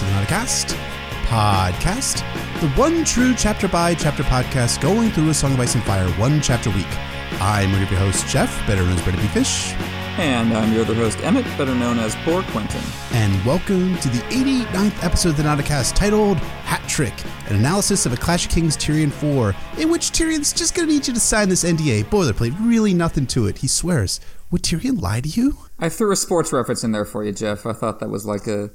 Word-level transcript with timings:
to 0.00 0.06
the 0.06 0.12
Nauticast 0.12 0.74
podcast, 1.26 2.20
the 2.62 2.68
one 2.70 3.04
true 3.04 3.34
chapter 3.34 3.68
by 3.68 3.94
chapter 3.94 4.22
podcast 4.22 4.80
going 4.80 5.10
through 5.10 5.28
a 5.28 5.34
Song 5.34 5.52
of 5.52 5.60
Ice 5.60 5.74
and 5.74 5.84
Fire 5.84 6.08
one 6.12 6.40
chapter 6.40 6.70
a 6.70 6.72
week. 6.72 6.86
I'm 7.38 7.70
one 7.70 7.82
of 7.82 7.90
your 7.90 8.00
hosts, 8.00 8.32
Jeff, 8.32 8.50
better 8.66 8.82
known 8.82 8.94
as 8.94 9.02
Brady 9.02 9.18
Fish. 9.28 9.74
And 10.16 10.54
I'm 10.54 10.72
your 10.72 10.84
other 10.84 10.94
host, 10.94 11.22
Emmett, 11.22 11.44
better 11.58 11.74
known 11.74 11.98
as 11.98 12.16
Poor 12.24 12.42
Quentyn. 12.44 13.12
And 13.14 13.44
welcome 13.44 13.94
to 13.98 14.08
the 14.08 14.20
89th 14.30 15.04
episode 15.04 15.30
of 15.30 15.36
the 15.36 15.42
Nauticast 15.42 15.94
titled 15.94 16.38
Hat 16.38 16.82
Trick, 16.88 17.14
an 17.50 17.56
analysis 17.56 18.06
of 18.06 18.14
a 18.14 18.16
Clash 18.16 18.46
of 18.46 18.52
Kings 18.52 18.78
Tyrion 18.78 19.12
4, 19.12 19.54
in 19.80 19.90
which 19.90 20.12
Tyrion's 20.12 20.54
just 20.54 20.74
going 20.74 20.88
to 20.88 20.94
need 20.94 21.06
you 21.06 21.12
to 21.12 21.20
sign 21.20 21.50
this 21.50 21.64
NDA. 21.64 22.04
Boilerplate, 22.04 22.56
really 22.58 22.94
nothing 22.94 23.26
to 23.26 23.48
it. 23.48 23.58
He 23.58 23.66
swears. 23.66 24.18
Would 24.50 24.62
Tyrion 24.62 25.00
lie 25.02 25.20
to 25.20 25.28
you? 25.28 25.58
I 25.78 25.90
threw 25.90 26.10
a 26.10 26.16
sports 26.16 26.54
reference 26.54 26.84
in 26.84 26.92
there 26.92 27.04
for 27.04 27.22
you, 27.22 27.32
Jeff. 27.32 27.66
I 27.66 27.74
thought 27.74 28.00
that 28.00 28.08
was 28.08 28.24
like 28.24 28.46
a 28.46 28.70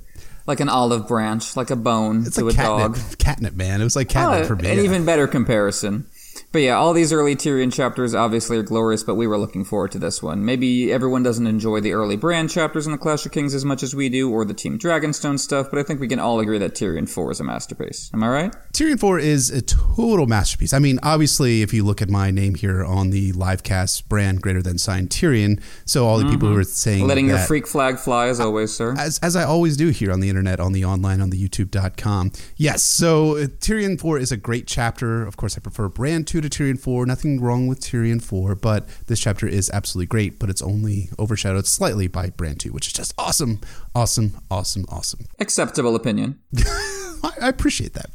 like 0.47 0.59
an 0.59 0.69
olive 0.69 1.07
branch, 1.07 1.55
like 1.57 1.69
a 1.71 1.75
bone 1.75 2.23
It's 2.25 2.35
to 2.35 2.45
like 2.45 2.53
a 2.53 2.57
catnip, 2.57 2.93
dog. 2.93 3.17
catnip, 3.17 3.55
man. 3.55 3.81
It 3.81 3.83
was 3.83 3.95
like 3.95 4.09
catnip 4.09 4.43
Oh, 4.43 4.47
for 4.47 4.55
me. 4.55 4.69
An 4.71 4.79
even 4.79 5.05
better 5.05 5.27
comparison. 5.27 6.07
But 6.51 6.59
yeah, 6.59 6.75
all 6.75 6.93
these 6.93 7.13
early 7.13 7.35
Tyrion 7.35 7.71
chapters 7.71 8.15
obviously 8.15 8.57
are 8.57 8.63
glorious, 8.63 9.03
but 9.03 9.15
we 9.15 9.27
were 9.27 9.37
looking 9.37 9.63
forward 9.63 9.91
to 9.91 9.99
this 9.99 10.23
one. 10.23 10.43
Maybe 10.43 10.91
everyone 10.91 11.23
doesn't 11.23 11.47
enjoy 11.47 11.81
the 11.81 11.93
early 11.93 12.17
Bran 12.17 12.47
chapters 12.47 12.85
in 12.85 12.91
the 12.91 12.97
Clash 12.97 13.25
of 13.25 13.31
Kings 13.31 13.53
as 13.53 13.63
much 13.63 13.83
as 13.83 13.95
we 13.95 14.09
do, 14.09 14.31
or 14.31 14.45
the 14.45 14.53
Team 14.53 14.77
Dragonstone 14.79 15.39
stuff, 15.39 15.67
but 15.69 15.79
I 15.79 15.83
think 15.83 15.99
we 15.99 16.07
can 16.07 16.19
all 16.19 16.39
agree 16.39 16.57
that 16.57 16.73
Tyrion 16.73 17.07
4 17.07 17.31
is 17.31 17.39
a 17.39 17.43
masterpiece. 17.43 18.11
Am 18.13 18.23
I 18.23 18.29
right? 18.29 18.55
Tyrion 18.73 18.99
4 18.99 19.19
is 19.19 19.49
a 19.49 19.61
total 19.61 20.27
masterpiece. 20.27 20.73
I 20.73 20.79
mean, 20.79 20.99
obviously, 21.03 21.61
if 21.61 21.73
you 21.73 21.83
look 21.83 22.01
at 22.01 22.09
my 22.09 22.31
name 22.31 22.55
here 22.55 22.83
on 22.83 23.11
the 23.11 23.31
live 23.33 23.63
cast, 23.63 24.09
Bran 24.09 24.37
greater 24.37 24.61
than 24.61 24.77
signed 24.77 25.09
Tyrion. 25.09 25.61
So 25.85 26.07
all 26.07 26.17
the 26.17 26.29
people 26.29 26.49
who 26.49 26.57
are 26.57 26.63
saying 26.63 27.05
Mm-hmm. 27.05 27.09
Letting 27.09 27.27
your 27.27 27.37
freak 27.39 27.67
flag 27.67 27.99
fly 27.99 28.27
as 28.27 28.39
always, 28.39 28.73
sir. 28.73 28.95
as, 28.97 29.19
as 29.19 29.35
I 29.35 29.43
always 29.43 29.77
do 29.77 29.89
here 29.89 30.11
on 30.11 30.19
the 30.19 30.29
internet, 30.29 30.59
on 30.59 30.73
the 30.73 30.85
online, 30.85 31.21
on 31.21 31.29
the 31.29 31.47
youtube.com. 31.47 32.31
Yes, 32.55 32.83
so 32.83 33.37
uh, 33.37 33.45
Tyrion 33.45 33.99
4 33.99 34.17
is 34.17 34.31
a 34.31 34.37
great 34.37 34.67
chapter. 34.67 35.25
Of 35.25 35.37
course, 35.37 35.57
I 35.57 35.59
prefer 35.61 35.89
Bran 36.25 36.41
2 36.41 36.49
to 36.49 36.63
Tyrion 36.63 36.79
4. 36.79 37.05
Nothing 37.05 37.39
wrong 37.39 37.67
with 37.67 37.79
Tyrion 37.79 38.19
4, 38.21 38.55
but 38.55 38.87
this 39.05 39.19
chapter 39.19 39.47
is 39.47 39.69
absolutely 39.69 40.07
great, 40.07 40.39
but 40.39 40.49
it's 40.49 40.61
only 40.61 41.09
overshadowed 41.19 41.67
slightly 41.67 42.07
by 42.07 42.31
Bran 42.31 42.55
2, 42.55 42.71
which 42.71 42.87
is 42.87 42.93
just 42.93 43.13
awesome, 43.17 43.61
awesome, 43.93 44.37
awesome, 44.49 44.85
awesome. 44.89 45.25
Acceptable 45.39 45.95
opinion. 45.95 46.39
I 46.57 47.31
I 47.41 47.49
appreciate 47.49 47.93
that. 47.93 48.09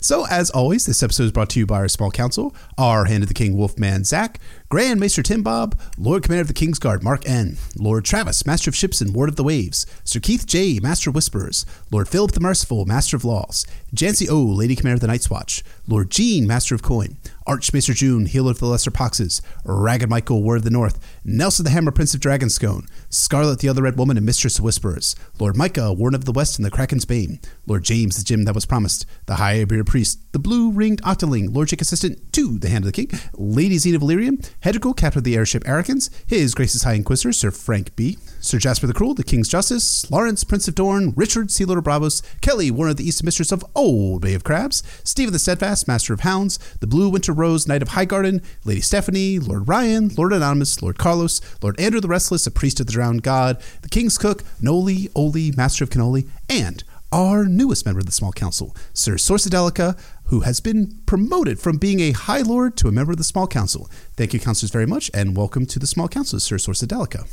So, 0.00 0.26
as 0.26 0.50
always, 0.50 0.86
this 0.86 1.02
episode 1.02 1.24
is 1.24 1.32
brought 1.32 1.50
to 1.50 1.58
you 1.58 1.66
by 1.66 1.78
our 1.78 1.88
small 1.88 2.10
council, 2.10 2.54
our 2.76 3.06
Hand 3.06 3.24
of 3.24 3.28
the 3.28 3.34
King 3.34 3.56
Wolfman 3.56 4.04
Zach, 4.04 4.38
Grand 4.70 5.00
Maester 5.00 5.22
Tim 5.22 5.42
Bob, 5.42 5.80
Lord 5.96 6.22
Commander 6.22 6.42
of 6.42 6.48
the 6.48 6.52
King's 6.52 6.78
Guard 6.78 7.02
Mark 7.02 7.26
N, 7.26 7.56
Lord 7.74 8.04
Travis, 8.04 8.44
Master 8.44 8.68
of 8.68 8.76
Ships 8.76 9.00
and 9.00 9.14
Ward 9.14 9.30
of 9.30 9.36
the 9.36 9.42
Waves, 9.42 9.86
Sir 10.04 10.20
Keith 10.20 10.46
J, 10.46 10.78
Master 10.78 11.08
of 11.08 11.16
Whisperers, 11.16 11.64
Lord 11.90 12.06
Philip 12.06 12.32
the 12.32 12.40
Merciful, 12.40 12.84
Master 12.84 13.16
of 13.16 13.24
Laws, 13.24 13.64
Jancy 13.96 14.28
O, 14.28 14.42
Lady 14.42 14.76
Commander 14.76 14.96
of 14.96 15.00
the 15.00 15.06
Night's 15.06 15.30
Watch, 15.30 15.64
Lord 15.86 16.10
Jean, 16.10 16.46
Master 16.46 16.74
of 16.74 16.82
Coin, 16.82 17.16
Archmaester 17.46 17.94
June, 17.94 18.26
Healer 18.26 18.50
of 18.50 18.58
the 18.58 18.66
Lesser 18.66 18.90
Poxes, 18.90 19.40
Ragged 19.64 20.10
Michael, 20.10 20.42
Ward 20.42 20.58
of 20.58 20.64
the 20.64 20.70
North, 20.70 20.98
Nelson 21.24 21.64
the 21.64 21.70
Hammer, 21.70 21.90
Prince 21.90 22.12
of 22.12 22.20
Dragonscone, 22.20 22.86
Scarlet 23.08 23.60
the 23.60 23.70
Other 23.70 23.80
Red 23.84 23.96
Woman 23.96 24.18
and 24.18 24.26
Mistress 24.26 24.58
of 24.58 24.64
Whisperers, 24.64 25.16
Lord 25.38 25.56
Micah, 25.56 25.94
Warden 25.94 26.14
of 26.14 26.26
the 26.26 26.32
West 26.32 26.58
and 26.58 26.66
the 26.66 26.70
Kraken's 26.70 27.06
Bane, 27.06 27.40
Lord 27.66 27.84
James, 27.84 28.18
the 28.18 28.22
Gem 28.24 28.44
that 28.44 28.54
was 28.54 28.66
promised, 28.66 29.06
the 29.24 29.36
High 29.36 29.64
Bearded 29.64 29.86
Priest, 29.86 30.30
the 30.32 30.38
Blue 30.38 30.70
Ringed 30.70 31.00
Octoling, 31.04 31.54
Lord 31.54 31.68
Chick 31.68 31.80
Assistant 31.80 32.34
to 32.34 32.58
the 32.58 32.68
Hand 32.68 32.84
of 32.84 32.92
the 32.92 33.06
King, 33.06 33.18
Lady 33.32 33.78
Zena 33.78 33.96
of 33.96 34.02
Valyrium, 34.02 34.46
Hedrigal, 34.62 34.96
Captain 34.96 35.18
of 35.18 35.24
the 35.24 35.36
Airship 35.36 35.66
Arrogance, 35.68 36.10
His 36.26 36.54
Grace's 36.54 36.82
High 36.82 36.94
Inquisitor, 36.94 37.32
Sir 37.32 37.50
Frank 37.52 37.94
B., 37.94 38.18
Sir 38.40 38.58
Jasper 38.58 38.86
the 38.86 38.94
Cruel, 38.94 39.14
the 39.14 39.22
King's 39.22 39.48
Justice, 39.48 40.10
Lawrence, 40.10 40.42
Prince 40.42 40.66
of 40.66 40.74
Dorne, 40.74 41.12
Richard, 41.16 41.50
Sea 41.50 41.64
Lord 41.64 41.78
of 41.78 41.84
Braavos, 41.84 42.22
Kelly, 42.40 42.70
Warden 42.70 42.92
of 42.92 42.96
the 42.96 43.06
East 43.06 43.22
Mistress 43.22 43.52
of 43.52 43.64
Old 43.74 44.22
Bay 44.22 44.34
of 44.34 44.42
Crabs, 44.42 44.82
Stephen 45.04 45.32
the 45.32 45.38
Steadfast, 45.38 45.86
Master 45.86 46.12
of 46.12 46.20
Hounds, 46.20 46.58
the 46.80 46.86
Blue 46.86 47.08
Winter 47.08 47.32
Rose, 47.32 47.68
Knight 47.68 47.82
of 47.82 47.90
Highgarden, 47.90 48.42
Lady 48.64 48.80
Stephanie, 48.80 49.38
Lord 49.38 49.68
Ryan, 49.68 50.08
Lord 50.16 50.32
Anonymous, 50.32 50.82
Lord 50.82 50.98
Carlos, 50.98 51.40
Lord 51.62 51.78
Andrew 51.78 52.00
the 52.00 52.08
Restless, 52.08 52.46
a 52.46 52.50
priest 52.50 52.80
of 52.80 52.86
the 52.86 52.92
drowned 52.92 53.22
god, 53.22 53.60
the 53.82 53.88
King's 53.88 54.18
Cook, 54.18 54.42
Noli, 54.60 55.08
Oli, 55.14 55.52
Master 55.52 55.84
of 55.84 55.90
Cannoli, 55.90 56.28
and 56.48 56.82
our 57.10 57.46
newest 57.46 57.86
member 57.86 58.00
of 58.00 58.06
the 58.06 58.12
small 58.12 58.32
council, 58.32 58.76
Sir 58.92 59.14
Sorcidelica, 59.14 59.98
who 60.28 60.40
has 60.40 60.60
been 60.60 61.00
promoted 61.06 61.58
from 61.58 61.78
being 61.78 62.00
a 62.00 62.12
High 62.12 62.42
Lord 62.42 62.76
to 62.78 62.88
a 62.88 62.92
member 62.92 63.12
of 63.12 63.18
the 63.18 63.24
small 63.24 63.46
council. 63.46 63.90
Thank 64.16 64.32
you, 64.32 64.40
counselors, 64.40 64.70
very 64.70 64.86
much, 64.86 65.10
and 65.12 65.36
welcome 65.36 65.66
to 65.66 65.78
the 65.78 65.86
small 65.86 66.08
council, 66.08 66.38
Sir 66.40 66.56
Sorcidelica. 66.56 67.26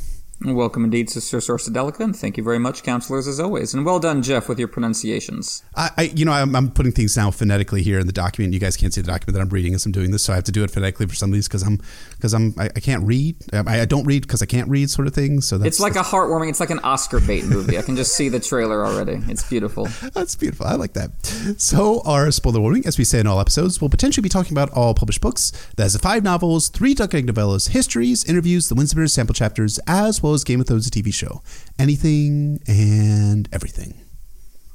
Welcome 0.44 0.84
indeed, 0.84 1.08
Sister 1.08 1.38
Sorcidelica, 1.38 2.00
and 2.00 2.14
thank 2.14 2.36
you 2.36 2.44
very 2.44 2.58
much, 2.58 2.82
counselors, 2.82 3.26
as 3.26 3.40
always. 3.40 3.72
And 3.72 3.86
well 3.86 3.98
done, 3.98 4.22
Jeff, 4.22 4.50
with 4.50 4.58
your 4.58 4.68
pronunciations. 4.68 5.64
I, 5.74 5.90
I 5.96 6.02
you 6.14 6.26
know, 6.26 6.32
I'm, 6.32 6.54
I'm 6.54 6.70
putting 6.70 6.92
things 6.92 7.16
now 7.16 7.30
phonetically 7.30 7.82
here 7.82 7.98
in 7.98 8.06
the 8.06 8.12
document. 8.12 8.52
You 8.52 8.60
guys 8.60 8.76
can't 8.76 8.92
see 8.92 9.00
the 9.00 9.06
document 9.06 9.34
that 9.34 9.40
I'm 9.40 9.48
reading 9.48 9.74
as 9.74 9.86
I'm 9.86 9.92
doing 9.92 10.10
this, 10.10 10.24
so 10.24 10.34
I 10.34 10.36
have 10.36 10.44
to 10.44 10.52
do 10.52 10.62
it 10.62 10.70
phonetically 10.70 11.06
for 11.06 11.14
some 11.14 11.30
of 11.30 11.34
these 11.34 11.48
because 11.48 11.62
I'm 11.62 11.80
because 12.10 12.34
I'm 12.34 12.54
I, 12.58 12.66
I 12.66 12.80
can't 12.80 13.02
read. 13.04 13.36
Um, 13.54 13.66
I, 13.66 13.80
I 13.80 13.84
don't 13.86 14.04
read 14.04 14.22
because 14.22 14.42
I 14.42 14.46
can't 14.46 14.68
read, 14.68 14.90
sort 14.90 15.08
of 15.08 15.14
thing. 15.14 15.40
So 15.40 15.56
that's 15.56 15.68
It's 15.68 15.80
like 15.80 15.96
a 15.96 16.06
heartwarming, 16.06 16.50
it's 16.50 16.60
like 16.60 16.70
an 16.70 16.80
Oscar 16.80 17.20
bait 17.20 17.46
movie. 17.46 17.78
I 17.78 17.82
can 17.82 17.96
just 17.96 18.14
see 18.14 18.28
the 18.28 18.40
trailer 18.40 18.84
already. 18.84 19.22
It's 19.28 19.48
beautiful. 19.48 19.88
That's 20.12 20.34
beautiful. 20.34 20.66
I 20.66 20.74
like 20.74 20.92
that. 20.94 21.10
So, 21.58 22.02
our 22.04 22.30
spoiler 22.30 22.60
warning, 22.60 22.86
as 22.86 22.98
we 22.98 23.04
say 23.04 23.20
in 23.20 23.26
all 23.26 23.40
episodes, 23.40 23.80
we'll 23.80 23.90
potentially 23.90 24.22
be 24.22 24.28
talking 24.28 24.52
about 24.52 24.70
all 24.70 24.94
published 24.94 25.20
books. 25.20 25.52
That 25.76 25.86
is 25.86 25.92
the 25.92 25.98
five 25.98 26.22
novels, 26.22 26.68
three 26.68 26.94
Duck 26.94 27.14
Egg 27.14 27.26
novellas, 27.26 27.70
histories, 27.70 28.24
interviews, 28.24 28.68
the 28.68 28.74
Windsor 28.74 29.06
sample 29.08 29.34
chapters, 29.34 29.78
as 29.86 30.22
well 30.22 30.25
Game 30.44 30.60
of 30.60 30.66
Thrones, 30.66 30.90
TV 30.90 31.12
show. 31.12 31.42
Anything 31.78 32.60
and 32.66 33.48
everything. 33.52 34.02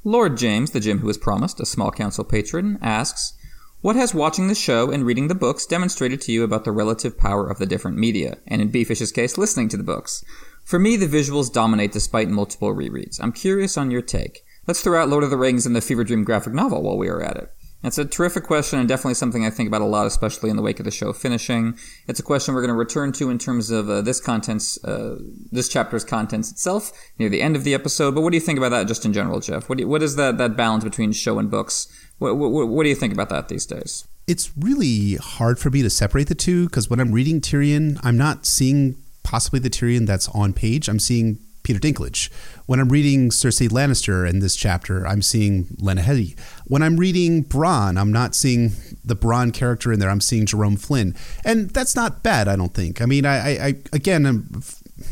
Lord 0.04 0.36
James, 0.36 0.70
the 0.70 0.80
Jim 0.80 0.98
who 0.98 1.06
was 1.06 1.18
promised, 1.18 1.60
a 1.60 1.66
small 1.66 1.90
council 1.90 2.24
patron, 2.24 2.78
asks, 2.80 3.34
What 3.82 3.94
has 3.96 4.14
watching 4.14 4.48
the 4.48 4.54
show 4.54 4.90
and 4.90 5.04
reading 5.04 5.28
the 5.28 5.34
books 5.34 5.66
demonstrated 5.66 6.20
to 6.22 6.32
you 6.32 6.42
about 6.42 6.64
the 6.64 6.72
relative 6.72 7.18
power 7.18 7.48
of 7.48 7.58
the 7.58 7.66
different 7.66 7.98
media, 7.98 8.38
and 8.46 8.62
in 8.62 8.70
Beefish's 8.70 9.12
case, 9.12 9.38
listening 9.38 9.68
to 9.68 9.76
the 9.76 9.82
books? 9.82 10.24
For 10.64 10.78
me, 10.78 10.96
the 10.96 11.06
visuals 11.06 11.52
dominate 11.52 11.92
despite 11.92 12.28
multiple 12.28 12.74
rereads. 12.74 13.20
I'm 13.22 13.32
curious 13.32 13.76
on 13.76 13.90
your 13.90 14.02
take. 14.02 14.44
Let's 14.66 14.80
throw 14.80 15.00
out 15.00 15.08
Lord 15.08 15.24
of 15.24 15.30
the 15.30 15.36
Rings 15.36 15.66
and 15.66 15.76
the 15.76 15.80
Fevre 15.80 16.04
Dream 16.04 16.24
graphic 16.24 16.52
novel 16.52 16.82
while 16.82 16.96
we 16.96 17.08
are 17.08 17.22
at 17.22 17.36
it. 17.36 17.52
It's 17.84 17.98
a 17.98 18.04
terrific 18.04 18.44
question 18.44 18.78
and 18.78 18.88
definitely 18.88 19.14
something 19.14 19.44
I 19.44 19.50
think 19.50 19.66
about 19.66 19.82
a 19.82 19.86
lot, 19.86 20.06
especially 20.06 20.50
in 20.50 20.56
the 20.56 20.62
wake 20.62 20.78
of 20.78 20.84
the 20.84 20.90
show 20.90 21.12
finishing. 21.12 21.76
It's 22.06 22.20
a 22.20 22.22
question 22.22 22.54
we're 22.54 22.60
going 22.60 22.68
to 22.68 22.74
return 22.74 23.12
to 23.12 23.28
in 23.28 23.38
terms 23.38 23.70
of 23.70 23.90
uh, 23.90 24.02
this 24.02 24.20
contents, 24.20 24.82
uh, 24.84 25.18
this 25.50 25.68
chapter's 25.68 26.04
contents 26.04 26.50
itself 26.50 26.92
near 27.18 27.28
the 27.28 27.42
end 27.42 27.56
of 27.56 27.64
the 27.64 27.74
episode. 27.74 28.14
But 28.14 28.20
what 28.20 28.30
do 28.30 28.36
you 28.36 28.40
think 28.40 28.58
about 28.58 28.70
that 28.70 28.86
just 28.86 29.04
in 29.04 29.12
general, 29.12 29.40
Jeff? 29.40 29.68
What, 29.68 29.80
you, 29.80 29.88
what 29.88 30.02
is 30.02 30.16
that, 30.16 30.38
that 30.38 30.56
balance 30.56 30.84
between 30.84 31.12
show 31.12 31.38
and 31.38 31.50
books? 31.50 31.88
What, 32.18 32.36
what, 32.36 32.68
what 32.68 32.84
do 32.84 32.88
you 32.88 32.94
think 32.94 33.12
about 33.12 33.30
that 33.30 33.48
these 33.48 33.66
days? 33.66 34.06
It's 34.28 34.52
really 34.56 35.16
hard 35.16 35.58
for 35.58 35.70
me 35.70 35.82
to 35.82 35.90
separate 35.90 36.28
the 36.28 36.36
two 36.36 36.66
because 36.66 36.88
when 36.88 37.00
I'm 37.00 37.10
reading 37.10 37.40
Tyrion, 37.40 37.98
I'm 38.04 38.16
not 38.16 38.46
seeing 38.46 38.96
possibly 39.24 39.58
the 39.58 39.70
Tyrion 39.70 40.06
that's 40.06 40.28
on 40.28 40.52
page. 40.52 40.88
I'm 40.88 41.00
seeing 41.00 41.40
Peter 41.62 41.78
Dinklage. 41.78 42.30
When 42.66 42.80
I'm 42.80 42.88
reading 42.88 43.30
Cersei 43.30 43.68
Lannister 43.68 44.28
in 44.28 44.38
this 44.40 44.56
chapter, 44.56 45.06
I'm 45.06 45.22
seeing 45.22 45.66
Lena 45.78 46.02
Headey. 46.02 46.38
When 46.66 46.82
I'm 46.82 46.96
reading 46.96 47.44
Bronn, 47.44 48.00
I'm 48.00 48.12
not 48.12 48.34
seeing 48.34 48.72
the 49.04 49.16
Bronn 49.16 49.52
character 49.52 49.92
in 49.92 50.00
there. 50.00 50.10
I'm 50.10 50.20
seeing 50.20 50.46
Jerome 50.46 50.76
Flynn, 50.76 51.14
and 51.44 51.70
that's 51.70 51.94
not 51.96 52.22
bad. 52.22 52.48
I 52.48 52.56
don't 52.56 52.74
think. 52.74 53.00
I 53.00 53.06
mean, 53.06 53.26
I, 53.26 53.36
I, 53.36 53.66
I 53.66 53.74
again, 53.92 54.26
I'm, 54.26 54.62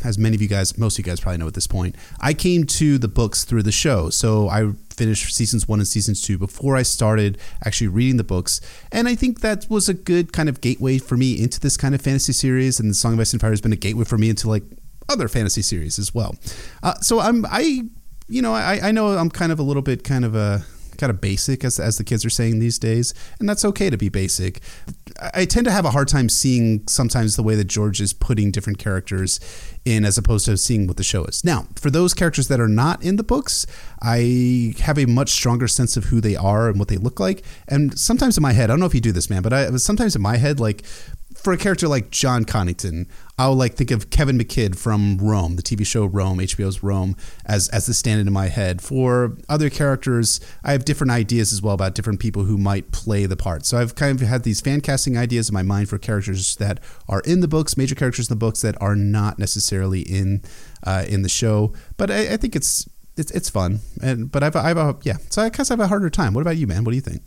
as 0.03 0.17
many 0.17 0.35
of 0.35 0.41
you 0.41 0.47
guys, 0.47 0.77
most 0.77 0.97
of 0.97 1.05
you 1.05 1.11
guys 1.11 1.19
probably 1.19 1.37
know 1.37 1.47
at 1.47 1.53
this 1.53 1.67
point, 1.67 1.95
I 2.19 2.33
came 2.33 2.65
to 2.65 2.97
the 2.97 3.07
books 3.07 3.43
through 3.43 3.63
the 3.63 3.71
show. 3.71 4.09
So 4.09 4.47
I 4.47 4.71
finished 4.89 5.33
seasons 5.33 5.67
one 5.67 5.79
and 5.79 5.87
seasons 5.87 6.21
two 6.21 6.37
before 6.37 6.77
I 6.77 6.83
started 6.83 7.37
actually 7.65 7.87
reading 7.87 8.17
the 8.17 8.23
books. 8.23 8.61
And 8.91 9.07
I 9.07 9.15
think 9.15 9.41
that 9.41 9.65
was 9.69 9.89
a 9.89 9.93
good 9.93 10.31
kind 10.31 10.47
of 10.47 10.61
gateway 10.61 10.97
for 10.97 11.17
me 11.17 11.41
into 11.41 11.59
this 11.59 11.77
kind 11.77 11.95
of 11.95 12.01
fantasy 12.01 12.33
series. 12.33 12.79
And 12.79 12.89
the 12.89 12.93
Song 12.93 13.13
of 13.13 13.19
Ice 13.19 13.33
and 13.33 13.41
Fire 13.41 13.51
has 13.51 13.61
been 13.61 13.73
a 13.73 13.77
gateway 13.77 14.05
for 14.05 14.17
me 14.17 14.29
into 14.29 14.49
like 14.49 14.63
other 15.09 15.27
fantasy 15.27 15.61
series 15.61 15.99
as 15.99 16.13
well. 16.13 16.35
Uh, 16.83 16.95
so 16.95 17.19
I'm, 17.19 17.45
I, 17.45 17.83
you 18.27 18.41
know, 18.41 18.53
I, 18.53 18.89
I 18.89 18.91
know 18.91 19.17
I'm 19.17 19.29
kind 19.29 19.51
of 19.51 19.59
a 19.59 19.63
little 19.63 19.81
bit 19.81 20.03
kind 20.03 20.25
of 20.25 20.35
a, 20.35 20.65
kind 21.01 21.09
of 21.09 21.19
basic 21.19 21.63
as, 21.63 21.79
as 21.79 21.97
the 21.97 22.03
kids 22.03 22.23
are 22.23 22.29
saying 22.29 22.59
these 22.59 22.77
days 22.77 23.13
and 23.39 23.49
that's 23.49 23.65
okay 23.65 23.89
to 23.89 23.97
be 23.97 24.07
basic. 24.07 24.61
I, 25.33 25.45
tend 25.45 25.65
to 25.65 25.71
have 25.71 25.83
a 25.83 25.89
hard 25.89 26.07
time 26.07 26.29
seeing 26.29 26.87
sometimes 26.87 27.35
the 27.35 27.43
way 27.43 27.55
that 27.55 27.65
george 27.65 27.99
is 27.99 28.13
putting 28.13 28.51
different 28.51 28.77
characters 28.77 29.39
in 29.83 30.05
as 30.05 30.17
opposed 30.17 30.45
to 30.45 30.57
seeing 30.57 30.85
what 30.85 30.97
the 30.97 31.03
show 31.03 31.25
is. 31.25 31.43
Now 31.43 31.67
for 31.75 31.89
those 31.89 32.13
characters 32.13 32.47
that 32.49 32.59
are 32.59 32.67
not 32.67 33.03
in 33.03 33.15
the 33.15 33.23
books 33.23 33.65
i 34.01 34.75
have 34.81 34.99
a 34.99 35.05
much 35.05 35.29
stronger 35.29 35.67
sense 35.67 35.97
of 35.97 36.05
who 36.05 36.21
they 36.21 36.35
are 36.35 36.69
and 36.69 36.77
what 36.77 36.87
they 36.87 36.97
look 36.97 37.19
like. 37.19 37.43
And 37.67 37.97
sometimes 37.99 38.37
in 38.37 38.43
my 38.43 38.53
head 38.53 38.69
i 38.69 38.73
don't 38.73 38.79
know 38.79 38.85
if 38.85 38.95
you 38.95 39.01
do 39.01 39.11
this 39.11 39.29
man 39.29 39.41
but 39.41 39.53
i 39.53 39.75
sometimes 39.77 40.15
in 40.15 40.21
my 40.21 40.37
head 40.37 40.59
like 40.59 40.83
for 41.41 41.53
a 41.53 41.57
character 41.57 41.87
like 41.87 42.11
Jon 42.11 42.45
Connington, 42.45 43.07
I'll 43.41 43.55
like 43.55 43.73
think 43.73 43.89
of 43.89 44.11
Kevin 44.11 44.37
McKidd 44.37 44.77
from 44.77 45.17
Rome, 45.17 45.55
the 45.55 45.63
TV 45.63 45.83
show 45.83 46.05
Rome, 46.05 46.37
HBO's 46.37 46.83
Rome, 46.83 47.15
as 47.43 47.69
as 47.69 47.87
the 47.87 47.93
stand-in 47.95 48.27
in 48.27 48.33
my 48.33 48.49
head. 48.49 48.83
For 48.83 49.35
other 49.49 49.71
characters, 49.71 50.39
I 50.63 50.73
have 50.73 50.85
different 50.85 51.09
ideas 51.09 51.51
as 51.51 51.59
well 51.59 51.73
about 51.73 51.95
different 51.95 52.19
people 52.19 52.43
who 52.43 52.59
might 52.59 52.91
play 52.91 53.25
the 53.25 53.35
part. 53.35 53.65
So 53.65 53.79
I've 53.79 53.95
kind 53.95 54.21
of 54.21 54.27
had 54.27 54.43
these 54.43 54.61
fan 54.61 54.81
casting 54.81 55.17
ideas 55.17 55.49
in 55.49 55.55
my 55.55 55.63
mind 55.63 55.89
for 55.89 55.97
characters 55.97 56.55
that 56.57 56.81
are 57.09 57.21
in 57.21 57.39
the 57.39 57.47
books, 57.47 57.75
major 57.75 57.95
characters 57.95 58.29
in 58.29 58.33
the 58.33 58.39
books 58.39 58.61
that 58.61 58.79
are 58.79 58.95
not 58.95 59.39
necessarily 59.39 60.01
in 60.01 60.43
uh, 60.83 61.05
in 61.07 61.23
the 61.23 61.29
show. 61.29 61.73
But 61.97 62.11
I, 62.11 62.33
I 62.33 62.37
think 62.37 62.55
it's 62.55 62.87
it's 63.17 63.31
it's 63.31 63.49
fun, 63.49 63.79
and 64.03 64.31
but 64.31 64.43
I've 64.43 64.55
I've 64.55 64.77
a 64.77 64.97
yeah. 65.01 65.17
So 65.31 65.41
I 65.41 65.49
guess 65.49 65.71
I 65.71 65.73
have 65.73 65.79
a 65.79 65.87
harder 65.87 66.11
time. 66.11 66.35
What 66.35 66.41
about 66.41 66.57
you, 66.57 66.67
man? 66.67 66.83
What 66.83 66.91
do 66.91 66.95
you 66.95 67.01
think? 67.01 67.23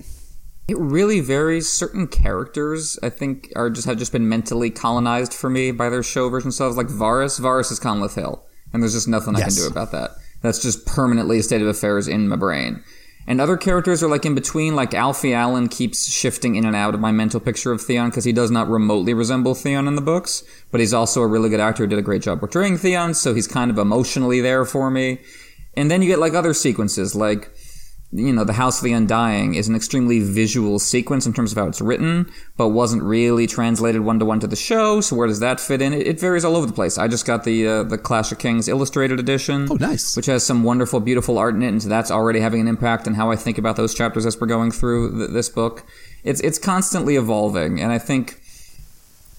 It 0.67 0.79
really 0.79 1.21
varies. 1.21 1.71
Certain 1.71 2.07
characters, 2.07 2.99
I 3.03 3.11
think, 3.11 3.53
are 3.55 3.69
just 3.69 3.87
have 3.87 3.99
just 3.99 4.13
been 4.13 4.29
mentally 4.29 4.71
colonized 4.71 5.35
for 5.35 5.51
me 5.51 5.73
by 5.73 5.91
their 5.91 6.03
show 6.03 6.29
version 6.29 6.53
selves. 6.53 6.77
Like 6.77 6.87
Varys, 6.87 7.39
Varys 7.39 7.71
is 7.71 7.81
Conleth 7.81 8.15
Hill, 8.15 8.43
and 8.73 8.83
there's 8.83 8.95
just 8.95 9.09
nothing 9.09 9.37
I 9.37 9.43
can 9.43 9.55
do 9.55 9.67
about 9.67 9.93
that. 9.93 10.13
That's 10.41 10.63
just 10.63 10.87
permanently 10.87 11.39
a 11.39 11.43
state 11.43 11.63
of 11.63 11.69
affairs 11.69 12.09
in 12.09 12.29
my 12.29 12.37
brain. 12.37 12.83
And 13.27 13.41
other 13.41 13.57
characters 13.57 14.03
are 14.03 14.09
like 14.09 14.27
in 14.27 14.35
between, 14.35 14.77
like 14.77 14.93
Alfie 14.93 15.33
Allen 15.33 15.69
keeps 15.69 16.07
shifting 16.07 16.57
in 16.57 16.67
and 16.67 16.77
out 16.77 16.95
of 16.95 17.01
my 17.01 17.11
mental 17.11 17.41
picture 17.41 17.73
of 17.73 17.81
Theon 17.81 18.11
because 18.11 18.25
he 18.25 18.33
does 18.33 18.51
not 18.51 18.69
remotely 18.69 19.15
resemble 19.15 19.55
Theon 19.55 19.89
in 19.89 19.95
the 19.95 20.03
books, 20.03 20.45
but 20.71 20.81
he's 20.81 20.93
also 20.93 21.23
a 21.23 21.27
really 21.27 21.49
good 21.49 21.61
actor 21.61 21.85
who 21.85 21.87
did 21.87 21.99
a 21.99 22.03
great 22.03 22.21
job 22.21 22.41
portraying 22.41 22.77
Theon, 22.77 23.15
so 23.15 23.35
he's 23.35 23.49
kind 23.49 23.71
of 23.71 23.79
emotionally 23.79 24.41
there 24.41 24.67
for 24.67 24.91
me. 24.91 25.21
And 25.75 25.91
then 25.91 26.03
you 26.03 26.09
get 26.09 26.19
like 26.19 26.35
other 26.35 26.53
sequences, 26.53 27.15
like 27.15 27.51
you 28.15 28.33
know, 28.33 28.45
the 28.45 28.53
House 28.53 28.79
of 28.79 28.85
the 28.85 28.93
Undying 28.93 29.55
is 29.55 29.67
an 29.67 29.75
extremely 29.75 30.21
visual 30.21 30.79
sequence 30.79 31.27
in 31.27 31.33
terms 31.33 31.51
of 31.51 31.59
how 31.59 31.67
it's 31.67 31.81
written, 31.81 32.31
but 32.57 32.69
wasn't 32.69 33.03
really 33.03 33.49
translated 33.49 34.03
one 34.03 34.21
to 34.21 34.25
one 34.25 34.39
to 34.39 34.47
the 34.47 34.55
show. 34.55 35.01
So 35.01 35.17
where 35.17 35.27
does 35.27 35.41
that 35.41 35.59
fit 35.59 35.83
in? 35.83 35.93
It, 35.93 36.07
it 36.07 36.21
varies 36.21 36.45
all 36.45 36.55
over 36.55 36.67
the 36.67 36.73
place. 36.73 36.97
I 36.97 37.09
just 37.09 37.27
got 37.27 37.43
the 37.43 37.67
uh, 37.67 37.83
the 37.83 37.99
Clash 37.99 38.31
of 38.31 38.39
Kings 38.39 38.69
illustrated 38.69 39.19
edition. 39.19 39.67
Oh, 39.69 39.75
nice! 39.75 40.17
Which 40.17 40.27
has 40.27 40.47
some 40.47 40.63
wonderful, 40.63 41.01
beautiful 41.01 41.39
art 41.39 41.57
in 41.57 41.63
it, 41.63 41.69
and 41.69 41.83
so 41.83 41.89
that's 41.89 42.13
already 42.13 42.39
having 42.39 42.61
an 42.61 42.69
impact 42.69 43.09
on 43.09 43.15
how 43.15 43.33
I 43.33 43.37
think 43.37 43.59
about 43.59 43.75
those 43.75 43.95
chapters 43.95 44.27
as 44.27 44.41
we're 44.41 44.47
going 44.47 44.71
through 44.71 45.19
th- 45.19 45.31
this 45.31 45.49
book. 45.49 45.85
It's 46.23 46.41
it's 46.41 46.59
constantly 46.59 47.17
evolving, 47.17 47.81
and 47.81 47.91
I 47.91 47.99
think 47.99 48.41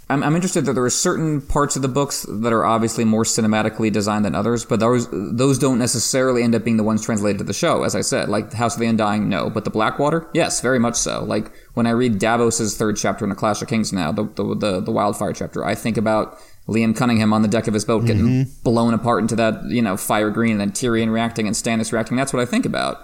I'm, 0.07 0.22
I'm 0.22 0.36
interested 0.36 0.66
that 0.66 0.74
there 0.74 0.84
are 0.84 0.90
certain 0.90 1.42
parts 1.42 1.75
of 1.75 1.81
the 1.81 1.88
books 1.88 2.28
that 2.30 2.54
are 2.54 2.63
obviously 2.63 3.06
more 3.06 3.24
cinematically 3.24 3.92
designed 3.92 4.24
than 4.24 4.36
others, 4.36 4.63
but 4.63 4.80
those 4.80 5.07
those 5.12 5.57
don't 5.57 5.80
necessarily 5.80 6.44
end 6.44 6.54
up 6.54 6.63
being 6.63 6.78
the 6.78 6.84
ones 6.84 7.04
translated 7.04 7.40
to 7.40 7.44
the 7.44 7.54
show. 7.54 7.84
As 7.84 7.96
I 7.96 8.02
said, 8.02 8.30
like 8.30 8.52
the 8.52 8.57
House 8.57 8.75
of 8.75 8.81
the 8.81 8.86
Undying, 8.86 9.30
no, 9.30 9.50
but 9.50 9.63
the 9.63 9.72
Blackwater, 9.72 10.30
yes, 10.34 10.62
very 10.62 10.78
much 10.78 10.96
so. 10.96 11.24
Like 11.24 11.52
when 11.74 11.88
I 11.88 11.92
read 11.92 12.19
Davos's 12.19 12.78
third 12.78 12.98
chapter 12.98 13.25
in 13.25 13.31
A 13.31 13.36
Clash 13.36 13.63
of 13.63 13.68
Kings 13.68 13.92
now, 13.92 14.12
the 14.12 14.25
the 14.36 14.56
the, 14.56 14.80
the 14.81 14.92
Wildfire 14.92 15.34
chapter, 15.34 15.66
I 15.66 15.74
think 15.74 15.98
about 15.98 16.38
Liam 16.68 16.96
Cunningham 16.96 17.34
on 17.34 17.42
the 17.42 17.48
deck 17.48 17.68
of 17.68 17.74
his 17.74 17.86
boat 17.86 18.06
getting 18.06 18.25
mm-hmm. 18.25 18.62
blown 18.63 18.94
apart 18.94 19.22
into 19.22 19.36
that 19.38 19.66
you 19.69 19.81
know 19.81 19.98
fire 19.98 20.30
green, 20.30 20.51
and 20.51 20.62
then 20.62 20.72
Tyrion 20.72 21.12
reacting 21.12 21.48
and 21.48 21.56
Stannis 21.56 21.92
reacting. 21.92 22.16
That's 22.16 22.31
what 22.31 22.44
I 22.44 22.46
think 22.46 22.68
about. 22.68 23.04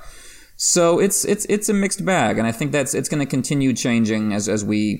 So 0.55 0.99
it's 0.99 1.25
it's 1.25 1.45
it's 1.45 1.67
a 1.67 1.73
mixed 1.73 2.05
bag, 2.05 2.37
and 2.37 2.45
I 2.45 2.51
think 2.51 2.71
that's 2.71 2.93
it's 2.93 3.09
going 3.09 3.21
to 3.21 3.25
continue 3.25 3.73
changing 3.73 4.33
as 4.33 4.47
as 4.47 4.63
we 4.63 4.99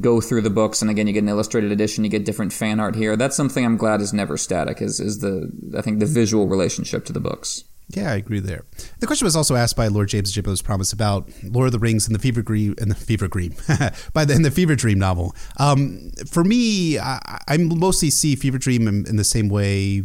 go 0.00 0.20
through 0.20 0.40
the 0.40 0.50
books 0.50 0.82
and 0.82 0.90
again 0.90 1.06
you 1.06 1.12
get 1.12 1.22
an 1.22 1.28
illustrated 1.28 1.70
edition 1.70 2.04
you 2.04 2.10
get 2.10 2.24
different 2.24 2.52
fan 2.52 2.80
art 2.80 2.96
here 2.96 3.16
that's 3.16 3.36
something 3.36 3.64
i'm 3.64 3.76
glad 3.76 4.00
is 4.00 4.12
never 4.12 4.36
static 4.36 4.80
is, 4.80 4.98
is 4.98 5.20
the 5.20 5.50
i 5.76 5.80
think 5.80 6.00
the 6.00 6.06
visual 6.06 6.48
relationship 6.48 7.04
to 7.04 7.12
the 7.12 7.20
books 7.20 7.64
yeah, 7.90 8.12
I 8.12 8.14
agree 8.14 8.40
there. 8.40 8.64
The 9.00 9.06
question 9.06 9.26
was 9.26 9.36
also 9.36 9.56
asked 9.56 9.76
by 9.76 9.88
Lord 9.88 10.08
James 10.08 10.32
Jimbo's 10.32 10.62
promise 10.62 10.92
about 10.92 11.28
Lord 11.42 11.66
of 11.66 11.72
the 11.72 11.78
Rings 11.78 12.06
and 12.06 12.14
the 12.14 12.18
Fevre 12.18 12.42
Dream 12.42 12.74
and 12.80 12.90
the 12.90 12.94
Fevre 12.94 13.28
Dream 13.28 13.54
by 14.14 14.24
the 14.24 14.34
in 14.34 14.42
the 14.42 14.50
Fevre 14.50 14.74
Dream 14.74 14.98
novel. 14.98 15.36
Um, 15.58 16.10
for 16.26 16.44
me, 16.44 16.98
I, 16.98 17.40
I, 17.46 17.58
mostly 17.58 18.08
see 18.08 18.36
Fevre 18.36 18.58
Dream 18.58 18.88
in, 18.88 19.06
in 19.06 19.16
the 19.16 19.24
same 19.24 19.50
way 19.50 20.04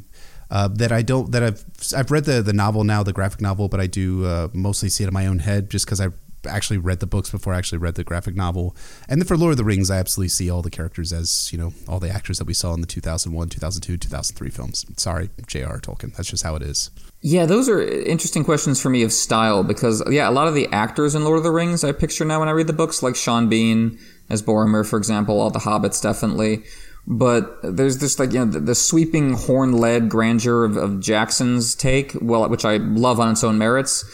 uh, 0.52 0.68
that 0.74 0.92
I 0.92 1.02
don't 1.02 1.32
that 1.32 1.42
I've 1.42 1.66
I've 1.96 2.12
read 2.12 2.26
the 2.26 2.42
the 2.42 2.54
novel 2.54 2.84
now, 2.84 3.02
the 3.02 3.14
graphic 3.14 3.40
novel, 3.40 3.70
but 3.70 3.80
I 3.80 3.88
do 3.88 4.26
uh, 4.26 4.50
mostly 4.54 4.90
see 4.90 5.06
it 5.06 5.08
in 5.08 5.14
my 5.14 5.26
own 5.26 5.40
head 5.40 5.70
just 5.70 5.86
because 5.86 6.02
I 6.02 6.10
actually 6.50 6.78
read 6.78 7.00
the 7.00 7.08
books 7.08 7.30
before 7.30 7.54
I 7.54 7.58
actually 7.58 7.80
read 7.80 7.96
the 7.96 8.04
graphic 8.04 8.36
novel. 8.36 8.76
And 9.08 9.22
then 9.22 9.28
for 9.28 9.38
Lord 9.38 9.52
of 9.52 9.58
the 9.58 9.64
Rings, 9.64 9.90
I 9.90 9.98
absolutely 9.98 10.30
see 10.30 10.50
all 10.50 10.62
the 10.62 10.70
characters 10.70 11.14
as, 11.14 11.52
you 11.52 11.58
know, 11.58 11.74
all 11.88 12.00
the 12.00 12.10
actors 12.10 12.38
that 12.38 12.46
we 12.46 12.54
saw 12.54 12.74
in 12.74 12.82
the 12.82 12.88
2001, 12.88 13.50
2002, 13.50 13.98
2003 13.98 14.50
films. 14.50 14.86
Sorry, 14.98 15.30
J.R. 15.48 15.80
Tolkien. 15.80 16.16
That's 16.16 16.30
just 16.30 16.44
how 16.44 16.56
it 16.56 16.62
is. 16.62 16.92
Yeah, 17.22 17.46
those 17.46 17.68
are 17.68 17.82
interesting 17.82 18.44
questions 18.44 18.82
for 18.82 18.90
me 18.90 19.04
of 19.04 19.12
style 19.12 19.64
because, 19.64 20.04
yeah, 20.10 20.30
a 20.30 20.32
lot 20.32 20.48
of 20.48 20.56
the 20.56 20.68
actors 20.72 21.16
in 21.16 21.24
Lord 21.24 21.38
of 21.38 21.44
the 21.44 21.52
Rings 21.52 21.84
I 21.84 21.92
picture 21.92 22.26
now 22.26 22.40
when 22.40 22.50
I 22.50 22.54
read 22.54 22.68
the 22.68 22.74
books, 22.74 23.04
like 23.04 23.16
Sean 23.16 23.50
Bean 23.50 24.00
as 24.30 24.42
Boromir, 24.42 24.88
for 24.88 24.98
example, 24.98 25.42
all 25.42 25.50
the 25.50 25.60
hobbits 25.60 26.02
definitely. 26.02 26.64
But 27.08 27.58
there's 27.64 27.98
this 27.98 28.20
like 28.20 28.34
you 28.34 28.46
know 28.46 28.52
the, 28.52 28.60
the 28.60 28.76
sweeping 28.76 29.34
horn-led 29.34 30.10
grandeur 30.10 30.64
of, 30.64 30.78
of 30.78 31.00
Jackson's 31.00 31.74
take, 31.74 32.16
well, 32.22 32.48
which 32.50 32.66
I 32.66 32.78
love 32.78 33.20
on 33.20 33.32
its 33.32 33.44
own 33.44 33.58
merits 33.58 34.06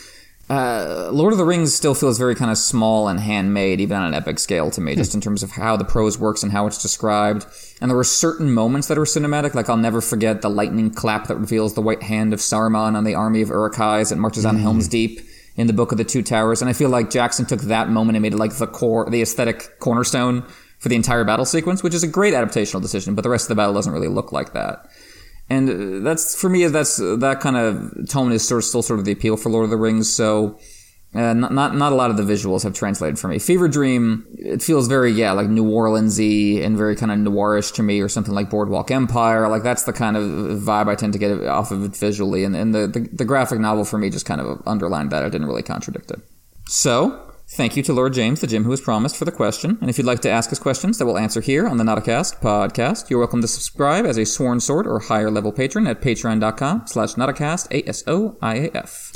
uh, 0.48 1.10
Lord 1.12 1.34
of 1.34 1.40
the 1.40 1.46
Rings 1.46 1.74
still 1.74 1.96
feels 1.96 2.20
very 2.20 2.36
kind 2.36 2.52
of 2.52 2.58
small 2.58 3.08
and 3.08 3.20
handmade, 3.20 3.82
even 3.82 3.98
on 3.98 4.06
an 4.06 4.14
epic 4.14 4.38
scale 4.38 4.70
to 4.72 4.82
me, 4.82 4.94
hmm. 4.94 4.98
just 4.98 5.16
in 5.16 5.22
terms 5.22 5.42
of 5.42 5.52
how 5.52 5.76
the 5.76 5.86
prose 5.86 6.20
works 6.20 6.44
and 6.44 6.52
how 6.52 6.68
it's 6.68 6.82
described. 6.82 7.48
And 7.82 7.90
there 7.90 7.98
were 7.98 8.04
certain 8.04 8.54
moments 8.54 8.88
that 8.88 8.98
were 8.98 9.06
cinematic, 9.06 9.56
like 9.56 9.70
I'll 9.70 9.78
never 9.78 10.02
forget 10.02 10.42
the 10.42 10.50
lightning 10.50 10.92
clap 10.92 11.28
that 11.28 11.38
reveals 11.38 11.74
the 11.74 11.82
white 11.82 12.04
hand 12.04 12.34
of 12.34 12.40
Saruman 12.40 12.96
on 12.96 13.04
the 13.04 13.16
army 13.16 13.42
of 13.42 13.50
Uruk-hai 13.50 14.00
as 14.00 14.12
it 14.12 14.18
marches 14.18 14.46
on 14.46 14.58
mm. 14.58 14.62
Helm's 14.62 14.88
Deep 14.88 15.22
in 15.56 15.68
the 15.68 15.74
Book 15.74 15.92
of 15.92 15.98
the 15.98 16.04
Two 16.04 16.22
Towers. 16.22 16.62
And 16.62 16.70
I 16.70 16.74
feel 16.74 16.90
like 16.90 17.10
Jackson 17.10 17.46
took 17.46 17.62
that 17.62 17.90
moment 17.90 18.16
and 18.16 18.22
made 18.22 18.34
it 18.34 18.38
like 18.38 18.56
the 18.56 18.68
core, 18.68 19.10
the 19.10 19.22
aesthetic 19.22 19.80
cornerstone 19.80 20.44
for 20.78 20.90
the 20.90 20.96
entire 20.96 21.24
battle 21.24 21.46
sequence, 21.46 21.82
which 21.82 21.96
is 21.96 22.04
a 22.04 22.08
great 22.08 22.36
adaptational 22.36 22.82
decision, 22.82 23.16
but 23.16 23.24
the 23.24 23.30
rest 23.30 23.46
of 23.46 23.50
the 23.50 23.56
battle 23.56 23.74
doesn't 23.74 23.94
really 23.94 24.10
look 24.10 24.32
like 24.32 24.54
that 24.54 24.88
and 25.50 26.06
that's 26.06 26.40
for 26.40 26.50
me. 26.50 26.66
That's 26.68 26.98
that 26.98 27.40
kind 27.42 27.58
of 27.58 28.10
tone 28.10 28.32
is 28.32 28.48
sort 28.48 28.60
of 28.60 28.66
still 28.66 28.82
sort 28.82 29.00
of 29.00 29.06
the 29.06 29.12
appeal 29.12 29.38
for 29.38 29.50
Lord 29.50 29.66
of 29.66 29.70
the 29.70 29.78
Rings. 29.78 30.12
So. 30.12 30.60
Uh, 31.14 31.32
not, 31.32 31.54
not 31.54 31.74
not 31.74 31.94
a 31.94 31.96
lot 31.96 32.12
of 32.12 32.18
the 32.18 32.24
visuals 32.24 32.64
have 32.64 32.74
translated 32.74 33.18
for 33.18 33.30
me. 33.30 33.40
Fevre 33.40 33.70
Dream, 33.70 34.26
it 34.38 34.62
feels 34.62 34.90
very 34.90 35.14
yeah 35.14 35.32
like 35.32 35.48
New 35.48 35.64
Orleansy 35.64 36.62
and 36.62 36.76
very 36.76 36.94
kind 36.94 37.10
of 37.10 37.18
noirish 37.20 37.74
to 37.76 37.84
me, 37.84 38.02
or 38.02 38.10
something 38.10 38.34
like 38.34 38.50
Boardwalk 38.50 38.92
Empire. 38.92 39.48
Like 39.48 39.64
that's 39.64 39.84
the 39.84 39.94
kind 39.94 40.18
of 40.18 40.24
vibe 40.60 40.90
I 40.90 40.96
tend 40.96 41.14
to 41.14 41.20
get 41.20 41.48
off 41.48 41.72
of 41.72 41.86
it 41.86 41.96
visually, 41.96 42.44
and, 42.44 42.54
and 42.54 42.76
the, 42.76 42.88
the 42.88 43.08
the 43.14 43.24
graphic 43.24 43.60
novel 43.60 43.86
for 43.86 43.98
me 43.98 44.10
just 44.10 44.26
kind 44.26 44.42
of 44.42 44.62
underlined 44.66 45.12
that. 45.12 45.24
I 45.24 45.30
didn't 45.30 45.48
really 45.48 45.64
contradict 45.64 46.12
it. 46.12 46.20
So 46.68 47.32
Thank 47.48 47.78
you 47.78 47.84
to 47.84 47.94
Lord 47.94 48.14
James, 48.14 48.42
the 48.42 48.48
Jim 48.48 48.64
who 48.64 48.72
was 48.72 48.82
promised, 48.82 49.16
for 49.16 49.26
the 49.26 49.32
question. 49.32 49.78
And 49.80 49.90
if 49.90 49.98
you'd 49.98 50.08
like 50.08 50.22
to 50.22 50.30
ask 50.30 50.52
us 50.52 50.58
questions 50.58 50.98
that 50.98 51.06
we'll 51.06 51.18
answer 51.18 51.42
here 51.42 51.68
on 51.68 51.78
the 51.78 51.84
Nauticast 51.84 52.42
podcast, 52.42 53.10
you're 53.10 53.20
welcome 53.20 53.42
to 53.42 53.48
subscribe 53.48 54.06
as 54.06 54.18
a 54.18 54.26
sworn 54.26 54.60
sword 54.60 54.88
or 54.88 55.00
higher 55.00 55.30
level 55.30 55.52
patron 55.52 55.86
at 55.86 56.02
patreon.com 56.02 56.88
slash 56.88 57.14
Nauticast, 57.14 57.72
A-S-O-I-A-F. 57.72 59.12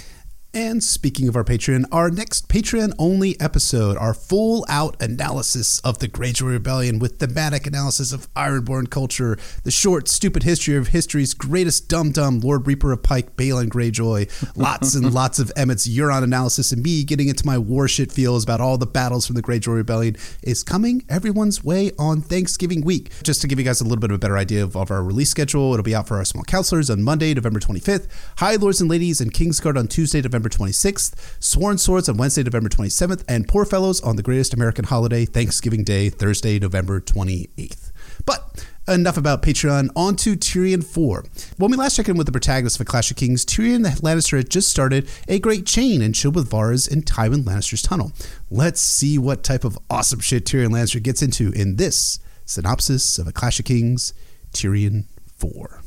And 0.51 0.84
speaking 0.84 1.27
of 1.27 1.36
our 1.36 1.44
Patreon, 1.44 1.86
our 1.91 2.10
next 2.10 2.50
Patreon 2.50 2.94
only 2.98 3.39
episode, 3.39 3.98
our 3.98 4.15
full 4.15 4.65
out 4.68 5.00
analysis 5.00 5.79
of 5.82 6.00
the 6.00 6.08
Greyjoy 6.08 6.50
Rebellion 6.50 6.98
with 6.98 7.20
thematic 7.20 7.68
analysis 7.68 8.12
of 8.12 8.34
Ironborn 8.34 8.89
culture, 8.89 9.38
the 9.63 9.70
short, 9.70 10.08
stupid 10.08 10.41
history 10.41 10.75
of 10.75 10.88
history's 10.88 11.36
greatest 11.36 11.88
dumb 11.88 12.12
dumb 12.12 12.39
Lord 12.39 12.65
Reaper 12.65 12.91
of 12.91 13.03
Pyke, 13.03 13.36
Balon 13.36 13.68
Greyjoy, 13.68 14.56
lots 14.56 14.96
and 14.96 15.13
lots 15.13 15.38
of 15.38 15.51
Emmett's 15.56 15.88
Euron 15.88 16.24
analysis, 16.24 16.72
and 16.72 16.82
me 16.82 17.03
getting 17.03 17.29
into 17.29 17.46
my 17.46 17.60
war 17.60 17.88
shit 17.88 18.12
feels 18.12 18.44
about 18.44 18.60
all 18.60 18.79
the 18.79 18.88
battles 18.88 19.27
from 19.27 19.36
the 19.36 19.44
Greyjoy 19.44 19.75
Rebellion 19.75 20.18
is 20.41 20.63
coming 20.63 21.06
everyone's 21.10 21.63
way 21.63 21.91
on 22.00 22.22
Thanksgiving 22.22 22.82
week. 22.82 23.12
Just 23.22 23.41
to 23.41 23.48
give 23.48 23.60
you 23.60 23.65
guys 23.65 23.82
a 23.82 23.84
little 23.84 24.00
bit 24.00 24.10
of 24.10 24.15
a 24.15 24.20
better 24.20 24.38
idea 24.38 24.63
of, 24.63 24.75
of 24.75 24.89
our 24.89 25.03
release 25.03 25.29
schedule, 25.29 25.74
it'll 25.74 25.84
be 25.84 25.94
out 25.94 26.08
for 26.08 26.18
our 26.18 26.25
small 26.25 26.44
counselors 26.44 26.89
on 26.89 27.03
Monday, 27.03 27.36
November 27.36 27.60
25th, 27.60 28.08
High 28.39 28.56
Lords 28.56 28.82
and 28.82 28.89
Ladies 28.89 29.22
and 29.22 29.32
Kingsguard 29.32 29.77
on 29.77 29.88
Tuesday, 29.88 30.24
November 30.24 30.38
November 30.39 30.50
26th, 30.55 31.43
Sworn 31.43 31.77
Swords 31.77 32.08
on 32.08 32.15
Wednesday, 32.15 32.43
November 32.43 32.69
27th, 32.69 33.25
and 33.27 33.46
Poor 33.46 33.65
Fellows 33.65 34.00
on 34.00 34.15
the 34.15 34.24
greatest 34.24 34.53
American 34.53 34.86
holiday, 34.86 35.25
Thanksgiving 35.25 35.84
Day, 35.84 36.10
Thursday, 36.10 36.58
November 36.60 37.01
28th. 37.01 37.91
But 38.25 38.65
enough 38.88 39.17
about 39.17 39.41
Patreon. 39.41 39.89
On 39.98 40.15
to 40.15 40.38
Tyrion 40.38 40.81
4. 40.81 41.25
When 41.58 41.72
we 41.72 41.75
last 41.75 41.98
checked 41.98 42.08
in 42.08 42.15
with 42.15 42.25
the 42.25 42.31
protagonist 42.31 42.77
of 42.77 42.81
A 42.81 42.86
Clash 42.86 43.12
of 43.12 43.17
Kings, 43.17 43.43
Tyrion 43.46 43.84
Lannister 44.00 44.38
had 44.38 44.50
just 44.50 44.69
started 44.69 45.10
a 45.27 45.39
great 45.39 45.65
chain 45.65 46.01
and 46.01 46.15
chilled 46.15 46.36
with 46.36 46.50
Varys 46.50 46.89
in 46.89 47.01
Tywin 47.01 47.43
Lannister's 47.43 47.81
tunnel. 47.81 48.13
Let's 48.50 48.79
see 48.79 49.17
what 49.17 49.43
type 49.43 49.65
of 49.65 49.77
awesome 49.89 50.22
shit 50.22 50.46
Tyrion 50.46 50.69
Lannister 50.69 51.03
gets 51.03 51.22
into 51.22 51.51
in 51.51 51.75
this 51.75 52.19
synopsis 52.46 53.19
of 53.19 53.27
A 53.27 53.34
Clash 53.34 53.60
of 53.60 53.65
Kings, 53.65 54.13
Tyrion 54.53 55.03
4. 55.36 55.81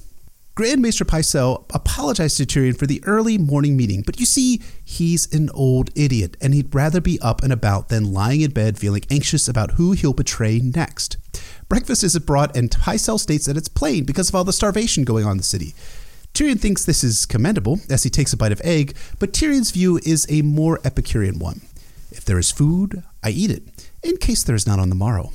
Grand 0.55 0.83
Maester 0.83 1.07
Pycelle 1.07 1.65
apologized 1.73 2.37
to 2.37 2.45
Tyrion 2.45 2.79
for 2.79 2.87
the 2.87 3.03
early 3.07 3.39
morning 3.39 3.75
meeting, 3.75 4.03
but 4.03 4.21
you 4.21 4.27
see, 4.27 4.61
he's 4.85 5.33
an 5.33 5.49
old 5.55 5.89
idiot, 5.97 6.37
and 6.43 6.53
he'd 6.53 6.75
rather 6.75 7.01
be 7.01 7.19
up 7.23 7.43
and 7.43 7.55
about 7.55 7.89
than 7.89 8.13
lying 8.13 8.43
in 8.43 8.51
bed 8.51 8.77
feeling 8.77 9.01
anxious 9.11 9.49
about 9.49 9.73
who 9.73 9.93
he'll 9.93 10.13
betray 10.13 10.59
next. 10.59 11.17
Breakfast 11.71 12.05
is 12.05 12.19
brought, 12.19 12.55
and 12.55 12.71
Pycelle 12.71 13.19
states 13.19 13.47
that 13.47 13.57
it's 13.57 13.69
plain 13.69 14.05
because 14.05 14.29
of 14.29 14.35
all 14.35 14.45
the 14.45 14.53
starvation 14.53 15.05
going 15.05 15.25
on 15.25 15.33
in 15.33 15.37
the 15.39 15.43
city. 15.43 15.73
Tyrion 16.35 16.61
thinks 16.61 16.85
this 16.85 17.03
is 17.03 17.25
commendable 17.25 17.81
as 17.89 18.03
he 18.03 18.11
takes 18.11 18.35
a 18.35 18.37
bite 18.37 18.53
of 18.53 18.61
egg, 18.63 18.95
but 19.19 19.33
Tyrion's 19.33 19.71
view 19.71 20.01
is 20.05 20.27
a 20.29 20.43
more 20.43 20.81
Epicurean 20.85 21.39
one. 21.39 21.63
If 22.11 22.27
there 22.27 22.39
is 22.39 22.51
food, 22.51 23.03
I 23.25 23.31
eat 23.31 23.51
it, 23.51 23.89
in 24.03 24.19
case 24.19 24.43
there 24.43 24.55
is 24.55 24.67
not 24.67 24.79
on 24.79 24.91
the 24.91 24.95
morrow. 24.95 25.33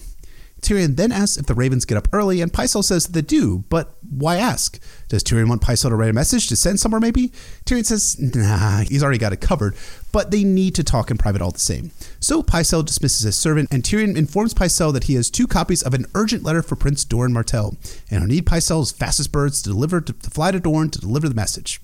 Tyrion 0.68 0.98
then 0.98 1.14
asks 1.14 1.38
if 1.38 1.46
the 1.46 1.54
ravens 1.54 1.86
get 1.86 1.98
up 1.98 2.10
early, 2.12 2.42
and 2.42 2.52
Pycelle 2.52 2.84
says 2.84 3.08
they 3.08 3.22
do, 3.22 3.64
but 3.70 3.96
why 4.02 4.36
ask? 4.36 4.78
Does 5.08 5.24
Tyrion 5.24 5.48
want 5.48 5.62
Pycelle 5.62 5.90
to 5.90 5.96
write 5.96 6.10
a 6.10 6.14
message 6.14 6.48
to 6.48 6.58
send 6.58 6.78
somewhere, 6.78 7.00
maybe? 7.00 7.32
Tyrion 7.66 7.86
says, 7.86 8.20
nah, 8.20 8.80
he's 8.80 9.02
already 9.02 9.18
got 9.18 9.32
it 9.32 9.40
covered, 9.40 9.78
but 10.12 10.30
they 10.30 10.44
need 10.44 10.76
to 10.76 10.84
talk 10.84 11.10
in 11.10 11.18
private 11.18 11.42
all 11.42 11.52
the 11.52 11.60
same. 11.60 11.92
So 12.20 12.44
Pycelle 12.44 12.86
dismisses 12.86 13.22
his 13.22 13.40
servant, 13.40 13.70
and 13.72 13.82
Tyrion 13.82 14.18
informs 14.18 14.54
Pycelle 14.54 14.92
that 14.92 15.06
he 15.06 15.14
has 15.14 15.30
two 15.30 15.48
copies 15.48 15.82
of 15.82 15.94
an 15.94 16.06
urgent 16.16 16.44
letter 16.44 16.62
for 16.62 16.76
Prince 16.76 17.06
Doran 17.06 17.32
Martell, 17.32 17.78
and 18.12 18.20
he'll 18.20 18.28
need 18.28 18.46
Pycelle 18.46 18.82
as 18.82 18.92
fast 18.92 19.22
as 19.22 19.30
birds 19.30 19.62
to 19.62 19.70
deliver 19.70 20.02
to, 20.02 20.12
to 20.12 20.30
fly 20.30 20.52
to 20.52 20.60
Dorne 20.60 20.90
to 20.90 21.00
deliver 21.00 21.30
the 21.30 21.36
message. 21.36 21.80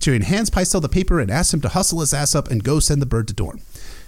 Tyrion 0.00 0.24
hands 0.24 0.50
Pycelle 0.50 0.82
the 0.82 0.88
paper 0.88 1.20
and 1.20 1.30
asks 1.30 1.54
him 1.54 1.60
to 1.60 1.68
hustle 1.68 2.00
his 2.00 2.12
ass 2.12 2.34
up 2.34 2.50
and 2.50 2.64
go 2.64 2.80
send 2.80 3.00
the 3.00 3.06
bird 3.06 3.28
to 3.28 3.34
Dorne. 3.34 3.60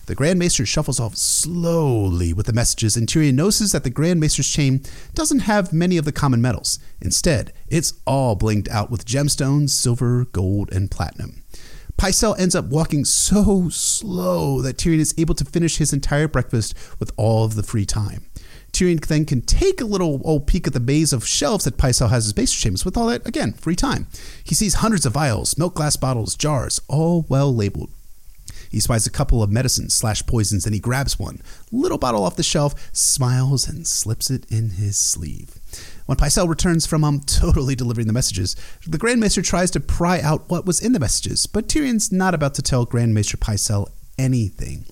The 0.06 0.14
Grand 0.14 0.38
Maester 0.38 0.64
shuffles 0.64 1.00
off 1.00 1.16
slowly 1.16 2.32
with 2.32 2.46
the 2.46 2.52
messages, 2.52 2.96
and 2.96 3.08
Tyrion 3.08 3.34
notices 3.34 3.72
that 3.72 3.82
the 3.82 3.90
Grand 3.90 4.20
Maester's 4.20 4.48
chain 4.48 4.82
doesn't 5.14 5.40
have 5.40 5.72
many 5.72 5.96
of 5.96 6.04
the 6.04 6.12
common 6.12 6.40
metals. 6.40 6.78
Instead, 7.00 7.52
it's 7.66 7.94
all 8.06 8.36
blinked 8.36 8.68
out 8.68 8.88
with 8.88 9.04
gemstones, 9.04 9.70
silver, 9.70 10.26
gold, 10.26 10.72
and 10.72 10.92
platinum. 10.92 11.42
Pycelle 11.98 12.38
ends 12.38 12.54
up 12.54 12.66
walking 12.66 13.04
so 13.04 13.68
slow 13.68 14.62
that 14.62 14.76
Tyrion 14.76 15.00
is 15.00 15.14
able 15.18 15.34
to 15.34 15.44
finish 15.44 15.78
his 15.78 15.92
entire 15.92 16.28
breakfast 16.28 16.72
with 17.00 17.10
all 17.16 17.44
of 17.44 17.56
the 17.56 17.64
free 17.64 17.86
time. 17.86 18.26
Tyrion 18.70 19.04
then 19.04 19.24
can 19.24 19.40
take 19.40 19.80
a 19.80 19.86
little 19.86 20.20
old 20.22 20.46
peek 20.46 20.68
at 20.68 20.72
the 20.72 20.78
maze 20.78 21.12
of 21.12 21.26
shelves 21.26 21.64
that 21.64 21.78
Pycelle 21.78 22.10
has 22.10 22.26
his 22.26 22.32
base 22.32 22.52
chambers 22.52 22.84
with 22.84 22.96
all 22.96 23.08
that, 23.08 23.26
again, 23.26 23.54
free 23.54 23.74
time. 23.74 24.06
He 24.44 24.54
sees 24.54 24.74
hundreds 24.74 25.04
of 25.04 25.14
vials, 25.14 25.58
milk 25.58 25.74
glass 25.74 25.96
bottles, 25.96 26.36
jars, 26.36 26.80
all 26.86 27.26
well 27.28 27.52
labeled. 27.52 27.90
He 28.70 28.80
spies 28.80 29.06
a 29.06 29.10
couple 29.10 29.42
of 29.42 29.50
medicines 29.50 29.94
slash 29.94 30.24
poisons 30.26 30.64
and 30.64 30.74
he 30.74 30.80
grabs 30.80 31.18
one, 31.18 31.40
little 31.70 31.98
bottle 31.98 32.24
off 32.24 32.36
the 32.36 32.42
shelf, 32.42 32.74
smiles 32.92 33.68
and 33.68 33.86
slips 33.86 34.30
it 34.30 34.44
in 34.50 34.70
his 34.70 34.96
sleeve. 34.96 35.58
When 36.06 36.18
Pycelle 36.18 36.48
returns 36.48 36.86
from 36.86 37.04
um 37.04 37.20
totally 37.26 37.74
delivering 37.74 38.06
the 38.06 38.12
messages, 38.12 38.56
the 38.86 38.98
Grand 38.98 39.20
Maester 39.20 39.42
tries 39.42 39.70
to 39.72 39.80
pry 39.80 40.20
out 40.20 40.48
what 40.48 40.66
was 40.66 40.80
in 40.80 40.92
the 40.92 41.00
messages, 41.00 41.46
but 41.46 41.68
Tyrion's 41.68 42.12
not 42.12 42.34
about 42.34 42.54
to 42.54 42.62
tell 42.62 42.84
Grand 42.84 43.14
Maester 43.14 43.36
Pycelle 43.36 43.90
anything. 44.18 44.84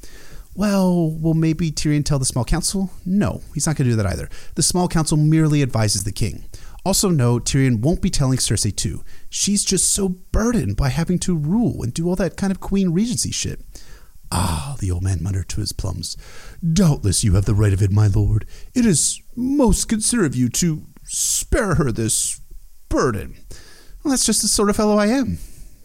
Well, 0.57 1.11
will 1.11 1.35
maybe 1.35 1.73
Tyrion 1.73 2.05
tell 2.05 2.21
the 2.21 2.25
small 2.25 2.45
council? 2.45 2.91
No, 3.05 3.43
he's 3.55 3.67
not 3.67 3.75
going 3.77 3.87
to 3.87 3.93
do 3.93 3.97
that 3.97 4.07
either. 4.07 4.29
The 4.55 4.63
small 4.63 4.87
council 4.87 5.17
merely 5.17 5.63
advises 5.63 6.05
the 6.05 6.13
king. 6.13 6.45
Also, 6.85 7.09
no, 7.09 7.39
Tyrion 7.39 7.81
won't 7.81 8.03
be 8.03 8.11
telling 8.11 8.39
Cersei 8.39 8.75
too. 8.75 9.03
She's 9.31 9.65
just 9.65 9.91
so 9.91 10.09
burdened 10.09 10.77
by 10.77 10.91
having 10.91 11.19
to 11.21 11.37
rule 11.37 11.83
and 11.83 11.95
do 11.95 12.09
all 12.09 12.17
that 12.17 12.37
kind 12.37 12.51
of 12.51 12.61
queen 12.61 12.91
regency 12.91 13.31
shit. 13.31 13.63
Ah, 14.31 14.77
the 14.81 14.91
old 14.91 15.03
man 15.03 15.23
muttered 15.23 15.49
to 15.51 15.61
his 15.61 15.73
plums. 15.73 16.17
Doubtless 16.61 17.25
you 17.25 17.35
have 17.35 17.45
the 17.47 17.55
right 17.55 17.73
of 17.73 17.81
it, 17.81 17.91
my 17.91 18.07
lord. 18.07 18.47
It 18.75 18.85
is 18.85 19.23
most 19.35 19.89
considerate 19.89 20.33
of 20.33 20.37
you 20.37 20.49
to 20.51 20.87
spare 21.05 21.77
her 21.77 21.91
this 21.91 22.41
burden. 22.89 23.37
Well, 24.03 24.11
that's 24.11 24.27
just 24.27 24.43
the 24.43 24.49
sort 24.49 24.71
of 24.71 24.77
fellow 24.77 24.99
I 24.99 25.07
am. 25.07 25.39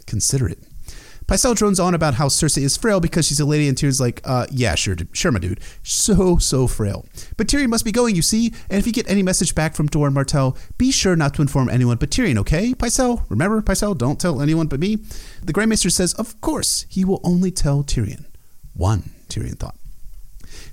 Considerate. 0.06 0.64
Pycelle 1.30 1.56
drones 1.56 1.80
on 1.80 1.94
about 1.94 2.16
how 2.16 2.28
Cersei 2.28 2.64
is 2.64 2.76
frail 2.76 3.00
because 3.00 3.28
she's 3.28 3.40
a 3.40 3.46
lady, 3.46 3.68
and 3.68 3.78
Tyrion's 3.78 4.02
like, 4.02 4.20
uh, 4.26 4.48
yeah, 4.50 4.74
sure, 4.74 4.96
sure, 5.14 5.32
my 5.32 5.38
dude. 5.38 5.60
So, 5.84 6.38
so 6.40 6.66
frail. 6.66 7.06
But 7.38 7.46
Tyrion 7.46 7.68
must 7.68 7.86
be 7.86 7.92
going, 7.92 8.16
you 8.16 8.24
see, 8.24 8.52
and 8.68 8.80
if 8.80 8.88
you 8.88 8.92
get 8.92 9.08
any 9.08 9.22
message 9.22 9.54
back 9.54 9.76
from 9.76 9.86
Doran 9.86 10.12
Martell, 10.12 10.58
be 10.80 10.92
sure 10.92 11.16
not 11.16 11.36
to 11.36 11.44
inform 11.44 11.70
anyone 11.70 11.98
but 11.98 12.10
Tyrion, 12.10 12.40
okay? 12.40 12.74
Pycelle, 12.74 13.24
remember, 13.30 13.62
Pycelle, 13.62 13.96
don't 13.96 14.20
tell 14.20 14.42
anyone 14.42 14.66
but 14.66 14.80
me. 14.80 14.98
The 15.44 15.54
Grand 15.54 15.70
Maester 15.70 15.92
says, 15.92 16.16
of 16.16 16.42
course, 16.42 16.88
he 16.90 17.06
will 17.06 17.22
only 17.24 17.52
tell 17.52 17.84
Tyrion. 17.84 18.26
One, 18.74 19.12
Tyrion 19.28 19.60
thought. 19.60 19.79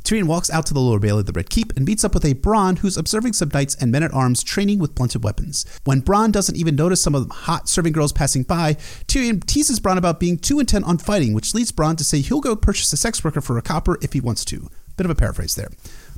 Tyrion 0.07 0.29
walks 0.29 0.49
out 0.51 0.65
to 0.67 0.73
the 0.73 0.79
lower 0.79 1.01
bailey 1.01 1.19
of 1.19 1.27
the 1.27 1.33
Red 1.33 1.51
Keep 1.51 1.77
and 1.77 1.85
meets 1.85 2.05
up 2.05 2.15
with 2.15 2.25
a 2.25 2.35
Bronn 2.35 2.79
who's 2.79 2.97
observing 2.97 3.33
some 3.33 3.51
knights 3.53 3.75
and 3.75 3.91
men 3.91 4.05
at 4.05 4.15
arms 4.15 4.45
training 4.45 4.79
with 4.79 4.95
blunted 4.95 5.25
weapons. 5.25 5.67
When 5.83 6.01
Bronn 6.01 6.31
doesn't 6.31 6.57
even 6.57 6.77
notice 6.77 7.03
some 7.03 7.17
of 7.17 7.27
the 7.27 7.35
hot 7.35 7.69
serving 7.69 7.93
girls 7.93 8.13
passing 8.13 8.45
by, 8.45 8.75
Tyrion 9.09 9.45
teases 9.45 9.81
Bronn 9.81 9.99
about 9.99 10.21
being 10.21 10.39
too 10.39 10.61
intent 10.61 10.85
on 10.85 10.99
fighting, 10.99 11.33
which 11.33 11.55
leads 11.55 11.73
Bronn 11.73 11.97
to 11.97 12.05
say 12.05 12.21
he'll 12.21 12.41
go 12.41 12.55
purchase 12.55 12.93
a 12.93 12.97
sex 12.97 13.25
worker 13.25 13.41
for 13.41 13.59
a 13.59 13.63
copper 13.63 13.99
if 14.01 14.13
he 14.13 14.21
wants 14.21 14.45
to. 14.45 14.71
Bit 14.97 15.07
of 15.07 15.11
a 15.11 15.17
paraphrase 15.17 15.57
there. 15.57 15.71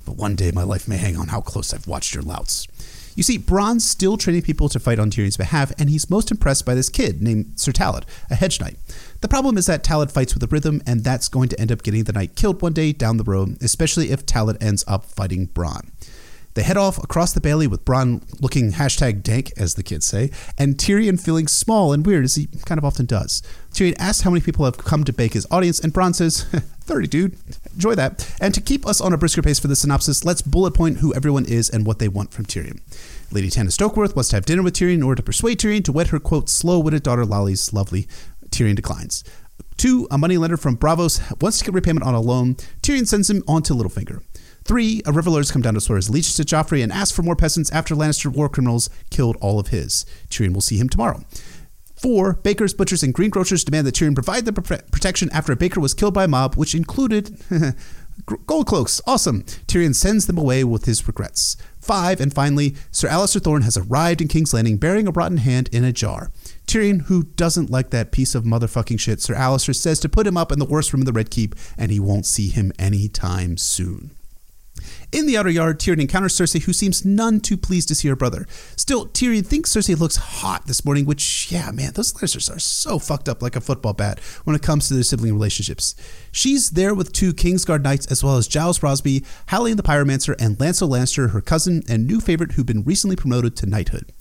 But 0.04 0.16
one 0.16 0.37
day 0.37 0.50
my 0.50 0.64
life 0.64 0.87
may 0.87 0.99
hang 0.99 1.16
on 1.16 1.28
how 1.28 1.40
close 1.40 1.73
I've 1.73 1.88
watched 1.88 2.12
your 2.12 2.23
louts. 2.23 2.66
You 3.18 3.25
see, 3.25 3.37
Bronn's 3.37 3.85
still 3.85 4.16
training 4.16 4.42
people 4.42 4.68
to 4.68 4.78
fight 4.78 5.00
on 5.00 5.11
Tyrion's 5.11 5.37
behalf, 5.37 5.73
and 5.76 5.90
he's 5.90 6.09
most 6.09 6.30
impressed 6.30 6.64
by 6.64 6.75
this 6.75 6.88
kid 6.88 7.21
named 7.21 7.59
Sir 7.59 7.73
Tallad, 7.73 8.07
a 8.30 8.37
hedge 8.37 8.61
knight. 8.61 8.76
The 9.21 9.29
problem 9.29 9.59
is 9.59 9.67
that 9.67 9.83
Tallad 9.83 10.13
fights 10.13 10.35
with 10.35 10.43
a 10.45 10.47
rhythm, 10.47 10.81
and 10.87 11.03
that's 11.03 11.29
going 11.29 11.49
to 11.49 11.61
end 11.61 11.73
up 11.73 11.83
getting 11.83 12.05
the 12.05 12.13
knight 12.13 12.37
killed 12.37 12.63
one 12.63 12.73
day 12.73 12.93
down 12.93 13.17
the 13.17 13.25
road, 13.25 13.61
especially 13.63 14.13
if 14.13 14.25
Tallad 14.25 14.63
ends 14.63 14.85
up 14.87 15.05
fighting 15.05 15.49
Bronn. 15.49 15.91
They 16.55 16.63
head 16.63 16.77
off 16.77 16.99
across 16.99 17.33
the 17.33 17.41
bailey 17.41 17.67
with 17.67 17.85
Bronn 17.85 18.23
looking 18.41 18.73
hashtag 18.73 19.23
dank, 19.23 19.53
as 19.57 19.75
the 19.75 19.83
kids 19.83 20.07
say, 20.07 20.31
and 20.57 20.77
Tyrion 20.77 21.21
feeling 21.21 21.47
small 21.47 21.93
and 21.93 22.05
weird, 22.05 22.25
as 22.25 22.35
he 22.37 22.49
kind 22.65 22.79
of 22.79 22.85
often 22.85 23.07
does. 23.07 23.43
Tyrion 23.73 23.95
asks 23.99 24.23
how 24.23 24.31
many 24.31 24.41
people 24.41 24.65
have 24.65 24.79
come 24.79 25.05
to 25.05 25.13
bake 25.13 25.35
his 25.35 25.47
audience, 25.51 25.79
and 25.79 25.93
Bronn 25.93 26.15
says, 26.15 26.43
30, 26.81 27.07
dude. 27.07 27.39
Enjoy 27.75 27.95
that. 27.95 28.35
And 28.41 28.55
to 28.55 28.61
keep 28.61 28.87
us 28.87 29.01
on 29.01 29.13
a 29.13 29.19
brisker 29.19 29.43
pace 29.43 29.61
for 29.61 29.69
the 29.69 29.77
synopsis, 29.77 30.25
let's 30.25 30.43
bullet 30.43 30.75
point 30.75 30.99
who 30.99 31.15
everyone 31.15 31.45
is 31.45 31.69
and 31.71 31.87
what 31.87 31.99
they 31.99 32.09
want 32.09 32.33
from 32.33 32.47
Tyrion. 32.47 32.81
Lady 33.31 33.51
Tanda 33.51 33.71
Stokeworth 33.71 34.17
wants 34.17 34.31
to 34.31 34.37
have 34.37 34.47
dinner 34.47 34.63
with 34.63 34.75
Tyrion 34.75 34.95
in 34.95 35.03
order 35.03 35.17
to 35.17 35.23
persuade 35.23 35.61
Tyrion 35.61 35.85
to 35.85 35.93
wed 35.93 36.09
her, 36.09 36.19
quote, 36.19 36.49
slow 36.49 36.79
witted 36.79 37.03
daughter 37.03 37.25
Lollys 37.25 37.73
lovely. 37.73 38.09
Tyrion 38.50 38.76
declines. 38.76 39.25
Two, 39.76 40.09
a 40.11 40.19
moneylender 40.19 40.57
from 40.57 40.76
Braavos 40.76 41.40
wants 41.40 41.59
to 41.59 41.64
get 41.64 41.75
repayment 41.75 42.05
on 42.05 42.14
a 42.14 42.21
loan. 42.21 42.57
Tyrion 42.83 43.07
sends 43.07 43.31
him 43.31 43.45
on 43.47 43.62
to 43.62 43.75
Littlefinger. 43.75 44.23
Three, 44.64 45.02
a 45.07 45.12
river 45.12 45.31
lords 45.31 45.50
come 45.50 45.62
down 45.62 45.75
to 45.75 45.81
swear 45.81 45.97
his 45.97 46.09
allegiance 46.09 46.35
to 46.35 46.43
Joffrey 46.43 46.83
and 46.83 46.93
ask 46.93 47.14
for 47.14 47.23
more 47.23 47.37
peasants 47.37 47.71
after 47.71 47.95
Lannister 47.95 48.26
war 48.26 48.49
criminals 48.49 48.90
killed 49.11 49.37
all 49.40 49.59
of 49.59 49.69
his. 49.69 50.05
Tyrion 50.28 50.52
will 50.52 50.61
see 50.61 50.78
him 50.78 50.88
tomorrow. 50.88 51.23
Four, 51.95 52.35
bakers, 52.35 52.75
butchers, 52.75 53.02
and 53.02 53.14
greengrocers 53.14 53.64
demand 53.64 53.87
that 53.87 53.95
Tyrion 53.95 54.14
provide 54.14 54.45
the 54.45 54.52
protection 54.52 55.31
after 55.33 55.52
a 55.52 55.57
baker 55.57 55.81
was 55.81 55.95
killed 55.95 56.14
by 56.14 56.25
a 56.25 56.28
mob, 56.28 56.55
which 56.55 56.75
included 56.75 57.38
gold 58.47 58.67
cloaks. 58.67 59.00
Awesome. 59.07 59.43
Tyrion 59.43 59.95
sends 59.95 60.26
them 60.26 60.38
away 60.38 60.64
with 60.64 60.85
his 60.85 61.07
regrets. 61.07 61.57
Five, 61.81 62.21
and 62.21 62.33
finally, 62.33 62.76
Sir 62.90 63.09
Alliser 63.09 63.43
Thorne 63.43 63.62
has 63.62 63.76
arrived 63.76 64.21
in 64.21 64.28
King's 64.28 64.52
Landing 64.52 64.76
bearing 64.76 65.09
a 65.09 65.12
rotten 65.12 65.38
hand 65.38 65.69
in 65.73 65.83
a 65.83 65.93
jar. 65.93 66.31
Tyrion, 66.69 67.07
who 67.07 67.23
doesn't 67.25 67.71
like 67.71 67.89
that 67.91 68.13
piece 68.13 68.35
of 68.35 68.45
motherfucking 68.45 69.01
shit, 69.01 69.23
Sir 69.23 69.35
Alliser 69.35 69.75
says 69.75 69.99
to 70.01 70.09
put 70.09 70.27
him 70.27 70.37
up 70.37 70.53
in 70.53 70.59
the 70.59 70.67
worst 70.67 70.93
room 70.93 71.01
of 71.01 71.07
the 71.07 71.13
Red 71.15 71.31
Keep, 71.31 71.55
and 71.79 71.91
he 71.91 71.99
won't 71.99 72.27
see 72.27 72.49
him 72.49 72.73
anytime 72.79 73.57
soon. 73.57 74.11
In 75.11 75.27
the 75.27 75.37
outer 75.37 75.49
yard, 75.49 75.81
Tyrion 75.81 76.03
encounters 76.03 76.37
Cersei, 76.37 76.63
who 76.63 76.73
seems 76.75 77.05
none 77.05 77.41
too 77.41 77.57
pleased 77.57 77.89
to 77.89 77.95
see 77.95 78.09
her 78.09 78.17
brother. 78.17 78.47
Still, 78.77 79.07
Tyrion 79.07 79.47
thinks 79.47 79.75
Cersei 79.75 79.99
looks 79.99 80.17
hot 80.17 80.67
this 80.67 80.85
morning, 80.85 81.07
which, 81.07 81.51
yeah, 81.51 81.71
man, 81.71 81.93
those 81.95 82.13
Lannisters 82.13 82.55
are 82.55 82.59
so 82.59 82.99
fucked 82.99 83.29
up 83.29 83.43
like 83.43 83.57
a 83.57 83.61
football 83.61 83.95
bat 83.95 84.21
when 84.45 84.55
it 84.55 84.63
comes 84.63 84.87
to 84.89 84.95
their 84.95 85.03
sibling 85.03 85.33
relationships. 85.33 85.95
She's 86.31 86.71
there 86.71 86.95
with 86.95 87.13
two 87.13 87.33
Kingsguard 87.33 87.83
knights, 87.83 88.07
as 88.07 88.23
well 88.23 88.37
as 88.37 88.47
Gyles 88.47 88.83
Rosby, 88.83 89.25
Hallyne 89.49 89.77
the 89.77 89.83
Pyromancer, 89.83 90.35
and 90.39 90.59
Lancel 90.59 90.91
Lannister, 90.91 91.31
her 91.31 91.41
cousin 91.41 91.83
and 91.89 92.07
new 92.07 92.21
favorite 92.21 92.53
who've 92.53 92.67
been 92.67 92.85
recently 92.85 93.17
promoted 93.17 93.57
to 93.57 93.67
knighthood. 93.67 94.13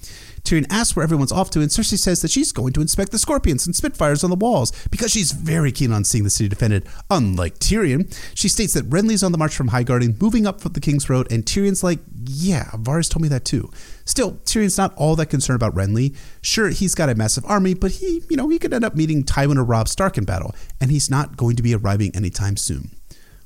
Tyrion 0.43 0.65
asks 0.69 0.95
where 0.95 1.03
everyone's 1.03 1.31
off 1.31 1.49
to, 1.51 1.61
and 1.61 1.69
Cersei 1.69 1.97
says 1.97 2.21
that 2.21 2.31
she's 2.31 2.51
going 2.51 2.73
to 2.73 2.81
inspect 2.81 3.11
the 3.11 3.19
scorpions 3.19 3.65
and 3.65 3.75
spitfires 3.75 4.23
on 4.23 4.29
the 4.29 4.35
walls 4.35 4.71
because 4.89 5.11
she's 5.11 5.31
very 5.31 5.71
keen 5.71 5.91
on 5.91 6.03
seeing 6.03 6.23
the 6.23 6.29
city 6.29 6.49
defended. 6.49 6.87
Unlike 7.09 7.59
Tyrion, 7.59 8.15
she 8.33 8.47
states 8.47 8.73
that 8.73 8.89
Renly's 8.89 9.23
on 9.23 9.31
the 9.31 9.37
march 9.37 9.55
from 9.55 9.69
Highgarden, 9.69 10.21
moving 10.21 10.45
up 10.45 10.61
the 10.61 10.79
King's 10.79 11.09
Road, 11.09 11.31
and 11.31 11.45
Tyrion's 11.45 11.83
like, 11.83 11.99
yeah, 12.25 12.65
Varys 12.73 13.09
told 13.09 13.23
me 13.23 13.29
that 13.29 13.45
too. 13.45 13.71
Still, 14.05 14.33
Tyrion's 14.45 14.77
not 14.77 14.93
all 14.95 15.15
that 15.15 15.27
concerned 15.27 15.61
about 15.61 15.75
Renly. 15.75 16.15
Sure, 16.41 16.69
he's 16.69 16.95
got 16.95 17.09
a 17.09 17.15
massive 17.15 17.45
army, 17.45 17.73
but 17.73 17.91
he, 17.91 18.23
you 18.29 18.37
know, 18.37 18.49
he 18.49 18.59
could 18.59 18.73
end 18.73 18.85
up 18.85 18.95
meeting 18.95 19.23
Tywin 19.23 19.57
or 19.57 19.63
Robb 19.63 19.87
Stark 19.87 20.17
in 20.17 20.25
battle, 20.25 20.53
and 20.79 20.91
he's 20.91 21.09
not 21.09 21.37
going 21.37 21.55
to 21.55 21.63
be 21.63 21.73
arriving 21.73 22.15
anytime 22.15 22.57
soon. 22.57 22.91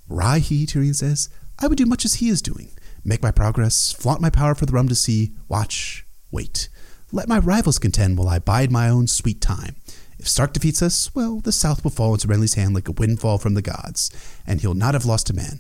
He, 0.10 0.66
Tyrion 0.66 0.96
says, 0.96 1.30
I 1.58 1.68
would 1.68 1.78
do 1.78 1.86
much 1.86 2.06
as 2.06 2.16
he 2.16 2.30
is 2.30 2.42
doing. 2.42 2.72
Make 3.04 3.24
my 3.24 3.32
progress, 3.32 3.92
flaunt 3.92 4.22
my 4.22 4.30
power 4.30 4.54
for 4.54 4.66
the 4.66 4.74
realm 4.74 4.88
to 4.90 4.96
see, 4.96 5.32
watch, 5.48 6.06
wait. 6.32 6.70
Let 7.14 7.28
my 7.28 7.40
rivals 7.40 7.78
contend 7.78 8.18
while 8.18 8.30
I 8.30 8.40
bide 8.40 8.72
my 8.72 8.88
own 8.88 9.08
sweet 9.08 9.42
time. 9.42 9.76
If 10.18 10.30
Stark 10.30 10.54
defeats 10.54 10.82
us, 10.82 11.14
well, 11.14 11.42
the 11.42 11.52
South 11.52 11.84
will 11.84 11.92
fall 11.92 12.14
into 12.14 12.28
Renly's 12.28 12.54
hand 12.54 12.74
like 12.74 12.88
a 12.88 12.94
windfall 12.94 13.38
from 13.38 13.54
the 13.54 13.62
gods, 13.62 14.10
and 14.48 14.62
he'll 14.62 14.74
not 14.74 14.94
have 14.94 15.04
lost 15.04 15.30
a 15.30 15.34
man. 15.34 15.60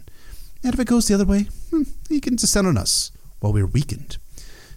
And 0.63 0.74
if 0.74 0.79
it 0.79 0.88
goes 0.88 1.08
the 1.08 1.13
other 1.13 1.25
way, 1.25 1.50
hmm, 1.70 1.84
he 2.08 2.22
can 2.22 2.38
descend 2.38 2.67
on 2.67 2.77
us 2.77 3.12
while 3.41 3.51
we're 3.51 3.65
weakened. 3.65 4.17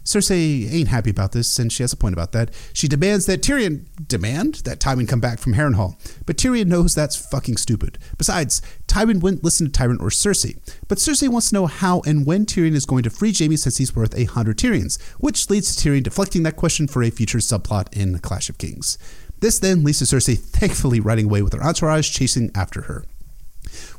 Cersei 0.04 0.70
ain't 0.70 0.88
happy 0.88 1.10
about 1.10 1.32
this, 1.32 1.58
and 1.58 1.72
she 1.72 1.82
has 1.82 1.92
a 1.92 1.96
point 1.96 2.12
about 2.12 2.32
that. 2.32 2.50
She 2.72 2.88
demands 2.88 3.26
that 3.26 3.42
Tyrion 3.42 3.86
demand 4.06 4.56
that 4.64 4.78
Tywin 4.78 5.08
come 5.08 5.20
back 5.20 5.38
from 5.38 5.54
Harrenhal, 5.54 5.96
but 6.26 6.36
Tyrion 6.36 6.66
knows 6.66 6.94
that's 6.94 7.16
fucking 7.16 7.56
stupid. 7.56 7.98
Besides, 8.18 8.60
Tywin 8.86 9.20
wouldn't 9.22 9.44
listen 9.44 9.70
to 9.70 9.72
Tywin 9.72 10.00
or 10.00 10.10
Cersei, 10.10 10.58
but 10.88 10.98
Cersei 10.98 11.28
wants 11.28 11.48
to 11.48 11.54
know 11.54 11.66
how 11.66 12.02
and 12.06 12.26
when 12.26 12.44
Tyrion 12.44 12.74
is 12.74 12.86
going 12.86 13.02
to 13.02 13.10
free 13.10 13.32
Jaime 13.32 13.56
since 13.56 13.78
he's 13.78 13.96
worth 13.96 14.16
a 14.16 14.24
hundred 14.24 14.58
Tyrions, 14.58 15.00
which 15.18 15.48
leads 15.48 15.74
to 15.74 15.88
Tyrion 15.88 16.02
deflecting 16.02 16.42
that 16.42 16.56
question 16.56 16.86
for 16.86 17.02
a 17.02 17.10
future 17.10 17.38
subplot 17.38 17.92
in 17.96 18.18
Clash 18.18 18.48
of 18.48 18.58
Kings. 18.58 18.98
This 19.40 19.58
then 19.58 19.84
leads 19.84 19.98
to 19.98 20.04
Cersei 20.04 20.38
thankfully 20.38 21.00
riding 21.00 21.26
away 21.26 21.42
with 21.42 21.54
her 21.54 21.62
entourage 21.62 22.10
chasing 22.10 22.50
after 22.54 22.82
her. 22.82 23.04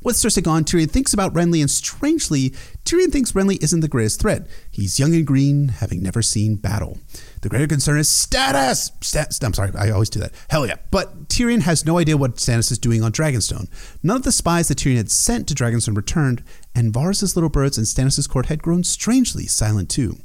With 0.06 0.18
Cersei 0.18 0.44
gone, 0.44 0.66
Tyrion 0.66 0.92
thinks 0.92 1.16
about 1.16 1.34
Renly, 1.34 1.62
and 1.62 1.70
strangely, 1.70 2.52
Tyrion 2.86 3.12
thinks 3.12 3.32
Renly 3.32 3.62
isn't 3.64 3.80
the 3.80 3.88
greatest 3.88 4.22
threat. 4.22 4.46
He's 4.70 5.00
young 5.00 5.16
and 5.16 5.26
green, 5.26 5.70
having 5.70 6.04
never 6.04 6.22
seen 6.22 6.58
battle. 6.58 7.00
The 7.42 7.50
greater 7.50 7.66
concern 7.66 7.98
is 7.98 8.08
Stannis! 8.08 8.92
Stat- 9.04 9.40
I'm 9.42 9.56
sorry, 9.56 9.72
I 9.76 9.90
always 9.90 10.12
do 10.12 10.20
that. 10.20 10.34
Hell 10.52 10.68
yeah. 10.68 10.76
But 10.92 11.28
Tyrion 11.30 11.62
has 11.64 11.88
no 11.88 11.98
idea 11.98 12.18
what 12.18 12.36
Stannis 12.36 12.72
is 12.72 12.78
doing 12.78 13.02
on 13.02 13.12
Dragonstone. 13.14 13.68
None 14.04 14.18
of 14.18 14.24
the 14.24 14.32
spies 14.32 14.68
that 14.68 14.78
Tyrion 14.78 14.98
had 14.98 15.10
sent 15.10 15.48
to 15.48 15.56
Dragonstone 15.56 15.98
returned, 15.98 16.44
and 16.76 16.94
Varys' 16.94 17.36
little 17.36 17.50
birds 17.50 17.80
in 17.80 17.86
Stannis' 17.86 18.30
court 18.30 18.46
had 18.46 18.62
grown 18.62 18.84
strangely 18.84 19.48
silent 19.48 19.90
too. 19.90 20.18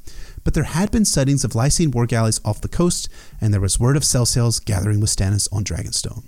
but 0.45 0.55
there 0.55 0.65
had 0.65 0.91
been 0.91 1.05
sightings 1.05 1.45
of 1.45 1.55
Lysene 1.55 1.91
war 1.91 2.07
galleys 2.07 2.41
off 2.45 2.61
the 2.61 2.69
coast, 2.69 3.09
and 3.41 3.53
there 3.53 3.61
was 3.61 3.81
word 3.81 3.97
of 3.97 4.03
sellsails 4.03 4.63
gathering 4.63 5.01
with 5.01 5.11
Stannis 5.11 5.49
on 5.53 5.65
Dragonstone. 5.65 6.25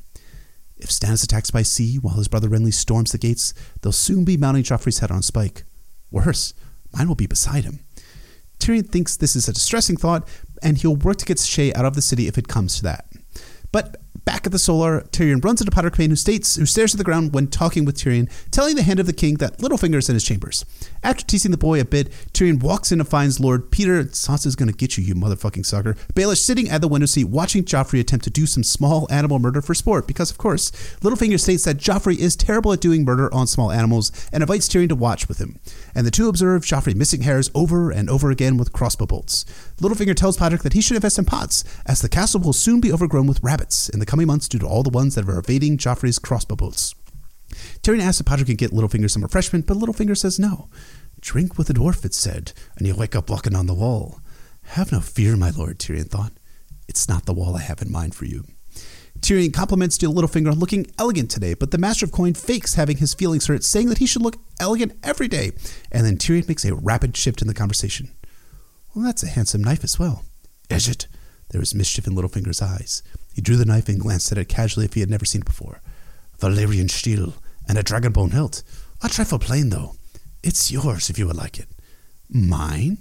If 0.83 0.91
Stannis 0.91 1.23
attacks 1.23 1.53
by 1.53 1.63
sea 1.63 1.97
while 1.97 2.17
his 2.17 2.27
brother 2.27 2.49
Renly 2.49 2.75
storms 2.75 3.13
the 3.13 3.19
gates, 3.19 3.55
they'll 3.81 3.93
soon 3.93 4.25
be 4.25 4.37
mounting 4.37 4.65
Joffrey's 4.65 4.99
head 4.99 5.13
on 5.13 5.23
spike. 5.23 5.63
Worse, 6.11 6.55
mine 6.93 7.07
will 7.07 7.15
be 7.15 7.29
beside 7.29 7.65
him. 7.65 7.81
Tyrion 8.59 8.89
thinks 8.89 9.17
this 9.17 9.37
is 9.37 9.49
a 9.49 9.53
distressing 9.53 9.97
thought, 9.97 10.29
and 10.61 10.77
he'll 10.77 10.97
work 10.97 11.19
to 11.19 11.25
get 11.25 11.39
Shae 11.39 11.75
out 11.77 11.85
of 11.85 11.95
the 11.95 12.03
city 12.03 12.27
if 12.27 12.37
it 12.37 12.49
comes 12.49 12.77
to 12.77 12.83
that. 12.83 13.07
But 13.71 14.02
back 14.25 14.47
at 14.47 14.53
the 14.53 14.59
Solar, 14.59 15.03
Tyrion 15.11 15.45
runs 15.45 15.61
into 15.61 15.71
Podrick 15.71 15.97
Payne, 15.97 16.11
who 16.11 16.17
states, 16.17 16.57
who 16.57 16.67
stares 16.67 16.95
at 16.95 16.99
the 16.99 17.05
ground 17.05 17.35
when 17.35 17.49
talking 17.49 17.85
with 17.85 17.97
Tyrion, 17.97 18.31
telling 18.51 18.77
the 18.77 18.83
Hand 18.83 19.01
of 19.01 19.07
the 19.07 19.13
King 19.13 19.35
that 19.37 19.59
Littlefinger 19.59 19.97
is 19.97 20.09
in 20.09 20.15
his 20.15 20.25
chambers. 20.25 20.65
After 21.03 21.25
teasing 21.25 21.51
the 21.51 21.57
boy 21.57 21.81
a 21.81 21.85
bit, 21.85 22.11
Tyrion 22.33 22.63
walks 22.63 22.93
in 22.93 23.01
and 23.01 23.09
finds 23.09 23.41
Lord 23.41 23.71
Petyr. 23.71 24.05
Sansa's 24.11 24.57
gonna 24.57 24.73
get 24.73 24.97
you, 24.97 25.05
you 25.05 25.15
motherfucking 25.15 25.67
sucker. 25.67 25.95
Baelish 26.15 26.39
sitting 26.39 26.69
at 26.69 26.81
the 26.81 26.89
window 26.89 27.07
seat, 27.07 27.25
watching 27.25 27.65
Joffrey 27.65 28.01
attempt 28.01 28.25
to 28.25 28.31
do 28.31 28.47
some 28.47 28.63
small 28.63 29.07
animal 29.11 29.39
murder 29.39 29.63
for 29.63 29.75
sport, 29.75 30.07
because 30.07 30.31
of 30.31 30.39
course, 30.39 30.71
Littlefinger 31.01 31.41
states 31.41 31.65
that 31.65 31.79
Joffrey 31.79 32.19
is 32.19 32.37
terrible 32.37 32.73
at 32.73 32.81
doing 32.81 33.05
murder 33.05 33.33
on 33.35 33.47
small 33.47 33.73
animals 33.73 34.13
and 34.33 34.43
invites 34.43 34.69
Tyrion 34.69 34.89
to 34.89 34.95
watch 34.95 35.29
with 35.29 35.39
him. 35.39 35.59
And 35.95 36.07
the 36.07 36.11
two 36.11 36.29
observe 36.29 36.63
Joffrey 36.63 36.95
missing 36.95 37.23
hares 37.23 37.51
over 37.55 37.91
and 37.91 38.09
over 38.09 38.31
again 38.31 38.57
with 38.57 38.73
crossbow 38.73 39.07
bolts. 39.07 39.45
Littlefinger 39.81 40.15
tells 40.15 40.37
Podrick 40.37 40.63
that 40.63 40.75
he 40.75 40.81
should 40.81 40.97
invest 40.97 41.19
in 41.19 41.25
pots, 41.25 41.65
as 41.87 42.01
the 42.01 42.09
castle 42.09 42.41
will 42.41 42.53
soon 42.53 42.81
be 42.81 42.93
overgrown 42.93 43.27
with 43.27 43.43
rabbits 43.43 43.89
in 43.89 44.02
the 44.03 44.11
coming 44.11 44.27
months 44.27 44.49
due 44.49 44.59
to 44.59 44.67
all 44.67 44.83
the 44.83 44.91
ones 44.91 45.15
that 45.15 45.29
are 45.29 45.39
evading 45.39 45.79
Joffrey's 45.79 46.19
crossbow 46.19 46.57
bolts. 46.57 46.95
Tyrion 47.83 48.01
asks 48.01 48.21
if 48.21 48.27
Podrick 48.27 48.47
can 48.47 48.57
get 48.57 48.73
Littlefinger 48.73 49.11
some 49.11 49.23
refreshment, 49.23 49.67
but 49.67 49.77
Littlefinger 49.77 50.17
says 50.17 50.39
no. 50.39 50.69
Drink 51.21 51.57
with 51.57 51.71
a 51.71 51.75
dwarf, 51.75 52.05
it 52.05 52.15
said, 52.15 52.53
and 52.77 52.87
you'll 52.87 52.99
wake 52.99 53.15
up 53.15 53.31
walking 53.31 53.55
on 53.55 53.67
the 53.67 53.75
wall. 53.75 54.21
Have 54.65 54.91
no 54.91 55.01
fear, 55.01 55.37
my 55.37 55.51
lord, 55.51 55.79
Tyrion 55.79 56.11
thought. 56.11 56.33
It's 56.89 57.09
not 57.09 57.27
the 57.27 57.33
wall 57.33 57.57
I 57.57 57.61
have 57.61 57.81
in 57.81 57.93
mind 57.93 58.15
for 58.15 58.25
you. 58.25 58.45
Tyrion 59.21 59.55
compliments 59.55 59.97
to 59.99 60.07
Littlefinger 60.07 60.51
on 60.51 60.59
looking 60.59 60.87
elegant 60.99 61.31
today, 61.31 61.55
but 61.55 61.71
the 61.71 61.79
Master 61.79 62.05
of 62.05 62.13
Coin 62.13 62.35
fakes 62.35 62.75
having 62.75 62.97
his 62.97 63.15
feelings 63.15 63.47
hurt, 63.47 63.63
saying 63.63 63.89
that 63.89 63.99
he 63.99 64.07
should 64.07 64.23
look 64.23 64.37
elegant 64.59 64.99
every 65.05 65.29
day. 65.29 65.53
And 65.93 66.05
then 66.05 66.17
Tyrion 66.17 66.49
makes 66.49 66.65
a 66.65 66.75
rapid 66.75 67.17
shift 67.17 67.41
in 67.41 67.47
the 67.47 67.55
conversation. 67.55 68.11
Well, 68.95 69.05
that's 69.05 69.23
a 69.23 69.29
handsome 69.29 69.63
knife 69.63 69.85
as 69.85 69.99
well. 69.99 70.25
Is 70.69 70.89
it? 70.89 71.07
There 71.51 71.63
is 71.63 71.75
mischief 71.75 72.07
in 72.07 72.15
Littlefinger's 72.15 72.63
eyes. 72.63 73.03
He 73.35 73.41
drew 73.41 73.57
the 73.57 73.65
knife 73.65 73.89
and 73.89 74.01
glanced 74.01 74.31
at 74.33 74.39
it 74.39 74.49
casually 74.49 74.85
if 74.85 74.95
he 74.95 75.01
had 75.01 75.11
never 75.11 75.25
seen 75.25 75.43
it 75.43 75.47
before. 75.47 75.81
Valyrian 76.39 76.91
steel 76.91 77.35
and 77.69 77.79
a 77.79 77.83
dragonbone 77.83 78.33
hilt. 78.33 78.63
A 79.03 79.09
trifle 79.09 79.39
plain, 79.39 79.71
though. 79.71 79.95
It's 80.43 80.71
yours 80.71 81.09
if 81.09 81.19
you 81.19 81.27
would 81.27 81.37
like 81.37 81.59
it. 81.59 81.69
Mine? 82.29 82.99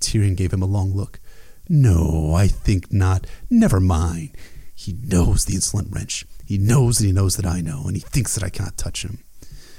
Tyrion 0.00 0.36
gave 0.36 0.52
him 0.52 0.62
a 0.62 0.66
long 0.66 0.92
look. 0.92 1.20
No, 1.68 2.34
I 2.34 2.46
think 2.46 2.92
not. 2.92 3.26
Never 3.48 3.80
mind. 3.80 4.36
He 4.74 4.92
knows 4.92 5.44
the 5.44 5.54
insolent 5.54 5.88
wretch. 5.90 6.26
He 6.46 6.58
knows 6.58 6.98
that 6.98 7.06
he 7.06 7.12
knows 7.12 7.36
that 7.36 7.46
I 7.46 7.60
know, 7.60 7.84
and 7.86 7.96
he 7.96 8.00
thinks 8.00 8.34
that 8.34 8.44
I 8.44 8.50
cannot 8.50 8.76
touch 8.76 9.04
him. 9.04 9.20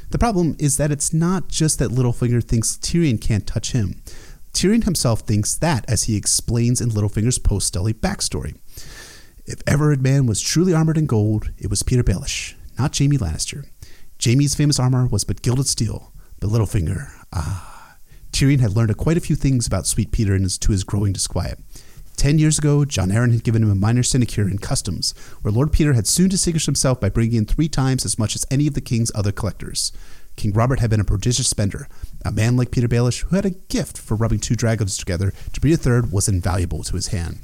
The 0.09 0.17
problem 0.17 0.55
is 0.59 0.77
that 0.77 0.91
it's 0.91 1.13
not 1.13 1.49
just 1.49 1.79
that 1.79 1.91
Littlefinger 1.91 2.43
thinks 2.43 2.77
Tyrion 2.77 3.21
can't 3.21 3.45
touch 3.45 3.71
him. 3.71 4.01
Tyrion 4.53 4.83
himself 4.83 5.21
thinks 5.21 5.55
that, 5.57 5.85
as 5.87 6.03
he 6.03 6.15
explains 6.15 6.81
in 6.81 6.89
Littlefinger's 6.89 7.37
post 7.37 7.73
Stully 7.73 7.93
backstory. 7.93 8.57
If 9.45 9.61
ever 9.67 9.91
a 9.91 9.97
man 9.97 10.25
was 10.25 10.41
truly 10.41 10.73
armored 10.73 10.97
in 10.97 11.05
gold, 11.05 11.51
it 11.59 11.69
was 11.69 11.83
Petyr 11.83 12.03
Baelish, 12.03 12.55
not 12.79 12.97
Jaime 12.97 13.17
Lannister. 13.17 13.65
Jaime's 14.23 14.55
famous 14.55 14.79
armor 14.79 15.05
was 15.05 15.23
but 15.23 15.43
gilded 15.43 15.67
steel, 15.67 16.11
but 16.39 16.49
Littlefinger, 16.49 17.11
ah. 17.31 17.97
Tyrion 18.31 18.59
had 18.59 18.75
learned 18.75 18.97
quite 18.97 19.17
a 19.17 19.21
few 19.21 19.35
things 19.35 19.67
about 19.67 19.85
Sweet 19.85 20.11
Petyr 20.11 20.35
and 20.35 20.49
to 20.61 20.71
his 20.71 20.83
growing 20.83 21.13
disquiet. 21.13 21.59
Ten 22.17 22.39
years 22.39 22.57
ago, 22.57 22.85
Jon 22.85 23.09
Arryn 23.09 23.33
had 23.33 23.43
given 23.43 23.61
him 23.61 23.69
a 23.69 23.75
minor 23.75 24.01
sinecure 24.01 24.49
in 24.49 24.57
customs, 24.57 25.13
where 25.41 25.51
Lord 25.51 25.71
Petyr 25.71 25.93
had 25.93 26.07
soon 26.07 26.29
distinguished 26.29 26.65
himself 26.65 26.99
by 26.99 27.09
bringing 27.09 27.37
in 27.37 27.45
three 27.45 27.69
times 27.69 28.03
as 28.03 28.17
much 28.17 28.35
as 28.35 28.45
any 28.49 28.65
of 28.65 28.73
the 28.73 28.81
king's 28.81 29.11
other 29.13 29.31
collectors. 29.31 29.91
King 30.35 30.53
Robert 30.53 30.79
had 30.79 30.89
been 30.89 30.99
a 30.99 31.05
prodigious 31.05 31.47
spender. 31.47 31.87
A 32.25 32.31
man 32.31 32.57
like 32.57 32.71
Petyr 32.71 32.87
Baelish, 32.87 33.23
who 33.23 33.35
had 33.35 33.45
a 33.45 33.51
gift 33.51 33.97
for 33.97 34.15
rubbing 34.15 34.39
two 34.39 34.55
dragons 34.55 34.97
together 34.97 35.33
to 35.53 35.61
breed 35.61 35.73
a 35.73 35.77
third, 35.77 36.11
was 36.11 36.27
invaluable 36.27 36.83
to 36.83 36.95
his 36.95 37.07
hand. 37.07 37.39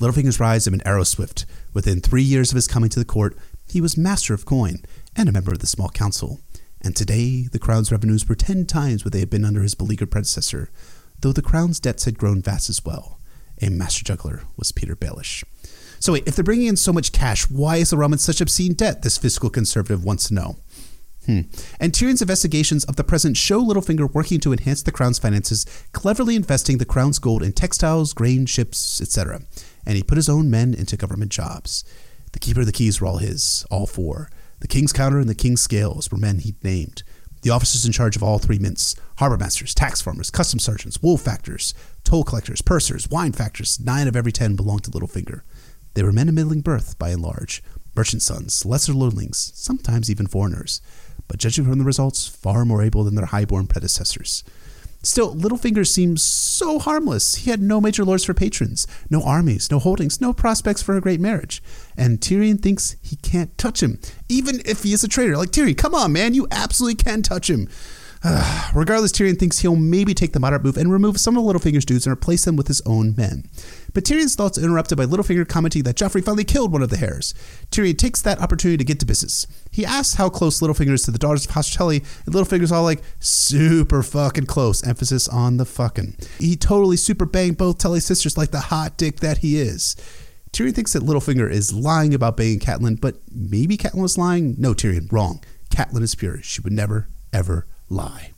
Littlefinger's 0.00 0.40
rise 0.40 0.64
had 0.64 0.72
been 0.72 0.86
arrow 0.86 1.04
swift. 1.04 1.44
Within 1.74 2.00
three 2.00 2.22
years 2.22 2.50
of 2.50 2.56
his 2.56 2.66
coming 2.66 2.88
to 2.88 2.98
the 2.98 3.04
court, 3.04 3.36
he 3.68 3.82
was 3.82 3.98
master 3.98 4.32
of 4.32 4.46
coin 4.46 4.78
and 5.14 5.28
a 5.28 5.32
member 5.32 5.52
of 5.52 5.58
the 5.58 5.66
small 5.66 5.90
council. 5.90 6.40
And 6.80 6.96
today, 6.96 7.46
the 7.52 7.58
crown's 7.58 7.92
revenues 7.92 8.26
were 8.26 8.34
ten 8.34 8.64
times 8.64 9.04
what 9.04 9.12
they 9.12 9.20
had 9.20 9.28
been 9.28 9.44
under 9.44 9.60
his 9.60 9.74
beleaguered 9.74 10.10
predecessor, 10.10 10.70
though 11.20 11.32
the 11.32 11.42
crown's 11.42 11.78
debts 11.78 12.06
had 12.06 12.18
grown 12.18 12.40
vast 12.40 12.70
as 12.70 12.82
well. 12.82 13.18
A 13.60 13.68
master 13.68 14.02
juggler 14.02 14.44
was 14.56 14.72
Petyr 14.72 14.96
Baelish. 14.96 15.44
So 15.98 16.14
wait, 16.14 16.26
if 16.26 16.34
they're 16.34 16.42
bringing 16.42 16.68
in 16.68 16.76
so 16.76 16.94
much 16.94 17.12
cash, 17.12 17.50
why 17.50 17.76
is 17.76 17.90
the 17.90 17.98
realm 17.98 18.14
in 18.14 18.18
such 18.18 18.40
obscene 18.40 18.72
debt? 18.72 19.02
This 19.02 19.18
fiscal 19.18 19.50
conservative 19.50 20.02
wants 20.02 20.28
to 20.28 20.34
know. 20.34 20.56
Hmm. 21.26 21.40
And 21.78 21.92
Tyrion's 21.92 22.22
investigations 22.22 22.84
of 22.84 22.96
the 22.96 23.04
present 23.04 23.36
show 23.36 23.62
Littlefinger 23.62 24.10
working 24.14 24.40
to 24.40 24.52
enhance 24.52 24.82
the 24.82 24.92
crown's 24.92 25.18
finances, 25.18 25.66
cleverly 25.92 26.36
investing 26.36 26.78
the 26.78 26.86
crown's 26.86 27.18
gold 27.18 27.42
in 27.42 27.52
textiles, 27.52 28.14
grain, 28.14 28.46
ships, 28.46 29.02
etc. 29.02 29.42
And 29.86 29.96
he 29.96 30.02
put 30.02 30.16
his 30.16 30.28
own 30.28 30.50
men 30.50 30.74
into 30.74 30.96
government 30.96 31.32
jobs. 31.32 31.84
The 32.32 32.38
keeper 32.38 32.60
of 32.60 32.66
the 32.66 32.72
keys 32.72 33.00
were 33.00 33.06
all 33.06 33.18
his, 33.18 33.64
all 33.70 33.86
four. 33.86 34.30
The 34.60 34.68
king's 34.68 34.92
counter 34.92 35.18
and 35.18 35.28
the 35.28 35.34
king's 35.34 35.62
scales 35.62 36.10
were 36.10 36.18
men 36.18 36.38
he'd 36.38 36.62
named. 36.62 37.02
The 37.42 37.50
officers 37.50 37.86
in 37.86 37.92
charge 37.92 38.16
of 38.16 38.22
all 38.22 38.38
three 38.38 38.58
mints 38.58 38.94
harbor 39.16 39.38
masters, 39.38 39.74
tax 39.74 40.00
farmers, 40.00 40.30
customs 40.30 40.62
sergeants, 40.62 41.02
wool 41.02 41.16
factors, 41.16 41.72
toll 42.04 42.22
collectors, 42.22 42.60
pursers, 42.60 43.08
wine 43.08 43.32
factors 43.32 43.80
nine 43.80 44.06
of 44.06 44.16
every 44.16 44.32
ten 44.32 44.56
belonged 44.56 44.84
to 44.84 44.90
Littlefinger. 44.90 45.40
They 45.94 46.02
were 46.02 46.12
men 46.12 46.28
of 46.28 46.34
middling 46.34 46.60
birth, 46.60 46.98
by 46.98 47.10
and 47.10 47.22
large, 47.22 47.62
merchant 47.96 48.22
sons, 48.22 48.64
lesser 48.66 48.92
lordlings, 48.92 49.54
sometimes 49.54 50.10
even 50.10 50.26
foreigners 50.26 50.80
but 51.30 51.38
judging 51.38 51.64
from 51.64 51.78
the 51.78 51.84
results, 51.84 52.26
far 52.26 52.64
more 52.64 52.82
able 52.82 53.04
than 53.04 53.14
their 53.14 53.26
highborn 53.26 53.68
predecessors. 53.68 54.42
Still, 55.02 55.34
Littlefinger 55.34 55.86
seems 55.86 56.22
so 56.22 56.78
harmless. 56.78 57.36
He 57.36 57.50
had 57.50 57.62
no 57.62 57.80
major 57.80 58.04
lords 58.04 58.24
for 58.24 58.34
patrons, 58.34 58.86
no 59.08 59.22
armies, 59.22 59.70
no 59.70 59.78
holdings, 59.78 60.20
no 60.20 60.34
prospects 60.34 60.82
for 60.82 60.96
a 60.96 61.00
great 61.00 61.20
marriage. 61.20 61.62
And 61.96 62.20
Tyrion 62.20 62.60
thinks 62.60 62.96
he 63.00 63.16
can't 63.16 63.56
touch 63.56 63.82
him, 63.82 63.98
even 64.28 64.60
if 64.66 64.82
he 64.82 64.92
is 64.92 65.02
a 65.02 65.08
traitor. 65.08 65.38
Like, 65.38 65.50
Tyrion, 65.50 65.76
come 65.78 65.94
on, 65.94 66.12
man, 66.12 66.34
you 66.34 66.46
absolutely 66.50 67.02
can 67.02 67.22
touch 67.22 67.48
him. 67.48 67.68
regardless, 68.74 69.12
Tyrion 69.12 69.38
thinks 69.38 69.60
he'll 69.60 69.76
maybe 69.76 70.12
take 70.12 70.34
the 70.34 70.40
moderate 70.40 70.62
move 70.62 70.76
and 70.76 70.92
remove 70.92 71.18
some 71.18 71.38
of 71.38 71.44
Littlefinger's 71.44 71.86
dudes 71.86 72.06
and 72.06 72.12
replace 72.12 72.44
them 72.44 72.54
with 72.54 72.68
his 72.68 72.82
own 72.82 73.14
men. 73.16 73.48
But 73.94 74.04
Tyrion's 74.04 74.34
thoughts 74.34 74.58
are 74.58 74.62
interrupted 74.62 74.98
by 74.98 75.06
Littlefinger 75.06 75.48
commenting 75.48 75.84
that 75.84 75.96
Joffrey 75.96 76.22
finally 76.22 76.44
killed 76.44 76.70
one 76.70 76.82
of 76.82 76.90
the 76.90 76.98
hares. 76.98 77.32
Tyrion 77.70 77.96
takes 77.96 78.20
that 78.20 78.40
opportunity 78.40 78.76
to 78.76 78.84
get 78.84 79.00
to 79.00 79.06
business. 79.06 79.46
He 79.70 79.86
asks 79.86 80.16
how 80.16 80.28
close 80.28 80.60
Littlefinger 80.60 80.92
is 80.92 81.04
to 81.04 81.10
the 81.10 81.18
daughters 81.18 81.46
of 81.46 81.52
House 81.52 81.74
Tully, 81.74 82.04
and 82.26 82.34
Littlefinger's 82.34 82.70
all 82.70 82.82
like, 82.82 83.02
super 83.20 84.02
fucking 84.02 84.46
close, 84.46 84.86
emphasis 84.86 85.26
on 85.26 85.56
the 85.56 85.64
fucking. 85.64 86.16
He 86.38 86.56
totally 86.56 86.98
super 86.98 87.24
banged 87.24 87.56
both 87.56 87.78
Tully 87.78 88.00
sisters 88.00 88.36
like 88.36 88.50
the 88.50 88.60
hot 88.60 88.98
dick 88.98 89.20
that 89.20 89.38
he 89.38 89.58
is. 89.58 89.96
Tyrion 90.52 90.74
thinks 90.74 90.92
that 90.92 91.04
Littlefinger 91.04 91.50
is 91.50 91.72
lying 91.72 92.12
about 92.12 92.36
banging 92.36 92.58
Catelyn, 92.58 93.00
but 93.00 93.16
maybe 93.32 93.78
Catelyn 93.78 94.02
was 94.02 94.18
lying? 94.18 94.56
No, 94.58 94.74
Tyrion, 94.74 95.10
wrong. 95.10 95.42
Catelyn 95.70 96.02
is 96.02 96.14
pure. 96.14 96.42
She 96.42 96.60
would 96.60 96.72
never, 96.72 97.08
ever 97.32 97.66
lie. 97.90 98.30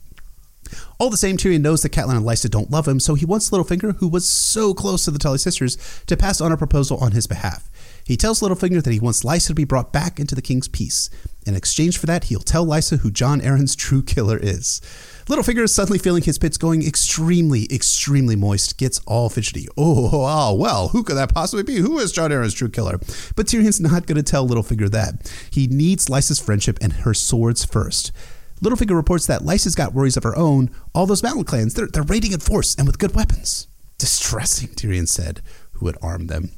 All 0.99 1.09
the 1.09 1.17
same, 1.17 1.37
Tyrion 1.37 1.61
knows 1.61 1.81
that 1.81 1.91
Catelyn 1.91 2.17
and 2.17 2.25
Lysa 2.25 2.49
don't 2.49 2.71
love 2.71 2.87
him, 2.87 2.99
so 2.99 3.15
he 3.15 3.25
wants 3.25 3.49
Littlefinger, 3.49 3.97
who 3.97 4.07
was 4.07 4.27
so 4.27 4.73
close 4.73 5.05
to 5.05 5.11
the 5.11 5.19
Tully 5.19 5.37
sisters, 5.37 5.77
to 6.07 6.17
pass 6.17 6.41
on 6.41 6.51
a 6.51 6.57
proposal 6.57 6.97
on 6.97 7.11
his 7.11 7.27
behalf. 7.27 7.69
He 8.05 8.17
tells 8.17 8.41
Littlefinger 8.41 8.83
that 8.83 8.93
he 8.93 8.99
wants 8.99 9.23
Lysa 9.23 9.47
to 9.47 9.53
be 9.53 9.63
brought 9.63 9.93
back 9.93 10.19
into 10.19 10.35
the 10.35 10.41
king's 10.41 10.67
peace. 10.67 11.09
In 11.45 11.55
exchange 11.55 11.97
for 11.97 12.05
that, 12.05 12.25
he'll 12.25 12.39
tell 12.39 12.65
Lysa 12.65 12.99
who 12.99 13.11
Jon 13.11 13.41
Arryn's 13.41 13.75
true 13.75 14.03
killer 14.03 14.37
is. 14.37 14.81
Littlefinger, 15.27 15.69
suddenly 15.69 15.99
feeling 15.99 16.23
his 16.23 16.37
pits 16.37 16.57
going 16.57 16.85
extremely, 16.85 17.65
extremely 17.71 18.35
moist, 18.35 18.77
gets 18.77 18.99
all 19.05 19.29
fidgety. 19.29 19.67
Oh, 19.77 20.09
oh, 20.11 20.53
well, 20.53 20.89
who 20.89 21.03
could 21.03 21.15
that 21.15 21.33
possibly 21.33 21.63
be? 21.63 21.77
Who 21.77 21.97
is 21.99 22.11
Jon 22.11 22.31
Arryn's 22.31 22.53
true 22.53 22.69
killer? 22.69 22.97
But 23.35 23.47
Tyrion's 23.47 23.79
not 23.81 24.05
going 24.05 24.17
to 24.17 24.23
tell 24.23 24.47
Littlefinger 24.47 24.89
that. 24.91 25.31
He 25.49 25.67
needs 25.67 26.07
Lysa's 26.07 26.39
friendship 26.39 26.77
and 26.81 26.93
her 26.93 27.13
swords 27.13 27.63
first. 27.63 28.11
Littlefinger 28.63 28.95
reports 28.95 29.27
that 29.27 29.41
Lysa's 29.41 29.75
got 29.75 29.93
worries 29.93 30.15
of 30.15 30.23
her 30.23 30.35
own. 30.37 30.71
All 30.95 31.05
those 31.05 31.21
mountain 31.21 31.43
clans, 31.43 31.73
they're, 31.73 31.87
they're 31.87 32.03
raiding 32.03 32.31
in 32.31 32.39
force 32.39 32.75
and 32.75 32.87
with 32.87 32.97
good 32.97 33.13
weapons. 33.13 33.67
Distressing, 33.97 34.69
Tyrion 34.69 35.07
said, 35.07 35.41
who 35.73 35.85
would 35.85 35.97
arm 36.01 36.27
them. 36.27 36.51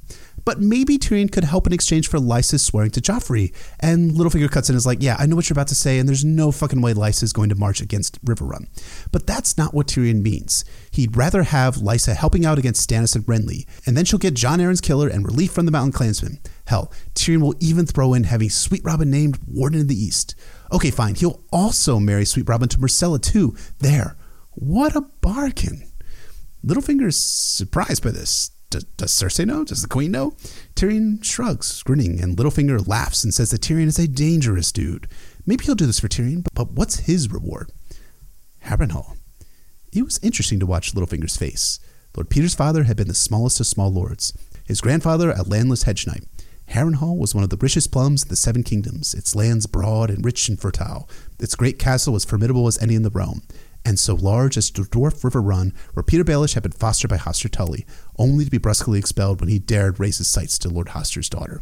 But 0.46 0.60
maybe 0.60 1.00
Tyrion 1.00 1.32
could 1.32 1.44
help 1.44 1.65
in 1.65 1.74
exchange 1.74 2.08
for 2.08 2.20
Lysa 2.20 2.60
swearing 2.60 2.91
to 2.91 3.02
Joffrey. 3.02 3.52
And 3.80 4.12
Littlefinger 4.12 4.52
cuts 4.52 4.70
in 4.70 4.74
and 4.74 4.78
is 4.78 4.86
like, 4.86 5.02
Yeah, 5.02 5.15
I 5.18 5.26
know 5.26 5.36
what 5.36 5.50
you're 5.50 5.56
about 5.56 5.70
to 5.70 5.76
say, 5.76 5.98
and 5.98 6.08
there's 6.08 6.24
no 6.24 6.52
fucking 6.52 6.82
way 6.82 6.94
Lysa 6.94 7.24
is 7.24 7.34
going 7.34 7.50
to 7.50 7.56
march 7.56 7.82
against 7.82 8.24
Riverrun. 8.24 8.68
But 9.12 9.26
that's 9.26 9.58
not 9.58 9.74
what 9.74 9.88
Tyrion 9.88 10.22
means. 10.22 10.63
He'd 10.91 11.18
rather 11.18 11.41
have 11.41 11.78
Lysa 11.78 12.15
helping 12.15 12.46
out 12.46 12.60
against 12.60 12.88
Stannis 12.88 13.15
and 13.15 13.26
Renly, 13.26 13.65
and 13.88 13.98
then 13.98 14.06
she'll 14.06 14.20
get 14.20 14.36
Jon 14.36 14.60
Arryn's 14.60 14.82
killer 14.82 15.08
and 15.08 15.26
relief 15.26 15.52
from 15.52 15.65
the 15.65 15.72
Mountain 15.72 15.94
Clansmen. 15.94 16.39
Hell, 16.68 16.91
Tyrion 17.15 17.41
will 17.41 17.56
even 17.60 17.88
throw 17.88 18.13
in 18.13 18.26
having 18.26 18.50
Sweet 18.52 18.84
Robin 18.84 19.10
named 19.10 19.39
Warden 19.48 19.82
in 19.82 19.88
the 19.88 20.00
East. 20.00 20.36
Okay, 20.71 20.91
fine. 20.91 21.15
He'll 21.15 21.43
also 21.51 21.99
marry 21.99 22.25
Sweet 22.25 22.49
Robin 22.49 22.69
to 22.69 22.78
Myrcella 22.78 23.21
too. 23.21 23.56
There. 23.80 24.17
What 24.51 24.95
a 24.95 25.01
bargain. 25.01 25.91
Littlefinger 26.65 27.08
is 27.08 27.21
surprised 27.21 28.04
by 28.04 28.12
this. 28.12 28.51
Does, 28.69 28.84
does 28.84 29.12
Cersei 29.12 29.45
know? 29.45 29.63
Does 29.63 29.82
the 29.82 29.88
queen 29.88 30.12
know? 30.12 30.36
Tyrion 30.75 31.23
shrugs, 31.23 31.84
grinning, 31.84 32.19
and 32.21 32.36
Littlefinger 32.36 32.88
laughs 32.88 33.23
and 33.23 33.34
says 33.34 33.51
that 33.51 33.62
Tyrion 33.62 33.88
is 33.88 33.99
a 33.99 34.08
dangerous 34.08 34.71
dude. 34.71 35.08
Maybe 35.45 35.65
he'll 35.65 35.75
do 35.75 35.86
this 35.86 35.99
for 35.99 36.08
Tyrion, 36.08 36.43
but, 36.43 36.54
but 36.56 36.71
what's 36.71 37.01
his 37.01 37.32
reward? 37.32 37.71
Harrenhal. 38.65 39.17
It 39.93 40.04
was 40.04 40.19
interesting 40.23 40.60
to 40.60 40.65
watch 40.65 40.93
Littlefinger's 40.93 41.38
face. 41.38 41.80
Lord 42.17 42.30
Petyr's 42.30 42.56
father 42.56 42.84
had 42.84 42.97
been 42.97 43.08
the 43.08 43.13
smallest 43.13 43.60
of 43.60 43.67
small 43.67 43.91
lords. 43.91 44.34
His 44.65 44.82
grandfather, 44.82 45.32
a 45.32 45.43
landless 45.43 45.84
hedge 45.84 46.08
knight. 46.08 46.23
Harrenhal 46.69 47.17
was 47.17 47.36
one 47.36 47.43
of 47.43 47.49
the 47.49 47.58
richest 47.58 47.91
plums 47.91 48.23
in 48.23 48.30
the 48.30 48.36
Seven 48.36 48.63
Kingdoms, 48.63 49.13
its 49.13 49.36
lands 49.36 49.67
broad 49.67 50.10
and 50.10 50.25
rich 50.25 50.49
and 50.49 50.60
fertile. 50.60 51.08
Its 51.39 51.56
great 51.56 51.80
castle 51.80 52.13
was 52.13 52.25
formidable 52.25 52.67
as 52.67 52.82
any 52.82 52.95
in 52.95 53.04
the 53.04 53.10
realm, 53.10 53.43
and 53.86 53.99
so 53.99 54.15
large 54.15 54.58
as 54.58 54.71
the 54.71 54.82
Dwarf 54.82 55.21
Riverrun, 55.21 55.73
where 55.93 56.04
Petyr 56.04 56.23
Baelish 56.23 56.56
had 56.56 56.63
been 56.63 56.71
fostered 56.71 57.10
by 57.10 57.17
Hoster 57.17 57.49
Tully, 57.49 57.86
only 58.17 58.45
to 58.45 58.51
be 58.51 58.58
brusquely 58.58 58.97
expelled 58.97 59.39
when 59.39 59.49
he 59.49 59.60
dared 59.60 59.99
raise 59.99 60.17
his 60.17 60.28
sights 60.28 60.58
to 60.60 60.69
Lord 60.69 60.88
Hoster's 60.88 61.30
daughter. 61.30 61.62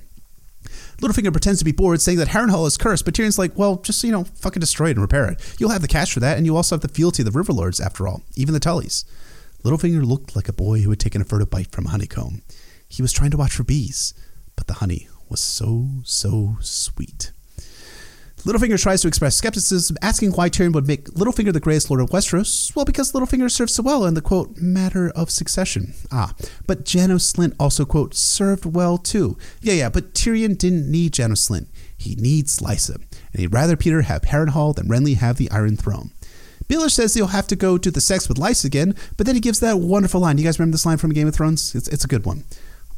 Littlefinger 1.01 1.33
pretends 1.33 1.59
to 1.59 1.65
be 1.65 1.73
bored, 1.73 2.01
saying 2.01 2.17
that 2.19 2.29
Harrenhal 2.29 2.65
is 2.65 2.77
cursed, 2.77 3.03
but 3.03 3.13
Tyrion's 3.13 3.37
like, 3.37 3.57
well, 3.57 3.77
just, 3.77 4.03
you 4.03 4.11
know, 4.11 4.23
fucking 4.23 4.61
destroy 4.61 4.87
it 4.87 4.91
and 4.91 5.01
repair 5.01 5.29
it. 5.29 5.55
You'll 5.59 5.71
have 5.71 5.81
the 5.81 5.87
cash 5.87 6.13
for 6.13 6.21
that, 6.21 6.37
and 6.37 6.45
you 6.45 6.55
also 6.55 6.75
have 6.75 6.81
the 6.81 6.87
fealty 6.87 7.23
of 7.23 7.31
the 7.31 7.37
Riverlords, 7.37 7.83
after 7.83 8.07
all, 8.07 8.23
even 8.35 8.53
the 8.53 8.59
Tullys. 8.59 9.03
Littlefinger 9.63 10.05
looked 10.05 10.35
like 10.35 10.47
a 10.47 10.53
boy 10.53 10.79
who 10.79 10.89
had 10.89 10.99
taken 10.99 11.21
a 11.21 11.25
furtive 11.25 11.49
bite 11.49 11.71
from 11.71 11.87
a 11.87 11.89
honeycomb. 11.89 12.41
He 12.87 13.01
was 13.01 13.11
trying 13.11 13.31
to 13.31 13.37
watch 13.37 13.53
for 13.53 13.63
bees, 13.63 14.13
but 14.63 14.75
the 14.75 14.79
honey 14.79 15.09
was 15.29 15.41
so, 15.41 15.87
so 16.03 16.55
sweet. 16.61 17.31
Littlefinger 18.45 18.81
tries 18.81 19.01
to 19.01 19.07
express 19.07 19.35
skepticism, 19.35 19.97
asking 20.01 20.31
why 20.31 20.49
Tyrion 20.49 20.73
would 20.73 20.87
make 20.87 21.05
Littlefinger 21.11 21.53
the 21.53 21.61
greatest 21.61 21.89
lord 21.89 22.01
of 22.01 22.09
Westeros. 22.09 22.75
Well, 22.75 22.85
because 22.85 23.11
Littlefinger 23.13 23.49
served 23.49 23.71
so 23.71 23.83
well 23.83 24.05
in 24.05 24.13
the 24.13 24.21
quote 24.21 24.57
matter 24.57 25.09
of 25.09 25.29
succession. 25.29 25.93
Ah, 26.11 26.33
but 26.67 26.85
Janos 26.85 27.31
Slynt 27.31 27.55
also 27.59 27.85
quote 27.85 28.13
served 28.13 28.65
well 28.65 28.97
too. 28.97 29.37
Yeah, 29.61 29.73
yeah, 29.73 29.89
but 29.89 30.13
Tyrion 30.13 30.57
didn't 30.57 30.89
need 30.89 31.13
Janos 31.13 31.47
Slynt. 31.47 31.67
He 31.97 32.15
needs 32.15 32.59
Lysa, 32.59 32.95
and 32.95 33.39
he'd 33.39 33.53
rather 33.53 33.77
Petyr 33.77 34.03
have 34.03 34.23
Harrenhal 34.23 34.75
than 34.75 34.87
Renly 34.87 35.15
have 35.17 35.37
the 35.37 35.51
Iron 35.51 35.77
Throne. 35.77 36.11
Baelish 36.67 36.91
says 36.91 37.13
he'll 37.13 37.27
have 37.27 37.47
to 37.47 37.55
go 37.55 37.77
to 37.77 37.91
the 37.91 38.01
sex 38.01 38.27
with 38.27 38.37
Lysa 38.37 38.65
again, 38.65 38.95
but 39.17 39.25
then 39.25 39.35
he 39.35 39.41
gives 39.41 39.59
that 39.59 39.79
wonderful 39.79 40.21
line. 40.21 40.37
You 40.37 40.43
guys 40.45 40.59
remember 40.59 40.73
this 40.73 40.85
line 40.85 40.97
from 40.97 41.13
Game 41.13 41.27
of 41.27 41.35
Thrones? 41.35 41.75
It's, 41.75 41.87
it's 41.89 42.05
a 42.05 42.07
good 42.07 42.25
one. 42.25 42.43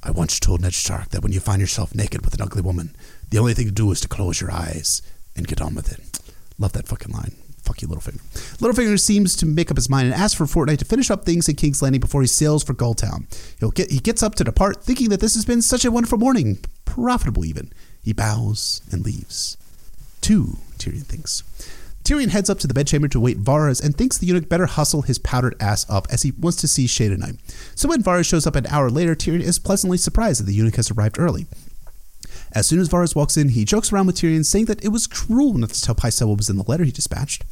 I 0.06 0.12
once 0.12 0.40
told 0.40 0.62
Ned 0.62 0.76
Stark 0.76 1.10
that 1.10 1.24
when 1.24 1.32
you 1.32 1.40
find 1.40 1.60
yourself 1.60 1.96
naked 1.96 2.24
with 2.24 2.36
an 2.36 2.42
ugly 2.42 2.62
woman, 2.62 2.96
the 3.32 3.40
only 3.40 3.56
thing 3.56 3.66
to 3.66 3.72
do 3.72 3.92
is 3.92 4.00
to 4.02 4.08
close 4.08 4.40
your 4.40 4.52
eyes 4.52 5.02
and 5.36 5.48
get 5.48 5.60
on 5.60 5.74
with 5.74 5.92
it. 5.92 6.20
Love 6.60 6.74
that 6.74 6.88
fucking 6.88 7.12
line. 7.12 7.36
Fuck 7.64 7.82
you, 7.82 7.88
Littlefinger. 7.88 8.22
Littlefinger 8.60 9.00
seems 9.00 9.36
to 9.38 9.48
make 9.48 9.72
up 9.72 9.78
his 9.78 9.90
mind 9.90 10.06
and 10.06 10.14
asks 10.14 10.38
for 10.38 10.44
a 10.44 10.48
fortnight 10.48 10.78
to 10.78 10.86
finish 10.86 11.10
up 11.10 11.26
things 11.26 11.50
in 11.50 11.56
King's 11.56 11.82
Landing 11.82 12.00
before 12.02 12.22
he 12.22 12.28
sails 12.28 12.64
for 12.64 12.76
Gulltown. 12.76 13.26
He'll 13.60 13.72
get, 13.72 13.90
he 13.90 13.98
gets 13.98 14.22
up 14.22 14.36
to 14.36 14.44
depart, 14.44 14.84
thinking 14.84 15.10
that 15.10 15.22
this 15.22 15.34
has 15.34 15.44
been 15.44 15.64
such 15.64 15.84
a 15.84 15.92
wonderful 15.92 16.20
morning, 16.20 16.60
profitable 16.86 17.44
even. 17.44 17.74
He 18.04 18.14
bows 18.14 18.84
and 18.92 19.04
leaves. 19.04 19.58
Two, 20.22 20.58
Tyrion 20.78 21.06
thinks. 21.06 21.42
Tyrion 22.06 22.30
heads 22.30 22.52
up 22.52 22.60
to 22.60 22.68
the 22.68 22.74
bedchamber 22.74 23.08
to 23.08 23.20
wait 23.20 23.44
Varys 23.44 23.84
and 23.84 23.98
thinks 23.98 24.16
the 24.16 24.28
eunuch 24.28 24.48
better 24.48 24.68
hustle 24.68 25.02
his 25.02 25.18
powdered 25.18 25.56
ass 25.60 25.90
up 25.90 26.06
as 26.12 26.22
he 26.22 26.34
wants 26.40 26.62
to 26.62 26.68
see 26.68 26.86
Shae 26.86 27.10
tonight. 27.10 27.38
So 27.74 27.90
when 27.90 28.04
Varys 28.04 28.30
shows 28.30 28.46
up 28.46 28.56
an 28.56 28.68
hour 28.68 28.92
later, 28.92 29.16
Tyrion 29.16 29.42
is 29.42 29.58
pleasantly 29.58 29.98
surprised 29.98 30.40
that 30.40 30.44
the 30.44 30.54
eunuch 30.54 30.76
has 30.76 30.92
arrived 30.92 31.18
early. 31.18 31.48
As 32.52 32.68
soon 32.68 32.80
as 32.80 32.90
Varys 32.90 33.16
walks 33.16 33.38
in, 33.38 33.50
he 33.50 33.66
jokes 33.66 33.92
around 33.92 34.06
with 34.06 34.18
Tyrion, 34.18 34.46
saying 34.46 34.66
that 34.66 34.86
it 34.86 34.90
was 34.90 35.08
cruel 35.08 35.56
not 35.56 35.72
to 35.72 35.82
tell 35.82 35.96
Pycelle 35.96 36.28
what 36.28 36.38
was 36.38 36.50
in 36.50 36.58
the 36.58 36.64
letter 36.68 36.84
he 36.84 36.92
dispatched. 36.92 37.44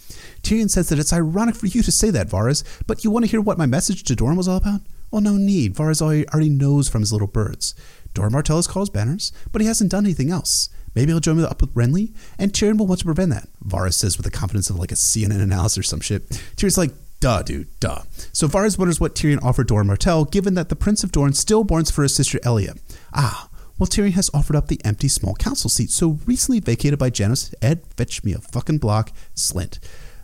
Tyrion 0.44 0.70
says 0.70 0.88
that 0.90 1.00
it's 1.00 1.12
ironic 1.12 1.56
for 1.56 1.66
you 1.66 1.82
to 1.82 1.92
say 1.92 2.12
that, 2.12 2.30
Varys, 2.30 2.64
but 2.86 3.04
you 3.04 3.10
want 3.10 3.26
to 3.26 3.32
hear 3.32 3.42
what 3.42 3.58
my 3.58 3.66
message 3.66 4.04
to 4.04 4.16
Doran 4.16 4.38
was 4.38 4.48
all 4.48 4.58
about? 4.58 4.82
Well, 5.10 5.22
no 5.22 5.36
need. 5.36 5.74
Varys 5.74 6.02
already 6.02 6.50
knows 6.50 6.90
from 6.90 7.02
his 7.02 7.12
little 7.12 7.28
birds. 7.28 7.74
Doran 8.14 8.32
Martell 8.32 8.58
has 8.58 8.68
called 8.68 8.94
banners, 8.94 9.32
but 9.52 9.62
he 9.62 9.68
hasn't 9.68 9.90
done 9.90 10.06
anything 10.06 10.30
else. 10.30 10.70
Maybe 10.96 11.12
he'll 11.12 11.20
join 11.20 11.40
up 11.44 11.62
with 11.62 11.74
Renly, 11.74 12.14
and 12.38 12.54
Tyrion 12.54 12.78
will 12.78 12.88
want 12.88 13.00
to 13.00 13.06
prevent 13.06 13.32
that. 13.32 13.48
Varys 13.66 13.96
says 13.96 14.18
with 14.18 14.26
the 14.26 14.32
confidence 14.32 14.70
of 14.70 14.78
like 14.78 14.92
a 14.92 14.96
CNN 14.96 15.42
analyst 15.42 15.78
or 15.78 15.84
some 15.84 16.00
shit. 16.00 16.30
Tyrion's 16.56 16.78
like, 16.78 16.92
duh, 17.20 17.42
dude, 17.42 17.68
duh. 17.80 18.04
So 18.32 18.48
Varys 18.48 18.78
wonders 18.78 19.00
what 19.00 19.16
Tyrion 19.16 19.44
offered 19.44 19.68
Doran 19.68 19.88
Martell, 19.88 20.26
given 20.26 20.54
that 20.56 20.70
the 20.70 20.76
Prince 20.76 21.04
of 21.04 21.12
Dorne 21.12 21.34
still 21.34 21.64
mourns 21.64 21.90
for 21.90 22.04
his 22.04 22.16
sister 22.16 22.40
Elia. 22.44 22.76
Ah, 23.14 23.50
well, 23.80 23.88
Tyrion 23.88 24.14
has 24.14 24.30
offered 24.34 24.56
up 24.56 24.68
the 24.68 24.80
empty 24.86 25.08
small 25.08 25.34
council 25.36 25.70
seat 25.70 25.90
so 25.90 26.20
recently 26.26 26.60
vacated 26.60 27.00
by 27.00 27.10
Janos 27.10 27.54
Ed, 27.62 27.82
fetch 27.98 28.24
me 28.24 28.34
a 28.34 28.40
fucking 28.40 28.78
block, 28.78 29.12
Slynt. 29.36 29.80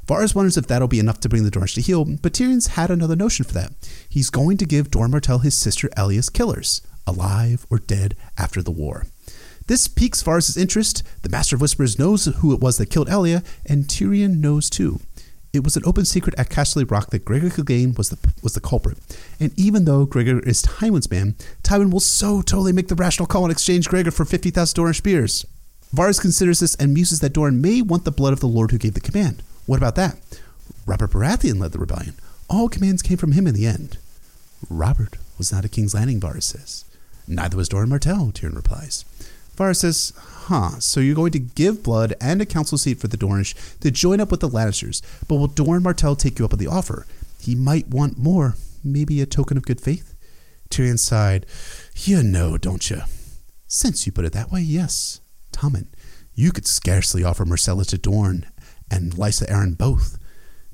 Varys 0.05 0.33
wonders 0.33 0.57
if 0.57 0.67
that'll 0.67 0.87
be 0.87 0.99
enough 0.99 1.19
to 1.19 1.29
bring 1.29 1.43
the 1.43 1.51
Dornish 1.51 1.75
to 1.75 1.81
heel, 1.81 2.03
but 2.03 2.33
Tyrion's 2.33 2.67
had 2.67 2.89
another 2.89 3.15
notion 3.15 3.45
for 3.45 3.53
that. 3.53 3.73
He's 4.07 4.29
going 4.29 4.57
to 4.57 4.65
give 4.65 4.89
Doran 4.91 5.11
Martell 5.11 5.39
his 5.39 5.57
sister 5.57 5.89
Elia's 5.95 6.29
killers, 6.29 6.81
alive 7.05 7.65
or 7.69 7.77
dead 7.79 8.15
after 8.37 8.61
the 8.61 8.71
war. 8.71 9.05
This 9.69 9.87
piques 9.87 10.23
Varys' 10.23 10.57
interest. 10.57 11.03
The 11.21 11.29
Master 11.29 11.55
of 11.55 11.61
Whispers 11.61 11.99
knows 11.99 12.25
who 12.25 12.55
it 12.55 12.59
was 12.59 12.79
that 12.79 12.89
killed 12.89 13.07
Elia, 13.07 13.43
and 13.67 13.83
Tyrion 13.83 14.39
knows 14.39 14.67
too. 14.67 14.99
It 15.53 15.63
was 15.63 15.77
an 15.77 15.83
open 15.85 16.05
secret 16.05 16.33
at 16.39 16.49
Casterly 16.49 16.89
Rock 16.89 17.11
that 17.11 17.23
Gregor 17.23 17.51
Clegane 17.51 17.95
was 17.95 18.09
the 18.09 18.17
was 18.41 18.55
the 18.55 18.61
culprit. 18.61 18.97
And 19.39 19.51
even 19.59 19.85
though 19.85 20.07
Gregor 20.07 20.39
is 20.39 20.63
Tywin's 20.63 21.11
man, 21.11 21.35
Tywin 21.61 21.91
will 21.91 21.99
so 21.99 22.41
totally 22.41 22.71
make 22.71 22.87
the 22.87 22.95
rational 22.95 23.27
call 23.27 23.43
and 23.43 23.51
exchange 23.51 23.87
Gregor 23.87 24.09
for 24.09 24.25
50,000 24.25 24.75
Doran 24.75 24.95
spears. 24.95 25.45
Varys 25.95 26.19
considers 26.19 26.61
this 26.61 26.73
and 26.73 26.91
muses 26.91 27.19
that 27.19 27.33
Doran 27.33 27.61
may 27.61 27.83
want 27.83 28.05
the 28.05 28.11
blood 28.11 28.33
of 28.33 28.39
the 28.39 28.47
Lord 28.47 28.71
who 28.71 28.79
gave 28.79 28.95
the 28.95 28.99
command. 28.99 29.43
What 29.67 29.77
about 29.77 29.93
that? 29.97 30.17
Robert 30.87 31.11
Baratheon 31.11 31.59
led 31.59 31.73
the 31.73 31.77
rebellion. 31.77 32.15
All 32.49 32.69
commands 32.69 33.03
came 33.03 33.17
from 33.17 33.33
him 33.33 33.45
in 33.45 33.53
the 33.53 33.67
end. 33.67 33.99
Robert 34.67 35.17
was 35.37 35.51
not 35.51 35.63
at 35.63 35.71
King's 35.71 35.93
Landing, 35.93 36.19
Varys 36.19 36.41
says. 36.41 36.85
Neither 37.27 37.55
was 37.55 37.69
Doran 37.69 37.89
Martell, 37.89 38.31
Tyrion 38.31 38.55
replies. 38.55 39.05
Varys 39.59 39.81
says, 39.81 40.13
huh, 40.15 40.79
so 40.79 41.01
you're 41.01 41.15
going 41.15 41.33
to 41.33 41.39
give 41.39 41.83
blood 41.83 42.13
and 42.21 42.41
a 42.41 42.45
council 42.45 42.77
seat 42.77 42.97
for 42.97 43.09
the 43.09 43.17
Dornish 43.17 43.53
to 43.81 43.91
join 43.91 44.21
up 44.21 44.31
with 44.31 44.39
the 44.39 44.47
Lannisters, 44.47 45.01
but 45.27 45.35
will 45.35 45.47
Doran 45.47 45.83
Martell 45.83 46.15
take 46.15 46.39
you 46.39 46.45
up 46.45 46.53
on 46.53 46.59
the 46.59 46.67
offer? 46.67 47.05
He 47.41 47.55
might 47.55 47.89
want 47.89 48.17
more, 48.17 48.55
maybe 48.83 49.21
a 49.21 49.25
token 49.25 49.57
of 49.57 49.65
good 49.65 49.81
faith? 49.81 50.15
Tyrion 50.69 50.97
sighed, 50.97 51.45
you 51.95 52.23
know, 52.23 52.57
don't 52.57 52.89
you? 52.89 53.01
Since 53.67 54.05
you 54.05 54.13
put 54.13 54.23
it 54.23 54.31
that 54.31 54.51
way, 54.51 54.61
yes. 54.61 55.19
Tommen, 55.51 55.87
you 56.33 56.53
could 56.53 56.65
scarcely 56.65 57.23
offer 57.23 57.43
Myrcella 57.43 57.85
to 57.87 57.97
Dorne 57.97 58.47
and 58.89 59.13
Lysa 59.15 59.49
Arryn 59.49 59.77
both. 59.77 60.18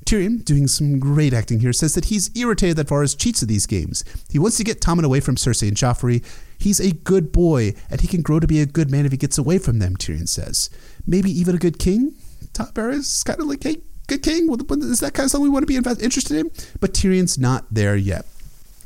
Tyrion, 0.06 0.44
doing 0.44 0.68
some 0.68 0.98
great 0.98 1.34
acting 1.34 1.60
here, 1.60 1.72
says 1.72 1.94
that 1.94 2.06
he's 2.06 2.30
irritated 2.36 2.76
that 2.76 2.86
Varys 2.86 3.18
cheats 3.18 3.42
at 3.42 3.48
these 3.48 3.66
games. 3.66 4.04
He 4.30 4.38
wants 4.38 4.56
to 4.56 4.64
get 4.64 4.80
Tommen 4.80 5.04
away 5.04 5.20
from 5.20 5.34
Cersei 5.34 5.68
and 5.68 5.76
Joffrey. 5.76 6.24
He's 6.58 6.80
a 6.80 6.92
good 6.92 7.32
boy, 7.32 7.74
and 7.90 8.00
he 8.00 8.06
can 8.06 8.22
grow 8.22 8.40
to 8.40 8.46
be 8.46 8.60
a 8.60 8.66
good 8.66 8.90
man 8.90 9.04
if 9.04 9.12
he 9.12 9.18
gets 9.18 9.36
away 9.36 9.58
from 9.58 9.80
them, 9.80 9.96
Tyrion 9.96 10.28
says. 10.28 10.70
Maybe 11.06 11.30
even 11.30 11.54
a 11.54 11.58
good 11.58 11.78
king? 11.78 12.14
Varys 12.54 13.24
kind 13.24 13.40
of 13.40 13.46
like, 13.46 13.62
hey, 13.62 13.76
good 14.06 14.22
king? 14.22 14.48
Is 14.50 15.00
that 15.00 15.12
kind 15.12 15.24
of 15.24 15.30
something 15.32 15.42
we 15.42 15.50
want 15.50 15.64
to 15.64 15.66
be 15.66 15.76
interested 15.76 16.38
in? 16.38 16.50
But 16.80 16.94
Tyrion's 16.94 17.36
not 17.36 17.66
there 17.70 17.96
yet. 17.96 18.24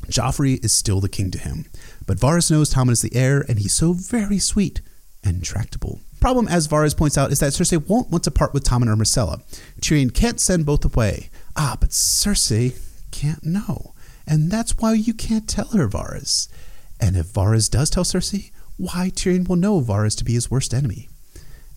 Joffrey 0.06 0.64
is 0.64 0.72
still 0.72 1.00
the 1.00 1.08
king 1.08 1.30
to 1.30 1.38
him. 1.38 1.66
But 2.06 2.18
Varys 2.18 2.50
knows 2.50 2.72
Tommen 2.74 2.92
is 2.92 3.02
the 3.02 3.14
heir, 3.14 3.44
and 3.46 3.58
he's 3.58 3.74
so 3.74 3.92
very 3.92 4.38
sweet 4.38 4.80
and 5.22 5.44
tractable. 5.44 6.00
Problem, 6.20 6.48
as 6.48 6.68
Varys 6.68 6.96
points 6.96 7.16
out, 7.16 7.32
is 7.32 7.40
that 7.40 7.52
Cersei 7.52 7.86
won't 7.88 8.10
want 8.10 8.24
to 8.24 8.30
part 8.30 8.52
with 8.52 8.64
Tommen 8.64 8.88
or 8.88 8.96
Myrcella. 8.96 9.42
Tyrion 9.80 10.12
can't 10.12 10.38
send 10.38 10.66
both 10.66 10.84
away. 10.84 11.30
Ah, 11.56 11.76
but 11.80 11.90
Cersei 11.90 12.78
can't 13.10 13.44
know. 13.44 13.94
And 14.26 14.50
that's 14.50 14.76
why 14.76 14.92
you 14.92 15.14
can't 15.14 15.48
tell 15.48 15.68
her, 15.68 15.88
Varys. 15.88 16.48
And 17.00 17.16
if 17.16 17.26
Varys 17.26 17.70
does 17.70 17.88
tell 17.88 18.04
Cersei, 18.04 18.50
why 18.76 19.10
Tyrion 19.14 19.48
will 19.48 19.56
know 19.56 19.80
Varys 19.80 20.16
to 20.18 20.24
be 20.24 20.34
his 20.34 20.50
worst 20.50 20.74
enemy. 20.74 21.08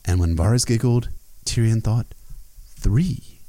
And 0.05 0.19
when 0.19 0.35
Varys 0.35 0.67
giggled, 0.67 1.09
Tyrion 1.45 1.81
thought, 1.81 2.07
three. 2.67 3.39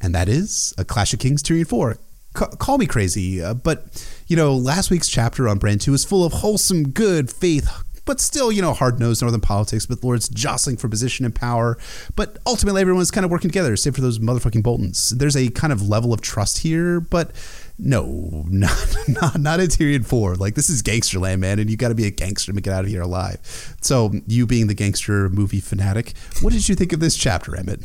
And 0.00 0.14
that 0.14 0.28
is 0.28 0.74
A 0.76 0.84
Clash 0.84 1.12
of 1.12 1.20
Kings 1.20 1.42
Tyrion 1.42 1.68
4. 1.68 1.98
C- 2.36 2.44
call 2.58 2.78
me 2.78 2.86
crazy, 2.86 3.42
uh, 3.42 3.54
but, 3.54 4.06
you 4.26 4.36
know, 4.36 4.54
last 4.54 4.90
week's 4.90 5.08
chapter 5.08 5.48
on 5.48 5.58
Bran 5.58 5.78
2 5.78 5.94
is 5.94 6.04
full 6.04 6.24
of 6.24 6.32
wholesome, 6.32 6.90
good, 6.90 7.30
faith, 7.30 7.68
but 8.04 8.20
still, 8.20 8.50
you 8.50 8.62
know, 8.62 8.72
hard 8.72 8.98
nosed 8.98 9.22
northern 9.22 9.40
politics 9.40 9.88
with 9.88 10.04
lords 10.04 10.28
jostling 10.28 10.76
for 10.76 10.88
position 10.88 11.24
and 11.24 11.34
power. 11.34 11.78
But 12.16 12.38
ultimately, 12.46 12.80
everyone's 12.80 13.10
kind 13.10 13.24
of 13.24 13.30
working 13.30 13.50
together, 13.50 13.76
save 13.76 13.94
for 13.94 14.00
those 14.00 14.18
motherfucking 14.18 14.62
Boltons. 14.62 15.10
There's 15.10 15.36
a 15.36 15.48
kind 15.50 15.72
of 15.72 15.88
level 15.88 16.12
of 16.12 16.20
trust 16.20 16.58
here, 16.58 17.00
but 17.00 17.32
no, 17.78 18.44
not 18.48 18.96
not, 19.08 19.40
not 19.40 19.60
Tyrion 19.60 20.04
4. 20.04 20.36
Like, 20.36 20.54
this 20.54 20.70
is 20.70 20.82
gangster 20.82 21.18
land, 21.18 21.40
man, 21.40 21.58
and 21.58 21.70
you 21.70 21.76
got 21.76 21.88
to 21.88 21.94
be 21.94 22.06
a 22.06 22.10
gangster 22.10 22.52
to 22.52 22.60
get 22.60 22.72
out 22.72 22.84
of 22.84 22.90
here 22.90 23.02
alive. 23.02 23.76
So, 23.80 24.12
you 24.26 24.46
being 24.46 24.66
the 24.66 24.74
gangster 24.74 25.28
movie 25.28 25.60
fanatic, 25.60 26.14
what 26.42 26.52
did 26.52 26.68
you 26.68 26.74
think 26.74 26.92
of 26.92 27.00
this 27.00 27.16
chapter, 27.16 27.56
Emmett? 27.56 27.80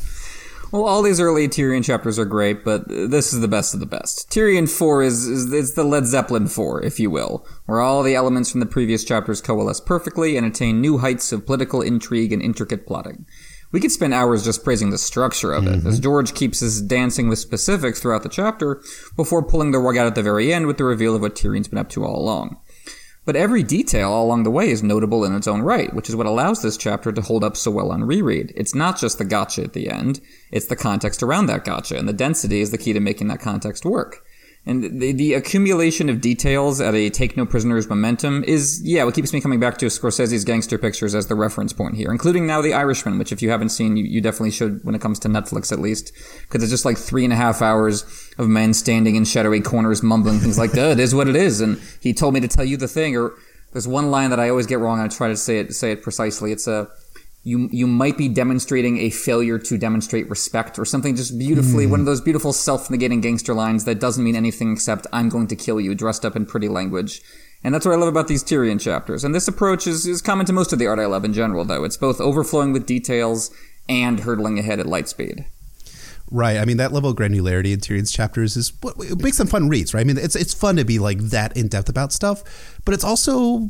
Well, 0.76 0.88
all 0.88 1.02
these 1.02 1.22
early 1.22 1.48
Tyrion 1.48 1.86
chapters 1.86 2.20
are 2.20 2.26
great, 2.26 2.66
but 2.66 2.86
this 2.90 3.32
is 3.32 3.40
the 3.40 3.48
best 3.48 3.74
of 3.74 3.80
the 3.80 3.86
best. 3.86 4.30
Tyrion 4.30 4.70
4 4.70 5.04
is, 5.04 5.26
is, 5.26 5.54
is 5.54 5.74
the 5.76 5.86
Led 5.86 6.06
Zeppelin 6.06 6.48
4, 6.48 6.84
if 6.84 7.00
you 7.00 7.10
will, 7.10 7.48
where 7.66 7.80
all 7.80 8.04
the 8.04 8.14
elements 8.14 8.52
from 8.52 8.60
the 8.60 8.66
previous 8.66 9.06
chapters 9.06 9.40
coalesce 9.40 9.80
perfectly 9.80 10.36
and 10.36 10.46
attain 10.46 10.82
new 10.82 10.98
heights 10.98 11.32
of 11.32 11.46
political 11.46 11.82
intrigue 11.82 12.34
and 12.34 12.42
intricate 12.42 12.86
plotting. 12.86 13.26
We 13.72 13.80
could 13.80 13.92
spend 13.92 14.14
hours 14.14 14.44
just 14.44 14.66
praising 14.66 14.90
the 14.90 14.98
structure 14.98 15.54
of 15.54 15.66
it, 15.66 15.78
mm-hmm. 15.78 15.88
as 15.88 16.02
George 16.02 16.34
keeps 16.34 16.62
us 16.62 16.82
dancing 16.82 17.30
with 17.30 17.40
specifics 17.40 18.02
throughout 18.02 18.24
the 18.24 18.30
chapter 18.30 18.82
before 19.16 19.48
pulling 19.48 19.72
the 19.72 19.80
rug 19.80 19.96
out 19.96 20.08
at 20.08 20.16
the 20.16 20.24
very 20.24 20.54
end 20.54 20.68
with 20.68 20.78
the 20.78 20.84
reveal 20.84 21.16
of 21.16 21.22
what 21.22 21.36
Tyrion's 21.36 21.70
been 21.70 21.80
up 21.80 21.90
to 21.92 22.04
all 22.04 22.20
along. 22.20 22.58
But 23.26 23.36
every 23.36 23.64
detail 23.64 24.22
along 24.22 24.44
the 24.44 24.52
way 24.52 24.70
is 24.70 24.84
notable 24.84 25.26
in 25.26 25.36
its 25.36 25.48
own 25.48 25.62
right, 25.62 25.92
which 25.94 26.10
is 26.10 26.16
what 26.16 26.28
allows 26.28 26.62
this 26.62 26.78
chapter 26.78 27.12
to 27.12 27.22
hold 27.22 27.44
up 27.44 27.58
so 27.58 27.72
well 27.72 27.92
on 27.92 28.04
reread. 28.04 28.54
It's 28.56 28.76
not 28.76 29.00
just 29.00 29.18
the 29.18 29.26
gotcha 29.26 29.64
at 29.64 29.74
the 29.74 29.90
end, 29.90 30.22
it's 30.52 30.68
the 30.68 30.76
context 30.76 31.24
around 31.24 31.48
that 31.48 31.66
gotcha, 31.66 31.98
and 31.98 32.08
the 32.08 32.14
density 32.14 32.62
is 32.62 32.72
the 32.72 32.78
key 32.78 32.94
to 32.94 33.00
making 33.00 33.28
that 33.30 33.40
context 33.40 33.84
work. 33.84 34.25
And 34.68 35.00
the, 35.00 35.12
the 35.12 35.34
accumulation 35.34 36.10
of 36.10 36.22
details 36.22 36.82
at 36.82 36.96
a 36.96 37.12
take 37.12 37.38
no 37.38 37.46
prisoners 37.46 37.88
momentum 37.88 38.44
is, 38.46 38.82
yeah, 38.84 39.04
what 39.04 39.14
keeps 39.14 39.32
me 39.32 39.40
coming 39.40 39.60
back 39.60 39.78
to 39.78 39.86
Scorsese's 39.86 40.44
gangster 40.44 40.80
pictures 40.80 41.14
as 41.14 41.28
the 41.28 41.36
reference 41.36 41.72
point 41.72 41.96
here, 41.96 42.12
including 42.12 42.48
now 42.48 42.62
The 42.62 42.74
Irishman, 42.74 43.20
which 43.20 43.32
if 43.32 43.44
you 43.44 43.52
haven't 43.52 43.70
seen, 43.70 43.96
you, 43.96 44.04
you 44.04 44.22
definitely 44.22 44.52
should 44.52 44.84
when 44.84 44.96
it 44.96 45.02
comes 45.02 45.20
to 45.20 45.28
Netflix 45.28 45.72
at 45.72 45.80
least, 45.80 46.12
because 46.42 46.64
it's 46.64 46.72
just 46.72 46.86
like 46.86 46.98
three 46.98 47.24
and 47.24 47.32
a 47.32 47.36
half 47.36 47.62
hours 47.62 48.04
of 48.40 48.48
men 48.48 48.74
standing 48.74 49.16
in 49.16 49.24
shadowy 49.24 49.62
corners 49.62 50.02
mumbling 50.02 50.40
things 50.40 50.58
like, 50.58 50.72
Duh 50.72 50.90
it 50.90 51.00
is 51.00 51.14
what 51.14 51.28
it 51.28 51.36
is. 51.36 51.62
And 51.62 51.80
he 52.00 52.14
told 52.14 52.34
me 52.34 52.40
to 52.40 52.48
tell 52.48 52.66
you 52.66 52.78
the 52.78 52.88
thing, 52.88 53.16
or 53.16 53.34
there's 53.72 53.88
one 53.88 54.10
line 54.10 54.32
that 54.32 54.40
I 54.40 54.50
always 54.50 54.66
get 54.66 54.80
wrong. 54.80 55.00
and 55.00 55.12
I 55.12 55.16
try 55.16 55.28
to 55.28 55.38
say 55.38 55.60
it, 55.60 55.76
say 55.76 55.92
it 55.92 56.02
precisely. 56.02 56.52
It's 56.52 56.66
a, 56.66 56.90
you 57.46 57.70
you 57.72 57.86
might 57.86 58.18
be 58.18 58.28
demonstrating 58.28 58.98
a 58.98 59.12
failure 59.12 59.60
to 59.60 59.78
demonstrate 59.78 60.28
respect 60.30 60.78
or 60.80 60.84
something 60.84 61.16
just 61.16 61.38
beautifully 61.38 61.86
mm. 61.86 61.92
one 61.92 62.00
of 62.00 62.08
those 62.08 62.20
beautiful 62.20 62.52
self-negating 62.52 63.22
gangster 63.22 63.54
lines 63.54 63.86
that 63.86 64.00
doesn't 64.00 64.24
mean 64.24 64.36
anything 64.36 64.74
except 64.74 65.06
I'm 65.14 65.30
going 65.30 65.48
to 65.48 65.56
kill 65.56 65.80
you 65.80 65.94
dressed 65.96 66.26
up 66.26 66.36
in 66.36 66.46
pretty 66.46 66.68
language. 66.68 67.22
And 67.64 67.74
that's 67.74 67.86
what 67.86 67.94
I 67.94 67.98
love 67.98 68.10
about 68.10 68.28
these 68.28 68.44
Tyrion 68.44 68.80
chapters. 68.80 69.24
And 69.24 69.34
this 69.34 69.48
approach 69.48 69.88
is, 69.88 70.06
is 70.06 70.22
common 70.22 70.46
to 70.46 70.54
most 70.54 70.72
of 70.72 70.78
the 70.78 70.86
art 70.86 71.00
I 71.00 71.08
love 71.08 71.26
in 71.26 71.34
general, 71.34 71.66
though. 71.66 71.84
It's 71.84 71.98
both 71.98 72.22
overflowing 72.22 72.74
with 72.74 72.86
details 72.86 73.50
and 73.90 74.20
hurtling 74.20 74.60
ahead 74.60 74.80
at 74.80 74.86
light 74.86 75.10
speed. 75.10 75.46
Right. 76.32 76.58
I 76.58 76.66
mean, 76.66 76.78
that 76.78 76.92
level 76.92 77.12
of 77.12 77.16
granularity 77.16 77.72
in 77.72 77.80
Tyrion's 77.80 78.12
chapters 78.12 78.58
is 78.58 78.74
what 78.82 78.98
makes 79.22 79.38
them 79.38 79.46
fun 79.46 79.70
reads, 79.70 79.94
right? 79.94 80.02
I 80.02 80.04
mean, 80.04 80.18
it's 80.18 80.36
it's 80.36 80.56
fun 80.56 80.76
to 80.78 80.84
be 80.84 80.98
like 80.98 81.20
that 81.20 81.56
in 81.56 81.68
depth 81.68 81.88
about 81.88 82.12
stuff, 82.12 82.44
but 82.84 82.96
it's 82.96 83.04
also 83.04 83.70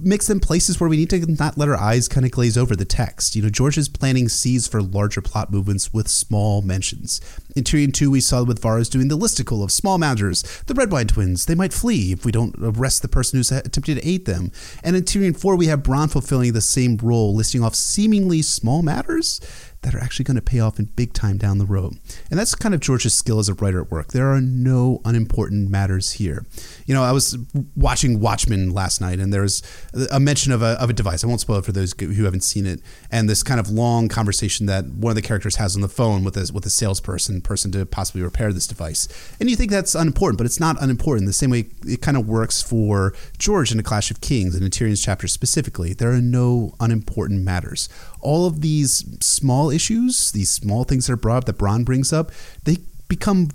makes 0.00 0.26
them 0.26 0.38
places 0.38 0.78
where 0.78 0.90
we 0.90 0.98
need 0.98 1.08
to 1.10 1.24
not 1.32 1.56
let 1.56 1.68
our 1.68 1.78
eyes 1.78 2.06
kind 2.06 2.26
of 2.26 2.32
glaze 2.32 2.58
over 2.58 2.76
the 2.76 2.84
text. 2.84 3.34
You 3.34 3.42
know, 3.42 3.48
George 3.48 3.78
is 3.78 3.88
planting 3.88 4.28
seeds 4.28 4.68
for 4.68 4.82
larger 4.82 5.22
plot 5.22 5.50
movements 5.50 5.94
with 5.94 6.08
small 6.08 6.60
mentions. 6.60 7.22
In 7.56 7.64
Tyrion 7.64 7.92
2, 7.92 8.10
we 8.10 8.20
saw 8.20 8.44
with 8.44 8.60
Varys 8.60 8.90
doing 8.90 9.08
the 9.08 9.16
listicle 9.16 9.64
of 9.64 9.72
small 9.72 9.96
matters. 9.96 10.42
The 10.66 10.74
Redwyne 10.74 11.08
twins, 11.08 11.46
they 11.46 11.54
might 11.54 11.72
flee 11.72 12.12
if 12.12 12.26
we 12.26 12.32
don't 12.32 12.54
arrest 12.60 13.00
the 13.00 13.08
person 13.08 13.38
who's 13.38 13.50
attempting 13.50 13.96
to 13.96 14.06
aid 14.06 14.26
them. 14.26 14.52
And 14.82 14.94
in 14.94 15.04
Tyrion 15.04 15.38
4, 15.38 15.56
we 15.56 15.66
have 15.66 15.82
Bronn 15.82 16.10
fulfilling 16.10 16.52
the 16.52 16.60
same 16.60 16.98
role, 16.98 17.34
listing 17.34 17.64
off 17.64 17.74
seemingly 17.74 18.42
small 18.42 18.82
matters 18.82 19.40
that 19.84 19.94
are 19.94 20.00
actually 20.00 20.24
going 20.24 20.34
to 20.34 20.42
pay 20.42 20.60
off 20.60 20.78
in 20.78 20.86
big 20.96 21.12
time 21.12 21.38
down 21.38 21.58
the 21.58 21.64
road. 21.64 21.98
And 22.30 22.38
that's 22.38 22.54
kind 22.54 22.74
of 22.74 22.80
George's 22.80 23.14
skill 23.14 23.38
as 23.38 23.48
a 23.48 23.54
writer 23.54 23.82
at 23.82 23.90
work. 23.90 24.08
There 24.08 24.32
are 24.32 24.40
no 24.40 25.00
unimportant 25.04 25.70
matters 25.70 26.12
here. 26.12 26.44
You 26.86 26.94
know, 26.94 27.02
I 27.02 27.12
was 27.12 27.38
watching 27.76 28.20
Watchmen 28.20 28.70
last 28.70 29.00
night, 29.00 29.20
and 29.20 29.32
there 29.32 29.42
was 29.42 29.62
a 30.10 30.18
mention 30.18 30.52
of 30.52 30.62
a, 30.62 30.80
of 30.82 30.90
a 30.90 30.92
device. 30.92 31.22
I 31.22 31.26
won't 31.26 31.40
spoil 31.40 31.58
it 31.58 31.64
for 31.64 31.72
those 31.72 31.94
who 31.98 32.24
haven't 32.24 32.42
seen 32.42 32.66
it. 32.66 32.80
And 33.10 33.28
this 33.28 33.42
kind 33.42 33.60
of 33.60 33.70
long 33.70 34.08
conversation 34.08 34.66
that 34.66 34.86
one 34.86 35.10
of 35.10 35.16
the 35.16 35.22
characters 35.22 35.56
has 35.56 35.76
on 35.76 35.82
the 35.82 35.88
phone 35.88 36.24
with 36.24 36.36
a, 36.36 36.50
with 36.52 36.66
a 36.66 36.70
salesperson, 36.70 37.40
person 37.42 37.70
to 37.72 37.84
possibly 37.86 38.22
repair 38.22 38.52
this 38.52 38.66
device. 38.66 39.06
And 39.38 39.50
you 39.50 39.56
think 39.56 39.70
that's 39.70 39.94
unimportant, 39.94 40.38
but 40.38 40.46
it's 40.46 40.60
not 40.60 40.80
unimportant. 40.82 41.26
The 41.26 41.32
same 41.32 41.50
way 41.50 41.66
it 41.86 42.00
kind 42.00 42.16
of 42.16 42.26
works 42.26 42.62
for 42.62 43.14
George 43.38 43.70
in 43.70 43.78
A 43.78 43.82
Clash 43.82 44.10
of 44.10 44.20
Kings 44.20 44.54
and 44.54 44.64
in 44.64 44.70
Tyrion's 44.70 45.02
chapter 45.02 45.28
specifically. 45.28 45.92
There 45.92 46.12
are 46.12 46.20
no 46.20 46.74
unimportant 46.80 47.42
matters 47.42 47.88
all 48.24 48.46
of 48.46 48.60
these 48.60 49.04
small 49.20 49.70
issues, 49.70 50.32
these 50.32 50.50
small 50.50 50.84
things 50.84 51.06
that 51.06 51.12
are 51.12 51.16
brought 51.16 51.38
up 51.38 51.44
that 51.44 51.58
Bronn 51.58 51.84
brings 51.84 52.12
up, 52.12 52.32
they 52.64 52.78
become 53.06 53.50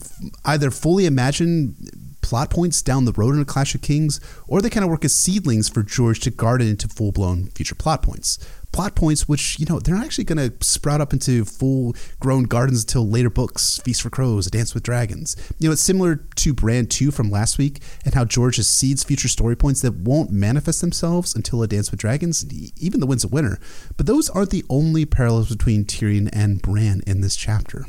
either 0.46 0.72
fully 0.72 1.06
imagined 1.06 1.76
plot 2.22 2.50
points 2.52 2.82
down 2.82 3.06
the 3.06 3.12
road 3.14 3.34
in 3.34 3.42
a 3.42 3.46
Clash 3.46 3.74
of 3.74 3.82
Kings, 3.82 4.22
or 4.48 4.62
they 4.62 4.70
kind 4.70 4.84
of 4.84 4.90
work 4.90 5.04
as 5.04 5.16
seedlings 5.16 5.68
for 5.68 5.82
George 5.84 6.20
to 6.22 6.30
guard 6.30 6.62
it 6.62 6.68
into 6.68 6.88
full 6.88 7.12
blown 7.12 7.48
future 7.48 7.76
plot 7.76 8.04
points 8.04 8.38
plot 8.72 8.96
points 8.96 9.28
which 9.28 9.60
you 9.60 9.66
know 9.66 9.80
they're 9.80 9.96
not 9.96 10.06
actually 10.06 10.24
going 10.24 10.38
to 10.38 10.54
sprout 10.66 11.02
up 11.02 11.14
into 11.14 11.46
full 11.46 11.96
grown 12.20 12.44
gardens 12.44 12.84
until 12.84 13.08
later 13.08 13.30
books 13.30 13.80
feast 13.84 14.02
for 14.02 14.10
crows 14.10 14.48
a 14.48 14.50
dance 14.50 14.74
with 14.74 14.84
dragons. 14.84 15.36
You 15.60 15.70
know 15.70 15.74
it's 15.74 15.82
similar 15.82 16.16
to 16.16 16.54
Bran 16.54 16.88
2 16.88 17.12
from 17.12 17.32
last 17.32 17.58
week 17.58 17.82
and 18.06 18.14
how 18.14 18.26
george 18.26 18.60
seeds 18.60 19.04
future 19.04 19.28
story 19.28 19.56
points 19.56 19.82
that 19.82 19.96
won't 19.96 20.32
manifest 20.32 20.82
themselves 20.82 21.36
until 21.36 21.64
a 21.64 21.68
dance 21.68 21.92
with 21.92 22.00
dragons 22.00 22.46
even 22.78 23.00
the 23.00 23.06
winds 23.06 23.24
of 23.24 23.32
winter. 23.32 23.60
But 23.98 24.06
those 24.06 24.30
aren't 24.30 24.50
the 24.50 24.66
only 24.70 25.06
parallels 25.06 25.50
between 25.50 25.86
tyrion 25.86 26.30
and 26.34 26.62
bran 26.62 27.02
in 27.06 27.22
this 27.22 27.36
chapter. 27.36 27.86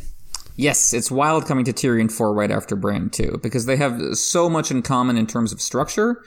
Yes, 0.57 0.93
it's 0.93 1.11
wild 1.11 1.47
coming 1.47 1.65
to 1.65 1.73
Tyrion 1.73 2.13
4 2.13 2.35
right 2.35 2.51
after 2.51 2.77
Bran 2.77 3.09
2, 3.09 3.41
because 3.43 3.65
they 3.65 3.77
have 3.77 4.19
so 4.19 4.51
much 4.51 4.71
in 4.71 4.83
common 4.83 5.17
in 5.17 5.27
terms 5.27 5.53
of 5.53 5.61
structure, 5.63 6.23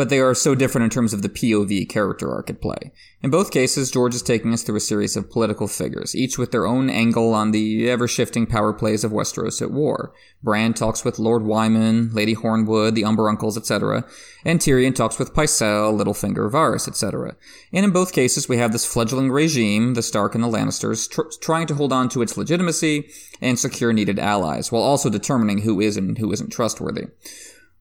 but 0.00 0.08
they 0.08 0.18
are 0.18 0.34
so 0.34 0.54
different 0.54 0.84
in 0.84 0.88
terms 0.88 1.12
of 1.12 1.20
the 1.20 1.28
POV 1.28 1.86
character 1.86 2.32
arc 2.32 2.48
at 2.48 2.62
play. 2.62 2.90
In 3.22 3.28
both 3.28 3.50
cases, 3.50 3.90
George 3.90 4.14
is 4.14 4.22
taking 4.22 4.54
us 4.54 4.62
through 4.62 4.76
a 4.76 4.80
series 4.80 5.14
of 5.14 5.30
political 5.30 5.68
figures, 5.68 6.16
each 6.16 6.38
with 6.38 6.52
their 6.52 6.66
own 6.66 6.88
angle 6.88 7.34
on 7.34 7.50
the 7.50 7.90
ever-shifting 7.90 8.46
power 8.46 8.72
plays 8.72 9.04
of 9.04 9.12
Westeros 9.12 9.60
at 9.60 9.70
war. 9.70 10.14
Bran 10.42 10.72
talks 10.72 11.04
with 11.04 11.18
Lord 11.18 11.44
Wyman, 11.44 12.14
Lady 12.14 12.34
Hornwood, 12.34 12.94
the 12.94 13.04
Umber 13.04 13.28
Uncles, 13.28 13.58
etc., 13.58 14.06
and 14.42 14.58
Tyrion 14.58 14.94
talks 14.94 15.18
with 15.18 15.34
Pycelle, 15.34 15.92
Littlefinger, 15.92 16.50
Varys, 16.50 16.88
etc. 16.88 17.36
And 17.70 17.84
in 17.84 17.90
both 17.90 18.14
cases, 18.14 18.48
we 18.48 18.56
have 18.56 18.72
this 18.72 18.90
fledgling 18.90 19.30
regime, 19.30 19.92
the 19.92 20.02
Stark 20.02 20.34
and 20.34 20.42
the 20.42 20.48
Lannisters, 20.48 21.10
tr- 21.10 21.28
trying 21.42 21.66
to 21.66 21.74
hold 21.74 21.92
on 21.92 22.08
to 22.08 22.22
its 22.22 22.38
legitimacy 22.38 23.10
and 23.42 23.58
secure 23.58 23.92
needed 23.92 24.18
allies, 24.18 24.72
while 24.72 24.82
also 24.82 25.10
determining 25.10 25.58
who 25.58 25.78
is 25.78 25.98
and 25.98 26.16
who 26.16 26.32
isn't 26.32 26.48
trustworthy. 26.48 27.08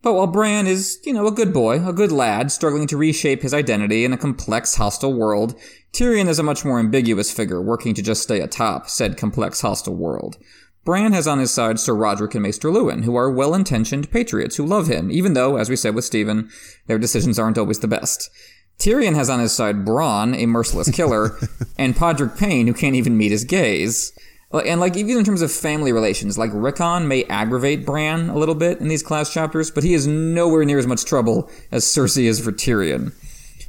But 0.01 0.13
while 0.13 0.27
Bran 0.27 0.65
is, 0.65 0.99
you 1.03 1.11
know, 1.11 1.27
a 1.27 1.31
good 1.31 1.53
boy, 1.53 1.85
a 1.85 1.91
good 1.91 2.11
lad, 2.11 2.51
struggling 2.51 2.87
to 2.87 2.97
reshape 2.97 3.41
his 3.41 3.53
identity 3.53 4.05
in 4.05 4.13
a 4.13 4.17
complex, 4.17 4.75
hostile 4.75 5.13
world, 5.13 5.55
Tyrion 5.91 6.29
is 6.29 6.39
a 6.39 6.43
much 6.43 6.63
more 6.63 6.79
ambiguous 6.79 7.31
figure, 7.31 7.61
working 7.61 7.93
to 7.93 8.01
just 8.01 8.23
stay 8.23 8.39
atop 8.39 8.89
said 8.89 9.17
complex, 9.17 9.59
hostile 9.61 9.95
world. 9.95 10.37
Bran 10.85 11.11
has 11.11 11.27
on 11.27 11.39
his 11.39 11.51
side 11.51 11.79
Sir 11.79 11.93
Rodrik 11.93 12.33
and 12.33 12.43
Maester 12.43 12.69
Luwin, 12.69 13.03
who 13.03 13.15
are 13.15 13.29
well-intentioned 13.29 14.09
patriots 14.09 14.55
who 14.55 14.65
love 14.65 14.87
him, 14.87 15.11
even 15.11 15.33
though, 15.33 15.57
as 15.57 15.69
we 15.69 15.75
said 15.75 15.93
with 15.93 16.05
Stephen, 16.05 16.49
their 16.87 16.97
decisions 16.97 17.37
aren't 17.37 17.57
always 17.57 17.79
the 17.79 17.87
best. 17.87 18.29
Tyrion 18.79 19.15
has 19.15 19.29
on 19.29 19.41
his 19.41 19.51
side 19.51 19.85
Bronn, 19.85 20.35
a 20.35 20.45
merciless 20.45 20.89
killer, 20.89 21.37
and 21.77 21.95
Podrick 21.95 22.37
Payne, 22.37 22.65
who 22.65 22.73
can't 22.73 22.95
even 22.95 23.17
meet 23.17 23.31
his 23.31 23.43
gaze. 23.43 24.13
And 24.51 24.79
like 24.79 24.97
even 24.97 25.17
in 25.17 25.23
terms 25.23 25.41
of 25.41 25.51
family 25.51 25.91
relations, 25.91 26.37
like 26.37 26.49
Rickon 26.53 27.07
may 27.07 27.23
aggravate 27.25 27.85
Bran 27.85 28.29
a 28.29 28.37
little 28.37 28.55
bit 28.55 28.79
in 28.79 28.87
these 28.87 29.03
class 29.03 29.31
chapters, 29.31 29.69
but 29.69 29.83
he 29.83 29.93
is 29.93 30.07
nowhere 30.07 30.65
near 30.65 30.79
as 30.79 30.87
much 30.87 31.05
trouble 31.05 31.49
as 31.71 31.85
Cersei 31.85 32.23
is 32.23 32.39
for 32.39 32.51
Tyrion. 32.51 33.13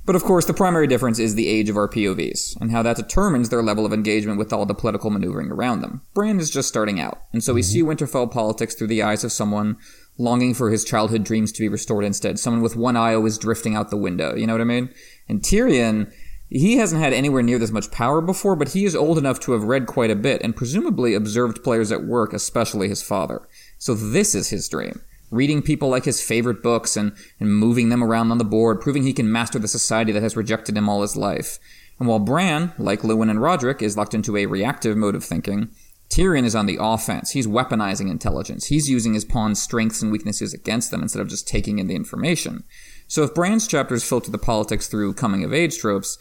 But 0.07 0.17
of 0.17 0.25
course, 0.25 0.47
the 0.47 0.55
primary 0.55 0.87
difference 0.87 1.19
is 1.19 1.35
the 1.35 1.47
age 1.47 1.69
of 1.69 1.77
our 1.77 1.87
POVs, 1.87 2.61
and 2.61 2.73
how 2.73 2.83
that 2.83 2.97
determines 2.97 3.49
their 3.49 3.63
level 3.63 3.85
of 3.85 3.93
engagement 3.93 4.39
with 4.39 4.53
all 4.53 4.65
the 4.67 4.75
political 4.75 5.11
maneuvering 5.11 5.53
around 5.53 5.83
them. 5.83 6.01
Bran 6.15 6.41
is 6.41 6.51
just 6.51 6.69
starting 6.69 6.99
out, 6.99 7.23
and 7.33 7.45
so 7.45 7.53
we 7.53 7.61
mm-hmm. 7.61 7.71
see 7.71 7.83
Winterfell 7.83 8.33
politics 8.33 8.75
through 8.75 8.89
the 8.89 9.03
eyes 9.03 9.23
of 9.23 9.31
someone 9.31 9.77
longing 10.19 10.55
for 10.55 10.71
his 10.71 10.85
childhood 10.85 11.23
dreams 11.23 11.53
to 11.53 11.61
be 11.61 11.69
restored 11.69 12.05
instead. 12.05 12.39
Someone 12.39 12.63
with 12.63 12.77
one 12.77 12.97
eye 12.97 13.15
always 13.15 13.39
drifting 13.39 13.77
out 13.77 13.91
the 13.91 13.97
window, 13.97 14.35
you 14.35 14.47
know 14.47 14.55
what 14.55 14.61
I 14.61 14.65
mean? 14.65 14.93
And 15.29 15.43
Tyrion 15.43 16.13
he 16.51 16.77
hasn't 16.79 17.01
had 17.01 17.13
anywhere 17.13 17.43
near 17.43 17.61
this 17.61 17.71
much 17.71 17.93
power 17.93 18.21
before, 18.21 18.57
but 18.57 18.71
he 18.71 18.85
is 18.85 18.97
old 18.97 19.19
enough 19.19 19.39
to 19.41 19.53
have 19.53 19.63
read 19.63 19.87
quite 19.87 20.11
a 20.11 20.17
bit 20.17 20.43
and 20.43 20.57
presumably 20.57 21.15
observed 21.15 21.63
players 21.63 21.93
at 21.93 22.05
work, 22.05 22.33
especially 22.33 22.89
his 22.89 23.03
father. 23.03 23.47
So 23.79 23.95
this 23.95 24.35
is 24.35 24.51
his 24.51 24.69
dream. 24.69 25.01
Reading 25.31 25.63
people 25.63 25.89
like 25.89 26.05
his 26.05 26.21
favorite 26.21 26.61
books 26.61 26.97
and, 26.97 27.13
and 27.39 27.55
moving 27.55 27.89
them 27.89 28.03
around 28.03 28.33
on 28.33 28.39
the 28.39 28.45
board, 28.45 28.81
proving 28.81 29.05
he 29.05 29.13
can 29.13 29.31
master 29.31 29.61
the 29.61 29.69
society 29.69 30.11
that 30.11 30.25
has 30.25 30.37
rejected 30.37 30.77
him 30.77 30.89
all 30.89 31.03
his 31.03 31.17
life. 31.17 31.61
And 32.01 32.09
while 32.09 32.19
Bran, 32.19 32.73
like 32.79 33.03
Luwin 33.03 33.31
and 33.31 33.39
Rodrik, 33.39 33.81
is 33.81 33.97
locked 33.97 34.15
into 34.15 34.37
a 34.37 34.47
reactive 34.47 34.97
mode 34.97 35.15
of 35.15 35.23
thinking, 35.23 35.71
Tyrion 36.09 36.45
is 36.45 36.57
on 36.57 36.67
the 36.67 36.79
offense. 36.81 37.31
He's 37.31 37.47
weaponizing 37.47 38.11
intelligence. 38.11 38.67
He's 38.67 38.91
using 38.91 39.15
his 39.15 39.25
pawn's 39.25 39.63
strengths 39.63 40.03
and 40.03 40.11
weaknesses 40.11 40.53
against 40.53 40.91
them 40.91 41.03
instead 41.03 41.23
of 41.23 41.29
just 41.29 41.47
taking 41.47 41.79
in 41.79 41.87
the 41.87 41.95
information. 41.95 42.65
So 43.11 43.25
if 43.25 43.35
Bran's 43.35 43.67
chapters 43.67 44.09
filter 44.09 44.31
the 44.31 44.39
politics 44.39 44.87
through 44.87 45.15
coming 45.15 45.43
of 45.43 45.53
age 45.53 45.79
tropes, 45.79 46.17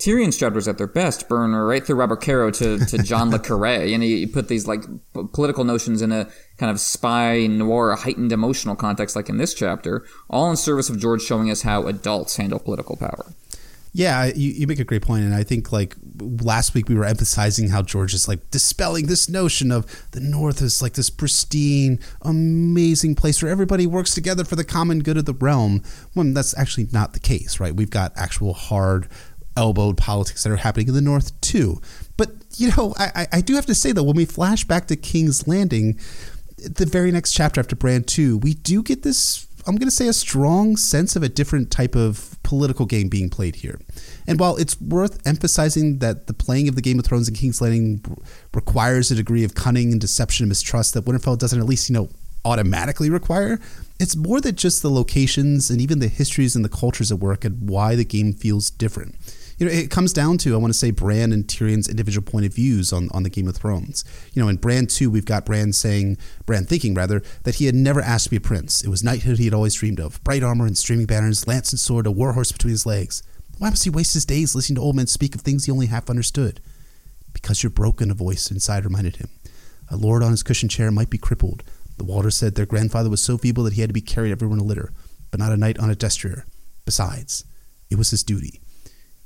Tyrion's 0.00 0.36
chapters 0.36 0.66
at 0.66 0.76
their 0.76 0.88
best 0.88 1.28
burn 1.28 1.52
right 1.52 1.86
through 1.86 1.94
Robert 1.94 2.20
Caro 2.20 2.50
to, 2.50 2.84
to 2.84 2.98
John 2.98 3.30
Le 3.30 3.38
Carre, 3.38 3.64
and 3.94 4.02
he 4.02 4.26
put 4.26 4.48
these 4.48 4.66
like 4.66 4.82
p- 5.14 5.22
political 5.32 5.62
notions 5.62 6.02
in 6.02 6.10
a 6.10 6.28
kind 6.58 6.72
of 6.72 6.80
spy 6.80 7.46
noir 7.46 7.94
heightened 7.94 8.32
emotional 8.32 8.74
context, 8.74 9.14
like 9.14 9.28
in 9.28 9.36
this 9.36 9.54
chapter, 9.54 10.04
all 10.28 10.50
in 10.50 10.56
service 10.56 10.90
of 10.90 10.98
George 10.98 11.22
showing 11.22 11.48
us 11.48 11.62
how 11.62 11.86
adults 11.86 12.36
handle 12.36 12.58
political 12.58 12.96
power. 12.96 13.32
Yeah, 13.92 14.24
you, 14.34 14.50
you 14.50 14.66
make 14.66 14.80
a 14.80 14.84
great 14.84 15.02
point, 15.02 15.22
and 15.22 15.36
I 15.36 15.44
think 15.44 15.70
like 15.70 15.94
last 16.20 16.74
week 16.74 16.88
we 16.88 16.94
were 16.94 17.04
emphasizing 17.04 17.70
how 17.70 17.82
George 17.82 18.14
is 18.14 18.28
like 18.28 18.50
dispelling 18.50 19.06
this 19.06 19.28
notion 19.28 19.72
of 19.72 19.86
the 20.12 20.20
North 20.20 20.60
is 20.60 20.82
like 20.82 20.94
this 20.94 21.10
pristine, 21.10 21.98
amazing 22.22 23.14
place 23.14 23.42
where 23.42 23.50
everybody 23.50 23.86
works 23.86 24.14
together 24.14 24.44
for 24.44 24.56
the 24.56 24.64
common 24.64 25.00
good 25.00 25.16
of 25.16 25.24
the 25.24 25.34
realm. 25.34 25.82
When 26.14 26.34
that's 26.34 26.56
actually 26.56 26.88
not 26.92 27.12
the 27.12 27.20
case, 27.20 27.60
right? 27.60 27.74
We've 27.74 27.90
got 27.90 28.12
actual 28.16 28.54
hard 28.54 29.08
elbowed 29.56 29.98
politics 29.98 30.42
that 30.44 30.52
are 30.52 30.56
happening 30.56 30.88
in 30.88 30.94
the 30.94 31.00
North 31.00 31.38
too. 31.40 31.80
But 32.16 32.30
you 32.56 32.70
know, 32.76 32.94
I, 32.98 33.26
I 33.32 33.40
do 33.40 33.54
have 33.54 33.66
to 33.66 33.74
say 33.74 33.92
though, 33.92 34.02
when 34.02 34.16
we 34.16 34.24
flash 34.24 34.64
back 34.64 34.86
to 34.88 34.96
King's 34.96 35.46
Landing, 35.48 35.98
the 36.58 36.86
very 36.86 37.10
next 37.10 37.32
chapter 37.32 37.60
after 37.60 37.76
Bran 37.76 38.04
2, 38.04 38.38
we 38.38 38.54
do 38.54 38.82
get 38.82 39.02
this 39.02 39.46
I'm 39.66 39.76
going 39.76 39.88
to 39.88 39.94
say 39.94 40.08
a 40.08 40.12
strong 40.12 40.76
sense 40.76 41.14
of 41.16 41.22
a 41.22 41.28
different 41.28 41.70
type 41.70 41.94
of 41.94 42.36
political 42.42 42.86
game 42.86 43.08
being 43.08 43.30
played 43.30 43.56
here. 43.56 43.80
And 44.26 44.38
while 44.38 44.56
it's 44.56 44.80
worth 44.80 45.24
emphasizing 45.26 45.98
that 45.98 46.26
the 46.26 46.34
playing 46.34 46.68
of 46.68 46.74
the 46.74 46.82
Game 46.82 46.98
of 46.98 47.04
Thrones 47.04 47.28
and 47.28 47.36
King's 47.36 47.60
Landing 47.60 48.04
requires 48.54 49.10
a 49.10 49.14
degree 49.14 49.44
of 49.44 49.54
cunning 49.54 49.92
and 49.92 50.00
deception 50.00 50.44
and 50.44 50.48
mistrust 50.48 50.94
that 50.94 51.04
Winterfell 51.04 51.38
doesn't 51.38 51.58
at 51.58 51.66
least, 51.66 51.88
you 51.88 51.94
know, 51.94 52.08
automatically 52.44 53.08
require, 53.08 53.60
it's 54.00 54.16
more 54.16 54.40
than 54.40 54.56
just 54.56 54.82
the 54.82 54.90
locations 54.90 55.70
and 55.70 55.80
even 55.80 56.00
the 56.00 56.08
histories 56.08 56.56
and 56.56 56.64
the 56.64 56.68
cultures 56.68 57.12
at 57.12 57.18
work 57.18 57.44
and 57.44 57.68
why 57.68 57.94
the 57.94 58.04
game 58.04 58.32
feels 58.32 58.70
different 58.70 59.14
you 59.62 59.68
know, 59.68 59.72
it 59.72 59.90
comes 59.90 60.12
down 60.12 60.38
to 60.38 60.54
I 60.54 60.56
want 60.56 60.72
to 60.72 60.78
say 60.78 60.90
Bran 60.90 61.32
and 61.32 61.46
Tyrion's 61.46 61.88
individual 61.88 62.24
point 62.24 62.46
of 62.46 62.52
views 62.52 62.92
on, 62.92 63.08
on 63.12 63.22
the 63.22 63.30
Game 63.30 63.46
of 63.46 63.56
Thrones. 63.56 64.04
You 64.32 64.42
know, 64.42 64.48
in 64.48 64.56
Bran 64.56 64.86
two, 64.86 65.08
we've 65.08 65.24
got 65.24 65.46
Bran 65.46 65.72
saying, 65.72 66.18
Bran 66.46 66.64
thinking 66.64 66.94
rather, 66.94 67.22
that 67.44 67.56
he 67.56 67.66
had 67.66 67.74
never 67.76 68.00
asked 68.00 68.24
to 68.24 68.30
be 68.30 68.36
a 68.36 68.40
prince. 68.40 68.82
It 68.82 68.88
was 68.88 69.04
knighthood 69.04 69.38
he 69.38 69.44
had 69.44 69.54
always 69.54 69.74
dreamed 69.74 70.00
of, 70.00 70.22
bright 70.24 70.42
armor 70.42 70.66
and 70.66 70.76
streaming 70.76 71.06
banners, 71.06 71.46
lance 71.46 71.72
and 71.72 71.78
sword, 71.78 72.08
a 72.08 72.10
war 72.10 72.32
horse 72.32 72.50
between 72.50 72.72
his 72.72 72.86
legs. 72.86 73.22
Why 73.62 73.70
must 73.70 73.84
he 73.84 73.90
waste 73.90 74.14
his 74.14 74.24
days 74.24 74.56
listening 74.56 74.74
to 74.74 74.82
old 74.82 74.96
men 74.96 75.06
speak 75.06 75.36
of 75.36 75.42
things 75.42 75.66
he 75.66 75.70
only 75.70 75.86
half 75.86 76.10
understood? 76.10 76.60
Because 77.32 77.62
you're 77.62 77.70
broken, 77.70 78.10
a 78.10 78.14
voice 78.14 78.50
inside 78.50 78.82
reminded 78.82 79.18
him. 79.18 79.28
A 79.88 79.96
lord 79.96 80.24
on 80.24 80.32
his 80.32 80.42
cushioned 80.42 80.72
chair 80.72 80.90
might 80.90 81.10
be 81.10 81.16
crippled. 81.16 81.62
The 81.96 82.02
Walders 82.02 82.32
said 82.32 82.56
their 82.56 82.66
grandfather 82.66 83.08
was 83.08 83.22
so 83.22 83.38
feeble 83.38 83.62
that 83.62 83.74
he 83.74 83.80
had 83.80 83.90
to 83.90 83.94
be 83.94 84.00
carried 84.00 84.32
everywhere 84.32 84.56
in 84.56 84.64
a 84.64 84.66
litter, 84.66 84.92
but 85.30 85.38
not 85.38 85.52
a 85.52 85.56
knight 85.56 85.78
on 85.78 85.90
a 85.90 85.94
destrier. 85.94 86.44
Besides, 86.84 87.44
it 87.88 87.94
was 87.94 88.10
his 88.10 88.24
duty. 88.24 88.60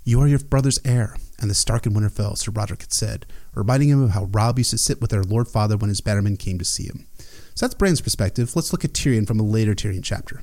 You 0.05 0.21
are 0.21 0.29
your 0.29 0.41
brother's 0.41 0.81
heir, 0.85 1.17
and 1.41 1.49
the 1.49 1.55
Stark 1.55 1.87
in 1.87 1.95
Winterfell, 1.95 2.37
Sir 2.37 2.53
Rodrik 2.53 2.83
had 2.83 2.93
said, 2.93 3.25
reminding 3.55 3.89
him 3.89 4.03
of 4.03 4.11
how 4.11 4.25
Robb 4.25 4.59
used 4.59 4.73
to 4.73 4.77
sit 4.77 5.01
with 5.01 5.09
their 5.09 5.25
Lord 5.25 5.49
Father 5.49 5.79
when 5.79 5.89
his 5.89 6.03
bannermen 6.03 6.39
came 6.39 6.59
to 6.59 6.65
see 6.67 6.85
him. 6.85 7.07
So 7.55 7.65
that's 7.65 7.75
Bran's 7.75 8.03
perspective. 8.03 8.55
Let's 8.55 8.71
look 8.71 8.85
at 8.85 8.93
Tyrion 8.93 9.27
from 9.27 9.41
a 9.41 9.45
later 9.45 9.75
Tyrion 9.75 10.05
chapter. 10.05 10.43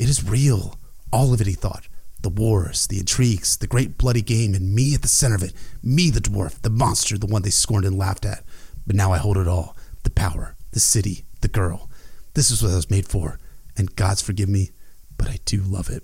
It 0.00 0.08
is 0.08 0.28
real. 0.28 0.80
All 1.12 1.32
of 1.32 1.40
it, 1.40 1.46
he 1.46 1.52
thought. 1.52 1.86
The 2.22 2.28
wars, 2.28 2.86
the 2.86 2.98
intrigues, 2.98 3.56
the 3.56 3.66
great 3.66 3.96
bloody 3.96 4.22
game, 4.22 4.54
and 4.54 4.74
me 4.74 4.94
at 4.94 5.02
the 5.02 5.08
center 5.08 5.36
of 5.36 5.42
it. 5.42 5.54
Me, 5.82 6.10
the 6.10 6.20
dwarf, 6.20 6.60
the 6.62 6.70
monster, 6.70 7.16
the 7.16 7.26
one 7.26 7.42
they 7.42 7.50
scorned 7.50 7.84
and 7.84 7.96
laughed 7.96 8.26
at. 8.26 8.44
But 8.86 8.96
now 8.96 9.12
I 9.12 9.18
hold 9.18 9.38
it 9.38 9.48
all 9.48 9.76
the 10.02 10.10
power, 10.10 10.56
the 10.72 10.80
city, 10.80 11.24
the 11.40 11.48
girl. 11.48 11.90
This 12.34 12.50
is 12.50 12.62
what 12.62 12.72
I 12.72 12.76
was 12.76 12.90
made 12.90 13.08
for. 13.08 13.38
And 13.76 13.94
God's 13.96 14.22
forgive 14.22 14.48
me, 14.48 14.70
but 15.16 15.28
I 15.28 15.38
do 15.44 15.60
love 15.62 15.88
it 15.88 16.02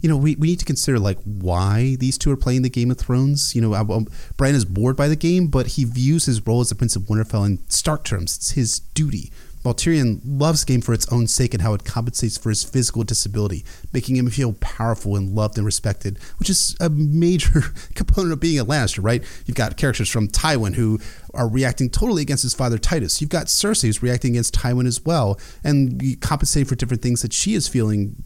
you 0.00 0.08
know, 0.08 0.16
we, 0.16 0.36
we 0.36 0.48
need 0.48 0.58
to 0.58 0.64
consider 0.64 0.98
like 0.98 1.18
why 1.24 1.96
these 1.98 2.18
two 2.18 2.30
are 2.30 2.36
playing 2.36 2.62
the 2.62 2.70
Game 2.70 2.90
of 2.90 2.98
Thrones. 2.98 3.54
You 3.54 3.62
know, 3.62 3.74
um, 3.74 4.06
Bran 4.36 4.54
is 4.54 4.64
bored 4.64 4.96
by 4.96 5.08
the 5.08 5.16
game, 5.16 5.46
but 5.46 5.68
he 5.68 5.84
views 5.84 6.26
his 6.26 6.44
role 6.46 6.60
as 6.60 6.68
the 6.68 6.74
Prince 6.74 6.96
of 6.96 7.02
Winterfell 7.04 7.46
in 7.46 7.58
stark 7.68 8.04
terms. 8.04 8.36
It's 8.36 8.50
his 8.52 8.80
duty. 8.80 9.32
While 9.62 9.74
Tyrion 9.74 10.20
loves 10.24 10.64
game 10.64 10.80
for 10.80 10.92
its 10.92 11.10
own 11.12 11.26
sake 11.28 11.54
and 11.54 11.62
how 11.62 11.74
it 11.74 11.84
compensates 11.84 12.36
for 12.36 12.48
his 12.48 12.64
physical 12.64 13.04
disability, 13.04 13.64
making 13.92 14.16
him 14.16 14.28
feel 14.28 14.54
powerful 14.54 15.16
and 15.16 15.34
loved 15.34 15.56
and 15.56 15.64
respected, 15.64 16.18
which 16.38 16.50
is 16.50 16.76
a 16.80 16.90
major 16.90 17.60
component 17.94 18.32
of 18.32 18.40
being 18.40 18.58
a 18.58 18.64
Lannister, 18.64 19.02
right? 19.02 19.22
You've 19.46 19.56
got 19.56 19.76
characters 19.76 20.08
from 20.08 20.28
Tywin 20.28 20.74
who 20.74 20.98
are 21.34 21.48
reacting 21.48 21.90
totally 21.90 22.22
against 22.22 22.42
his 22.42 22.54
father 22.54 22.78
Tytos. 22.78 23.20
You've 23.20 23.30
got 23.30 23.46
Cersei 23.46 23.82
who's 23.82 24.02
reacting 24.02 24.32
against 24.32 24.54
Tywin 24.54 24.86
as 24.86 25.04
well, 25.04 25.38
and 25.62 26.02
you 26.02 26.16
compensate 26.16 26.66
for 26.66 26.74
different 26.74 27.02
things 27.02 27.22
that 27.22 27.32
she 27.32 27.54
is 27.54 27.68
feeling 27.68 28.24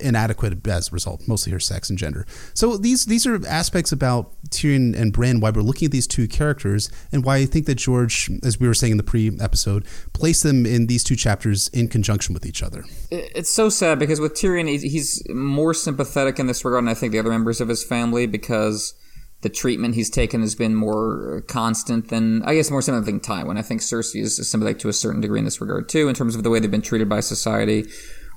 inadequate 0.00 0.66
as 0.66 0.88
a 0.88 0.92
result, 0.92 1.26
mostly 1.26 1.52
her 1.52 1.60
sex 1.60 1.90
and 1.90 1.98
gender. 1.98 2.26
So 2.54 2.76
these 2.76 3.06
these 3.06 3.26
are 3.26 3.44
aspects 3.46 3.92
about 3.92 4.32
Tyrion 4.50 4.96
and 4.96 5.12
Bran 5.12 5.40
why 5.40 5.50
we're 5.50 5.62
looking 5.62 5.86
at 5.86 5.92
these 5.92 6.06
two 6.06 6.28
characters 6.28 6.90
and 7.12 7.24
why 7.24 7.36
I 7.36 7.46
think 7.46 7.66
that 7.66 7.76
George, 7.76 8.30
as 8.42 8.58
we 8.58 8.66
were 8.66 8.74
saying 8.74 8.92
in 8.92 8.96
the 8.96 9.02
pre-episode, 9.02 9.84
placed 10.12 10.42
them 10.42 10.66
in 10.66 10.86
these 10.86 11.04
two 11.04 11.16
chapters 11.16 11.68
in 11.68 11.88
conjunction 11.88 12.34
with 12.34 12.46
each 12.46 12.62
other. 12.62 12.84
It's 13.10 13.50
so 13.50 13.68
sad 13.68 13.98
because 13.98 14.20
with 14.20 14.34
Tyrion, 14.34 14.68
he's 14.68 15.22
more 15.28 15.74
sympathetic 15.74 16.38
in 16.38 16.46
this 16.46 16.64
regard 16.64 16.84
than 16.84 16.88
I 16.88 16.94
think 16.94 17.12
the 17.12 17.18
other 17.18 17.30
members 17.30 17.60
of 17.60 17.68
his 17.68 17.84
family 17.84 18.26
because 18.26 18.94
the 19.40 19.48
treatment 19.48 19.94
he's 19.94 20.10
taken 20.10 20.40
has 20.40 20.54
been 20.54 20.74
more 20.74 21.44
constant 21.46 22.08
than 22.08 22.42
I 22.42 22.54
guess 22.54 22.70
more 22.70 22.82
sympathetic 22.82 23.22
than 23.22 23.36
Tywin. 23.36 23.58
I 23.58 23.62
think 23.62 23.80
Cersei 23.80 24.20
is 24.22 24.36
sympathetic 24.50 24.80
to 24.80 24.88
a 24.88 24.92
certain 24.92 25.20
degree 25.20 25.38
in 25.38 25.44
this 25.44 25.60
regard 25.60 25.88
too, 25.88 26.08
in 26.08 26.14
terms 26.14 26.34
of 26.34 26.42
the 26.42 26.50
way 26.50 26.58
they've 26.58 26.70
been 26.70 26.82
treated 26.82 27.08
by 27.08 27.20
society. 27.20 27.84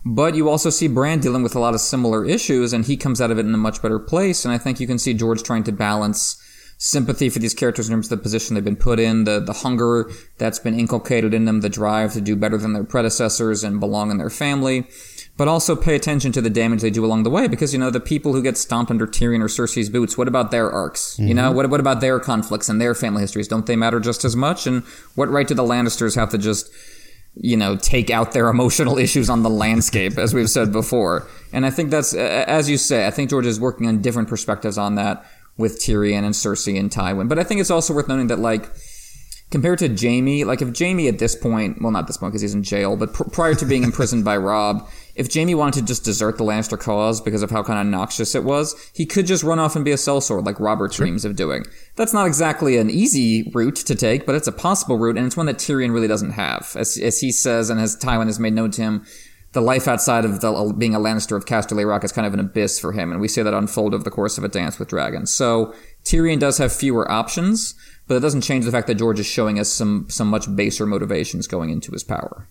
But 0.04 0.36
you 0.36 0.50
also 0.50 0.70
see 0.70 0.88
Bran 0.88 1.20
dealing 1.20 1.44
with 1.44 1.56
a 1.56 1.60
lot 1.60 1.76
of 1.76 1.82
similar 1.82 2.26
issues, 2.26 2.74
and 2.74 2.86
he 2.86 2.98
comes 2.98 3.22
out 3.22 3.32
of 3.32 3.38
it 3.38 3.46
in 3.46 3.54
a 3.54 3.58
much 3.58 3.82
better 3.82 4.00
place. 4.00 4.46
And 4.46 4.54
I 4.54 4.58
think 4.58 4.80
you 4.80 4.88
can 4.88 4.98
see 4.98 5.14
George 5.14 5.44
trying 5.44 5.64
to 5.66 5.72
balance 5.72 6.42
sympathy 6.84 7.30
for 7.30 7.38
these 7.38 7.54
characters 7.54 7.88
in 7.88 7.94
terms 7.94 8.12
of 8.12 8.18
the 8.18 8.24
position 8.24 8.56
they've 8.56 8.64
been 8.64 8.76
put 8.76 9.00
in, 9.00 9.26
the, 9.26 9.40
the 9.40 9.54
hunger 9.54 10.10
that's 10.40 10.58
been 10.58 10.78
inculcated 10.78 11.32
in 11.32 11.46
them, 11.46 11.62
the 11.62 11.70
drive 11.70 12.12
to 12.12 12.20
do 12.20 12.36
better 12.36 12.58
than 12.58 12.74
their 12.74 12.84
predecessors 12.84 13.64
and 13.64 13.80
belong 13.80 14.10
in 14.10 14.18
their 14.18 14.32
family, 14.32 14.88
but 15.38 15.48
also 15.48 15.76
pay 15.76 15.94
attention 15.96 16.32
to 16.32 16.42
the 16.42 16.50
damage 16.50 16.82
they 16.82 16.90
do 16.90 17.06
along 17.06 17.22
the 17.22 17.30
way 17.30 17.48
because, 17.48 17.72
you 17.72 17.78
know, 17.78 17.92
the 17.92 18.00
people 18.00 18.34
who 18.34 18.42
get 18.42 18.58
stomped 18.58 18.90
under 18.90 19.06
Tyrion 19.06 19.42
or 19.42 19.48
Cersei's 19.48 19.92
boots, 19.92 20.18
what 20.18 20.28
about 20.28 20.50
their 20.50 20.72
arcs? 20.72 21.18
Mm-hmm. 21.18 21.28
You 21.28 21.34
know, 21.36 21.52
what, 21.52 21.70
what 21.70 21.80
about 21.80 22.02
their 22.02 22.20
conflicts 22.20 22.68
and 22.68 22.82
their 22.82 22.96
family 22.96 23.22
histories? 23.22 23.48
Don't 23.48 23.68
they 23.68 23.76
matter 23.76 24.00
just 24.00 24.26
as 24.26 24.36
much? 24.36 24.66
And 24.66 24.82
what 25.14 25.30
right 25.30 25.48
do 25.48 25.54
the 25.54 25.62
Lannisters 25.62 26.16
have 26.16 26.32
to 26.32 26.40
just 26.40 26.72
you 27.36 27.58
know, 27.58 27.76
take 27.76 28.10
out 28.10 28.34
their 28.34 28.50
emotional 28.56 28.98
issues 28.98 29.30
on 29.30 29.44
the 29.44 29.50
landscape, 29.50 30.18
as 30.18 30.34
we've 30.34 30.50
said 30.50 30.72
before. 30.72 31.28
And 31.54 31.66
I 31.66 31.70
think 31.70 31.92
that's, 31.92 32.14
as 32.14 32.70
you 32.70 32.78
say, 32.78 33.08
I 33.08 33.12
think 33.12 33.30
George 33.30 33.46
is 33.46 33.60
working 33.60 33.88
on 33.88 34.02
different 34.02 34.30
perspectives 34.30 34.78
on 34.78 34.96
that 34.96 35.26
with 35.58 35.80
Tyrion 35.80 36.24
and 36.24 36.34
Cersei 36.34 36.80
and 36.80 36.90
Tywin. 36.90 37.30
But 37.30 37.40
I 37.40 37.44
think 37.44 37.62
it's 37.62 37.72
also 37.72 37.94
worth 37.94 38.08
noting 38.08 38.28
that, 38.28 38.40
like, 38.40 38.70
compared 39.52 39.80
to 39.80 39.94
Jaime, 39.94 40.44
like, 40.44 40.62
if 40.62 40.78
Jaime 40.78 41.08
at 41.08 41.20
this 41.20 41.36
point, 41.36 41.82
well, 41.82 41.92
not 41.92 42.08
this 42.08 42.18
point 42.18 42.32
because 42.32 42.42
he's 42.42 42.54
in 42.54 42.64
jail, 42.64 42.96
but 42.96 43.14
pr- 43.14 43.26
prior 43.26 43.54
to 43.56 43.66
being 43.66 43.84
imprisoned 43.84 44.24
by 44.24 44.38
Robb, 44.38 44.88
if 45.22 45.32
Jaime 45.32 45.54
wanted 45.54 45.82
to 45.82 45.86
just 45.86 46.04
desert 46.04 46.40
the 46.40 46.44
Lannister 46.44 46.80
cause 46.80 47.22
because 47.22 47.44
of 47.44 47.52
how 47.52 47.62
kind 47.62 47.80
of 47.80 47.86
noxious 47.86 48.34
it 48.34 48.44
was, 48.44 48.76
he 48.92 49.06
could 49.06 49.28
just 49.28 49.44
run 49.44 49.60
off 49.60 49.76
and 49.76 49.86
be 49.86 49.92
a 49.92 49.96
sellsword 49.96 50.48
like 50.48 50.60
Robert 50.60 50.92
sure. 50.92 51.06
dreams 51.06 51.26
of 51.26 51.36
doing. 51.36 51.64
That's 51.96 52.12
not 52.12 52.26
exactly 52.26 52.76
an 52.78 52.90
easy 52.90 53.52
route 53.54 53.76
to 53.76 53.94
take, 53.94 54.26
but 54.26 54.34
it's 54.34 54.48
a 54.48 54.52
possible 54.52 54.98
route, 54.98 55.18
and 55.18 55.28
it's 55.28 55.38
one 55.38 55.46
that 55.46 55.60
Tyrion 55.60 55.94
really 55.94 56.08
doesn't 56.08 56.32
have. 56.32 56.76
As, 56.76 56.98
as 56.98 57.20
he 57.20 57.32
says, 57.32 57.70
and 57.70 57.80
as 57.80 57.96
Tywin 57.96 58.26
has 58.26 58.40
made 58.40 58.54
known 58.54 58.72
to 58.72 58.82
him, 58.82 59.06
the 59.54 59.62
life 59.62 59.88
outside 59.88 60.26
of 60.26 60.42
the, 60.42 60.52
uh, 60.52 60.74
being 60.74 60.96
a 60.96 61.00
Lannister 61.00 61.38
of 61.38 61.46
Casterly 61.46 61.88
Rock 61.88 62.04
is 62.04 62.12
kind 62.12 62.26
of 62.26 62.34
an 62.34 62.40
abyss 62.40 62.80
for 62.80 62.92
him, 62.92 63.12
and 63.12 63.22
we 63.22 63.28
see 63.28 63.44
that 63.44 63.54
unfold 63.54 63.94
over 63.94 64.04
the 64.04 64.10
course 64.10 64.40
of 64.40 64.44
a 64.44 64.50
Dance 64.50 64.80
with 64.80 64.88
Dragons. 64.88 65.32
So 65.32 65.76
Tyrion 66.04 66.40
does 66.40 66.58
have 66.58 66.74
fewer 66.74 67.10
options, 67.12 67.76
but 68.08 68.16
it 68.16 68.22
doesn't 68.22 68.42
change 68.42 68.66
the 68.66 68.72
fact 68.72 68.88
that 68.88 68.96
George 68.96 69.20
is 69.20 69.28
showing 69.28 69.60
us 69.60 69.70
some 69.70 70.08
some 70.10 70.30
much 70.30 70.54
baser 70.56 70.88
motivations 70.88 71.46
going 71.46 71.70
into 71.70 71.92
his 71.92 72.04
power. 72.04 72.48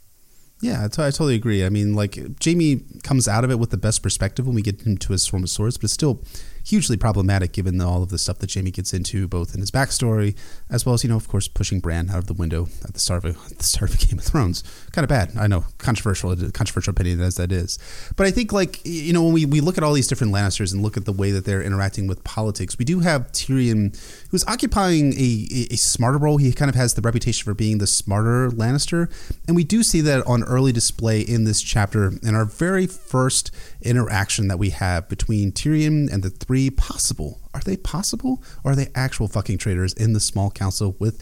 Yeah, 0.61 0.85
I, 0.85 0.89
totally 0.89 1.37
agree. 1.37 1.65
I 1.65 1.71
mean, 1.71 1.95
like 1.95 2.19
Jaime 2.45 2.83
comes 3.03 3.27
out 3.27 3.45
of 3.45 3.51
it 3.51 3.59
with 3.59 3.71
the 3.71 3.79
best 3.79 4.03
perspective 4.03 4.47
when 4.47 4.55
we 4.55 4.61
get 4.61 4.83
into 4.87 5.13
his 5.13 5.23
Storm 5.23 5.43
of 5.43 5.49
Swords, 5.51 5.79
but 5.79 5.85
it's 5.85 5.95
still 5.95 6.23
hugely 6.65 6.97
problematic 6.99 7.53
given 7.53 7.81
all 7.81 8.03
of 8.03 8.11
the 8.11 8.19
stuff 8.19 8.39
that 8.39 8.53
Jaime 8.53 8.71
gets 8.71 8.93
into, 8.93 9.27
both 9.27 9.55
in 9.55 9.61
his 9.61 9.71
backstory 9.71 10.37
as 10.69 10.85
well 10.85 10.95
as 10.95 11.03
you 11.03 11.09
know, 11.09 11.17
of 11.17 11.29
course, 11.29 11.49
pushing 11.49 11.81
Bran 11.81 12.11
out 12.11 12.19
of 12.19 12.27
the 12.27 12.35
window 12.35 12.69
at 12.85 12.93
the 12.93 13.01
start 13.01 13.25
of 13.25 13.57
the 13.57 13.65
start 13.65 13.95
of 13.95 14.01
Game 14.09 14.19
of 14.19 14.25
Thrones. 14.25 14.63
Kind 14.93 15.05
of 15.05 15.09
bad, 15.09 15.33
I 15.37 15.47
know, 15.47 15.65
controversial, 15.79 16.37
controversial 16.53 16.91
opinion 16.91 17.21
as 17.21 17.37
that 17.37 17.53
is. 17.53 17.79
But 18.17 18.27
I 18.27 18.31
think 18.31 18.53
like 18.53 18.85
you 18.85 19.13
know 19.13 19.23
when 19.23 19.33
we, 19.33 19.47
we 19.47 19.61
look 19.61 19.79
at 19.79 19.85
all 19.85 19.95
these 19.95 20.09
different 20.09 20.33
Lannisters 20.33 20.73
and 20.73 20.83
look 20.83 20.97
at 20.97 21.07
the 21.07 21.13
way 21.13 21.31
that 21.31 21.45
they're 21.45 21.63
interacting 21.63 22.07
with 22.07 22.23
politics, 22.25 22.79
we 22.79 22.85
do 22.85 23.01
have 23.01 23.33
Tyrion 23.33 23.97
who's 24.31 24.45
occupying 24.47 25.13
a, 25.15 25.67
a, 25.71 25.77
smarter 25.77 26.19
role. 26.19 26.37
He 26.37 26.53
kind 26.53 26.69
of 26.69 26.75
has 26.75 26.95
the 26.95 27.03
reputation 27.03 27.45
for 27.45 27.55
being 27.55 27.79
the 27.79 27.87
smarter 27.87 28.51
Lannister, 28.51 29.11
and 29.47 29.57
we 29.57 29.65
do 29.65 29.83
see 29.83 30.01
that 30.03 30.27
on 30.27 30.43
early 30.45 30.73
display 30.73 31.21
in 31.21 31.45
this 31.45 31.61
chapter 31.61 32.13
in 32.23 32.35
our 32.35 32.45
very 32.45 32.87
first 32.87 33.51
interaction 33.83 34.49
that 34.49 34.59
we 34.59 34.71
have 34.71 35.09
between 35.09 35.53
Tyrion 35.53 36.13
and 36.13 36.23
the 36.23 36.31
three 36.31 36.71
possible. 36.71 37.41
Are 37.53 37.61
they 37.61 37.77
possible? 37.77 38.43
Or 38.65 38.73
are 38.73 38.77
they 38.77 38.89
actual 38.95 39.29
fucking 39.29 39.59
traitors 39.59 39.93
in 39.93 40.13
the 40.13 40.21
small 40.21 40.51
council 40.51 40.97
with 40.99 41.21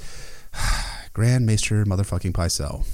Grand 1.12 1.46
Maester 1.46 1.84
motherfucking 1.84 2.32
Pycelle? 2.32 2.86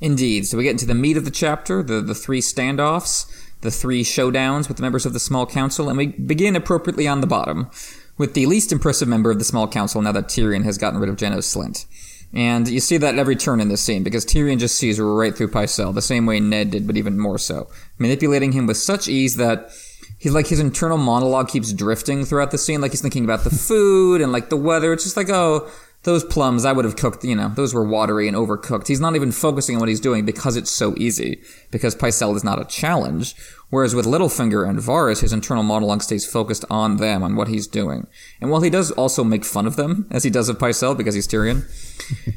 Indeed. 0.00 0.46
So 0.46 0.56
we 0.56 0.64
get 0.64 0.70
into 0.70 0.86
the 0.86 0.94
meat 0.94 1.16
of 1.16 1.24
the 1.24 1.30
chapter, 1.30 1.82
the, 1.82 2.00
the 2.00 2.14
three 2.14 2.40
standoffs, 2.40 3.26
the 3.60 3.70
three 3.70 4.04
showdowns 4.04 4.68
with 4.68 4.76
the 4.76 4.82
members 4.82 5.04
of 5.04 5.12
the 5.12 5.20
small 5.20 5.46
council, 5.46 5.88
and 5.88 5.98
we 5.98 6.06
begin 6.06 6.54
appropriately 6.56 7.08
on 7.08 7.20
the 7.20 7.26
bottom 7.26 7.70
with 8.18 8.34
the 8.34 8.46
least 8.46 8.72
impressive 8.72 9.08
member 9.08 9.30
of 9.30 9.38
the 9.38 9.44
small 9.44 9.66
council 9.66 10.02
now 10.02 10.12
that 10.12 10.26
Tyrion 10.26 10.64
has 10.64 10.76
gotten 10.76 11.00
rid 11.00 11.08
of 11.08 11.16
Janos 11.16 11.52
Slynt. 11.52 11.86
And 12.34 12.68
you 12.68 12.80
see 12.80 12.98
that 12.98 13.14
at 13.14 13.18
every 13.18 13.36
turn 13.36 13.60
in 13.60 13.68
this 13.68 13.80
scene 13.80 14.02
because 14.02 14.26
Tyrion 14.26 14.58
just 14.58 14.76
sees 14.76 15.00
right 15.00 15.34
through 15.34 15.48
Pycelle, 15.48 15.94
the 15.94 16.02
same 16.02 16.26
way 16.26 16.40
Ned 16.40 16.72
did, 16.72 16.86
but 16.86 16.96
even 16.96 17.18
more 17.18 17.38
so, 17.38 17.68
manipulating 17.96 18.52
him 18.52 18.66
with 18.66 18.76
such 18.76 19.08
ease 19.08 19.36
that 19.36 19.70
he's 20.18 20.34
like 20.34 20.48
his 20.48 20.60
internal 20.60 20.98
monologue 20.98 21.48
keeps 21.48 21.72
drifting 21.72 22.24
throughout 22.24 22.50
the 22.50 22.58
scene. 22.58 22.82
Like 22.82 22.90
he's 22.90 23.00
thinking 23.00 23.24
about 23.24 23.44
the 23.44 23.50
food 23.68 24.20
and 24.20 24.30
like 24.30 24.50
the 24.50 24.56
weather. 24.56 24.92
It's 24.92 25.04
just 25.04 25.16
like, 25.16 25.30
oh, 25.30 25.70
those 26.02 26.22
plums 26.24 26.64
I 26.64 26.72
would 26.72 26.84
have 26.84 26.96
cooked, 26.96 27.24
you 27.24 27.34
know, 27.34 27.48
those 27.48 27.74
were 27.74 27.84
watery 27.84 28.28
and 28.28 28.36
overcooked. 28.36 28.86
He's 28.86 29.00
not 29.00 29.16
even 29.16 29.32
focusing 29.32 29.76
on 29.76 29.80
what 29.80 29.88
he's 29.88 30.00
doing 30.00 30.24
because 30.24 30.56
it's 30.56 30.70
so 30.70 30.94
easy. 30.96 31.42
Because 31.70 31.96
Pycelle 31.96 32.36
is 32.36 32.44
not 32.44 32.60
a 32.60 32.64
challenge. 32.64 33.34
Whereas 33.70 33.94
with 33.94 34.06
Littlefinger 34.06 34.66
and 34.66 34.78
Varys, 34.78 35.20
his 35.20 35.32
internal 35.32 35.62
monologue 35.62 36.02
stays 36.02 36.24
focused 36.24 36.64
on 36.70 36.96
them, 36.96 37.22
on 37.22 37.36
what 37.36 37.48
he's 37.48 37.66
doing. 37.66 38.06
And 38.40 38.50
while 38.50 38.62
he 38.62 38.70
does 38.70 38.90
also 38.92 39.22
make 39.22 39.44
fun 39.44 39.66
of 39.66 39.76
them, 39.76 40.06
as 40.10 40.24
he 40.24 40.30
does 40.30 40.48
of 40.48 40.58
Pycelle 40.58 40.96
because 40.96 41.14
he's 41.14 41.28
Tyrion, 41.28 41.66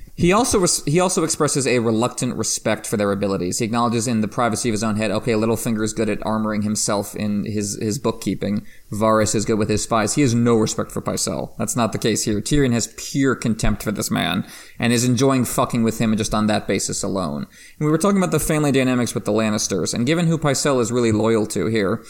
he 0.16 0.34
also 0.34 0.60
res- 0.60 0.84
he 0.84 1.00
also 1.00 1.24
expresses 1.24 1.66
a 1.66 1.80
reluctant 1.80 2.36
respect 2.36 2.86
for 2.86 2.98
their 2.98 3.14
abilities. 3.14 3.60
He 3.60 3.66
acknowledges 3.66 4.08
in 4.08 4.20
the 4.20 4.28
privacy 4.28 4.68
of 4.68 4.74
his 4.74 4.84
own 4.84 4.98
head, 4.98 5.10
okay, 5.12 5.32
Littlefinger 5.32 5.84
is 5.84 5.94
good 5.94 6.10
at 6.10 6.20
armoring 6.20 6.64
himself 6.64 7.16
in 7.16 7.46
his 7.46 7.80
his 7.82 7.98
bookkeeping. 7.98 8.66
Varys 8.92 9.34
is 9.34 9.46
good 9.46 9.58
with 9.58 9.70
his 9.70 9.84
spies. 9.84 10.16
He 10.16 10.22
has 10.22 10.36
no 10.36 10.56
respect 10.56 10.92
for 10.92 11.02
Pycelle. 11.02 11.56
That's 11.58 11.78
not 11.78 11.94
the 11.94 11.98
case 11.98 12.26
here. 12.26 12.42
Tyrion 12.42 12.74
has 12.74 12.94
pure 12.98 13.36
contempt 13.36 13.84
for 13.84 13.94
this 13.94 14.12
man 14.12 14.46
and 14.82 14.92
is 14.92 15.06
enjoying 15.06 15.46
fucking 15.46 15.84
with 15.84 16.00
him 16.00 16.18
just 16.18 16.34
on 16.34 16.48
that 16.48 16.68
basis 16.68 17.04
alone. 17.04 17.44
And 17.78 17.86
we 17.86 17.92
were 17.92 18.00
talking 18.00 18.18
about 18.18 18.32
the 18.32 18.40
family 18.40 18.72
dynamics 18.72 19.14
with 19.14 19.26
the 19.26 19.32
Lannisters, 19.32 19.94
and 19.94 20.08
given 20.08 20.26
who 20.26 20.40
Pycelle 20.40 20.82
is 20.82 20.92
really 20.92 21.12
loyal 21.12 21.46
to 21.48 21.68
here, 21.68 22.04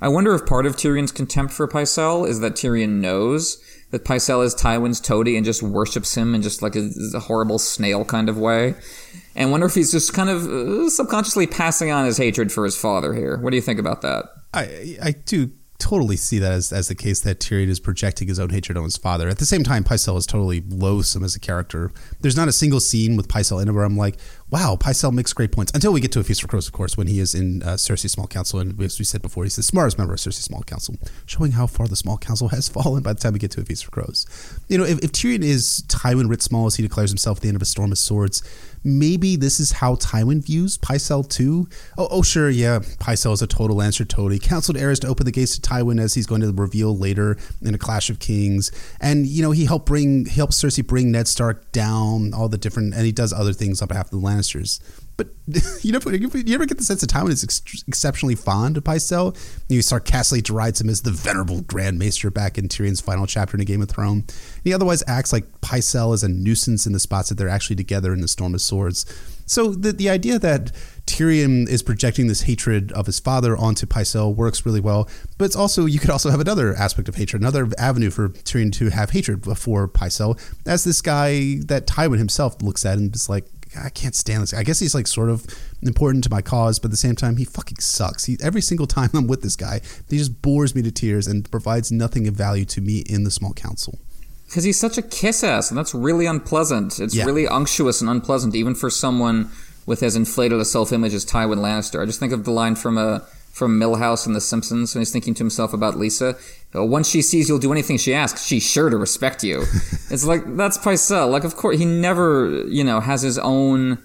I 0.00 0.08
wonder 0.08 0.34
if 0.34 0.44
part 0.44 0.66
of 0.66 0.74
Tyrion's 0.76 1.12
contempt 1.12 1.54
for 1.54 1.68
Pycelle 1.68 2.28
is 2.28 2.40
that 2.40 2.54
Tyrion 2.54 3.00
knows 3.00 3.62
that 3.92 4.04
Pycelle 4.04 4.44
is 4.44 4.56
Tywin's 4.56 5.00
toady 5.00 5.36
and 5.36 5.44
just 5.44 5.62
worships 5.62 6.16
him 6.16 6.34
in 6.34 6.42
just 6.42 6.62
like 6.62 6.74
a, 6.74 6.90
a 7.14 7.20
horrible 7.20 7.60
snail 7.60 8.04
kind 8.04 8.28
of 8.28 8.36
way. 8.36 8.74
And 9.36 9.52
wonder 9.52 9.66
if 9.66 9.76
he's 9.76 9.92
just 9.92 10.12
kind 10.12 10.28
of 10.28 10.46
uh, 10.46 10.90
subconsciously 10.90 11.46
passing 11.46 11.92
on 11.92 12.06
his 12.06 12.16
hatred 12.16 12.50
for 12.50 12.64
his 12.64 12.76
father 12.76 13.14
here. 13.14 13.38
What 13.38 13.50
do 13.50 13.56
you 13.56 13.62
think 13.62 13.78
about 13.78 14.02
that? 14.02 14.24
I 14.52 14.98
I 15.00 15.10
do 15.12 15.52
totally 15.78 16.16
see 16.16 16.38
that 16.38 16.52
as, 16.52 16.72
as 16.72 16.88
the 16.88 16.94
case 16.94 17.20
that 17.20 17.40
Tyrion 17.40 17.68
is 17.68 17.80
projecting 17.80 18.28
his 18.28 18.38
own 18.38 18.50
hatred 18.50 18.76
on 18.76 18.84
his 18.84 18.96
father. 18.96 19.28
At 19.28 19.38
the 19.38 19.46
same 19.46 19.62
time, 19.62 19.84
Pycelle 19.84 20.16
is 20.16 20.26
totally 20.26 20.62
loathsome 20.68 21.24
as 21.24 21.34
a 21.34 21.40
character. 21.40 21.92
There's 22.20 22.36
not 22.36 22.48
a 22.48 22.52
single 22.52 22.80
scene 22.80 23.16
with 23.16 23.28
Pycelle 23.28 23.62
in 23.62 23.68
it 23.68 23.72
where 23.72 23.84
I'm 23.84 23.96
like, 23.96 24.16
wow, 24.50 24.76
Pycelle 24.78 25.12
makes 25.12 25.32
great 25.32 25.52
points. 25.52 25.72
Until 25.74 25.92
we 25.92 26.00
get 26.00 26.12
to 26.12 26.20
A 26.20 26.24
Feast 26.24 26.42
for 26.42 26.48
Crows, 26.48 26.66
of 26.66 26.72
course, 26.72 26.96
when 26.96 27.06
he 27.06 27.18
is 27.18 27.34
in 27.34 27.62
uh, 27.62 27.74
Cersei 27.74 28.08
Small 28.08 28.26
Council. 28.26 28.60
And 28.60 28.80
as 28.80 28.98
we 28.98 29.04
said 29.04 29.22
before, 29.22 29.44
he's 29.44 29.56
the 29.56 29.62
smartest 29.62 29.98
member 29.98 30.14
of 30.14 30.20
Cersei 30.20 30.42
Small 30.42 30.62
Council, 30.62 30.96
showing 31.26 31.52
how 31.52 31.66
far 31.66 31.88
the 31.88 31.96
Small 31.96 32.18
Council 32.18 32.48
has 32.48 32.68
fallen 32.76 33.02
by 33.02 33.12
the 33.12 33.20
time 33.20 33.32
we 33.32 33.38
get 33.38 33.50
to 33.52 33.60
A 33.60 33.64
Feast 33.64 33.84
for 33.84 33.90
Crows. 33.90 34.26
You 34.68 34.78
know, 34.78 34.84
if, 34.84 34.98
if 35.00 35.12
Tyrion 35.12 35.42
is 35.42 35.82
Tywin 35.88 36.28
writ 36.28 36.42
small 36.42 36.66
as 36.66 36.76
he 36.76 36.82
declares 36.82 37.10
himself 37.10 37.38
at 37.38 37.42
the 37.42 37.48
end 37.48 37.56
of 37.56 37.62
A 37.62 37.66
Storm 37.66 37.92
of 37.92 37.98
Swords, 37.98 38.42
maybe 38.86 39.34
this 39.34 39.58
is 39.58 39.72
how 39.72 39.96
Tywin 39.96 40.42
views 40.44 40.78
Pycelle 40.78 41.28
too. 41.28 41.68
Oh, 41.98 42.06
oh 42.10 42.22
sure, 42.22 42.48
yeah, 42.48 42.78
Pycelle 42.78 43.32
is 43.32 43.42
a 43.42 43.46
total 43.46 43.76
Lannister 43.76 44.06
toady. 44.08 44.38
Counseled 44.38 44.78
Aerys 44.78 45.00
to 45.00 45.08
open 45.08 45.26
the 45.26 45.32
gates 45.32 45.58
to 45.58 45.60
Tywin 45.68 46.00
as 46.00 46.14
he's 46.14 46.26
going 46.26 46.40
to 46.40 46.52
reveal 46.52 46.96
later 46.96 47.36
in 47.60 47.74
a 47.74 47.78
Clash 47.78 48.08
of 48.10 48.20
Kings. 48.20 48.70
And 49.00 49.26
you 49.26 49.42
know, 49.42 49.50
he 49.50 49.64
helped 49.64 49.86
bring 49.86 50.26
he 50.26 50.36
helps 50.36 50.62
Cersei 50.62 50.86
bring 50.86 51.10
Ned 51.10 51.26
Stark 51.26 51.72
down, 51.72 52.32
all 52.32 52.48
the 52.48 52.58
different, 52.58 52.94
and 52.94 53.04
he 53.04 53.12
does 53.12 53.32
other 53.32 53.52
things 53.52 53.82
on 53.82 53.88
behalf 53.88 54.06
of 54.06 54.10
the 54.12 54.18
Lannisters. 54.36 54.80
But 55.16 55.28
you 55.82 55.92
know, 55.92 56.00
you 56.06 56.54
ever 56.54 56.66
get 56.66 56.78
the 56.78 56.84
sense 56.84 57.00
that 57.00 57.10
Tywin 57.10 57.30
is 57.30 57.42
ex- 57.42 57.84
exceptionally 57.88 58.34
fond 58.34 58.76
of 58.76 58.84
Pycelle? 58.84 59.36
You 59.68 59.82
sarcastically 59.82 60.42
derides 60.42 60.80
him 60.80 60.90
as 60.90 61.02
the 61.02 61.10
venerable 61.10 61.62
Grand 61.62 61.98
Maester 61.98 62.30
back 62.30 62.58
in 62.58 62.68
Tyrion's 62.68 63.00
final 63.00 63.26
chapter 63.26 63.56
in 63.56 63.60
A 63.60 63.64
Game 63.64 63.82
of 63.82 63.88
Thrones. 63.88 64.60
He 64.62 64.74
otherwise 64.74 65.02
acts 65.06 65.32
like 65.32 65.60
Pycelle 65.60 66.14
is 66.14 66.22
a 66.22 66.28
nuisance 66.28 66.86
in 66.86 66.92
the 66.92 67.00
spots 67.00 67.28
that 67.28 67.36
they're 67.36 67.48
actually 67.48 67.76
together 67.76 68.12
in 68.12 68.20
the 68.20 68.28
Storm 68.28 68.54
of 68.54 68.60
Swords. 68.60 69.06
So 69.46 69.72
the 69.72 69.92
the 69.92 70.10
idea 70.10 70.38
that 70.40 70.72
Tyrion 71.06 71.68
is 71.68 71.82
projecting 71.82 72.26
this 72.26 72.42
hatred 72.42 72.90
of 72.92 73.06
his 73.06 73.20
father 73.20 73.56
onto 73.56 73.86
Pycelle 73.86 74.34
works 74.34 74.66
really 74.66 74.80
well. 74.80 75.08
But 75.38 75.46
it's 75.46 75.56
also 75.56 75.86
you 75.86 76.00
could 76.00 76.10
also 76.10 76.30
have 76.30 76.40
another 76.40 76.74
aspect 76.74 77.08
of 77.08 77.14
hatred, 77.14 77.40
another 77.40 77.68
avenue 77.78 78.10
for 78.10 78.28
Tyrion 78.30 78.72
to 78.72 78.90
have 78.90 79.10
hatred 79.10 79.44
for 79.56 79.88
Pycelle 79.88 80.38
as 80.66 80.84
this 80.84 81.00
guy 81.00 81.60
that 81.66 81.86
Tywin 81.86 82.18
himself 82.18 82.60
looks 82.60 82.84
at 82.84 82.98
and 82.98 83.14
is 83.14 83.28
like, 83.28 83.46
I 83.84 83.88
can't 83.90 84.14
stand 84.14 84.42
this. 84.42 84.54
I 84.54 84.62
guess 84.62 84.78
he's 84.78 84.94
like 84.94 85.06
sort 85.06 85.28
of 85.30 85.46
important 85.82 86.24
to 86.24 86.30
my 86.30 86.42
cause, 86.42 86.78
but 86.78 86.86
at 86.86 86.90
the 86.92 86.96
same 86.96 87.14
time, 87.16 87.36
he 87.36 87.44
fucking 87.44 87.78
sucks. 87.80 88.24
He 88.24 88.36
every 88.40 88.60
single 88.62 88.86
time 88.98 89.10
I'm 89.14 89.26
with 89.26 89.42
this 89.42 89.56
guy, 89.56 89.80
he 90.08 90.18
just 90.18 90.42
bores 90.42 90.74
me 90.74 90.82
to 90.82 90.90
tears 90.90 91.26
and 91.26 91.48
provides 91.50 91.90
nothing 91.92 92.26
of 92.28 92.34
value 92.34 92.64
to 92.66 92.80
me 92.80 92.98
in 93.00 93.24
the 93.24 93.30
small 93.30 93.52
council. 93.52 93.98
Because 94.46 94.62
he's 94.64 94.78
such 94.78 94.96
a 94.96 95.02
kiss 95.02 95.42
ass, 95.42 95.70
and 95.70 95.76
that's 95.78 95.92
really 95.94 96.24
unpleasant. 96.26 97.00
It's 97.00 97.14
Yeah. 97.14 97.24
really 97.24 97.46
unctuous 97.46 98.00
and 98.00 98.08
unpleasant, 98.08 98.54
even 98.54 98.74
for 98.76 98.90
someone 98.90 99.50
with 99.86 100.02
as 100.02 100.14
inflated 100.16 100.60
a 100.60 100.64
self 100.64 100.92
image 100.92 101.14
as 101.14 101.24
Tywin 101.24 101.58
Lannister. 101.58 102.00
I 102.00 102.06
just 102.06 102.20
think 102.20 102.32
of 102.32 102.44
the 102.44 102.52
line 102.52 102.76
from 102.76 102.96
uh, 102.96 103.20
from 103.56 103.80
Milhouse 103.80 104.26
and 104.26 104.36
The 104.36 104.40
Simpsons 104.40 104.94
when 104.94 105.00
he's 105.00 105.10
thinking 105.10 105.32
to 105.32 105.38
himself 105.38 105.72
about 105.72 105.96
Lisa. 105.96 106.36
"Uh, 106.74 106.84
Once 106.84 107.08
she 107.08 107.22
sees 107.22 107.48
you'll 107.48 107.58
do 107.58 107.72
anything 107.72 107.96
she 107.96 108.12
asks, 108.12 108.44
she's 108.44 108.62
sure 108.62 108.90
to 108.90 108.98
respect 108.98 109.42
you. 109.42 109.60
it's 110.10 110.26
like 110.26 110.42
that's 110.56 110.76
Pycelle. 110.76 111.30
Like, 111.30 111.44
of 111.44 111.56
course, 111.56 111.78
he 111.78 111.86
never, 111.86 112.64
you 112.68 112.84
know, 112.84 113.00
has 113.00 113.22
his 113.22 113.38
own 113.38 113.98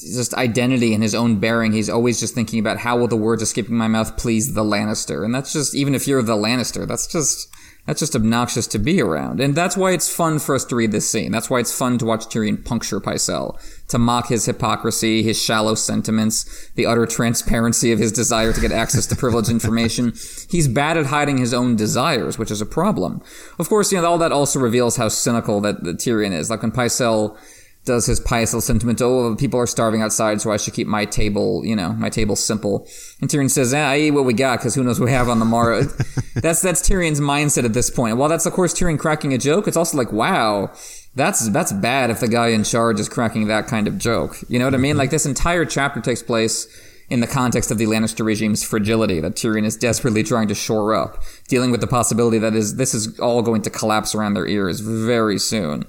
just 0.00 0.34
identity 0.34 0.94
and 0.94 1.02
his 1.02 1.14
own 1.14 1.38
bearing. 1.38 1.72
He's 1.72 1.88
always 1.88 2.18
just 2.18 2.34
thinking 2.34 2.58
about 2.58 2.78
how 2.78 2.96
will 2.98 3.06
the 3.06 3.16
words 3.16 3.40
escaping 3.40 3.76
my 3.76 3.86
mouth 3.86 4.16
please 4.16 4.54
the 4.54 4.64
Lannister, 4.64 5.24
and 5.24 5.32
that's 5.32 5.52
just 5.52 5.76
even 5.76 5.94
if 5.94 6.08
you're 6.08 6.22
the 6.22 6.34
Lannister, 6.34 6.84
that's 6.84 7.06
just 7.06 7.48
that's 7.86 8.00
just 8.00 8.16
obnoxious 8.16 8.66
to 8.68 8.78
be 8.78 9.00
around. 9.00 9.40
And 9.40 9.54
that's 9.54 9.76
why 9.76 9.92
it's 9.92 10.12
fun 10.12 10.38
for 10.38 10.54
us 10.54 10.64
to 10.66 10.76
read 10.76 10.92
this 10.92 11.10
scene. 11.10 11.32
That's 11.32 11.50
why 11.50 11.58
it's 11.60 11.76
fun 11.76 11.98
to 11.98 12.04
watch 12.04 12.26
Tyrion 12.26 12.64
puncture 12.64 13.00
Pycelle, 13.00 13.58
to 13.92 13.98
mock 13.98 14.28
his 14.28 14.46
hypocrisy, 14.46 15.22
his 15.22 15.40
shallow 15.40 15.74
sentiments, 15.74 16.70
the 16.74 16.86
utter 16.86 17.06
transparency 17.06 17.92
of 17.92 17.98
his 17.98 18.10
desire 18.10 18.52
to 18.52 18.60
get 18.60 18.72
access 18.72 19.06
to 19.06 19.14
privileged 19.14 19.50
information. 19.50 20.12
He's 20.50 20.66
bad 20.66 20.96
at 20.96 21.06
hiding 21.06 21.38
his 21.38 21.54
own 21.54 21.76
desires, 21.76 22.38
which 22.38 22.50
is 22.50 22.60
a 22.60 22.66
problem. 22.66 23.22
Of 23.58 23.68
course, 23.68 23.92
you 23.92 24.00
know, 24.00 24.06
all 24.06 24.18
that 24.18 24.32
also 24.32 24.58
reveals 24.58 24.96
how 24.96 25.08
cynical 25.08 25.60
that, 25.60 25.84
that 25.84 25.98
Tyrion 25.98 26.32
is. 26.32 26.50
Like 26.50 26.62
when 26.62 26.72
Pycelle 26.72 27.38
does 27.84 28.06
his 28.06 28.20
Pycelle 28.20 28.62
sentiment, 28.62 29.02
oh, 29.02 29.34
people 29.34 29.60
are 29.60 29.66
starving 29.66 30.02
outside, 30.02 30.40
so 30.40 30.52
I 30.52 30.56
should 30.56 30.72
keep 30.72 30.86
my 30.86 31.04
table, 31.04 31.62
you 31.66 31.74
know, 31.74 31.92
my 31.92 32.08
table 32.08 32.36
simple. 32.36 32.86
And 33.20 33.28
Tyrion 33.28 33.50
says, 33.50 33.74
ah, 33.74 33.90
I 33.90 33.98
eat 33.98 34.12
what 34.12 34.24
we 34.24 34.32
got, 34.32 34.60
because 34.60 34.74
who 34.74 34.84
knows 34.84 35.00
what 35.00 35.06
we 35.06 35.12
have 35.12 35.28
on 35.28 35.38
the 35.38 35.44
morrow. 35.44 35.82
that's, 36.36 36.62
that's 36.62 36.88
Tyrion's 36.88 37.20
mindset 37.20 37.64
at 37.64 37.74
this 37.74 37.90
point. 37.90 38.16
While 38.16 38.28
that's, 38.28 38.46
of 38.46 38.52
course, 38.52 38.72
Tyrion 38.72 38.98
cracking 38.98 39.34
a 39.34 39.38
joke, 39.38 39.66
it's 39.66 39.76
also 39.76 39.98
like, 39.98 40.12
wow, 40.12 40.70
that's, 41.14 41.48
that's 41.50 41.72
bad 41.72 42.10
if 42.10 42.20
the 42.20 42.28
guy 42.28 42.48
in 42.48 42.64
charge 42.64 42.98
is 42.98 43.08
cracking 43.08 43.46
that 43.48 43.66
kind 43.66 43.86
of 43.86 43.98
joke. 43.98 44.36
You 44.48 44.58
know 44.58 44.64
what 44.64 44.74
I 44.74 44.78
mean? 44.78 44.92
Mm-hmm. 44.92 44.98
Like 44.98 45.10
this 45.10 45.26
entire 45.26 45.64
chapter 45.64 46.00
takes 46.00 46.22
place 46.22 46.66
in 47.10 47.20
the 47.20 47.26
context 47.26 47.70
of 47.70 47.76
the 47.76 47.84
Lannister 47.84 48.24
regime's 48.24 48.64
fragility 48.64 49.20
that 49.20 49.34
Tyrion 49.34 49.66
is 49.66 49.76
desperately 49.76 50.22
trying 50.22 50.48
to 50.48 50.54
shore 50.54 50.94
up, 50.94 51.22
dealing 51.48 51.70
with 51.70 51.82
the 51.82 51.86
possibility 51.86 52.38
that 52.38 52.54
is, 52.54 52.76
this 52.76 52.94
is 52.94 53.18
all 53.20 53.42
going 53.42 53.60
to 53.62 53.70
collapse 53.70 54.14
around 54.14 54.32
their 54.32 54.46
ears 54.46 54.80
very 54.80 55.38
soon. 55.38 55.84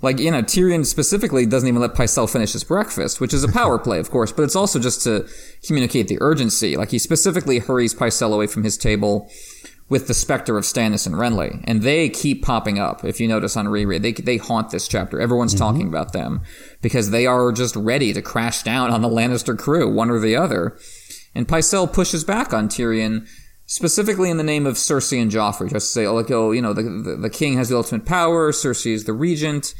Like, 0.00 0.20
you 0.20 0.30
know, 0.30 0.42
Tyrion 0.42 0.86
specifically 0.86 1.44
doesn't 1.44 1.68
even 1.68 1.80
let 1.80 1.94
Pycelle 1.94 2.30
finish 2.30 2.52
his 2.52 2.62
breakfast, 2.62 3.20
which 3.20 3.34
is 3.34 3.42
a 3.42 3.50
power 3.50 3.78
play, 3.80 3.98
of 3.98 4.10
course, 4.10 4.30
but 4.30 4.44
it's 4.44 4.54
also 4.54 4.78
just 4.78 5.02
to 5.02 5.28
communicate 5.66 6.06
the 6.06 6.18
urgency. 6.20 6.76
Like, 6.76 6.92
he 6.92 7.00
specifically 7.00 7.58
hurries 7.58 7.94
Pycelle 7.94 8.32
away 8.32 8.46
from 8.46 8.62
his 8.62 8.78
table 8.78 9.28
with 9.88 10.06
the 10.06 10.14
specter 10.14 10.58
of 10.58 10.64
Stannis 10.64 11.06
and 11.06 11.14
Renly, 11.14 11.62
and 11.64 11.82
they 11.82 12.08
keep 12.08 12.42
popping 12.42 12.78
up. 12.78 13.04
If 13.04 13.20
you 13.20 13.28
notice 13.28 13.56
on 13.56 13.68
reread, 13.68 14.02
they 14.02 14.12
they 14.12 14.36
haunt 14.36 14.70
this 14.70 14.88
chapter. 14.88 15.20
Everyone's 15.20 15.54
mm-hmm. 15.54 15.64
talking 15.64 15.88
about 15.88 16.12
them 16.12 16.42
because 16.82 17.10
they 17.10 17.26
are 17.26 17.52
just 17.52 17.74
ready 17.76 18.12
to 18.12 18.22
crash 18.22 18.62
down 18.62 18.90
on 18.90 19.02
the 19.02 19.08
Lannister 19.08 19.58
crew, 19.58 19.90
one 19.92 20.10
or 20.10 20.18
the 20.18 20.36
other. 20.36 20.76
And 21.34 21.48
Pycelle 21.48 21.92
pushes 21.92 22.24
back 22.24 22.52
on 22.52 22.68
Tyrion, 22.68 23.26
specifically 23.66 24.30
in 24.30 24.36
the 24.36 24.42
name 24.42 24.66
of 24.66 24.74
Cersei 24.76 25.20
and 25.22 25.30
Joffrey, 25.30 25.70
just 25.70 25.86
to 25.86 25.92
say, 25.92 26.06
oh, 26.06 26.14
like, 26.14 26.30
oh, 26.30 26.52
you 26.52 26.62
know, 26.62 26.72
the, 26.72 26.82
the 26.82 27.16
the 27.16 27.30
king 27.30 27.56
has 27.56 27.68
the 27.68 27.76
ultimate 27.76 28.04
power, 28.06 28.52
Cersei 28.52 28.92
is 28.92 29.04
the 29.04 29.12
regent. 29.12 29.74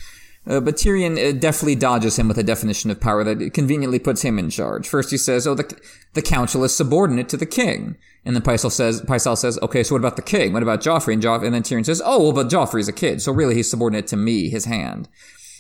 Uh, 0.49 0.61
but 0.61 0.77
Tyrion 0.77 1.19
uh, 1.19 1.39
deftly 1.39 1.75
dodges 1.75 2.19
him 2.19 2.27
with 2.27 2.39
a 2.39 2.43
definition 2.43 2.91
of 2.91 3.01
power 3.01 3.23
that 3.23 3.53
conveniently 3.53 3.99
puts 3.99 4.23
him 4.23 4.39
in 4.39 4.49
charge. 4.49 4.89
First, 4.89 5.11
he 5.11 5.19
says, 5.19 5.47
"Oh, 5.47 5.55
the 5.55 5.79
the 6.15 6.23
council 6.23 6.65
is 6.65 6.75
subordinate 6.75 7.29
to 7.29 7.37
the 7.37 7.47
king," 7.47 7.97
and 8.25 8.35
then 8.35 8.43
Pycelle 8.43 8.73
says, 8.73 9.03
"Pycelle 9.03 9.37
says, 9.37 9.59
okay, 9.61 9.83
so 9.83 9.95
what 9.95 10.01
about 10.01 10.17
the 10.17 10.23
king? 10.23 10.55
What 10.55 10.63
about 10.63 10.81
Joffrey?" 10.81 11.13
And 11.13 11.23
Joff- 11.23 11.45
and 11.45 11.55
then 11.55 11.63
Tyrion 11.63 11.85
says, 11.85 12.01
"Oh, 12.05 12.23
well, 12.23 12.33
but 12.33 12.49
Joffrey's 12.49 12.89
a 12.89 12.93
kid, 12.93 13.21
so 13.21 13.31
really 13.31 13.55
he's 13.57 13.71
subordinate 13.71 14.07
to 14.09 14.17
me, 14.17 14.49
his 14.49 14.65
hand." 14.65 15.09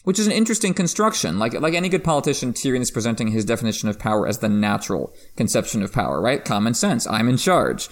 Which 0.04 0.18
is 0.18 0.26
an 0.26 0.32
interesting 0.32 0.72
construction. 0.72 1.38
Like 1.38 1.52
like 1.60 1.74
any 1.74 1.90
good 1.90 2.02
politician, 2.04 2.54
Tyrion 2.54 2.80
is 2.80 2.90
presenting 2.90 3.28
his 3.28 3.44
definition 3.44 3.90
of 3.90 3.98
power 3.98 4.26
as 4.26 4.38
the 4.38 4.48
natural 4.48 5.14
conception 5.36 5.82
of 5.82 5.92
power, 5.92 6.18
right? 6.18 6.42
Common 6.42 6.72
sense. 6.72 7.06
I'm 7.06 7.28
in 7.28 7.36
charge. 7.36 7.90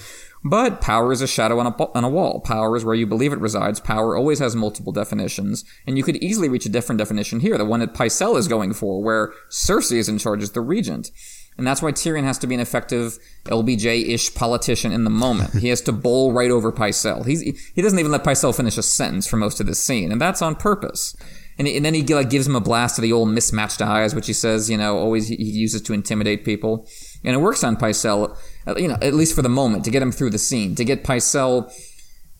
But 0.49 0.81
power 0.81 1.13
is 1.13 1.23
a 1.23 1.27
shadow 1.27 1.59
on 1.59 1.67
a, 1.67 1.83
on 1.97 2.05
a 2.05 2.09
wall. 2.09 2.41
Power 2.41 2.77
is 2.77 2.85
where 2.85 2.95
you 2.95 3.07
believe 3.07 3.33
it 3.33 3.41
resides. 3.41 3.81
Power 3.81 4.17
always 4.17 4.39
has 4.39 4.55
multiple 4.55 4.93
definitions. 4.93 5.65
And 5.87 5.97
you 5.97 6.05
could 6.05 6.17
easily 6.17 6.49
reach 6.49 6.67
a 6.67 6.71
different 6.71 6.99
definition 7.01 7.41
here, 7.41 7.59
the 7.59 7.65
one 7.65 7.81
that 7.81 7.95
Pycelle 7.95 8.39
is 8.39 8.47
going 8.47 8.73
for, 8.73 9.03
where 9.03 9.33
Cersei 9.51 9.97
is 9.97 10.09
in 10.09 10.19
charge 10.19 10.43
as 10.43 10.53
the 10.53 10.61
regent. 10.61 11.11
And 11.59 11.67
that's 11.67 11.83
why 11.83 11.91
Tyrion 11.91 12.25
has 12.25 12.39
to 12.39 12.47
be 12.47 12.55
an 12.55 12.61
effective 12.61 13.19
LBJ-ish 13.47 14.35
politician 14.35 14.93
in 14.93 15.05
the 15.05 15.11
moment. 15.11 15.55
he 15.55 15.69
has 15.69 15.81
to 15.83 15.93
bowl 16.07 16.33
right 16.33 16.51
over 16.51 16.71
Pycelle. 16.71 17.27
He's, 17.27 17.41
he 17.41 17.83
doesn't 17.83 17.99
even 17.99 18.13
let 18.13 18.25
Pycelle 18.25 18.55
finish 18.55 18.77
a 18.77 18.83
sentence 18.83 19.27
for 19.27 19.37
most 19.37 19.59
of 19.59 19.67
this 19.67 19.83
scene, 19.83 20.13
and 20.13 20.21
that's 20.21 20.43
on 20.43 20.55
purpose. 20.55 21.17
And, 21.59 21.67
and 21.67 21.85
then 21.85 21.95
he 21.95 22.03
like 22.03 22.31
gives 22.31 22.47
him 22.47 22.57
a 22.57 22.61
blast 22.61 22.99
of 22.99 23.03
the 23.03 23.13
old 23.13 23.31
mismatched 23.31 23.81
eyes, 23.81 24.15
which 24.15 24.27
he 24.27 24.33
says, 24.33 24.69
you 24.69 24.77
know, 24.77 24.99
always 24.99 25.29
he 25.29 25.37
uses 25.43 25.81
to 25.83 25.95
intimidate 25.95 26.45
people. 26.45 26.87
And 27.27 27.35
it 27.35 27.39
works 27.39 27.63
on 27.65 27.77
Pycelle, 27.77 28.39
uh, 28.67 28.77
you 28.77 28.89
know, 28.89 28.97
at 29.03 29.13
least 29.13 29.35
for 29.35 29.43
the 29.43 29.49
moment, 29.49 29.85
to 29.85 29.91
get 29.91 30.01
him 30.01 30.13
through 30.13 30.31
the 30.31 30.39
scene, 30.39 30.75
to 30.77 30.85
get. 30.85 31.07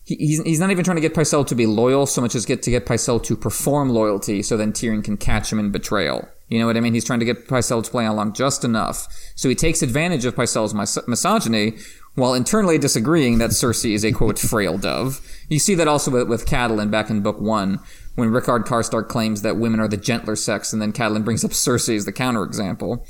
He, 0.03 0.15
he's, 0.15 0.41
he's 0.43 0.59
not 0.61 0.71
even 0.71 0.85
trying 0.85 0.95
to 0.95 1.01
get 1.01 1.13
Pycelle 1.13 1.45
to 1.45 1.55
be 1.55 1.65
loyal 1.65 2.05
so 2.05 2.21
much 2.21 2.33
as 2.33 2.45
get 2.45 2.63
to 2.63 2.71
get 2.71 2.85
Pycelle 2.85 3.21
to 3.23 3.35
perform 3.35 3.89
loyalty, 3.89 4.41
so 4.41 4.55
then 4.55 4.71
Tyrion 4.71 5.03
can 5.03 5.17
catch 5.17 5.51
him 5.51 5.59
in 5.59 5.69
betrayal. 5.69 6.29
You 6.47 6.59
know 6.59 6.65
what 6.65 6.77
I 6.77 6.79
mean? 6.79 6.93
He's 6.93 7.03
trying 7.03 7.19
to 7.19 7.25
get 7.25 7.49
Pycelle 7.49 7.83
to 7.83 7.91
play 7.91 8.05
along 8.05 8.33
just 8.33 8.63
enough. 8.63 9.07
So 9.35 9.49
he 9.49 9.55
takes 9.55 9.81
advantage 9.81 10.23
of 10.23 10.35
Pycelle's 10.35 10.73
mis- 10.73 11.07
misogyny 11.07 11.73
while 12.15 12.33
internally 12.33 12.77
disagreeing 12.77 13.37
that 13.39 13.49
Cersei 13.49 13.93
is 13.93 14.05
a 14.05 14.13
quote 14.13 14.39
frail 14.49 14.77
dove. 14.77 15.19
You 15.49 15.59
see 15.59 15.75
that 15.75 15.89
also 15.89 16.09
with, 16.11 16.29
with 16.29 16.45
Catelyn 16.45 16.89
back 16.89 17.09
in 17.09 17.21
book 17.21 17.41
one, 17.41 17.79
when 18.15 18.31
Rickard 18.31 18.65
Karstark 18.65 19.09
claims 19.09 19.41
that 19.41 19.57
women 19.57 19.79
are 19.79 19.87
the 19.87 19.97
gentler 19.97 20.35
sex, 20.35 20.71
and 20.71 20.81
then 20.81 20.93
Catelyn 20.93 21.25
brings 21.25 21.43
up 21.43 21.51
Cersei 21.51 21.97
as 21.97 22.05
the 22.05 22.13
counterexample. 22.13 23.05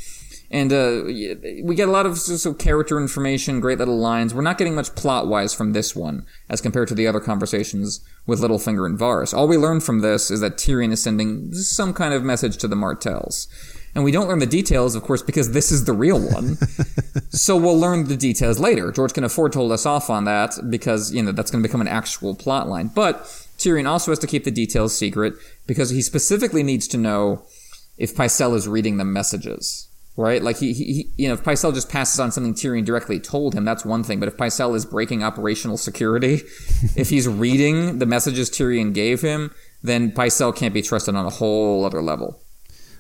And 0.50 0.72
uh, 0.72 1.04
we 1.06 1.76
get 1.76 1.90
a 1.90 1.92
lot 1.92 2.06
of, 2.06 2.18
of 2.46 2.58
character 2.58 3.00
information, 3.00 3.60
great 3.60 3.80
little 3.80 4.00
lines. 4.00 4.34
We're 4.34 4.42
not 4.42 4.58
getting 4.58 4.76
much 4.76 4.96
plot 4.96 5.28
wise 5.28 5.54
from 5.54 5.74
this 5.74 5.96
one 5.96 6.26
as 6.50 6.62
compared 6.62 6.88
to 6.88 6.96
the 6.96 7.06
other 7.06 7.20
conversations 7.20 8.00
with 8.26 8.40
Littlefinger 8.40 8.86
and 8.86 8.98
Varys. 8.98 9.34
All 9.34 9.48
we 9.48 9.58
learn 9.58 9.82
from 9.82 10.00
this 10.00 10.32
is 10.32 10.40
that 10.40 10.56
Tyrion 10.58 10.94
is 10.94 11.04
sending 11.04 11.54
some 11.54 11.94
kind 11.94 12.14
of 12.14 12.24
message 12.24 12.58
to 12.58 12.68
the 12.68 12.78
Martells. 12.78 13.48
And 13.94 14.06
we 14.06 14.12
don't 14.12 14.28
learn 14.28 14.40
the 14.40 14.46
details, 14.46 14.96
of 14.96 15.04
course, 15.04 15.22
because 15.22 15.52
this 15.52 15.72
is 15.72 15.86
the 15.86 15.94
real 15.94 16.20
one. 16.20 16.56
so 17.30 17.58
we'll 17.58 17.80
learn 17.80 18.08
the 18.08 18.16
details 18.16 18.60
later. 18.60 18.92
George 18.92 19.14
can 19.14 19.24
afford 19.24 19.52
to 19.54 19.60
hold 19.60 19.72
us 19.72 19.86
off 19.86 20.10
on 20.10 20.26
that 20.26 20.54
because, 20.70 21.12
you 21.12 21.24
know, 21.24 21.32
that's 21.32 21.52
going 21.52 21.62
to 21.62 21.68
become 21.68 21.82
an 21.82 21.88
actual 21.88 22.36
plot 22.36 22.70
line. 22.70 22.90
But 22.94 23.24
Tyrion 23.58 23.88
also 23.88 24.12
has 24.12 24.20
to 24.20 24.28
keep 24.28 24.44
the 24.44 24.52
details 24.52 24.96
secret 24.96 25.34
because 25.66 25.90
he 25.90 26.02
specifically 26.02 26.64
needs 26.64 26.88
to 26.90 26.98
know 26.98 27.44
if 27.98 28.16
Pycelle 28.16 28.56
is 28.56 28.68
reading 28.68 28.98
the 28.98 29.06
messages 29.06 29.87
right? 30.18 30.42
Like 30.42 30.58
he, 30.58 30.74
he, 30.74 31.10
you 31.16 31.28
know, 31.28 31.36
if 31.36 31.44
Pycelle 31.44 31.74
just 31.74 31.90
passes 31.90 32.20
on 32.20 32.32
something 32.32 32.54
Tyrion 32.54 32.84
directly 32.84 33.20
told 33.20 33.54
him, 33.54 33.64
that's 33.64 33.86
one 33.86 34.04
thing. 34.04 34.20
But 34.20 34.28
if 34.28 34.36
Pycelle 34.36 34.76
is 34.76 34.86
breaking 34.86 35.24
operational 35.24 35.78
security, 35.78 36.42
if 36.96 37.10
he's 37.10 37.28
reading 37.28 38.00
the 38.00 38.06
messages 38.06 38.50
Tyrion 38.50 38.94
gave 38.94 39.22
him, 39.22 39.54
then 39.82 40.12
Pycelle 40.12 40.54
can't 40.54 40.74
be 40.74 40.82
trusted 40.82 41.16
on 41.16 41.26
a 41.26 41.30
whole 41.30 41.86
other 41.86 42.02
level. 42.02 42.42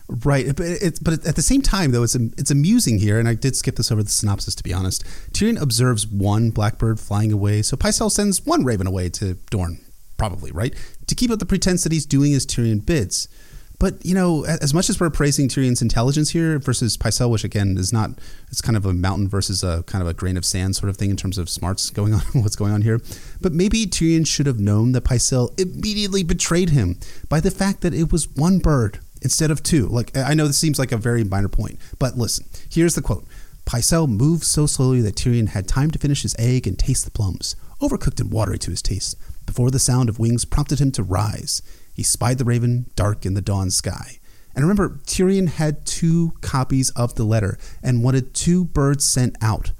Right, 0.09 0.55
but 0.55 0.65
it's 0.65 0.99
but 0.99 1.25
at 1.27 1.35
the 1.35 1.41
same 1.41 1.61
time 1.61 1.91
though 1.91 2.03
it's 2.03 2.15
it's 2.15 2.49
amusing 2.49 2.99
here, 2.99 3.19
and 3.19 3.27
I 3.27 3.33
did 3.33 3.57
skip 3.57 3.75
this 3.75 3.91
over 3.91 4.01
the 4.01 4.09
synopsis 4.09 4.55
to 4.55 4.63
be 4.63 4.73
honest. 4.73 5.03
Tyrion 5.33 5.61
observes 5.61 6.07
one 6.07 6.49
blackbird 6.49 6.97
flying 6.97 7.33
away, 7.33 7.61
so 7.61 7.75
Pycelle 7.75 8.09
sends 8.09 8.45
one 8.45 8.63
raven 8.63 8.87
away 8.87 9.09
to 9.09 9.33
Dorne, 9.49 9.81
probably 10.15 10.49
right, 10.53 10.73
to 11.07 11.15
keep 11.15 11.29
up 11.29 11.39
the 11.39 11.45
pretense 11.45 11.83
that 11.83 11.91
he's 11.91 12.05
doing 12.05 12.33
as 12.33 12.45
Tyrion 12.45 12.85
bids. 12.85 13.27
But 13.79 14.03
you 14.03 14.15
know, 14.15 14.43
as 14.45 14.73
much 14.73 14.89
as 14.89 14.99
we're 14.99 15.11
praising 15.11 15.47
Tyrion's 15.47 15.81
intelligence 15.81 16.31
here 16.31 16.57
versus 16.57 16.97
Pycelle, 16.97 17.29
which 17.29 17.43
again 17.43 17.77
is 17.77 17.93
not, 17.93 18.11
it's 18.49 18.61
kind 18.61 18.75
of 18.75 18.85
a 18.85 18.93
mountain 18.93 19.27
versus 19.27 19.63
a 19.63 19.83
kind 19.83 20.01
of 20.01 20.07
a 20.07 20.13
grain 20.13 20.35
of 20.35 20.45
sand 20.45 20.75
sort 20.75 20.89
of 20.89 20.97
thing 20.97 21.11
in 21.11 21.17
terms 21.17 21.37
of 21.37 21.49
smarts 21.49 21.91
going 21.91 22.13
on, 22.13 22.21
what's 22.33 22.55
going 22.55 22.73
on 22.73 22.81
here. 22.81 22.99
But 23.39 23.53
maybe 23.53 23.85
Tyrion 23.85 24.25
should 24.25 24.47
have 24.47 24.59
known 24.59 24.93
that 24.93 25.03
Pycelle 25.03 25.57
immediately 25.59 26.23
betrayed 26.23 26.71
him 26.71 26.97
by 27.29 27.39
the 27.39 27.51
fact 27.51 27.81
that 27.81 27.93
it 27.93 28.11
was 28.11 28.27
one 28.29 28.57
bird 28.59 28.99
instead 29.21 29.51
of 29.51 29.61
two. 29.61 29.87
Like 29.87 30.15
I 30.17 30.33
know 30.33 30.47
this 30.47 30.57
seems 30.57 30.79
like 30.79 30.91
a 30.91 30.97
very 30.97 31.23
minor 31.23 31.49
point, 31.49 31.77
but 31.99 32.17
listen, 32.17 32.45
here's 32.71 32.95
the 32.95 33.01
quote: 33.03 33.25
Pycelle 33.65 34.09
moved 34.09 34.43
so 34.43 34.65
slowly 34.65 35.01
that 35.01 35.15
Tyrion 35.15 35.49
had 35.49 35.67
time 35.67 35.91
to 35.91 35.99
finish 35.99 36.23
his 36.23 36.35
egg 36.39 36.65
and 36.65 36.79
taste 36.79 37.05
the 37.05 37.11
plums, 37.11 37.55
overcooked 37.79 38.19
and 38.19 38.31
watery 38.31 38.57
to 38.57 38.71
his 38.71 38.81
taste, 38.81 39.17
before 39.45 39.69
the 39.69 39.77
sound 39.77 40.09
of 40.09 40.17
wings 40.17 40.45
prompted 40.45 40.79
him 40.79 40.91
to 40.93 41.03
rise. 41.03 41.61
He 41.97 42.03
spied 42.03 42.37
the 42.37 42.45
raven 42.45 42.85
dark 42.95 43.25
in 43.25 43.33
the 43.33 43.41
dawn 43.41 43.71
sky. 43.71 44.19
And 44.55 44.63
remember, 44.63 44.99
Tyrion 45.07 45.47
had 45.49 45.83
two 45.83 46.33
copies 46.41 46.91
of 46.91 47.15
the 47.15 47.23
letter 47.23 47.57
and 47.81 48.03
wanted 48.03 48.35
two 48.35 48.65
birds 48.65 49.03
sent 49.03 49.35
out. 49.41 49.71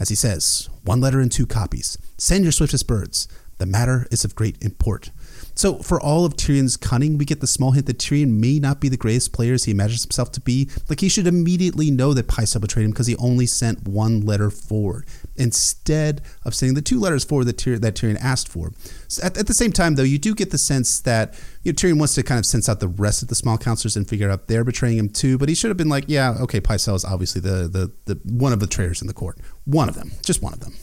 As 0.00 0.08
he 0.08 0.14
says, 0.14 0.70
one 0.84 1.02
letter 1.02 1.20
and 1.20 1.30
two 1.30 1.44
copies. 1.44 1.98
Send 2.16 2.44
your 2.44 2.52
swiftest 2.52 2.86
birds. 2.86 3.28
The 3.58 3.66
matter 3.66 4.06
is 4.10 4.24
of 4.24 4.34
great 4.34 4.56
import. 4.62 5.10
So, 5.56 5.78
for 5.78 5.98
all 5.98 6.26
of 6.26 6.36
Tyrion's 6.36 6.76
cunning, 6.76 7.16
we 7.16 7.24
get 7.24 7.40
the 7.40 7.46
small 7.46 7.70
hint 7.72 7.86
that 7.86 7.98
Tyrion 7.98 8.38
may 8.38 8.58
not 8.58 8.78
be 8.78 8.90
the 8.90 8.98
greatest 8.98 9.32
player 9.32 9.54
as 9.54 9.64
he 9.64 9.70
imagines 9.70 10.02
himself 10.02 10.30
to 10.32 10.40
be. 10.40 10.68
Like, 10.90 11.00
he 11.00 11.08
should 11.08 11.26
immediately 11.26 11.90
know 11.90 12.12
that 12.12 12.28
Pycelle 12.28 12.60
betrayed 12.60 12.84
him 12.84 12.90
because 12.90 13.06
he 13.06 13.16
only 13.16 13.46
sent 13.46 13.88
one 13.88 14.20
letter 14.20 14.50
forward 14.50 15.06
instead 15.34 16.20
of 16.44 16.54
sending 16.54 16.74
the 16.74 16.82
two 16.82 17.00
letters 17.00 17.24
forward 17.24 17.44
that, 17.46 17.56
Tyrion, 17.56 17.80
that 17.80 17.94
Tyrion 17.94 18.18
asked 18.20 18.48
for. 18.48 18.72
So 19.08 19.24
at, 19.24 19.38
at, 19.38 19.46
the 19.46 19.54
same 19.54 19.72
time, 19.72 19.94
though, 19.94 20.02
you 20.02 20.18
do 20.18 20.34
get 20.34 20.50
the 20.50 20.58
sense 20.58 21.00
that 21.00 21.34
you 21.62 21.72
know, 21.72 21.76
Tyrion 21.76 21.98
wants 21.98 22.14
to 22.16 22.22
kind 22.22 22.38
of 22.38 22.44
sense 22.44 22.68
out 22.68 22.80
the 22.80 22.88
rest 22.88 23.22
of 23.22 23.28
the 23.28 23.34
small 23.34 23.56
counselors 23.56 23.96
and 23.96 24.06
figure 24.06 24.30
out 24.30 24.48
they're 24.48 24.64
betraying 24.64 24.98
him 24.98 25.08
too. 25.08 25.38
But 25.38 25.48
he 25.48 25.54
should 25.54 25.70
have 25.70 25.78
been 25.78 25.88
like, 25.88 26.04
yeah, 26.06 26.36
okay, 26.40 26.60
Pycelle 26.60 26.96
is 26.96 27.04
obviously 27.04 27.40
the, 27.40 27.66
the, 27.66 27.92
the 28.04 28.20
one 28.24 28.52
of 28.52 28.60
the 28.60 28.66
traitors 28.66 29.00
in 29.00 29.08
the 29.08 29.14
court. 29.14 29.38
One 29.64 29.88
of 29.88 29.94
them. 29.94 30.12
Just 30.22 30.42
one 30.42 30.52
of 30.52 30.60
them. 30.60 30.74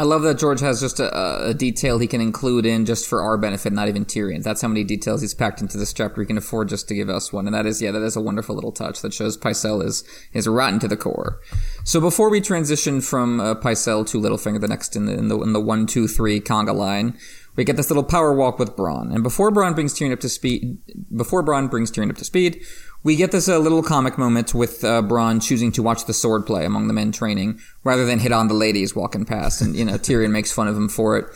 I 0.00 0.04
love 0.04 0.22
that 0.22 0.38
George 0.38 0.60
has 0.60 0.80
just 0.80 0.98
a, 0.98 1.48
a, 1.48 1.52
detail 1.52 1.98
he 1.98 2.06
can 2.06 2.22
include 2.22 2.64
in 2.64 2.86
just 2.86 3.06
for 3.06 3.20
our 3.20 3.36
benefit, 3.36 3.74
not 3.74 3.86
even 3.86 4.06
Tyrion's. 4.06 4.46
That's 4.46 4.62
how 4.62 4.68
many 4.68 4.82
details 4.82 5.20
he's 5.20 5.34
packed 5.34 5.60
into 5.60 5.76
this 5.76 5.92
chapter. 5.92 6.22
He 6.22 6.26
can 6.26 6.38
afford 6.38 6.70
just 6.70 6.88
to 6.88 6.94
give 6.94 7.10
us 7.10 7.34
one, 7.34 7.44
and 7.44 7.54
that 7.54 7.66
is, 7.66 7.82
yeah, 7.82 7.90
that 7.90 8.00
is 8.00 8.16
a 8.16 8.20
wonderful 8.22 8.54
little 8.54 8.72
touch 8.72 9.02
that 9.02 9.12
shows 9.12 9.36
Pycelle 9.36 9.84
is 9.84 10.02
is 10.32 10.48
rotten 10.48 10.78
to 10.78 10.88
the 10.88 10.96
core. 10.96 11.38
So 11.84 12.00
before 12.00 12.30
we 12.30 12.40
transition 12.40 13.02
from 13.02 13.40
uh, 13.40 13.56
Pycelle 13.56 14.06
to 14.06 14.18
Littlefinger, 14.18 14.62
the 14.62 14.68
next 14.68 14.96
in 14.96 15.04
the 15.04 15.12
in 15.12 15.28
the, 15.28 15.38
in 15.38 15.52
the 15.52 15.60
one 15.60 15.84
two 15.84 16.08
three 16.08 16.40
conga 16.40 16.74
line, 16.74 17.18
we 17.56 17.64
get 17.64 17.76
this 17.76 17.90
little 17.90 18.02
power 18.02 18.32
walk 18.32 18.58
with 18.58 18.76
Bronn. 18.76 19.12
And 19.12 19.22
before 19.22 19.50
Bronn 19.50 19.74
brings 19.74 19.92
Tyrion 19.92 20.14
up 20.14 20.20
to 20.20 20.30
speed, 20.30 20.78
before 21.14 21.44
Bronn 21.44 21.70
brings 21.70 21.90
Tyrion 21.90 22.08
up 22.08 22.16
to 22.16 22.24
speed, 22.24 22.64
we 23.02 23.16
get 23.16 23.32
this 23.32 23.48
uh, 23.48 23.58
little 23.58 23.82
comic 23.82 24.18
moment 24.18 24.54
with 24.54 24.84
uh, 24.84 25.02
Bronn 25.02 25.42
choosing 25.42 25.72
to 25.72 25.82
watch 25.82 26.04
the 26.04 26.12
sword 26.12 26.46
play 26.46 26.64
among 26.64 26.86
the 26.86 26.92
men 26.92 27.12
training 27.12 27.60
rather 27.82 28.04
than 28.04 28.18
hit 28.18 28.32
on 28.32 28.48
the 28.48 28.54
ladies 28.54 28.94
walking 28.94 29.24
past. 29.24 29.60
And, 29.60 29.74
you 29.74 29.84
know, 29.84 29.94
Tyrion 29.98 30.30
makes 30.30 30.52
fun 30.52 30.68
of 30.68 30.76
him 30.76 30.88
for 30.88 31.16
it. 31.16 31.26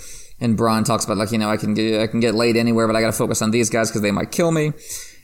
And 0.40 0.58
Bronn 0.58 0.84
talks 0.84 1.04
about 1.04 1.16
like, 1.16 1.32
you 1.32 1.38
know, 1.38 1.48
I 1.48 1.56
can 1.56 1.74
get, 1.74 2.00
I 2.00 2.06
can 2.06 2.20
get 2.20 2.34
laid 2.34 2.56
anywhere, 2.56 2.86
but 2.86 2.96
I 2.96 3.00
got 3.00 3.12
to 3.12 3.12
focus 3.16 3.40
on 3.40 3.50
these 3.50 3.70
guys 3.70 3.88
because 3.88 4.02
they 4.02 4.10
might 4.10 4.30
kill 4.30 4.50
me. 4.50 4.72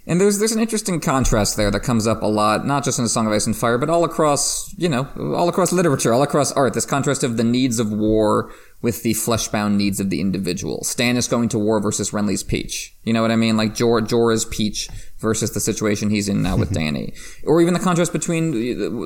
And 0.07 0.21
there's 0.21 0.39
there's 0.39 0.53
an 0.53 0.61
interesting 0.61 0.99
contrast 0.99 1.57
there 1.57 1.71
that 1.71 1.81
comes 1.81 2.07
up 2.07 2.23
a 2.23 2.27
lot, 2.27 2.67
not 2.67 2.85
just 2.85 2.99
in 2.99 3.05
A 3.05 3.09
Song 3.09 3.27
of 3.27 3.33
Ice 3.33 3.47
and 3.47 3.55
Fire, 3.55 3.77
but 3.77 3.91
all 3.91 4.03
across, 4.03 4.75
you 4.79 4.89
know, 4.89 5.07
all 5.37 5.49
across 5.49 5.73
literature, 5.73 6.13
all 6.13 6.23
across 6.23 6.51
art. 6.53 6.73
This 6.73 6.87
contrast 6.87 7.23
of 7.23 7.37
the 7.37 7.45
needs 7.45 7.79
of 7.79 7.93
war 7.93 8.51
with 8.83 9.03
the 9.03 9.13
fleshbound 9.13 9.77
needs 9.77 10.01
of 10.01 10.11
the 10.11 10.21
individual. 10.21 10.81
Stannis 10.85 11.29
going 11.29 11.49
to 11.51 11.59
war 11.59 11.81
versus 11.81 12.11
Renly's 12.11 12.43
Peach. 12.43 12.95
You 13.05 13.13
know 13.13 13.23
what 13.23 13.31
I 13.31 13.37
mean? 13.37 13.57
Like 13.57 13.75
Jor- 13.75 14.01
Jorah's 14.01 14.45
Peach 14.45 14.89
versus 15.19 15.53
the 15.53 15.61
situation 15.61 16.09
he's 16.09 16.29
in 16.29 16.43
now 16.43 16.57
with 16.57 16.71
Dany. 16.75 17.15
Or 17.45 17.61
even 17.61 17.75
the 17.75 17.81
contrast 17.81 18.13
between 18.13 18.53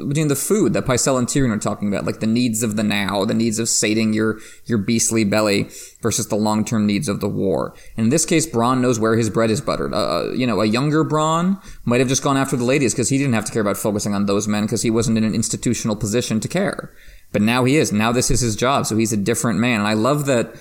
between 0.08 0.28
the 0.28 0.36
food 0.36 0.72
that 0.74 0.84
Pycelle 0.84 1.18
and 1.18 1.26
Tyrion 1.26 1.50
are 1.50 1.58
talking 1.58 1.88
about, 1.88 2.04
like 2.04 2.20
the 2.20 2.26
needs 2.26 2.62
of 2.62 2.76
the 2.76 2.82
now, 2.82 3.24
the 3.24 3.34
needs 3.34 3.58
of 3.58 3.68
sating 3.68 4.12
your 4.12 4.38
your 4.66 4.78
beastly 4.78 5.24
belly 5.24 5.68
versus 6.00 6.28
the 6.28 6.36
long 6.36 6.64
term 6.64 6.86
needs 6.86 7.08
of 7.08 7.20
the 7.20 7.28
war. 7.28 7.74
And 7.96 8.04
in 8.04 8.10
this 8.10 8.26
case, 8.26 8.46
Bronn 8.46 8.80
knows 8.80 8.98
where 9.00 9.16
his 9.16 9.30
bread 9.30 9.50
is 9.50 9.60
buttered. 9.60 9.92
Uh, 9.92 9.96
uh 9.96 10.32
you 10.32 10.46
know, 10.46 10.60
a 10.60 10.66
younger 10.66 11.04
Bronn 11.04 11.60
might 11.84 12.00
have 12.00 12.08
just 12.08 12.22
gone 12.22 12.36
after 12.36 12.56
the 12.56 12.64
ladies 12.64 12.94
because 12.94 13.08
he 13.08 13.18
didn't 13.18 13.34
have 13.34 13.44
to 13.46 13.52
care 13.52 13.62
about 13.62 13.76
focusing 13.76 14.14
on 14.14 14.26
those 14.26 14.46
men 14.46 14.64
because 14.64 14.82
he 14.82 14.90
wasn't 14.90 15.18
in 15.18 15.24
an 15.24 15.34
institutional 15.34 15.96
position 15.96 16.40
to 16.40 16.48
care. 16.48 16.92
But 17.34 17.42
now 17.42 17.64
he 17.64 17.76
is. 17.76 17.92
Now 17.92 18.12
this 18.12 18.30
is 18.30 18.40
his 18.40 18.56
job. 18.56 18.86
So 18.86 18.96
he's 18.96 19.12
a 19.12 19.16
different 19.18 19.58
man. 19.58 19.80
And 19.80 19.88
I 19.88 19.92
love 19.92 20.24
that 20.26 20.54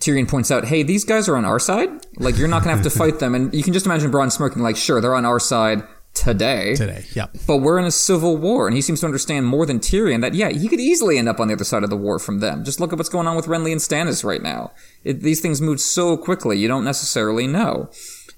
Tyrion 0.00 0.28
points 0.28 0.50
out, 0.50 0.66
hey, 0.66 0.82
these 0.82 1.04
guys 1.04 1.28
are 1.28 1.36
on 1.36 1.44
our 1.44 1.58
side. 1.58 1.88
Like, 2.16 2.36
you're 2.36 2.48
not 2.48 2.62
going 2.62 2.76
to 2.76 2.82
have 2.82 2.92
to 2.92 2.98
fight 2.98 3.20
them. 3.20 3.34
And 3.34 3.54
you 3.54 3.62
can 3.62 3.72
just 3.72 3.86
imagine 3.86 4.10
Bronn 4.10 4.30
smirking, 4.30 4.62
like, 4.62 4.76
sure, 4.76 5.00
they're 5.00 5.14
on 5.14 5.24
our 5.24 5.40
side 5.40 5.82
today. 6.14 6.74
Today, 6.74 7.04
yep. 7.14 7.36
But 7.46 7.58
we're 7.58 7.78
in 7.78 7.84
a 7.84 7.92
civil 7.92 8.36
war. 8.36 8.66
And 8.66 8.74
he 8.74 8.82
seems 8.82 9.00
to 9.00 9.06
understand 9.06 9.46
more 9.46 9.64
than 9.64 9.78
Tyrion 9.78 10.20
that, 10.22 10.34
yeah, 10.34 10.50
he 10.50 10.68
could 10.68 10.80
easily 10.80 11.18
end 11.18 11.28
up 11.28 11.40
on 11.40 11.48
the 11.48 11.54
other 11.54 11.64
side 11.64 11.84
of 11.84 11.90
the 11.90 11.96
war 11.96 12.18
from 12.18 12.40
them. 12.40 12.64
Just 12.64 12.80
look 12.80 12.92
at 12.92 12.98
what's 12.98 13.08
going 13.08 13.26
on 13.26 13.36
with 13.36 13.46
Renly 13.46 13.72
and 13.72 13.80
Stannis 13.80 14.24
right 14.24 14.42
now. 14.42 14.72
It, 15.04 15.22
these 15.22 15.40
things 15.40 15.60
move 15.60 15.80
so 15.80 16.16
quickly, 16.16 16.58
you 16.58 16.68
don't 16.68 16.84
necessarily 16.84 17.46
know. 17.46 17.90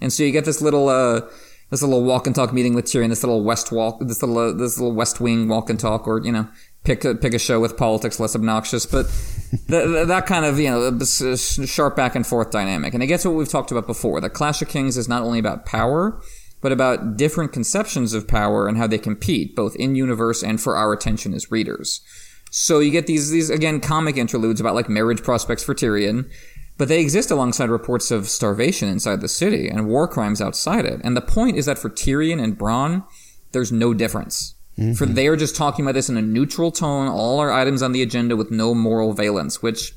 And 0.02 0.12
so 0.12 0.22
you 0.22 0.32
get 0.32 0.44
this 0.44 0.60
little, 0.60 0.88
uh, 0.88 1.22
this 1.70 1.82
little 1.82 2.04
walk 2.04 2.26
and 2.26 2.34
talk 2.34 2.52
meeting 2.52 2.74
with 2.74 2.86
Tyrion, 2.86 3.08
this 3.08 3.22
little 3.22 3.44
West 3.44 3.70
walk, 3.70 4.00
this 4.00 4.22
little, 4.22 4.38
uh, 4.38 4.52
this 4.52 4.78
little 4.78 4.94
West 4.94 5.20
Wing 5.20 5.48
walk 5.48 5.70
and 5.70 5.78
talk, 5.78 6.06
or, 6.08 6.20
you 6.20 6.32
know, 6.32 6.48
pick 6.84 7.04
a, 7.04 7.14
pick 7.14 7.34
a 7.34 7.38
show 7.38 7.60
with 7.60 7.76
politics 7.76 8.18
less 8.18 8.34
obnoxious, 8.34 8.86
but 8.86 9.06
the, 9.68 10.04
that 10.06 10.26
kind 10.26 10.44
of 10.44 10.58
you 10.58 10.70
know 10.70 10.98
sharp 11.36 11.96
back 11.96 12.14
and 12.14 12.26
forth 12.26 12.50
dynamic, 12.50 12.94
and 12.94 13.02
it 13.02 13.06
gets 13.06 13.24
what 13.24 13.34
we've 13.34 13.48
talked 13.48 13.70
about 13.70 13.86
before. 13.86 14.20
The 14.20 14.30
Clash 14.30 14.62
of 14.62 14.68
Kings 14.68 14.96
is 14.96 15.08
not 15.08 15.22
only 15.22 15.38
about 15.38 15.66
power, 15.66 16.20
but 16.60 16.72
about 16.72 17.16
different 17.16 17.52
conceptions 17.52 18.14
of 18.14 18.28
power 18.28 18.68
and 18.68 18.76
how 18.76 18.86
they 18.86 18.98
compete, 18.98 19.56
both 19.56 19.76
in 19.76 19.94
universe 19.94 20.42
and 20.42 20.60
for 20.60 20.76
our 20.76 20.92
attention 20.92 21.34
as 21.34 21.50
readers. 21.50 22.00
So 22.50 22.80
you 22.80 22.90
get 22.90 23.06
these 23.06 23.30
these 23.30 23.50
again 23.50 23.80
comic 23.80 24.16
interludes 24.16 24.60
about 24.60 24.74
like 24.74 24.88
marriage 24.88 25.22
prospects 25.22 25.62
for 25.62 25.74
Tyrion. 25.74 26.30
But 26.78 26.88
they 26.88 27.02
exist 27.02 27.30
alongside 27.30 27.68
reports 27.68 28.10
of 28.10 28.26
starvation 28.26 28.88
inside 28.88 29.20
the 29.20 29.28
city 29.28 29.68
and 29.68 29.86
war 29.86 30.08
crimes 30.08 30.40
outside 30.40 30.86
it. 30.86 30.98
And 31.04 31.14
the 31.14 31.20
point 31.20 31.58
is 31.58 31.66
that 31.66 31.76
for 31.76 31.90
Tyrion 31.90 32.42
and 32.42 32.58
Bronn, 32.58 33.04
there's 33.52 33.70
no 33.70 33.92
difference. 33.92 34.54
Mm-hmm. 34.80 34.94
For 34.94 35.04
they 35.04 35.26
are 35.26 35.36
just 35.36 35.56
talking 35.56 35.84
about 35.84 35.92
this 35.92 36.08
in 36.08 36.16
a 36.16 36.22
neutral 36.22 36.72
tone, 36.72 37.06
all 37.06 37.38
our 37.38 37.52
items 37.52 37.82
on 37.82 37.92
the 37.92 38.00
agenda 38.00 38.34
with 38.34 38.50
no 38.50 38.74
moral 38.74 39.12
valence, 39.12 39.62
which, 39.62 39.92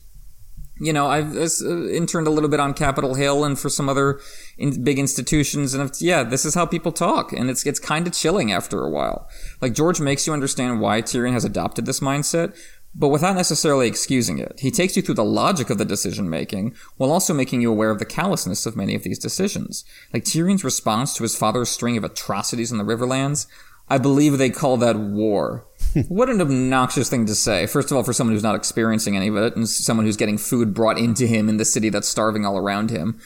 you 0.77 0.91
know, 0.91 1.07
I've 1.07 1.37
uh, 1.37 1.87
interned 1.87 2.27
a 2.27 2.29
little 2.29 2.49
bit 2.49 2.59
on 2.59 2.73
Capitol 2.73 3.13
Hill 3.13 3.45
and 3.45 3.57
for 3.57 3.69
some 3.69 3.87
other 3.87 4.19
in 4.57 4.83
big 4.83 4.99
institutions, 4.99 5.73
and 5.73 5.89
yeah, 6.01 6.23
this 6.23 6.43
is 6.43 6.53
how 6.53 6.65
people 6.65 6.91
talk, 6.91 7.31
and 7.31 7.49
it's 7.49 7.65
it's 7.65 7.79
kind 7.79 8.07
of 8.07 8.13
chilling 8.13 8.51
after 8.51 8.83
a 8.83 8.89
while. 8.89 9.29
Like 9.61 9.73
George 9.73 10.01
makes 10.01 10.27
you 10.27 10.33
understand 10.33 10.81
why 10.81 11.01
Tyrion 11.01 11.31
has 11.31 11.45
adopted 11.45 11.85
this 11.85 12.01
mindset, 12.01 12.53
but 12.93 13.07
without 13.07 13.35
necessarily 13.35 13.87
excusing 13.87 14.37
it. 14.37 14.59
He 14.59 14.69
takes 14.69 14.95
you 14.95 15.01
through 15.01 15.15
the 15.15 15.23
logic 15.23 15.69
of 15.69 15.77
the 15.77 15.85
decision 15.85 16.29
making 16.29 16.75
while 16.97 17.11
also 17.11 17.33
making 17.33 17.61
you 17.61 17.71
aware 17.71 17.89
of 17.89 17.99
the 17.99 18.05
callousness 18.05 18.65
of 18.65 18.75
many 18.75 18.95
of 18.95 19.03
these 19.03 19.17
decisions. 19.17 19.85
Like 20.13 20.25
Tyrion's 20.25 20.63
response 20.63 21.15
to 21.15 21.23
his 21.23 21.37
father's 21.37 21.69
string 21.69 21.95
of 21.95 22.03
atrocities 22.03 22.71
in 22.71 22.77
the 22.77 22.83
Riverlands, 22.83 23.47
I 23.89 23.97
believe 23.97 24.37
they 24.37 24.49
call 24.49 24.77
that 24.77 24.97
war. 24.97 25.65
what 26.07 26.29
an 26.29 26.41
obnoxious 26.41 27.09
thing 27.09 27.25
to 27.25 27.35
say. 27.35 27.67
First 27.67 27.91
of 27.91 27.97
all, 27.97 28.03
for 28.03 28.13
someone 28.13 28.33
who's 28.33 28.43
not 28.43 28.55
experiencing 28.55 29.15
any 29.15 29.27
of 29.27 29.35
it, 29.35 29.55
and 29.55 29.67
someone 29.67 30.05
who's 30.05 30.17
getting 30.17 30.37
food 30.37 30.73
brought 30.73 30.97
into 30.97 31.27
him 31.27 31.49
in 31.49 31.57
the 31.57 31.65
city 31.65 31.89
that's 31.89 32.07
starving 32.07 32.45
all 32.45 32.57
around 32.57 32.89
him 32.89 33.19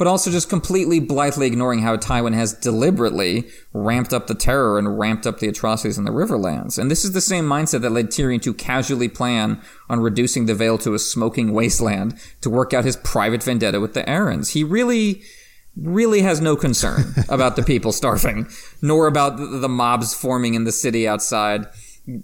but 0.00 0.06
also 0.06 0.30
just 0.30 0.48
completely 0.48 0.98
blithely 0.98 1.46
ignoring 1.46 1.80
how 1.80 1.94
Tywin 1.94 2.32
has 2.32 2.54
deliberately 2.54 3.46
ramped 3.74 4.14
up 4.14 4.28
the 4.28 4.34
terror 4.34 4.78
and 4.78 4.98
ramped 4.98 5.26
up 5.26 5.40
the 5.40 5.46
atrocities 5.46 5.98
in 5.98 6.04
the 6.04 6.10
Riverlands. 6.10 6.78
And 6.78 6.90
this 6.90 7.04
is 7.04 7.12
the 7.12 7.20
same 7.20 7.44
mindset 7.44 7.82
that 7.82 7.92
led 7.92 8.06
Tyrion 8.06 8.40
to 8.40 8.54
casually 8.54 9.08
plan 9.08 9.60
on 9.90 10.00
reducing 10.00 10.46
the 10.46 10.54
Vale 10.54 10.78
to 10.78 10.94
a 10.94 10.98
smoking 10.98 11.52
wasteland 11.52 12.18
to 12.40 12.48
work 12.48 12.72
out 12.72 12.86
his 12.86 12.96
private 12.96 13.42
vendetta 13.42 13.78
with 13.78 13.92
the 13.92 14.02
Arryns. 14.04 14.52
He 14.52 14.64
really, 14.64 15.20
really 15.76 16.22
has 16.22 16.40
no 16.40 16.56
concern 16.56 17.14
about 17.28 17.56
the 17.56 17.62
people 17.62 17.92
starving, 17.92 18.48
nor 18.82 19.06
about 19.06 19.36
the 19.36 19.68
mobs 19.68 20.14
forming 20.14 20.54
in 20.54 20.64
the 20.64 20.72
city 20.72 21.06
outside, 21.06 21.66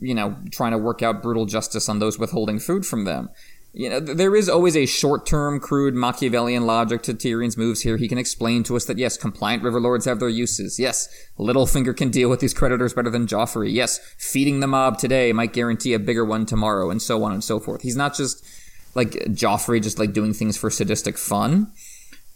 you 0.01 0.15
know, 0.15 0.37
trying 0.51 0.73
to 0.73 0.79
work 0.79 1.03
out 1.03 1.23
brutal 1.23 1.47
justice 1.47 1.89
on 1.89 1.99
those 1.99 2.19
withholding 2.19 2.59
food 2.59 2.87
from 2.87 3.05
them 3.05 3.31
you 3.77 3.91
know, 3.91 4.01
there 4.01 4.35
is 4.35 4.49
always 4.49 4.75
a 4.75 4.87
short-term, 4.87 5.61
crude 5.61 5.95
Machiavellian 5.95 6.65
logic 6.65 7.03
to 7.03 7.13
Tyrion's 7.13 7.59
moves 7.59 7.83
here. 7.83 7.99
He 7.99 8.09
can 8.09 8.17
explain 8.17 8.63
to 8.63 8.75
us 8.75 8.87
that 8.87 8.97
yes, 8.97 9.19
compliant 9.19 9.63
river 9.63 9.79
lords 9.79 10.07
have 10.07 10.19
their 10.19 10.31
uses. 10.31 10.79
Yes, 10.79 11.11
Littlefinger 11.39 11.95
can 11.95 12.09
deal 12.09 12.31
with 12.31 12.41
these 12.41 12.55
creditors 12.55 12.95
better 12.95 13.11
than 13.11 13.27
Joffrey. 13.27 13.71
Yes, 13.71 13.99
feeding 14.17 14.61
the 14.61 14.67
mob 14.67 14.97
today 14.97 15.31
might 15.35 15.53
guarantee 15.53 15.93
a 15.93 15.99
bigger 15.99 16.25
one 16.25 16.47
tomorrow, 16.47 16.89
and 16.89 17.03
so 17.03 17.23
on 17.23 17.33
and 17.33 17.45
so 17.45 17.61
forth. 17.61 17.83
He's 17.83 17.97
not 17.97 18.17
just 18.17 18.43
like 18.95 19.11
Joffrey, 19.11 19.83
just 19.83 19.99
like 19.99 20.15
doing 20.15 20.33
things 20.33 20.57
for 20.57 20.71
sadistic 20.71 21.19
fun. 21.19 21.71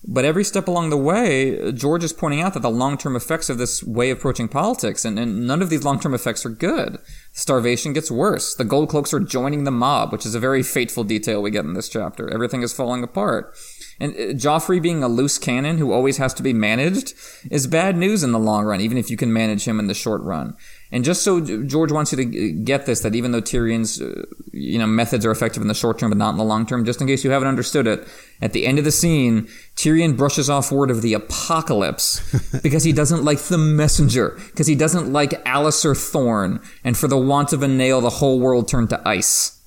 But 0.09 0.25
every 0.25 0.45
step 0.45 0.67
along 0.67 0.89
the 0.89 0.97
way, 0.97 1.73
George 1.73 2.03
is 2.03 2.15
pointing 2.15 2.41
out 2.41 2.55
that 2.55 2.63
the 2.63 2.71
long 2.71 2.97
term 2.97 3.17
effects 3.17 3.51
of 3.51 3.59
this 3.59 3.83
way 3.83 4.11
of 4.11 4.19
approaching 4.19 4.49
politics, 4.49 5.05
and, 5.05 5.19
and 5.19 5.47
none 5.47 5.61
of 5.61 5.69
these 5.69 5.85
long 5.85 6.01
term 6.01 6.15
effects 6.15 6.47
are 6.47 6.51
good. 6.51 6.99
Starvation 7.33 7.93
gets 7.93 8.11
worse. 8.11 8.55
The 8.55 8.65
Gold 8.65 8.89
Cloaks 8.89 9.13
are 9.13 9.21
joining 9.21 9.65
the 9.65 9.71
mob, 9.71 10.11
which 10.11 10.25
is 10.25 10.35
a 10.35 10.41
very 10.41 10.63
fateful 10.63 11.05
detail 11.05 11.43
we 11.43 11.51
get 11.51 11.67
in 11.67 11.75
this 11.75 11.89
chapter. 11.89 12.33
Everything 12.33 12.63
is 12.63 12.73
falling 12.73 13.03
apart. 13.03 13.55
And 14.01 14.15
uh, 14.15 14.19
Joffrey 14.33 14.81
being 14.81 15.03
a 15.03 15.09
loose 15.09 15.39
cannon 15.39 15.77
who 15.77 15.93
always 15.93 16.17
has 16.17 16.33
to 16.35 16.43
be 16.43 16.55
managed 16.55 17.13
is 17.51 17.67
bad 17.67 17.97
news 17.97 18.23
in 18.23 18.33
the 18.33 18.39
long 18.39 18.65
run, 18.65 18.81
even 18.81 18.97
if 18.97 19.11
you 19.11 19.19
can 19.19 19.33
manage 19.33 19.69
him 19.69 19.79
in 19.79 19.87
the 19.87 19.95
short 19.95 20.23
run. 20.23 20.57
And 20.93 21.05
just 21.05 21.23
so 21.23 21.41
George 21.41 21.93
wants 21.93 22.13
you 22.13 22.17
to 22.17 22.53
get 22.53 22.87
this, 22.87 23.01
that 23.01 23.15
even 23.15 23.31
though 23.31 23.41
Tyrion's, 23.41 24.01
uh, 24.01 24.25
you 24.53 24.79
know, 24.79 24.87
methods 24.87 25.25
are 25.25 25.31
effective 25.31 25.63
in 25.63 25.69
the 25.69 25.75
short 25.75 25.99
term 25.99 26.11
but 26.11 26.19
not 26.19 26.31
in 26.31 26.37
the 26.37 26.45
long 26.45 26.67
term, 26.67 26.85
just 26.85 27.01
in 27.01 27.07
case 27.07 27.23
you 27.25 27.31
haven't 27.31 27.49
understood 27.49 27.87
it, 27.87 28.07
at 28.43 28.53
the 28.53 28.67
end 28.67 28.79
of 28.79 28.85
the 28.85 28.91
scene, 28.91 29.49
Tyrion 29.77 30.17
brushes 30.17 30.51
off 30.51 30.73
word 30.73 30.91
of 30.91 31.03
the 31.03 31.15
apocalypse 31.15 32.21
because 32.63 32.83
he 32.83 32.93
doesn't 32.93 33.25
like 33.25 33.39
the 33.39 33.59
messenger, 33.59 34.39
because 34.49 34.67
he 34.67 34.75
doesn't 34.75 35.13
like 35.13 35.31
Alliser 35.45 35.97
Thorne, 35.97 36.61
and 36.83 36.97
for 36.97 37.07
the 37.07 37.19
want 37.19 37.53
of 37.53 37.63
a 37.63 37.69
nail, 37.69 38.01
the 38.01 38.11
whole 38.11 38.41
world 38.41 38.67
turned 38.67 38.91
to 38.91 39.09
ice. 39.09 39.61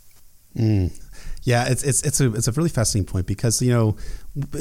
Mm. 0.57 0.99
Yeah, 1.43 1.67
it's 1.67 1.83
it's 1.83 2.01
it's 2.03 2.21
a 2.21 2.33
it's 2.33 2.47
a 2.47 2.51
really 2.53 2.69
fascinating 2.69 3.11
point 3.11 3.27
because 3.27 3.61
you 3.61 3.71
know 3.71 3.97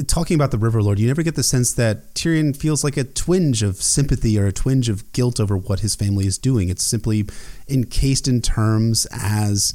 talking 0.06 0.34
about 0.34 0.50
the 0.50 0.58
River 0.58 0.82
Lord, 0.82 0.98
you 0.98 1.06
never 1.06 1.22
get 1.22 1.34
the 1.34 1.42
sense 1.42 1.72
that 1.74 2.14
Tyrion 2.14 2.54
feels 2.54 2.84
like 2.84 2.96
a 2.96 3.04
twinge 3.04 3.62
of 3.62 3.76
sympathy 3.76 4.38
or 4.38 4.46
a 4.46 4.52
twinge 4.52 4.88
of 4.88 5.10
guilt 5.12 5.40
over 5.40 5.56
what 5.56 5.80
his 5.80 5.94
family 5.94 6.26
is 6.26 6.36
doing. 6.36 6.68
It's 6.68 6.84
simply 6.84 7.26
encased 7.68 8.28
in 8.28 8.42
terms 8.42 9.06
as 9.10 9.72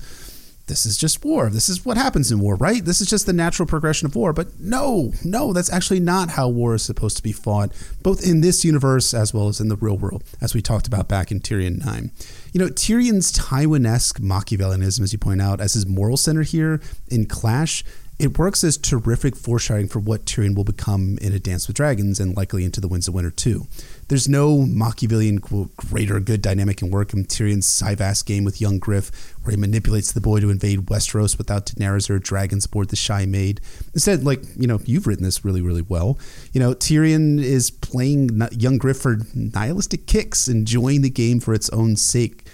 this 0.68 0.86
is 0.86 0.98
just 0.98 1.24
war. 1.24 1.50
This 1.50 1.70
is 1.70 1.86
what 1.86 1.98
happens 1.98 2.32
in 2.32 2.40
war, 2.40 2.56
right? 2.56 2.84
This 2.84 3.02
is 3.02 3.10
just 3.10 3.26
the 3.26 3.34
natural 3.34 3.66
progression 3.66 4.06
of 4.06 4.16
war. 4.16 4.34
But 4.34 4.60
no, 4.60 5.14
no, 5.24 5.54
that's 5.54 5.72
actually 5.72 6.02
not 6.02 6.32
how 6.32 6.50
war 6.50 6.76
is 6.76 6.84
supposed 6.84 7.18
to 7.18 7.24
be 7.24 7.32
fought, 7.32 7.72
both 8.04 8.22
in 8.26 8.42
this 8.42 8.64
universe 8.66 9.14
as 9.14 9.34
well 9.34 9.48
as 9.48 9.60
in 9.60 9.70
the 9.70 9.78
real 9.78 9.98
world, 9.98 10.24
as 10.42 10.54
we 10.54 10.62
talked 10.62 10.86
about 10.86 11.08
back 11.08 11.32
in 11.32 11.40
Tyrion 11.40 11.84
9. 11.84 12.12
You 12.52 12.60
know, 12.60 12.68
Tyrion's 12.68 13.32
Tywin-esque 13.32 14.20
Machiavellianism, 14.20 15.02
as 15.02 15.14
you 15.14 15.20
point 15.20 15.42
out, 15.42 15.62
as 15.62 15.74
his 15.74 15.88
moral 15.88 16.18
center 16.18 16.44
here 16.44 16.82
in 17.08 17.26
Clash, 17.26 17.84
it 18.20 18.38
works 18.38 18.64
as 18.64 18.78
terrific 18.78 19.36
foreshadowing 19.36 19.88
for 19.88 20.00
what 20.00 20.26
Tyrion 20.26 20.56
will 20.56 20.64
become 20.64 21.20
in 21.22 21.34
A 21.34 21.40
Dance 21.40 21.68
with 21.68 21.78
Dragons 21.78 22.20
and 22.20 22.36
likely 22.36 22.66
into 22.66 22.82
The 22.82 22.88
Winds 22.88 23.08
of 23.08 23.14
Winter 23.14 23.30
too. 23.30 23.68
There's 24.08 24.28
no 24.28 24.62
Machiavellian 24.62 25.40
quote, 25.40 25.76
greater 25.76 26.20
good 26.20 26.42
dynamic 26.42 26.82
in 26.82 26.90
work 26.90 27.14
in 27.14 27.26
Tyrion's 27.26 27.68
Cyvasse 27.68 28.26
game 28.26 28.44
with 28.44 28.60
young 28.60 28.80
Griff, 28.80 29.12
where 29.44 29.52
he 29.52 29.58
manipulates 29.58 30.12
the 30.12 30.22
boy 30.22 30.40
to 30.40 30.50
invade 30.50 30.88
Westeros 30.88 31.38
without 31.38 31.68
Daenerys 31.68 32.10
or 32.10 32.18
dragons 32.18 32.66
aboard 32.66 32.90
the 32.90 32.96
Shy 32.96 33.28
Maid. 33.28 33.62
Instead, 33.94 34.24
like, 34.24 34.42
you 34.56 34.66
know, 34.66 34.80
you've 34.86 35.06
written 35.06 35.24
this 35.24 35.46
really, 35.46 35.62
really 35.62 35.84
well. 35.84 36.18
You 36.54 36.60
know, 36.60 36.74
Tyrion 36.74 37.40
is 37.40 37.70
playing 37.70 38.42
young 38.52 38.80
Griff 38.80 38.98
for 38.98 39.20
nihilistic 39.36 40.08
kicks, 40.08 40.48
enjoying 40.48 41.04
the 41.04 41.10
game 41.12 41.40
for 41.40 41.54
its 41.54 41.70
own 41.70 41.96
sake 41.96 42.48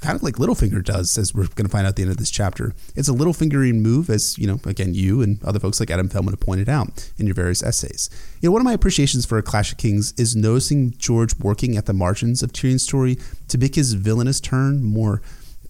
kind 0.00 0.16
of 0.16 0.22
like 0.22 0.36
Littlefinger 0.36 0.84
does, 0.84 1.16
as 1.16 1.34
we're 1.34 1.46
going 1.48 1.66
to 1.66 1.70
find 1.70 1.86
out 1.86 1.90
at 1.90 1.96
the 1.96 2.02
end 2.02 2.10
of 2.10 2.18
this 2.18 2.30
chapter. 2.30 2.74
It's 2.94 3.08
a 3.08 3.12
little 3.12 3.30
Littlefingering 3.30 3.80
move, 3.80 4.10
as 4.10 4.36
you 4.38 4.46
know, 4.46 4.60
again, 4.64 4.94
you 4.94 5.22
and 5.22 5.42
other 5.44 5.58
folks 5.58 5.80
like 5.80 5.90
Adam 5.90 6.08
Feldman 6.08 6.32
have 6.32 6.40
pointed 6.40 6.68
out 6.68 7.10
in 7.18 7.26
your 7.26 7.34
various 7.34 7.62
essays. 7.62 8.10
You 8.40 8.48
know, 8.48 8.52
one 8.52 8.60
of 8.60 8.64
my 8.64 8.72
appreciations 8.72 9.24
for 9.24 9.38
A 9.38 9.42
Clash 9.42 9.72
of 9.72 9.78
Kings 9.78 10.12
is 10.18 10.34
noticing 10.34 10.92
George 10.98 11.38
working 11.38 11.76
at 11.76 11.86
the 11.86 11.92
margins 11.92 12.42
of 12.42 12.52
Tyrion's 12.52 12.82
story 12.82 13.18
to 13.48 13.58
make 13.58 13.74
his 13.74 13.94
villainous 13.94 14.40
turn 14.40 14.82
more 14.82 15.22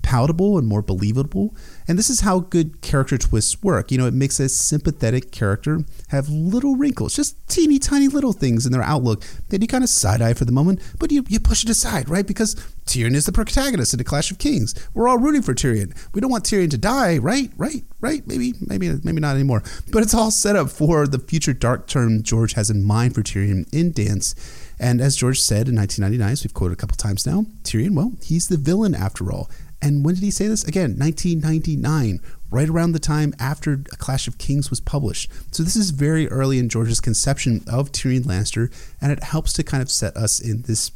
palatable 0.03 0.59
and 0.59 0.67
more 0.67 0.83
believable. 0.83 1.55
And 1.87 1.99
this 1.99 2.11
is 2.11 2.21
how 2.21 2.41
good 2.41 2.81
character 2.81 3.19
twists 3.19 3.63
work. 3.63 3.91
You 3.91 3.99
know, 3.99 4.07
it 4.07 4.15
makes 4.15 4.41
a 4.41 4.49
sympathetic 4.49 5.33
character 5.33 5.85
have 6.09 6.29
little 6.29 6.77
wrinkles, 6.77 7.15
just 7.15 7.37
teeny 7.49 7.79
tiny 7.79 8.09
little 8.09 8.33
things 8.33 8.67
in 8.67 8.73
their 8.73 8.83
outlook 8.83 9.25
that 9.49 9.61
you 9.61 9.69
kind 9.69 9.85
of 9.85 9.91
side 9.91 10.23
eye 10.23 10.35
for 10.35 10.45
the 10.45 10.53
moment, 10.53 10.81
but 10.99 11.11
you, 11.11 11.25
you 11.29 11.41
push 11.41 11.65
it 11.65 11.71
aside, 11.71 12.09
right? 12.09 12.27
Because 12.27 12.55
Tyrion 12.87 13.15
is 13.15 13.27
the 13.27 13.33
protagonist 13.33 13.95
in 13.95 13.99
the 13.99 14.05
Clash 14.05 14.31
of 14.31 14.39
Kings. 14.39 14.75
We're 14.95 15.09
all 15.09 15.19
rooting 15.19 15.43
for 15.43 15.55
Tyrion. 15.55 15.97
We 16.13 16.21
don't 16.21 16.31
want 16.31 16.45
Tyrion 16.45 16.71
to 16.71 16.79
die, 16.79 17.19
right? 17.19 17.51
Right? 17.57 17.85
Right? 18.01 18.27
Maybe, 18.27 18.55
maybe, 18.61 18.91
maybe 19.05 19.21
not 19.21 19.37
anymore. 19.37 19.63
But 19.93 20.03
it's 20.03 20.15
all 20.15 20.31
set 20.31 20.57
up 20.57 20.71
for 20.71 21.07
the 21.07 21.19
future 21.19 21.53
dark 21.53 21.87
turn 21.87 22.23
George 22.23 22.55
has 22.55 22.71
in 22.71 22.83
mind 22.83 23.15
for 23.15 23.23
Tyrion 23.23 23.73
in 23.73 23.93
Dance. 23.93 24.35
And 24.81 25.01
as 25.01 25.15
George 25.15 25.41
said 25.41 25.69
in 25.69 25.77
1999, 25.77 26.33
as 26.33 26.43
we've 26.43 26.55
quoted 26.55 26.73
a 26.73 26.77
couple 26.77 26.97
times 26.97 27.27
now, 27.27 27.45
Tyrion, 27.63 27.95
well, 27.95 28.13
he's 28.23 28.49
the 28.49 28.57
villain 28.57 28.95
after 28.95 29.31
all. 29.31 29.51
And 29.83 30.05
when 30.05 30.15
did 30.15 30.25
he 30.25 30.31
say 30.31 30.47
this? 30.47 30.65
Again, 30.65 30.99
1999, 30.99 32.21
right 32.51 32.69
around 32.69 32.93
the 32.93 32.99
time 32.99 33.35
after 33.39 33.83
A 33.93 33.97
Clash 33.97 34.29
of 34.29 34.39
Kings 34.39 34.69
was 34.69 34.81
published. 34.81 35.31
So 35.53 35.63
this 35.63 35.77
is 35.77 35.91
very 35.91 36.29
early 36.29 36.59
in 36.59 36.69
George's 36.69 37.01
conception 37.01 37.65
of 37.67 37.93
Tyrion 37.93 38.25
Lannister, 38.25 38.73
and 39.01 39.11
it 39.11 39.23
helps 39.23 39.53
to 39.55 39.63
kind 39.63 39.83
of 39.83 39.91
set 39.91 40.17
us 40.17 40.41
in 40.41 40.63
this 40.63 40.91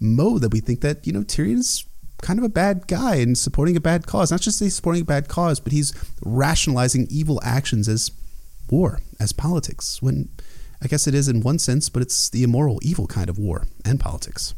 mode 0.00 0.42
that 0.42 0.52
we 0.52 0.60
think 0.60 0.80
that, 0.82 1.06
you 1.06 1.12
know, 1.12 1.22
Tyrion's 1.22 1.84
kind 2.22 2.38
of 2.38 2.44
a 2.44 2.48
bad 2.48 2.86
guy 2.86 3.16
and 3.16 3.36
supporting 3.36 3.76
a 3.76 3.80
bad 3.80 4.06
cause. 4.06 4.30
Not 4.30 4.40
just 4.40 4.60
he's 4.60 4.76
supporting 4.76 5.02
a 5.02 5.06
bad 5.06 5.28
cause, 5.28 5.60
but 5.60 5.72
he's 5.72 5.92
rationalizing 6.22 7.06
evil 7.10 7.40
actions 7.42 7.88
as 7.88 8.10
war, 8.70 9.00
as 9.18 9.32
politics, 9.32 10.02
when 10.02 10.28
I 10.82 10.86
guess 10.86 11.06
it 11.06 11.14
is 11.14 11.28
in 11.28 11.40
one 11.40 11.58
sense, 11.58 11.88
but 11.88 12.02
it's 12.02 12.28
the 12.28 12.42
immoral, 12.42 12.78
evil 12.82 13.06
kind 13.06 13.28
of 13.28 13.38
war 13.38 13.66
and 13.84 13.98
politics. 13.98 14.54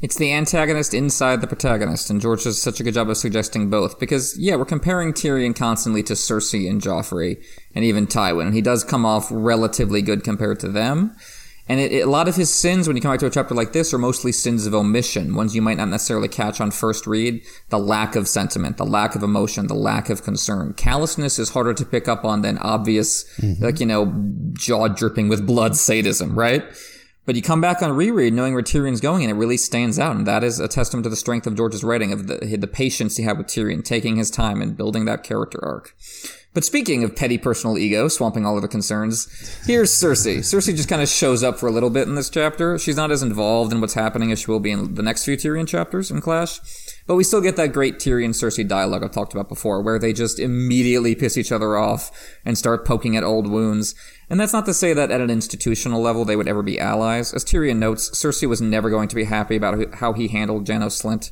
It's 0.00 0.16
the 0.16 0.32
antagonist 0.32 0.94
inside 0.94 1.40
the 1.40 1.48
protagonist, 1.48 2.08
and 2.08 2.20
George 2.20 2.44
does 2.44 2.62
such 2.62 2.78
a 2.78 2.84
good 2.84 2.94
job 2.94 3.10
of 3.10 3.16
suggesting 3.16 3.68
both. 3.68 3.98
Because, 3.98 4.38
yeah, 4.38 4.54
we're 4.54 4.64
comparing 4.64 5.12
Tyrion 5.12 5.56
constantly 5.56 6.04
to 6.04 6.12
Cersei 6.12 6.70
and 6.70 6.80
Joffrey, 6.80 7.42
and 7.74 7.84
even 7.84 8.06
Tywin, 8.06 8.46
and 8.46 8.54
he 8.54 8.62
does 8.62 8.84
come 8.84 9.04
off 9.04 9.26
relatively 9.30 10.00
good 10.00 10.22
compared 10.22 10.60
to 10.60 10.68
them. 10.68 11.16
And 11.68 11.80
it, 11.80 11.92
it, 11.92 12.06
a 12.06 12.10
lot 12.10 12.28
of 12.28 12.36
his 12.36 12.52
sins, 12.52 12.86
when 12.86 12.96
you 12.96 13.02
come 13.02 13.12
back 13.12 13.20
to 13.20 13.26
a 13.26 13.30
chapter 13.30 13.54
like 13.54 13.72
this, 13.72 13.92
are 13.92 13.98
mostly 13.98 14.32
sins 14.32 14.66
of 14.66 14.74
omission, 14.74 15.34
ones 15.34 15.54
you 15.54 15.60
might 15.60 15.76
not 15.76 15.88
necessarily 15.88 16.28
catch 16.28 16.60
on 16.60 16.70
first 16.70 17.06
read. 17.06 17.44
The 17.68 17.78
lack 17.78 18.16
of 18.16 18.26
sentiment, 18.26 18.76
the 18.78 18.86
lack 18.86 19.14
of 19.14 19.22
emotion, 19.22 19.66
the 19.66 19.74
lack 19.74 20.08
of 20.08 20.22
concern. 20.22 20.74
Callousness 20.74 21.38
is 21.38 21.50
harder 21.50 21.74
to 21.74 21.84
pick 21.84 22.08
up 22.08 22.24
on 22.24 22.42
than 22.42 22.56
obvious, 22.58 23.24
mm-hmm. 23.38 23.62
like, 23.62 23.80
you 23.80 23.86
know, 23.86 24.14
jaw 24.52 24.88
dripping 24.88 25.28
with 25.28 25.46
blood 25.46 25.76
sadism, 25.76 26.38
right? 26.38 26.64
But 27.28 27.36
you 27.36 27.42
come 27.42 27.60
back 27.60 27.82
on 27.82 27.92
reread 27.92 28.32
knowing 28.32 28.54
where 28.54 28.62
Tyrion's 28.62 29.02
going, 29.02 29.22
and 29.22 29.30
it 29.30 29.34
really 29.34 29.58
stands 29.58 29.98
out. 29.98 30.16
And 30.16 30.26
that 30.26 30.42
is 30.42 30.60
a 30.60 30.66
testament 30.66 31.04
to 31.04 31.10
the 31.10 31.14
strength 31.14 31.46
of 31.46 31.54
George's 31.54 31.84
writing, 31.84 32.10
of 32.10 32.26
the, 32.26 32.56
the 32.56 32.66
patience 32.66 33.18
he 33.18 33.24
had 33.24 33.36
with 33.36 33.48
Tyrion, 33.48 33.84
taking 33.84 34.16
his 34.16 34.30
time 34.30 34.62
and 34.62 34.74
building 34.74 35.04
that 35.04 35.24
character 35.24 35.62
arc. 35.62 35.94
But 36.54 36.64
speaking 36.64 37.04
of 37.04 37.14
petty 37.14 37.36
personal 37.36 37.76
ego 37.76 38.08
swamping 38.08 38.46
all 38.46 38.56
of 38.56 38.62
the 38.62 38.68
concerns, 38.68 39.28
here's 39.66 39.90
Cersei. 39.90 40.38
Cersei 40.38 40.74
just 40.74 40.88
kind 40.88 41.02
of 41.02 41.08
shows 41.10 41.42
up 41.42 41.58
for 41.58 41.66
a 41.66 41.70
little 41.70 41.90
bit 41.90 42.08
in 42.08 42.14
this 42.14 42.30
chapter. 42.30 42.78
She's 42.78 42.96
not 42.96 43.10
as 43.10 43.22
involved 43.22 43.74
in 43.74 43.82
what's 43.82 43.92
happening 43.92 44.32
as 44.32 44.38
she 44.38 44.50
will 44.50 44.58
be 44.58 44.70
in 44.70 44.94
the 44.94 45.02
next 45.02 45.26
few 45.26 45.36
Tyrion 45.36 45.68
chapters 45.68 46.10
in 46.10 46.22
Clash. 46.22 46.60
But 47.06 47.16
we 47.16 47.24
still 47.24 47.42
get 47.42 47.56
that 47.56 47.74
great 47.74 47.98
Tyrion 47.98 48.30
Cersei 48.30 48.66
dialogue 48.66 49.04
I've 49.04 49.10
talked 49.10 49.34
about 49.34 49.50
before, 49.50 49.82
where 49.82 49.98
they 49.98 50.14
just 50.14 50.40
immediately 50.40 51.14
piss 51.14 51.36
each 51.36 51.52
other 51.52 51.76
off 51.76 52.10
and 52.46 52.56
start 52.56 52.86
poking 52.86 53.16
at 53.18 53.22
old 53.22 53.46
wounds. 53.46 53.94
And 54.30 54.38
that's 54.38 54.52
not 54.52 54.66
to 54.66 54.74
say 54.74 54.92
that 54.92 55.10
at 55.10 55.20
an 55.20 55.30
institutional 55.30 56.00
level 56.00 56.24
they 56.24 56.36
would 56.36 56.48
ever 56.48 56.62
be 56.62 56.78
allies. 56.78 57.32
As 57.32 57.44
Tyrion 57.44 57.78
notes, 57.78 58.10
Cersei 58.10 58.48
was 58.48 58.60
never 58.60 58.90
going 58.90 59.08
to 59.08 59.16
be 59.16 59.24
happy 59.24 59.56
about 59.56 59.94
how 59.94 60.12
he 60.12 60.28
handled 60.28 60.66
Janos 60.66 61.00
Slynt. 61.00 61.30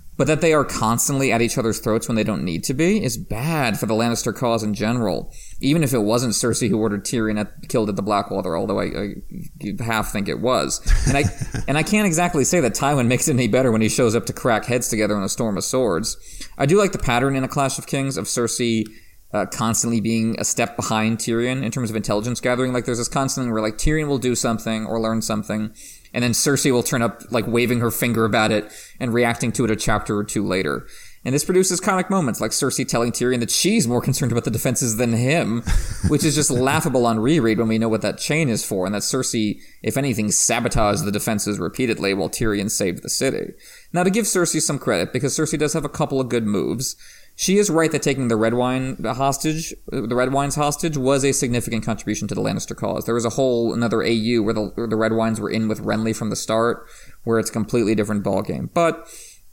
but 0.18 0.26
that 0.26 0.40
they 0.40 0.52
are 0.52 0.64
constantly 0.64 1.32
at 1.32 1.40
each 1.40 1.56
other's 1.56 1.78
throats 1.78 2.08
when 2.08 2.16
they 2.16 2.24
don't 2.24 2.44
need 2.44 2.64
to 2.64 2.74
be 2.74 3.02
is 3.02 3.16
bad 3.16 3.78
for 3.78 3.86
the 3.86 3.94
Lannister 3.94 4.34
cause 4.34 4.64
in 4.64 4.74
general. 4.74 5.32
Even 5.60 5.84
if 5.84 5.94
it 5.94 6.00
wasn't 6.00 6.34
Cersei 6.34 6.68
who 6.68 6.78
ordered 6.78 7.04
Tyrion 7.04 7.38
at, 7.38 7.68
killed 7.68 7.88
at 7.88 7.94
the 7.94 8.02
Blackwater, 8.02 8.56
although 8.56 8.80
I, 8.80 8.86
I 8.86 9.82
half 9.82 10.12
think 10.12 10.28
it 10.28 10.40
was. 10.40 10.80
And 11.06 11.16
I 11.16 11.22
and 11.68 11.78
I 11.78 11.84
can't 11.84 12.06
exactly 12.06 12.44
say 12.44 12.60
that 12.60 12.74
Tywin 12.74 13.06
makes 13.06 13.28
it 13.28 13.34
any 13.34 13.46
better 13.46 13.70
when 13.70 13.80
he 13.80 13.88
shows 13.88 14.16
up 14.16 14.26
to 14.26 14.32
crack 14.32 14.64
heads 14.64 14.88
together 14.88 15.16
in 15.16 15.22
a 15.22 15.28
storm 15.28 15.56
of 15.56 15.62
swords. 15.64 16.16
I 16.58 16.66
do 16.66 16.76
like 16.76 16.90
the 16.90 16.98
pattern 16.98 17.36
in 17.36 17.44
A 17.44 17.48
Clash 17.48 17.78
of 17.78 17.86
Kings 17.86 18.16
of 18.16 18.24
Cersei 18.26 18.84
uh, 19.32 19.46
constantly 19.46 20.00
being 20.00 20.38
a 20.38 20.44
step 20.44 20.76
behind 20.76 21.18
Tyrion 21.18 21.62
in 21.62 21.70
terms 21.70 21.90
of 21.90 21.96
intelligence 21.96 22.40
gathering. 22.40 22.72
Like 22.72 22.84
there's 22.84 22.98
this 22.98 23.08
constant 23.08 23.44
thing 23.46 23.52
where 23.52 23.62
like 23.62 23.76
Tyrion 23.76 24.08
will 24.08 24.18
do 24.18 24.34
something 24.34 24.86
or 24.86 25.00
learn 25.00 25.22
something, 25.22 25.72
and 26.14 26.24
then 26.24 26.32
Cersei 26.32 26.72
will 26.72 26.82
turn 26.82 27.02
up 27.02 27.22
like 27.30 27.46
waving 27.46 27.80
her 27.80 27.90
finger 27.90 28.24
about 28.24 28.50
it 28.50 28.70
and 28.98 29.12
reacting 29.12 29.52
to 29.52 29.64
it 29.64 29.70
a 29.70 29.76
chapter 29.76 30.16
or 30.16 30.24
two 30.24 30.46
later. 30.46 30.86
And 31.24 31.34
this 31.34 31.44
produces 31.44 31.80
comic 31.80 32.08
moments 32.08 32.40
like 32.40 32.52
Cersei 32.52 32.88
telling 32.88 33.12
Tyrion 33.12 33.40
that 33.40 33.50
she's 33.50 33.86
more 33.88 34.00
concerned 34.08 34.32
about 34.32 34.44
the 34.44 34.50
defenses 34.50 34.96
than 34.96 35.12
him, 35.12 35.62
which 36.08 36.24
is 36.24 36.34
just 36.34 36.50
laughable 36.50 37.04
on 37.04 37.18
reread 37.18 37.58
when 37.58 37.68
we 37.68 37.76
know 37.76 37.88
what 37.88 38.02
that 38.02 38.18
chain 38.18 38.48
is 38.48 38.64
for, 38.64 38.86
and 38.86 38.94
that 38.94 39.02
Cersei, 39.02 39.60
if 39.82 39.96
anything, 39.96 40.30
sabotaged 40.30 41.04
the 41.04 41.12
defenses 41.12 41.58
repeatedly 41.58 42.14
while 42.14 42.30
Tyrion 42.30 42.70
saved 42.70 43.02
the 43.02 43.10
city. 43.10 43.52
Now, 43.92 44.04
to 44.04 44.10
give 44.10 44.24
Cersei 44.24 44.62
some 44.62 44.78
credit, 44.78 45.12
because 45.12 45.36
Cersei 45.36 45.58
does 45.58 45.74
have 45.74 45.84
a 45.84 45.90
couple 45.90 46.20
of 46.20 46.28
good 46.28 46.46
moves, 46.46 46.96
she 47.38 47.56
is 47.58 47.70
right 47.70 47.92
that 47.92 48.02
taking 48.02 48.26
the 48.26 48.34
Redwyne 48.34 49.14
hostage, 49.14 49.72
the 49.86 50.08
Redwynes 50.08 50.56
hostage, 50.56 50.96
was 50.96 51.24
a 51.24 51.30
significant 51.30 51.84
contribution 51.84 52.26
to 52.26 52.34
the 52.34 52.40
Lannister 52.40 52.74
cause. 52.74 53.04
There 53.04 53.14
was 53.14 53.24
a 53.24 53.30
whole 53.30 53.72
another 53.72 54.02
AU 54.02 54.42
where 54.42 54.52
the, 54.52 54.72
where 54.74 54.88
the 54.88 54.96
Redwynes 54.96 55.38
were 55.38 55.48
in 55.48 55.68
with 55.68 55.80
Renly 55.84 56.16
from 56.16 56.30
the 56.30 56.36
start, 56.36 56.88
where 57.22 57.38
it's 57.38 57.48
a 57.48 57.52
completely 57.52 57.94
different 57.94 58.24
ballgame. 58.24 58.70
But 58.74 59.06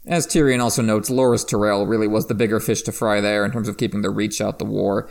as 0.07 0.25
Tyrion 0.25 0.63
also 0.63 0.81
notes, 0.81 1.11
Loras 1.11 1.47
Tyrell 1.47 1.85
really 1.85 2.07
was 2.07 2.25
the 2.25 2.33
bigger 2.33 2.59
fish 2.59 2.81
to 2.81 2.91
fry 2.91 3.21
there 3.21 3.45
in 3.45 3.51
terms 3.51 3.67
of 3.67 3.77
keeping 3.77 4.01
the 4.01 4.09
Reach 4.09 4.41
out 4.41 4.57
the 4.57 4.65
war. 4.65 5.07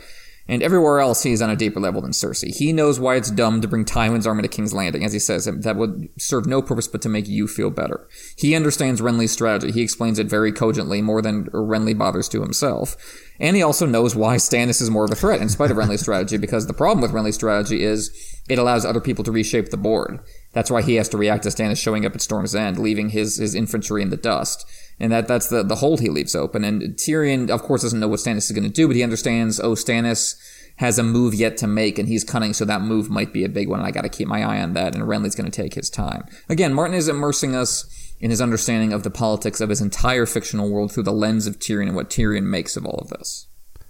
And 0.47 0.61
everywhere 0.61 0.99
else, 0.99 1.23
he's 1.23 1.41
on 1.41 1.49
a 1.49 1.55
deeper 1.55 1.79
level 1.79 2.01
than 2.01 2.11
Cersei. 2.11 2.55
He 2.55 2.71
knows 2.71 2.99
why 2.99 3.15
it's 3.15 3.31
dumb 3.31 3.61
to 3.61 3.67
bring 3.67 3.83
Tywin's 3.83 4.27
army 4.27 4.43
to 4.43 4.47
King's 4.47 4.73
Landing, 4.73 5.03
as 5.03 5.11
he 5.11 5.17
says, 5.17 5.45
that 5.45 5.75
would 5.75 6.09
serve 6.19 6.45
no 6.45 6.61
purpose 6.61 6.87
but 6.87 7.01
to 7.01 7.09
make 7.09 7.27
you 7.27 7.47
feel 7.47 7.71
better. 7.71 8.07
He 8.37 8.55
understands 8.55 9.01
Renly's 9.01 9.31
strategy. 9.31 9.71
He 9.71 9.81
explains 9.81 10.19
it 10.19 10.27
very 10.27 10.51
cogently, 10.51 11.01
more 11.01 11.21
than 11.21 11.45
Renly 11.45 11.97
bothers 11.97 12.29
to 12.29 12.41
himself. 12.41 12.95
And 13.39 13.55
he 13.55 13.63
also 13.63 13.87
knows 13.87 14.15
why 14.15 14.35
Stannis 14.35 14.81
is 14.81 14.91
more 14.91 15.05
of 15.05 15.11
a 15.11 15.15
threat 15.15 15.41
in 15.41 15.49
spite 15.49 15.71
of 15.71 15.77
Renly's 15.77 16.01
strategy, 16.05 16.37
because 16.37 16.67
the 16.67 16.73
problem 16.73 17.01
with 17.01 17.11
Renly's 17.11 17.35
strategy 17.35 17.83
is 17.83 18.11
it 18.47 18.59
allows 18.59 18.85
other 18.85 19.01
people 19.01 19.23
to 19.23 19.31
reshape 19.31 19.69
the 19.69 19.77
board. 19.77 20.19
That's 20.55 20.71
why 20.71 20.81
he 20.81 20.95
has 20.95 21.07
to 21.09 21.17
react 21.17 21.43
to 21.43 21.49
Stannis 21.49 21.77
showing 21.77 22.03
up 22.03 22.15
at 22.15 22.21
Storm's 22.21 22.55
End, 22.55 22.79
leaving 22.79 23.09
his, 23.09 23.37
his 23.37 23.53
infantry 23.53 24.01
in 24.01 24.09
the 24.09 24.17
dust 24.17 24.65
and 24.99 25.11
that 25.11 25.27
that's 25.27 25.47
the 25.47 25.63
the 25.63 25.75
hole 25.75 25.97
he 25.97 26.09
leaves 26.09 26.35
open. 26.35 26.63
And 26.63 26.81
Tyrion, 26.95 27.49
of 27.49 27.63
course, 27.63 27.81
doesn't 27.81 27.99
know 27.99 28.07
what 28.07 28.19
Stannis 28.19 28.49
is 28.49 28.51
going 28.51 28.63
to 28.63 28.69
do, 28.69 28.87
but 28.87 28.95
he 28.95 29.03
understands. 29.03 29.59
Oh, 29.59 29.73
Stannis 29.73 30.35
has 30.77 30.99
a 30.99 31.03
move 31.03 31.33
yet 31.33 31.57
to 31.57 31.67
make, 31.67 31.97
and 31.97 32.07
he's 32.07 32.23
cunning, 32.23 32.53
so 32.53 32.65
that 32.65 32.81
move 32.81 33.09
might 33.09 33.33
be 33.33 33.43
a 33.43 33.49
big 33.49 33.69
one. 33.69 33.79
And 33.79 33.87
I 33.87 33.91
got 33.91 34.01
to 34.01 34.09
keep 34.09 34.27
my 34.27 34.43
eye 34.43 34.61
on 34.61 34.73
that. 34.73 34.95
And 34.95 35.03
Renly's 35.03 35.35
going 35.35 35.49
to 35.49 35.61
take 35.61 35.73
his 35.73 35.89
time. 35.89 36.25
Again, 36.49 36.73
Martin 36.73 36.95
is 36.95 37.07
immersing 37.07 37.55
us 37.55 38.13
in 38.19 38.29
his 38.29 38.41
understanding 38.41 38.93
of 38.93 39.03
the 39.03 39.09
politics 39.09 39.61
of 39.61 39.69
his 39.69 39.81
entire 39.81 40.25
fictional 40.25 40.69
world 40.69 40.91
through 40.91 41.03
the 41.03 41.11
lens 41.11 41.47
of 41.47 41.59
Tyrion 41.59 41.87
and 41.87 41.95
what 41.95 42.09
Tyrion 42.09 42.43
makes 42.43 42.77
of 42.77 42.85
all 42.85 42.99
of 42.99 43.09
this. 43.09 43.47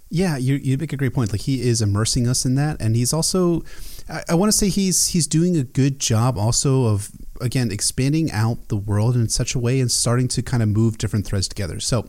Yeah, 0.08 0.36
you, 0.36 0.54
you 0.54 0.78
make 0.78 0.92
a 0.92 0.96
great 0.96 1.14
point. 1.14 1.32
Like 1.32 1.42
he 1.42 1.62
is 1.62 1.82
immersing 1.82 2.28
us 2.28 2.44
in 2.44 2.54
that, 2.54 2.80
and 2.80 2.94
he's 2.94 3.12
also, 3.12 3.62
I, 4.08 4.22
I 4.30 4.34
want 4.34 4.52
to 4.52 4.56
say 4.56 4.68
he's 4.68 5.08
he's 5.08 5.26
doing 5.26 5.56
a 5.56 5.64
good 5.64 5.98
job 5.98 6.38
also 6.38 6.86
of 6.86 7.10
again 7.40 7.72
expanding 7.72 8.30
out 8.30 8.68
the 8.68 8.76
world 8.76 9.16
in 9.16 9.28
such 9.28 9.54
a 9.54 9.58
way 9.58 9.80
and 9.80 9.90
starting 9.90 10.28
to 10.28 10.42
kind 10.42 10.62
of 10.62 10.68
move 10.68 10.98
different 10.98 11.26
threads 11.26 11.48
together. 11.48 11.80
So 11.80 12.08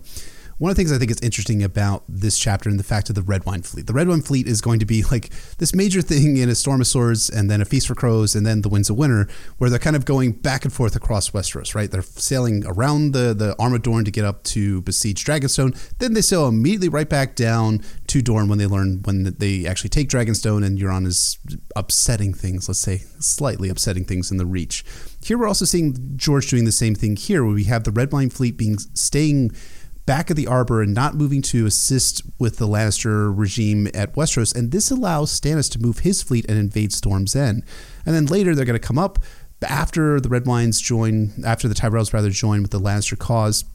one 0.58 0.72
of 0.72 0.76
the 0.76 0.80
things 0.80 0.92
I 0.92 0.98
think 0.98 1.12
is 1.12 1.22
interesting 1.22 1.62
about 1.62 2.04
this 2.10 2.38
chapter 2.38 2.68
and 2.68 2.80
the 2.80 2.84
fact 2.84 3.10
of 3.10 3.16
the 3.16 3.22
Redwyne 3.22 3.64
Fleet. 3.64 3.86
The 3.86 3.94
Redwyne 3.94 4.26
Fleet 4.26 4.48
is 4.48 4.60
going 4.60 4.80
to 4.80 4.86
be 4.86 5.04
like 5.04 5.30
this 5.60 5.76
major 5.76 6.02
thing 6.02 6.38
in 6.38 6.50
A 6.50 6.56
Storm 6.56 6.82
of 6.82 6.88
Swords 6.88 7.30
and 7.30 7.50
then 7.50 7.62
A 7.62 7.66
Feast 7.66 7.88
for 7.88 7.96
Crows 7.96 8.36
and 8.36 8.46
then 8.46 8.62
The 8.62 8.70
Winds 8.70 8.90
of 8.90 8.98
Winter, 8.98 9.28
where 9.58 9.70
they're 9.70 9.78
kind 9.78 9.96
of 9.96 10.06
going 10.06 10.32
back 10.32 10.66
and 10.66 10.74
forth 10.74 10.96
across 10.96 11.30
Westeros, 11.30 11.76
right? 11.76 11.92
They're 11.92 12.02
sailing 12.02 12.64
around 12.66 13.12
the, 13.12 13.36
the 13.36 13.56
Arm 13.60 13.76
of 13.76 13.84
Dorne 13.84 14.06
to 14.06 14.12
get 14.12 14.26
up 14.26 14.44
to 14.46 14.82
besiege 14.82 15.24
Dragonstone. 15.24 15.78
Then 16.00 16.14
they 16.14 16.22
sail 16.22 16.48
immediately 16.48 16.90
right 16.90 17.10
back 17.10 17.36
down 17.36 17.84
to 18.08 18.22
Dorne 18.24 18.48
when 18.48 18.58
they 18.58 18.66
learn 18.66 19.04
when 19.04 19.36
they 19.38 19.68
actually 19.68 19.90
take 19.92 20.10
Dragonstone 20.10 20.66
and 20.66 20.80
Euron 20.80 21.06
is 21.06 21.38
upsetting 21.76 22.34
things, 22.34 22.68
let's 22.68 22.80
say 22.80 23.04
slightly 23.20 23.70
upsetting 23.70 24.06
things 24.06 24.32
in 24.32 24.38
the 24.38 24.46
Reach. 24.46 24.84
Here 25.24 25.38
we're 25.38 25.48
also 25.48 25.66
seeing 25.66 26.16
George 26.16 26.50
doing 26.50 26.66
the 26.66 26.72
same 26.72 26.96
thing 26.96 27.16
here, 27.16 27.44
where 27.44 27.54
we 27.54 27.66
have 27.66 27.84
the 27.84 27.92
Redwyne 27.92 28.32
Fleet 28.32 28.58
being 28.58 28.78
staying 28.78 29.52
back 30.08 30.32
at 30.32 30.38
the 30.38 30.48
Arbor 30.48 30.82
and 30.82 30.96
not 30.96 31.14
moving 31.14 31.44
to 31.44 31.68
assist 31.68 32.24
with 32.40 32.58
the 32.58 32.68
Lannister 32.68 33.32
regime 33.38 33.88
at 33.94 34.16
Westeros. 34.16 34.56
And 34.56 34.72
this 34.72 34.90
allows 34.90 35.40
Stannis 35.40 35.70
to 35.74 35.80
move 35.80 36.00
his 36.00 36.24
fleet 36.24 36.46
and 36.50 36.58
invade 36.58 36.94
Storm's 36.94 37.36
End. 37.36 37.62
And 38.06 38.16
then 38.16 38.26
later 38.26 38.56
they're 38.56 38.66
going 38.66 38.80
to 38.80 38.88
come 38.88 38.98
up 38.98 39.20
after 39.62 40.20
the 40.20 40.30
Redwynes 40.30 40.82
join, 40.82 41.34
after 41.46 41.68
the 41.68 41.76
Tyrells 41.76 42.14
rather 42.14 42.30
join 42.30 42.64
with 42.64 42.72
the 42.72 42.80
Lannister 42.80 43.20
cause. 43.20 43.66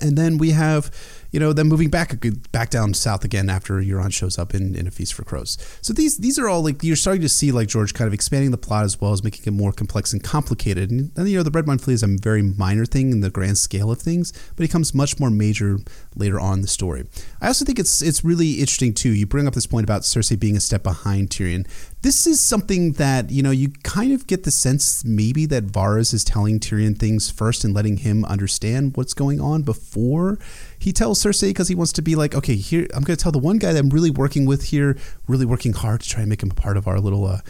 And 0.00 0.16
then 0.18 0.38
we 0.38 0.50
have 0.50 0.90
you 1.36 1.40
know, 1.40 1.52
then 1.52 1.66
moving 1.66 1.90
back 1.90 2.16
back 2.50 2.70
down 2.70 2.94
south 2.94 3.22
again 3.22 3.50
after 3.50 3.74
Euron 3.74 4.10
shows 4.10 4.38
up 4.38 4.54
in, 4.54 4.74
in 4.74 4.86
A 4.86 4.90
Feast 4.90 5.12
for 5.12 5.22
Crows. 5.22 5.58
So 5.82 5.92
these 5.92 6.16
these 6.16 6.38
are 6.38 6.48
all 6.48 6.62
like 6.62 6.82
you're 6.82 6.96
starting 6.96 7.20
to 7.20 7.28
see 7.28 7.52
like 7.52 7.68
George 7.68 7.92
kind 7.92 8.08
of 8.08 8.14
expanding 8.14 8.52
the 8.52 8.56
plot 8.56 8.84
as 8.84 9.02
well 9.02 9.12
as 9.12 9.22
making 9.22 9.42
it 9.44 9.54
more 9.54 9.70
complex 9.70 10.14
and 10.14 10.24
complicated. 10.24 10.90
And, 10.90 11.12
and 11.14 11.28
you 11.28 11.36
know, 11.36 11.42
the 11.42 11.50
Redwyne 11.50 11.78
Fleet 11.78 11.92
is 11.92 12.02
a 12.02 12.06
very 12.06 12.40
minor 12.40 12.86
thing 12.86 13.12
in 13.12 13.20
the 13.20 13.28
grand 13.28 13.58
scale 13.58 13.90
of 13.90 13.98
things, 13.98 14.32
but 14.32 14.64
it 14.64 14.68
becomes 14.68 14.94
much 14.94 15.20
more 15.20 15.28
major 15.28 15.78
later 16.14 16.40
on 16.40 16.54
in 16.54 16.62
the 16.62 16.68
story. 16.68 17.06
I 17.42 17.48
also 17.48 17.66
think 17.66 17.78
it's 17.78 18.00
it's 18.00 18.24
really 18.24 18.52
interesting 18.52 18.94
too. 18.94 19.10
You 19.10 19.26
bring 19.26 19.46
up 19.46 19.52
this 19.52 19.66
point 19.66 19.84
about 19.84 20.02
Cersei 20.02 20.40
being 20.40 20.56
a 20.56 20.60
step 20.60 20.82
behind 20.82 21.28
Tyrion. 21.28 21.66
This 22.06 22.24
is 22.24 22.40
something 22.40 22.92
that 22.92 23.32
you 23.32 23.42
know 23.42 23.50
you 23.50 23.70
kind 23.82 24.12
of 24.12 24.28
get 24.28 24.44
the 24.44 24.52
sense 24.52 25.04
maybe 25.04 25.44
that 25.46 25.66
Varys 25.66 26.14
is 26.14 26.22
telling 26.22 26.60
Tyrion 26.60 26.96
things 26.96 27.32
first 27.32 27.64
and 27.64 27.74
letting 27.74 27.96
him 27.96 28.24
understand 28.26 28.96
what's 28.96 29.12
going 29.12 29.40
on 29.40 29.62
before 29.62 30.38
he 30.78 30.92
tells 30.92 31.20
Cersei 31.20 31.48
because 31.48 31.66
he 31.66 31.74
wants 31.74 31.92
to 31.94 32.02
be 32.02 32.14
like, 32.14 32.32
okay, 32.32 32.54
here 32.54 32.86
I'm 32.94 33.02
going 33.02 33.16
to 33.16 33.20
tell 33.20 33.32
the 33.32 33.40
one 33.40 33.58
guy 33.58 33.72
that 33.72 33.80
I'm 33.80 33.90
really 33.90 34.10
working 34.10 34.46
with 34.46 34.66
here, 34.66 34.96
really 35.26 35.44
working 35.44 35.72
hard 35.72 36.00
to 36.02 36.08
try 36.08 36.20
and 36.20 36.30
make 36.30 36.44
him 36.44 36.52
a 36.52 36.54
part 36.54 36.76
of 36.76 36.86
our 36.86 37.00
little 37.00 37.26
uh, 37.26 37.40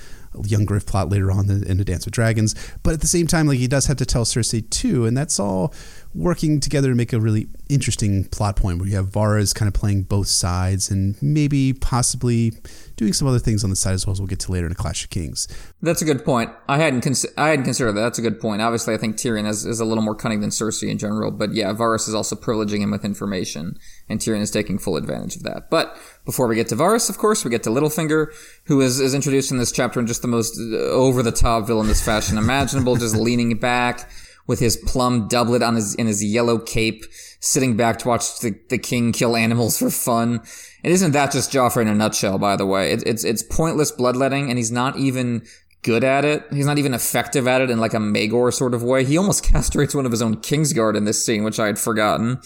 young 0.44 0.64
Griff 0.64 0.86
plot 0.86 1.10
later 1.10 1.30
on 1.30 1.50
in, 1.50 1.62
in 1.64 1.76
the 1.76 1.84
Dance 1.84 2.06
with 2.06 2.14
Dragons. 2.14 2.54
But 2.82 2.94
at 2.94 3.02
the 3.02 3.08
same 3.08 3.26
time, 3.26 3.46
like 3.46 3.58
he 3.58 3.68
does 3.68 3.86
have 3.86 3.98
to 3.98 4.06
tell 4.06 4.24
Cersei 4.24 4.68
too, 4.70 5.04
and 5.04 5.14
that's 5.14 5.38
all 5.38 5.74
working 6.14 6.60
together 6.60 6.88
to 6.88 6.94
make 6.94 7.12
a 7.12 7.20
really 7.20 7.48
interesting 7.68 8.24
plot 8.24 8.56
point 8.56 8.78
where 8.78 8.88
you 8.88 8.96
have 8.96 9.08
Varys 9.08 9.54
kind 9.54 9.66
of 9.66 9.74
playing 9.74 10.02
both 10.02 10.28
sides 10.28 10.90
and 10.90 11.20
maybe 11.20 11.72
possibly 11.72 12.52
doing 12.96 13.12
some 13.12 13.26
other 13.26 13.38
things 13.38 13.64
on 13.64 13.70
the 13.70 13.76
side 13.76 13.94
as 13.94 14.06
well 14.06 14.12
as 14.12 14.20
we'll 14.20 14.26
get 14.26 14.38
to 14.40 14.52
later 14.52 14.66
in 14.66 14.72
a 14.72 14.76
Clash 14.76 15.04
of 15.04 15.10
Kings. 15.10 15.48
That's 15.82 16.00
a 16.00 16.04
good 16.04 16.24
point. 16.24 16.50
I 16.68 16.78
hadn't 16.78 17.02
cons- 17.02 17.26
I 17.36 17.48
hadn't 17.48 17.64
considered 17.64 17.92
that. 17.92 18.00
That's 18.00 18.18
a 18.18 18.22
good 18.22 18.40
point. 18.40 18.62
Obviously, 18.62 18.94
I 18.94 18.98
think 18.98 19.16
Tyrion 19.16 19.48
is, 19.48 19.66
is 19.66 19.80
a 19.80 19.84
little 19.84 20.02
more 20.02 20.14
cunning 20.14 20.40
than 20.40 20.50
Cersei 20.50 20.88
in 20.88 20.98
general, 20.98 21.30
but 21.30 21.52
yeah, 21.52 21.72
Varys 21.72 22.08
is 22.08 22.14
also 22.14 22.36
privileging 22.36 22.80
him 22.80 22.90
with 22.90 23.04
information, 23.04 23.78
and 24.08 24.20
Tyrion 24.20 24.40
is 24.40 24.50
taking 24.50 24.78
full 24.78 24.96
advantage 24.96 25.36
of 25.36 25.42
that. 25.42 25.70
But 25.70 25.96
before 26.24 26.46
we 26.46 26.56
get 26.56 26.68
to 26.68 26.76
Varys, 26.76 27.10
of 27.10 27.18
course, 27.18 27.44
we 27.44 27.50
get 27.50 27.62
to 27.64 27.70
Littlefinger, 27.70 28.28
who 28.64 28.80
is, 28.80 29.00
is 29.00 29.14
introduced 29.14 29.50
in 29.50 29.58
this 29.58 29.72
chapter 29.72 30.00
in 30.00 30.06
just 30.06 30.22
the 30.22 30.28
most 30.28 30.58
uh, 30.58 30.76
over 30.90 31.22
the 31.22 31.32
top 31.32 31.66
villainous 31.66 32.04
fashion 32.04 32.38
imaginable, 32.38 32.96
just 32.96 33.16
leaning 33.16 33.56
back 33.58 34.08
with 34.46 34.60
his 34.60 34.76
plum 34.76 35.28
doublet 35.28 35.62
on 35.62 35.74
his 35.74 35.94
in 35.94 36.06
his 36.06 36.22
yellow 36.24 36.58
cape, 36.58 37.04
sitting 37.46 37.76
back 37.76 37.98
to 38.00 38.08
watch 38.08 38.40
the, 38.40 38.58
the 38.68 38.78
king 38.78 39.12
kill 39.12 39.36
animals 39.36 39.78
for 39.78 39.90
fun. 39.90 40.40
And 40.82 40.92
isn't 40.92 41.12
that 41.12 41.32
just 41.32 41.52
Joffrey 41.52 41.82
in 41.82 41.88
a 41.88 41.94
nutshell? 41.94 42.38
By 42.38 42.56
the 42.56 42.66
way, 42.66 42.92
it, 42.92 43.02
it's 43.06 43.24
it's 43.24 43.42
pointless 43.42 43.90
bloodletting, 43.90 44.48
and 44.48 44.58
he's 44.58 44.72
not 44.72 44.96
even 44.96 45.46
good 45.82 46.04
at 46.04 46.24
it. 46.24 46.44
He's 46.50 46.66
not 46.66 46.78
even 46.78 46.94
effective 46.94 47.46
at 47.46 47.60
it 47.60 47.70
in 47.70 47.78
like 47.78 47.94
a 47.94 47.98
Maegor 47.98 48.52
sort 48.52 48.74
of 48.74 48.82
way. 48.82 49.04
He 49.04 49.16
almost 49.16 49.44
castrates 49.52 49.94
one 49.94 50.06
of 50.06 50.12
his 50.12 50.22
own 50.22 50.36
Kingsguard 50.38 50.96
in 50.96 51.04
this 51.04 51.24
scene, 51.24 51.44
which 51.44 51.60
I 51.60 51.66
had 51.66 51.78
forgotten. 51.78 52.40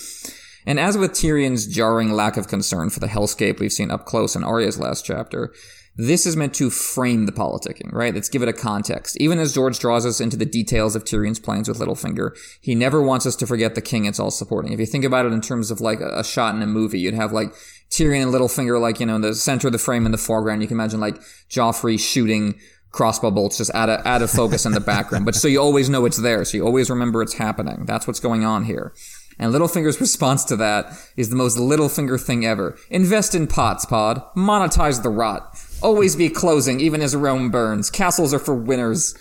And 0.66 0.78
as 0.78 0.98
with 0.98 1.12
Tyrion's 1.12 1.66
jarring 1.66 2.12
lack 2.12 2.36
of 2.36 2.48
concern 2.48 2.90
for 2.90 3.00
the 3.00 3.06
hellscape 3.06 3.58
we've 3.58 3.72
seen 3.72 3.90
up 3.90 4.04
close 4.04 4.36
in 4.36 4.44
Arya's 4.44 4.78
last 4.78 5.06
chapter, 5.06 5.54
this 5.96 6.24
is 6.24 6.36
meant 6.36 6.54
to 6.54 6.70
frame 6.70 7.26
the 7.26 7.32
politicking, 7.32 7.92
right? 7.92 8.14
Let's 8.14 8.28
give 8.28 8.42
it 8.42 8.48
a 8.48 8.52
context. 8.52 9.16
Even 9.20 9.38
as 9.38 9.52
George 9.52 9.78
draws 9.78 10.06
us 10.06 10.20
into 10.20 10.36
the 10.36 10.46
details 10.46 10.96
of 10.96 11.04
Tyrion's 11.04 11.38
plans 11.38 11.68
with 11.68 11.78
Littlefinger, 11.78 12.36
he 12.60 12.74
never 12.74 13.02
wants 13.02 13.26
us 13.26 13.36
to 13.36 13.46
forget 13.46 13.74
the 13.74 13.82
king 13.82 14.04
it's 14.04 14.20
all 14.20 14.30
supporting. 14.30 14.72
If 14.72 14.80
you 14.80 14.86
think 14.86 15.04
about 15.04 15.26
it 15.26 15.32
in 15.32 15.40
terms 15.40 15.70
of 15.70 15.80
like 15.80 16.00
a, 16.00 16.24
shot 16.24 16.54
in 16.54 16.62
a 16.62 16.66
movie, 16.66 17.00
you'd 17.00 17.14
have 17.14 17.32
like 17.32 17.52
Tyrion 17.90 18.22
and 18.22 18.32
Littlefinger, 18.32 18.80
like, 18.80 19.00
you 19.00 19.06
know, 19.06 19.16
in 19.16 19.20
the 19.20 19.34
center 19.34 19.68
of 19.68 19.72
the 19.72 19.78
frame 19.78 20.06
in 20.06 20.12
the 20.12 20.18
foreground. 20.18 20.62
You 20.62 20.68
can 20.68 20.76
imagine 20.76 21.00
like 21.00 21.20
Joffrey 21.50 21.98
shooting 21.98 22.58
crossbow 22.92 23.30
bolts 23.30 23.58
just 23.58 23.74
out 23.74 23.88
of, 23.88 24.04
out 24.06 24.22
of 24.22 24.30
focus 24.30 24.66
in 24.66 24.72
the 24.72 24.80
background. 24.80 25.24
But 25.24 25.34
so 25.34 25.48
you 25.48 25.60
always 25.60 25.90
know 25.90 26.04
it's 26.06 26.16
there. 26.16 26.44
So 26.44 26.56
you 26.56 26.64
always 26.64 26.90
remember 26.90 27.22
it's 27.22 27.34
happening. 27.34 27.84
That's 27.84 28.06
what's 28.06 28.20
going 28.20 28.44
on 28.44 28.64
here. 28.64 28.92
And 29.40 29.54
Littlefinger's 29.54 30.00
response 30.00 30.44
to 30.44 30.56
that 30.56 30.92
is 31.16 31.30
the 31.30 31.36
most 31.36 31.56
Littlefinger 31.56 32.20
thing 32.20 32.44
ever. 32.44 32.76
Invest 32.90 33.34
in 33.34 33.46
pots, 33.46 33.86
pod. 33.86 34.22
Monetize 34.36 35.02
the 35.02 35.08
rot 35.08 35.49
always 35.82 36.16
be 36.16 36.28
closing, 36.28 36.80
even 36.80 37.00
as 37.00 37.14
Rome 37.14 37.50
burns. 37.50 37.90
Castles 37.90 38.34
are 38.34 38.38
for 38.38 38.54
winners. 38.54 39.14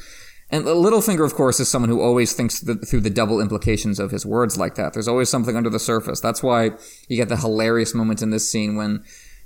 And 0.51 0.65
Littlefinger, 0.65 1.25
of 1.25 1.35
course, 1.35 1.59
is 1.59 1.69
someone 1.69 1.89
who 1.89 2.01
always 2.01 2.33
thinks 2.33 2.59
th- 2.59 2.79
through 2.87 3.01
the 3.01 3.09
double 3.09 3.39
implications 3.39 3.99
of 3.99 4.11
his 4.11 4.25
words 4.25 4.57
like 4.57 4.75
that. 4.75 4.93
There's 4.93 5.07
always 5.07 5.29
something 5.29 5.55
under 5.55 5.69
the 5.69 5.79
surface. 5.79 6.19
That's 6.19 6.41
why 6.41 6.71
you 7.07 7.17
get 7.17 7.29
the 7.29 7.37
hilarious 7.37 7.93
moment 7.93 8.21
in 8.21 8.31
this 8.31 8.49
scene 8.49 8.75
when 8.75 9.03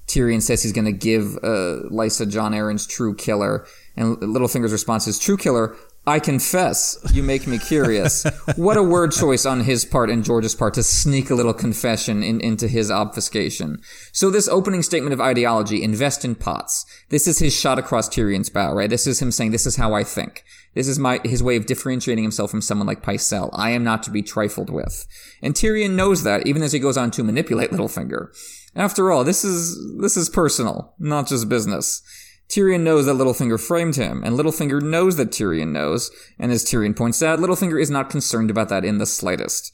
Tyrion 0.08 0.42
says 0.42 0.64
he's 0.64 0.72
going 0.72 0.86
to 0.86 0.92
give 0.92 1.38
uh, 1.38 1.90
Lysa 1.92 2.30
Jon 2.30 2.54
Arryn's 2.54 2.88
true 2.88 3.16
killer, 3.16 3.66
and 3.96 4.18
Littlefinger's 4.18 4.72
response 4.72 5.08
is, 5.08 5.20
"True 5.20 5.38
killer, 5.38 5.76
I 6.06 6.20
confess, 6.20 6.98
you 7.14 7.24
make 7.24 7.48
me 7.48 7.58
curious. 7.58 8.26
what 8.58 8.76
a 8.76 8.84
word 8.84 9.14
choice 9.14 9.46
on 9.46 9.62
his 9.62 9.86
part 9.86 10.10
and 10.10 10.24
George's 10.24 10.54
part 10.54 10.74
to 10.74 10.84
sneak 10.84 11.30
a 11.30 11.36
little 11.36 11.54
confession 11.54 12.24
in, 12.24 12.42
into 12.42 12.68
his 12.68 12.92
obfuscation. 12.92 13.82
So 14.12 14.30
this 14.30 14.50
opening 14.50 14.82
statement 14.84 15.14
of 15.14 15.22
ideology, 15.22 15.82
invest 15.82 16.26
in 16.26 16.36
pots. 16.36 16.86
This 17.08 17.26
is 17.26 17.40
his 17.40 17.58
shot 17.58 17.80
across 17.80 18.10
Tyrion's 18.10 18.50
bow, 18.50 18.74
right? 18.74 18.90
This 18.90 19.08
is 19.08 19.22
him 19.22 19.32
saying, 19.32 19.52
this 19.52 19.66
is 19.66 19.78
how 19.78 19.94
I 19.94 20.04
think. 20.04 20.44
This 20.74 20.90
is 20.90 21.00
my, 21.00 21.22
his 21.24 21.42
way 21.42 21.56
of 21.56 21.68
differentiating 21.68 22.24
himself 22.24 22.52
from 22.52 22.62
someone 22.62 22.88
like 22.88 23.02
Pycelle. 23.02 23.50
I 23.54 23.70
am 23.70 23.86
not 23.86 24.04
to 24.04 24.12
be 24.12 24.22
trifled 24.22 24.70
with. 24.70 25.08
And 25.42 25.54
Tyrion 25.54 25.92
knows 25.92 26.24
that, 26.24 26.46
even 26.46 26.64
as 26.64 26.74
he 26.74 26.80
goes 26.80 26.98
on 26.98 27.12
to 27.12 27.24
manipulate 27.24 27.72
Littlefinger. 27.72 28.28
After 28.76 29.10
all, 29.10 29.24
this 29.24 29.46
is, 29.46 29.80
this 30.02 30.18
is 30.18 30.30
personal, 30.30 30.96
not 31.00 31.28
just 31.28 31.48
business. 31.48 32.02
Tyrion 32.50 32.82
knows 32.82 33.06
that 33.06 33.16
Littlefinger 33.16 33.60
framed 33.60 33.96
him, 33.96 34.24
and 34.24 34.38
Littlefinger 34.38 34.82
knows 34.82 35.16
that 35.18 35.32
Tyrion 35.32 35.72
knows, 35.72 36.12
and 36.38 36.52
as 36.52 36.64
Tyrion 36.64 36.96
points 36.96 37.24
out, 37.24 37.40
Littlefinger 37.40 37.82
is 37.82 37.90
not 37.90 38.10
concerned 38.10 38.52
about 38.52 38.70
that 38.70 38.86
in 38.86 38.98
the 38.98 39.06
slightest. 39.06 39.74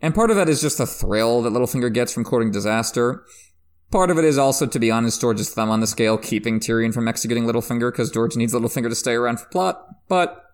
And 0.00 0.14
part 0.14 0.30
of 0.30 0.36
that 0.36 0.48
is 0.48 0.60
just 0.60 0.78
the 0.78 0.86
thrill 0.86 1.42
that 1.42 1.52
Littlefinger 1.52 1.92
gets 1.92 2.12
from 2.12 2.24
courting 2.24 2.50
disaster. 2.50 3.24
Part 3.90 4.10
of 4.10 4.18
it 4.18 4.24
is 4.24 4.38
also, 4.38 4.66
to 4.66 4.78
be 4.78 4.90
honest, 4.90 5.20
George's 5.20 5.50
thumb 5.50 5.70
on 5.70 5.80
the 5.80 5.86
scale, 5.86 6.16
keeping 6.16 6.60
Tyrion 6.60 6.94
from 6.94 7.08
executing 7.08 7.44
Littlefinger, 7.44 7.90
because 7.90 8.10
George 8.10 8.36
needs 8.36 8.54
Littlefinger 8.54 8.88
to 8.88 8.94
stay 8.94 9.14
around 9.14 9.40
for 9.40 9.48
plot. 9.48 9.86
But 10.08 10.44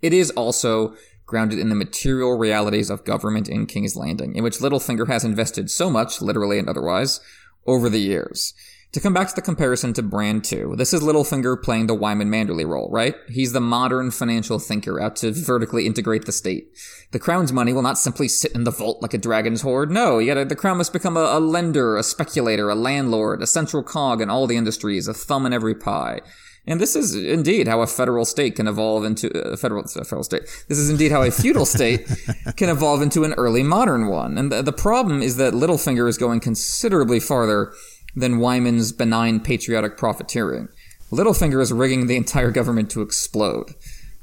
it 0.00 0.12
is 0.12 0.30
also 0.30 0.94
grounded 1.26 1.58
in 1.58 1.70
the 1.70 1.74
material 1.74 2.36
realities 2.36 2.90
of 2.90 3.04
government 3.04 3.48
in 3.48 3.66
King's 3.66 3.96
Landing, 3.96 4.36
in 4.36 4.44
which 4.44 4.58
Littlefinger 4.58 5.08
has 5.08 5.24
invested 5.24 5.70
so 5.70 5.90
much, 5.90 6.20
literally 6.20 6.58
and 6.58 6.68
otherwise, 6.68 7.20
over 7.66 7.88
the 7.88 8.00
years. 8.00 8.52
To 8.92 9.00
come 9.00 9.14
back 9.14 9.28
to 9.28 9.34
the 9.34 9.40
comparison 9.40 9.94
to 9.94 10.02
Bran 10.02 10.42
2, 10.42 10.74
this 10.76 10.92
is 10.92 11.00
Littlefinger 11.00 11.62
playing 11.62 11.86
the 11.86 11.94
Wyman 11.94 12.30
Manderly 12.30 12.68
role, 12.68 12.90
right? 12.90 13.14
He's 13.26 13.54
the 13.54 13.60
modern 13.60 14.10
financial 14.10 14.58
thinker 14.58 15.00
out 15.00 15.16
to 15.16 15.32
vertically 15.32 15.86
integrate 15.86 16.26
the 16.26 16.32
state. 16.32 16.68
The 17.10 17.18
crown's 17.18 17.54
money 17.54 17.72
will 17.72 17.80
not 17.80 17.96
simply 17.96 18.28
sit 18.28 18.52
in 18.52 18.64
the 18.64 18.70
vault 18.70 19.00
like 19.00 19.14
a 19.14 19.18
dragon's 19.18 19.62
hoard. 19.62 19.90
No, 19.90 20.18
you 20.18 20.26
gotta, 20.26 20.44
the 20.44 20.54
crown 20.54 20.76
must 20.76 20.92
become 20.92 21.16
a, 21.16 21.20
a 21.20 21.40
lender, 21.40 21.96
a 21.96 22.02
speculator, 22.02 22.68
a 22.68 22.74
landlord, 22.74 23.40
a 23.40 23.46
central 23.46 23.82
cog 23.82 24.20
in 24.20 24.28
all 24.28 24.46
the 24.46 24.58
industries, 24.58 25.08
a 25.08 25.14
thumb 25.14 25.46
in 25.46 25.54
every 25.54 25.74
pie. 25.74 26.20
And 26.66 26.78
this 26.78 26.94
is 26.94 27.14
indeed 27.14 27.66
how 27.66 27.80
a 27.80 27.86
federal 27.86 28.24
state 28.24 28.56
can 28.56 28.68
evolve 28.68 29.04
into 29.04 29.30
uh, 29.34 29.52
a 29.52 29.56
federal, 29.56 29.84
a 29.84 30.04
federal 30.04 30.22
state. 30.22 30.42
This 30.68 30.78
is 30.78 30.90
indeed 30.90 31.10
how 31.10 31.22
a 31.22 31.30
feudal 31.30 31.66
state 31.66 32.06
can 32.56 32.68
evolve 32.68 33.02
into 33.02 33.24
an 33.24 33.32
early 33.34 33.62
modern 33.62 34.06
one. 34.08 34.38
And 34.38 34.52
the, 34.52 34.62
the 34.62 34.72
problem 34.72 35.22
is 35.22 35.36
that 35.38 35.54
Littlefinger 35.54 36.08
is 36.08 36.18
going 36.18 36.40
considerably 36.40 37.18
farther 37.18 37.72
than 38.14 38.38
Wyman's 38.38 38.92
benign 38.92 39.40
patriotic 39.40 39.96
profiteering. 39.96 40.68
Littlefinger 41.10 41.60
is 41.60 41.72
rigging 41.72 42.06
the 42.06 42.16
entire 42.16 42.50
government 42.50 42.90
to 42.90 43.02
explode. 43.02 43.74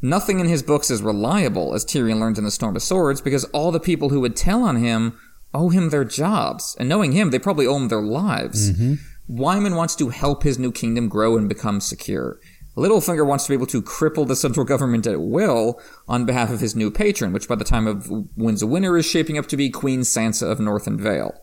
Nothing 0.02 0.40
in 0.40 0.48
his 0.48 0.64
books 0.64 0.90
is 0.90 1.02
reliable, 1.02 1.74
as 1.74 1.86
Tyrion 1.86 2.20
learns 2.20 2.40
in 2.40 2.46
The 2.46 2.52
Storm 2.52 2.76
of 2.76 2.82
Swords, 2.82 3.22
because 3.22 3.44
all 3.46 3.72
the 3.72 3.80
people 3.80 4.10
who 4.10 4.22
would 4.22 4.36
tell 4.36 4.64
on 4.64 4.78
him 4.78 5.18
owe 5.54 5.70
him 5.70 5.90
their 5.90 6.06
jobs. 6.06 6.76
And 6.80 6.88
knowing 6.88 7.12
him, 7.12 7.32
they 7.32 7.40
probably 7.40 7.68
owe 7.68 7.76
him 7.76 7.90
their 7.90 8.02
lives. 8.02 8.72
Mm-hmm. 8.72 8.94
Wyman 9.28 9.76
wants 9.76 9.96
to 9.98 10.10
help 10.10 10.44
his 10.44 10.58
new 10.58 10.72
kingdom 10.72 11.10
grow 11.10 11.38
and 11.38 11.50
become 11.50 11.82
secure. 11.82 12.40
Littlefinger 12.78 13.26
wants 13.26 13.44
to 13.44 13.50
be 13.50 13.56
able 13.56 13.68
to 13.68 13.82
cripple 13.82 14.28
the 14.28 14.36
central 14.36 14.66
government 14.66 15.06
at 15.06 15.20
will 15.20 15.82
on 16.08 16.26
behalf 16.26 16.50
of 16.50 16.62
his 16.62 16.76
new 16.76 16.90
patron, 16.90 17.34
which 17.34 17.48
by 17.48 17.56
the 17.56 17.66
time 17.66 17.86
of 17.86 18.10
Winds 18.38 18.64
of 18.64 18.70
Winter 18.70 18.98
is 18.98 19.06
shaping 19.06 19.38
up 19.38 19.48
to 19.48 19.58
be 19.58 19.70
Queen 19.70 20.02
Sansa 20.02 20.50
of 20.50 20.60
North 20.60 20.88
and 20.88 21.00
Vale 21.00 21.36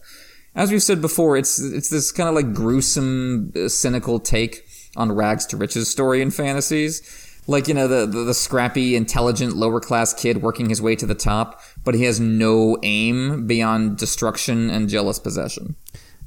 as 0.56 0.72
we've 0.72 0.82
said 0.82 1.00
before, 1.00 1.36
it's 1.36 1.60
it's 1.60 1.90
this 1.90 2.10
kind 2.10 2.28
of 2.28 2.34
like 2.34 2.54
gruesome, 2.54 3.52
uh, 3.54 3.68
cynical 3.68 4.18
take 4.18 4.66
on 4.96 5.12
rags 5.12 5.44
to 5.46 5.56
riches 5.56 5.88
story 5.90 6.22
in 6.22 6.30
fantasies. 6.30 7.22
Like 7.46 7.68
you 7.68 7.74
know 7.74 7.86
the, 7.86 8.06
the, 8.06 8.24
the 8.24 8.34
scrappy, 8.34 8.96
intelligent, 8.96 9.54
lower 9.54 9.80
class 9.80 10.12
kid 10.14 10.42
working 10.42 10.68
his 10.68 10.82
way 10.82 10.96
to 10.96 11.06
the 11.06 11.14
top, 11.14 11.60
but 11.84 11.94
he 11.94 12.04
has 12.04 12.18
no 12.18 12.78
aim 12.82 13.46
beyond 13.46 13.98
destruction 13.98 14.70
and 14.70 14.88
jealous 14.88 15.20
possession. 15.20 15.76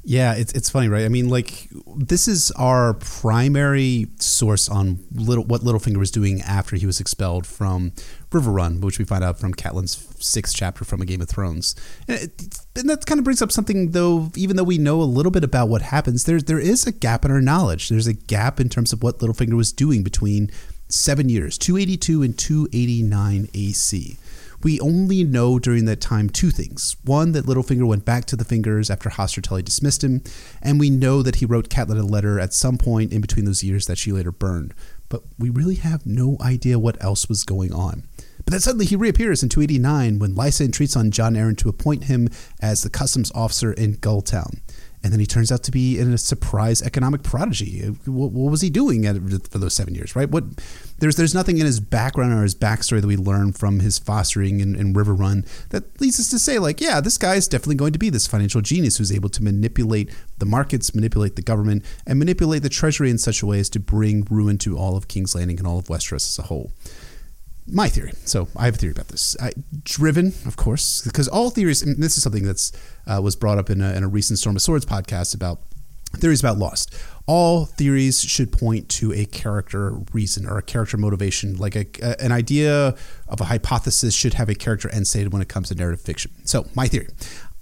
Yeah, 0.02 0.34
it's 0.34 0.52
it's 0.52 0.70
funny, 0.70 0.88
right? 0.88 1.04
I 1.04 1.08
mean, 1.08 1.28
like 1.28 1.68
this 1.96 2.26
is 2.26 2.50
our 2.52 2.94
primary 2.94 4.06
source 4.18 4.68
on 4.68 5.04
little 5.12 5.44
what 5.44 5.60
Littlefinger 5.60 5.98
was 5.98 6.10
doing 6.10 6.40
after 6.40 6.76
he 6.76 6.86
was 6.86 7.00
expelled 7.00 7.46
from 7.46 7.92
Riverrun, 8.30 8.80
which 8.80 8.98
we 8.98 9.04
find 9.04 9.24
out 9.24 9.38
from 9.38 9.54
Catelyn's 9.54 10.06
sixth 10.24 10.54
chapter 10.56 10.84
from 10.84 11.02
A 11.02 11.04
Game 11.04 11.20
of 11.20 11.28
Thrones. 11.28 11.74
And, 12.06 12.22
it, 12.22 12.58
and 12.76 12.88
that 12.88 13.06
kind 13.06 13.18
of 13.18 13.24
brings 13.24 13.42
up 13.42 13.52
something, 13.52 13.90
though. 13.90 14.30
Even 14.36 14.56
though 14.56 14.64
we 14.64 14.78
know 14.78 15.02
a 15.02 15.04
little 15.04 15.32
bit 15.32 15.44
about 15.44 15.68
what 15.68 15.82
happens, 15.82 16.24
there 16.24 16.40
there 16.40 16.60
is 16.60 16.86
a 16.86 16.92
gap 16.92 17.24
in 17.24 17.30
our 17.30 17.40
knowledge. 17.40 17.88
There's 17.88 18.06
a 18.06 18.14
gap 18.14 18.60
in 18.60 18.68
terms 18.68 18.92
of 18.92 19.02
what 19.02 19.18
Littlefinger 19.18 19.56
was 19.56 19.72
doing 19.72 20.02
between 20.02 20.50
seven 20.88 21.28
years, 21.28 21.58
282 21.58 22.22
and 22.22 22.38
289 22.38 23.48
AC 23.54 24.18
we 24.62 24.80
only 24.80 25.24
know 25.24 25.58
during 25.58 25.86
that 25.86 26.00
time 26.00 26.28
two 26.28 26.50
things. 26.50 26.96
One, 27.04 27.32
that 27.32 27.46
Littlefinger 27.46 27.86
went 27.86 28.04
back 28.04 28.26
to 28.26 28.36
the 28.36 28.44
Fingers 28.44 28.90
after 28.90 29.08
Hoster 29.10 29.42
Tully 29.42 29.62
dismissed 29.62 30.04
him, 30.04 30.22
and 30.62 30.78
we 30.78 30.90
know 30.90 31.22
that 31.22 31.36
he 31.36 31.46
wrote 31.46 31.70
Catelyn 31.70 31.98
a 31.98 32.02
letter 32.02 32.38
at 32.38 32.52
some 32.52 32.76
point 32.76 33.12
in 33.12 33.20
between 33.20 33.44
those 33.44 33.64
years 33.64 33.86
that 33.86 33.98
she 33.98 34.12
later 34.12 34.32
burned. 34.32 34.74
But 35.10 35.22
we 35.38 35.50
really 35.50 35.74
have 35.74 36.06
no 36.06 36.38
idea 36.40 36.78
what 36.78 37.02
else 37.04 37.28
was 37.28 37.44
going 37.44 37.74
on. 37.74 38.04
But 38.38 38.52
then 38.52 38.60
suddenly 38.60 38.86
he 38.86 38.96
reappears 38.96 39.42
in 39.42 39.50
289 39.50 40.18
when 40.18 40.34
Lysa 40.34 40.64
entreats 40.64 40.96
on 40.96 41.10
Jon 41.10 41.34
Arryn 41.34 41.58
to 41.58 41.68
appoint 41.68 42.04
him 42.04 42.28
as 42.60 42.82
the 42.82 42.88
customs 42.88 43.30
officer 43.34 43.72
in 43.74 43.96
Gulltown 43.96 44.60
and 45.02 45.12
then 45.12 45.20
he 45.20 45.26
turns 45.26 45.50
out 45.50 45.62
to 45.62 45.70
be 45.70 45.98
in 45.98 46.12
a 46.12 46.18
surprise 46.18 46.82
economic 46.82 47.22
prodigy. 47.22 47.80
What, 48.04 48.32
what 48.32 48.50
was 48.50 48.60
he 48.60 48.68
doing 48.68 49.06
at, 49.06 49.16
for 49.50 49.58
those 49.58 49.74
seven 49.74 49.94
years, 49.94 50.14
right? 50.14 50.28
What 50.28 50.44
there's 50.98 51.16
there's 51.16 51.34
nothing 51.34 51.58
in 51.58 51.64
his 51.64 51.80
background 51.80 52.34
or 52.34 52.42
his 52.42 52.54
backstory 52.54 53.00
that 53.00 53.06
we 53.06 53.16
learn 53.16 53.52
from 53.52 53.80
his 53.80 53.98
fostering 53.98 54.60
in, 54.60 54.76
in 54.76 54.92
Riverrun 54.92 55.46
that 55.70 56.00
leads 56.00 56.20
us 56.20 56.28
to 56.30 56.38
say 56.38 56.58
like, 56.58 56.80
yeah, 56.80 57.00
this 57.00 57.16
guy 57.16 57.34
is 57.34 57.48
definitely 57.48 57.76
going 57.76 57.92
to 57.94 57.98
be 57.98 58.10
this 58.10 58.26
financial 58.26 58.60
genius 58.60 58.98
who's 58.98 59.12
able 59.12 59.30
to 59.30 59.42
manipulate 59.42 60.10
the 60.38 60.46
markets, 60.46 60.94
manipulate 60.94 61.36
the 61.36 61.42
government, 61.42 61.84
and 62.06 62.18
manipulate 62.18 62.62
the 62.62 62.68
treasury 62.68 63.10
in 63.10 63.18
such 63.18 63.42
a 63.42 63.46
way 63.46 63.58
as 63.58 63.70
to 63.70 63.80
bring 63.80 64.26
ruin 64.30 64.58
to 64.58 64.76
all 64.76 64.96
of 64.96 65.08
King's 65.08 65.34
Landing 65.34 65.58
and 65.58 65.66
all 65.66 65.78
of 65.78 65.86
Westeros 65.86 66.28
as 66.28 66.38
a 66.38 66.42
whole 66.42 66.72
my 67.72 67.88
theory. 67.88 68.12
So 68.24 68.48
I 68.56 68.64
have 68.64 68.74
a 68.74 68.78
theory 68.78 68.92
about 68.92 69.08
this. 69.08 69.36
I, 69.40 69.52
driven, 69.84 70.28
of 70.46 70.56
course, 70.56 71.02
because 71.02 71.28
all 71.28 71.50
theories. 71.50 71.82
This 71.82 72.16
is 72.16 72.22
something 72.22 72.44
that's 72.44 72.72
uh, 73.06 73.20
was 73.22 73.36
brought 73.36 73.58
up 73.58 73.70
in 73.70 73.80
a, 73.80 73.92
in 73.94 74.02
a 74.02 74.08
recent 74.08 74.38
Storm 74.38 74.56
of 74.56 74.62
Swords 74.62 74.86
podcast 74.86 75.34
about 75.34 75.60
theories 76.16 76.40
about 76.40 76.58
Lost. 76.58 76.94
All 77.26 77.64
theories 77.64 78.20
should 78.20 78.50
point 78.52 78.88
to 78.90 79.12
a 79.12 79.24
character 79.24 79.92
reason 80.12 80.46
or 80.46 80.58
a 80.58 80.62
character 80.62 80.96
motivation. 80.96 81.56
Like 81.56 81.76
a, 81.76 81.86
a, 82.02 82.20
an 82.20 82.32
idea 82.32 82.96
of 83.28 83.40
a 83.40 83.44
hypothesis 83.44 84.14
should 84.14 84.34
have 84.34 84.48
a 84.48 84.54
character 84.54 84.88
end 84.90 85.06
state 85.06 85.30
when 85.30 85.40
it 85.40 85.48
comes 85.48 85.68
to 85.68 85.74
narrative 85.74 86.00
fiction. 86.00 86.32
So 86.44 86.66
my 86.74 86.88
theory, 86.88 87.08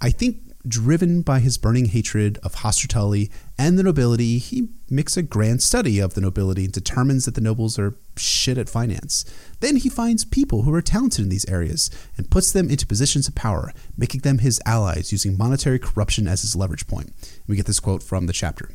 I 0.01 0.09
think 0.09 0.37
driven 0.67 1.21
by 1.21 1.39
his 1.39 1.57
burning 1.57 1.85
hatred 1.85 2.37
of 2.43 2.55
Hoster 2.55 2.87
Tully 2.87 3.31
and 3.57 3.77
the 3.77 3.83
nobility, 3.83 4.39
he 4.39 4.69
makes 4.89 5.15
a 5.15 5.21
grand 5.21 5.61
study 5.61 5.99
of 5.99 6.15
the 6.15 6.21
nobility 6.21 6.65
and 6.65 6.73
determines 6.73 7.25
that 7.25 7.35
the 7.35 7.41
nobles 7.41 7.79
are 7.79 7.95
shit 8.19 8.57
at 8.57 8.69
finance. 8.69 9.25
Then 9.59 9.77
he 9.77 9.89
finds 9.89 10.25
people 10.25 10.63
who 10.63 10.73
are 10.73 10.81
talented 10.81 11.23
in 11.23 11.29
these 11.29 11.49
areas 11.49 11.89
and 12.17 12.29
puts 12.29 12.51
them 12.51 12.69
into 12.69 12.87
positions 12.87 13.27
of 13.27 13.35
power, 13.35 13.73
making 13.97 14.21
them 14.21 14.39
his 14.39 14.61
allies 14.65 15.11
using 15.11 15.37
monetary 15.37 15.79
corruption 15.79 16.27
as 16.27 16.41
his 16.41 16.55
leverage 16.55 16.87
point. 16.87 17.13
We 17.47 17.55
get 17.55 17.65
this 17.65 17.79
quote 17.79 18.03
from 18.03 18.27
the 18.27 18.33
chapter. 18.33 18.71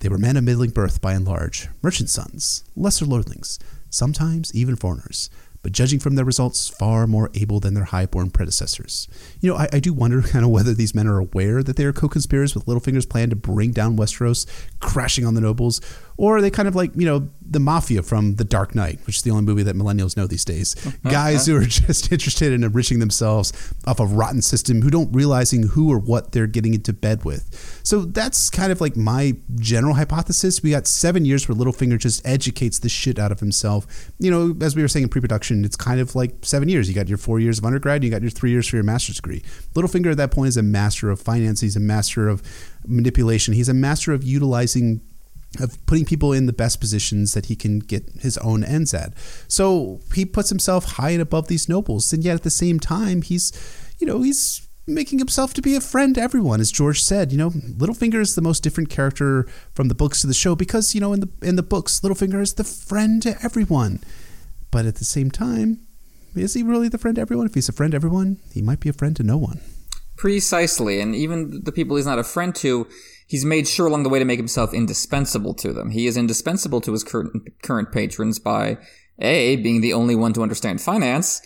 They 0.00 0.08
were 0.08 0.18
men 0.18 0.36
of 0.36 0.44
middling 0.44 0.70
birth 0.70 1.00
by 1.00 1.14
and 1.14 1.24
large, 1.24 1.68
merchant 1.82 2.10
sons, 2.10 2.64
lesser 2.76 3.04
lordlings, 3.04 3.58
sometimes 3.90 4.54
even 4.54 4.76
foreigners 4.76 5.30
but 5.62 5.72
judging 5.72 5.98
from 5.98 6.14
their 6.14 6.24
results, 6.24 6.68
far 6.68 7.06
more 7.06 7.30
able 7.34 7.60
than 7.60 7.74
their 7.74 7.84
highborn 7.84 8.30
predecessors. 8.30 9.08
You 9.40 9.50
know, 9.50 9.56
I, 9.56 9.68
I 9.72 9.80
do 9.80 9.92
wonder 9.92 10.22
kind 10.26 10.44
of 10.44 10.50
whether 10.50 10.74
these 10.74 10.94
men 10.94 11.06
are 11.06 11.18
aware 11.18 11.62
that 11.62 11.76
they 11.76 11.84
are 11.84 11.92
co-conspirators 11.92 12.54
with 12.54 12.66
Littlefinger's 12.66 13.06
plan 13.06 13.30
to 13.30 13.36
bring 13.36 13.72
down 13.72 13.96
Westeros, 13.96 14.46
crashing 14.80 15.26
on 15.26 15.34
the 15.34 15.40
nobles, 15.40 15.80
or 16.18 16.36
are 16.36 16.42
they 16.42 16.50
kind 16.50 16.66
of 16.66 16.74
like, 16.74 16.90
you 16.96 17.06
know, 17.06 17.30
the 17.40 17.60
mafia 17.60 18.02
from 18.02 18.34
The 18.34 18.44
Dark 18.44 18.74
Knight, 18.74 18.98
which 19.06 19.16
is 19.18 19.22
the 19.22 19.30
only 19.30 19.44
movie 19.44 19.62
that 19.62 19.76
millennials 19.76 20.16
know 20.16 20.26
these 20.26 20.44
days. 20.44 20.74
Uh-huh. 20.84 21.10
Guys 21.10 21.46
who 21.46 21.56
are 21.56 21.64
just 21.64 22.10
interested 22.12 22.52
in 22.52 22.64
enriching 22.64 22.98
themselves 22.98 23.72
off 23.86 24.00
a 24.00 24.06
rotten 24.06 24.42
system 24.42 24.82
who 24.82 24.90
don't 24.90 25.12
realizing 25.12 25.68
who 25.68 25.90
or 25.90 25.98
what 25.98 26.32
they're 26.32 26.48
getting 26.48 26.74
into 26.74 26.92
bed 26.92 27.24
with. 27.24 27.80
So 27.84 28.00
that's 28.00 28.50
kind 28.50 28.72
of 28.72 28.80
like 28.80 28.96
my 28.96 29.36
general 29.54 29.94
hypothesis. 29.94 30.60
We 30.60 30.72
got 30.72 30.88
seven 30.88 31.24
years 31.24 31.48
where 31.48 31.56
Littlefinger 31.56 31.98
just 31.98 32.26
educates 32.26 32.80
the 32.80 32.88
shit 32.88 33.18
out 33.18 33.30
of 33.30 33.38
himself. 33.38 34.10
You 34.18 34.32
know, 34.32 34.56
as 34.60 34.74
we 34.74 34.82
were 34.82 34.88
saying 34.88 35.04
in 35.04 35.08
pre-production, 35.08 35.64
it's 35.64 35.76
kind 35.76 36.00
of 36.00 36.16
like 36.16 36.34
seven 36.42 36.68
years. 36.68 36.88
You 36.88 36.96
got 36.96 37.08
your 37.08 37.18
four 37.18 37.38
years 37.38 37.58
of 37.58 37.64
undergrad, 37.64 38.02
you 38.02 38.10
got 38.10 38.22
your 38.22 38.30
three 38.32 38.50
years 38.50 38.66
for 38.66 38.74
your 38.74 38.84
master's 38.84 39.16
degree. 39.16 39.42
Littlefinger 39.74 40.10
at 40.10 40.16
that 40.16 40.32
point 40.32 40.48
is 40.48 40.56
a 40.56 40.62
master 40.62 41.10
of 41.10 41.20
finance. 41.20 41.60
He's 41.60 41.76
a 41.76 41.80
master 41.80 42.28
of 42.28 42.42
manipulation. 42.86 43.54
He's 43.54 43.68
a 43.68 43.74
master 43.74 44.12
of 44.12 44.24
utilizing 44.24 45.00
of 45.60 45.84
putting 45.86 46.04
people 46.04 46.32
in 46.32 46.46
the 46.46 46.52
best 46.52 46.80
positions 46.80 47.34
that 47.34 47.46
he 47.46 47.56
can 47.56 47.78
get 47.78 48.04
his 48.20 48.36
own 48.38 48.62
ends 48.62 48.92
at. 48.92 49.14
So 49.48 50.00
he 50.14 50.24
puts 50.24 50.50
himself 50.50 50.84
high 50.92 51.10
and 51.10 51.22
above 51.22 51.48
these 51.48 51.68
nobles, 51.68 52.12
and 52.12 52.22
yet 52.22 52.34
at 52.34 52.42
the 52.42 52.50
same 52.50 52.78
time, 52.78 53.22
he's, 53.22 53.52
you 53.98 54.06
know, 54.06 54.22
he's 54.22 54.68
making 54.88 55.18
himself 55.18 55.52
to 55.54 55.62
be 55.62 55.74
a 55.74 55.80
friend 55.80 56.14
to 56.14 56.20
everyone, 56.20 56.60
as 56.60 56.72
George 56.72 57.02
said. 57.02 57.30
You 57.30 57.38
know, 57.38 57.50
Littlefinger 57.50 58.20
is 58.20 58.34
the 58.34 58.42
most 58.42 58.62
different 58.62 58.90
character 58.90 59.46
from 59.74 59.88
the 59.88 59.94
books 59.94 60.20
to 60.22 60.26
the 60.26 60.34
show 60.34 60.56
because 60.56 60.94
you 60.94 61.00
know 61.00 61.12
in 61.12 61.20
the 61.20 61.28
in 61.42 61.56
the 61.56 61.62
books, 61.62 62.00
Littlefinger 62.00 62.40
is 62.40 62.54
the 62.54 62.64
friend 62.64 63.22
to 63.22 63.36
everyone, 63.42 64.00
but 64.70 64.86
at 64.86 64.96
the 64.96 65.04
same 65.04 65.30
time, 65.30 65.80
is 66.34 66.54
he 66.54 66.62
really 66.62 66.88
the 66.88 66.98
friend 66.98 67.16
to 67.16 67.20
everyone? 67.20 67.46
If 67.46 67.54
he's 67.54 67.68
a 67.68 67.72
friend 67.72 67.92
to 67.92 67.96
everyone, 67.96 68.38
he 68.52 68.62
might 68.62 68.80
be 68.80 68.88
a 68.88 68.94
friend 68.94 69.14
to 69.16 69.22
no 69.22 69.36
one. 69.36 69.60
Precisely, 70.16 71.00
and 71.00 71.14
even 71.14 71.62
the 71.64 71.72
people 71.72 71.96
he's 71.96 72.06
not 72.06 72.18
a 72.18 72.24
friend 72.24 72.54
to 72.56 72.88
he's 73.28 73.44
made 73.44 73.68
sure 73.68 73.86
along 73.86 74.02
the 74.02 74.08
way 74.08 74.18
to 74.18 74.24
make 74.24 74.40
himself 74.40 74.74
indispensable 74.74 75.54
to 75.54 75.72
them. 75.72 75.90
He 75.90 76.08
is 76.08 76.16
indispensable 76.16 76.80
to 76.80 76.92
his 76.92 77.04
current, 77.04 77.62
current 77.62 77.92
patrons 77.92 78.40
by 78.40 78.78
A, 79.20 79.56
being 79.56 79.80
the 79.80 79.92
only 79.92 80.16
one 80.16 80.32
to 80.32 80.42
understand 80.42 80.80
finance, 80.80 81.40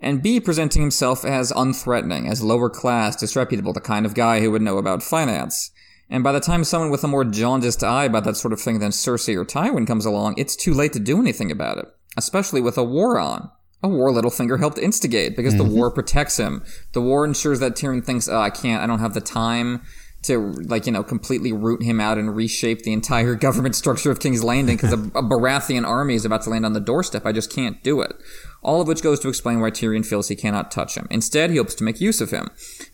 and 0.00 0.22
B, 0.22 0.38
presenting 0.38 0.82
himself 0.82 1.24
as 1.24 1.52
unthreatening, 1.52 2.30
as 2.30 2.42
lower 2.42 2.68
class, 2.68 3.16
disreputable, 3.16 3.72
the 3.72 3.80
kind 3.80 4.04
of 4.04 4.14
guy 4.14 4.40
who 4.40 4.50
would 4.50 4.62
know 4.62 4.78
about 4.78 5.02
finance. 5.02 5.70
And 6.10 6.24
by 6.24 6.32
the 6.32 6.40
time 6.40 6.64
someone 6.64 6.90
with 6.90 7.04
a 7.04 7.08
more 7.08 7.24
jaundiced 7.24 7.82
eye 7.82 8.04
about 8.04 8.24
that 8.24 8.36
sort 8.36 8.52
of 8.52 8.60
thing 8.60 8.78
than 8.78 8.92
Cersei 8.92 9.36
or 9.36 9.44
Tywin 9.44 9.86
comes 9.86 10.06
along, 10.06 10.34
it's 10.38 10.56
too 10.56 10.72
late 10.72 10.92
to 10.94 11.00
do 11.00 11.18
anything 11.18 11.50
about 11.50 11.78
it, 11.78 11.86
especially 12.16 12.60
with 12.60 12.78
a 12.78 12.84
war 12.84 13.18
on. 13.18 13.50
A 13.82 13.88
war 13.88 14.10
Littlefinger 14.10 14.58
helped 14.58 14.78
instigate 14.78 15.36
because 15.36 15.54
mm-hmm. 15.54 15.68
the 15.68 15.74
war 15.74 15.90
protects 15.90 16.36
him. 16.36 16.64
The 16.92 17.02
war 17.02 17.24
ensures 17.24 17.60
that 17.60 17.74
Tyrion 17.74 18.04
thinks, 18.04 18.28
oh, 18.28 18.40
I 18.40 18.50
can't, 18.50 18.82
I 18.82 18.86
don't 18.86 18.98
have 18.98 19.14
the 19.14 19.20
time 19.20 19.82
to 20.28 20.38
like 20.38 20.86
you 20.86 20.92
know 20.92 21.02
completely 21.02 21.52
root 21.52 21.82
him 21.82 22.00
out 22.00 22.16
and 22.16 22.34
reshape 22.34 22.82
the 22.82 22.92
entire 22.92 23.34
government 23.46 23.74
structure 23.74 24.10
of 24.10 24.20
King's 24.20 24.44
Landing 24.44 24.76
because 24.76 24.92
a, 24.92 24.98
a 25.18 25.22
Baratheon 25.22 25.86
army 25.86 26.14
is 26.14 26.24
about 26.24 26.42
to 26.42 26.50
land 26.50 26.64
on 26.64 26.72
the 26.72 26.80
doorstep. 26.80 27.26
I 27.26 27.32
just 27.32 27.52
can't 27.52 27.82
do 27.82 28.00
it. 28.00 28.14
All 28.62 28.80
of 28.80 28.88
which 28.88 29.02
goes 29.02 29.20
to 29.20 29.28
explain 29.28 29.60
why 29.60 29.70
Tyrion 29.70 30.04
feels 30.04 30.28
he 30.28 30.36
cannot 30.36 30.70
touch 30.70 30.96
him. 30.96 31.06
Instead, 31.10 31.50
he 31.50 31.56
hopes 31.56 31.74
to 31.76 31.84
make 31.84 32.00
use 32.00 32.20
of 32.20 32.30
him. 32.30 32.48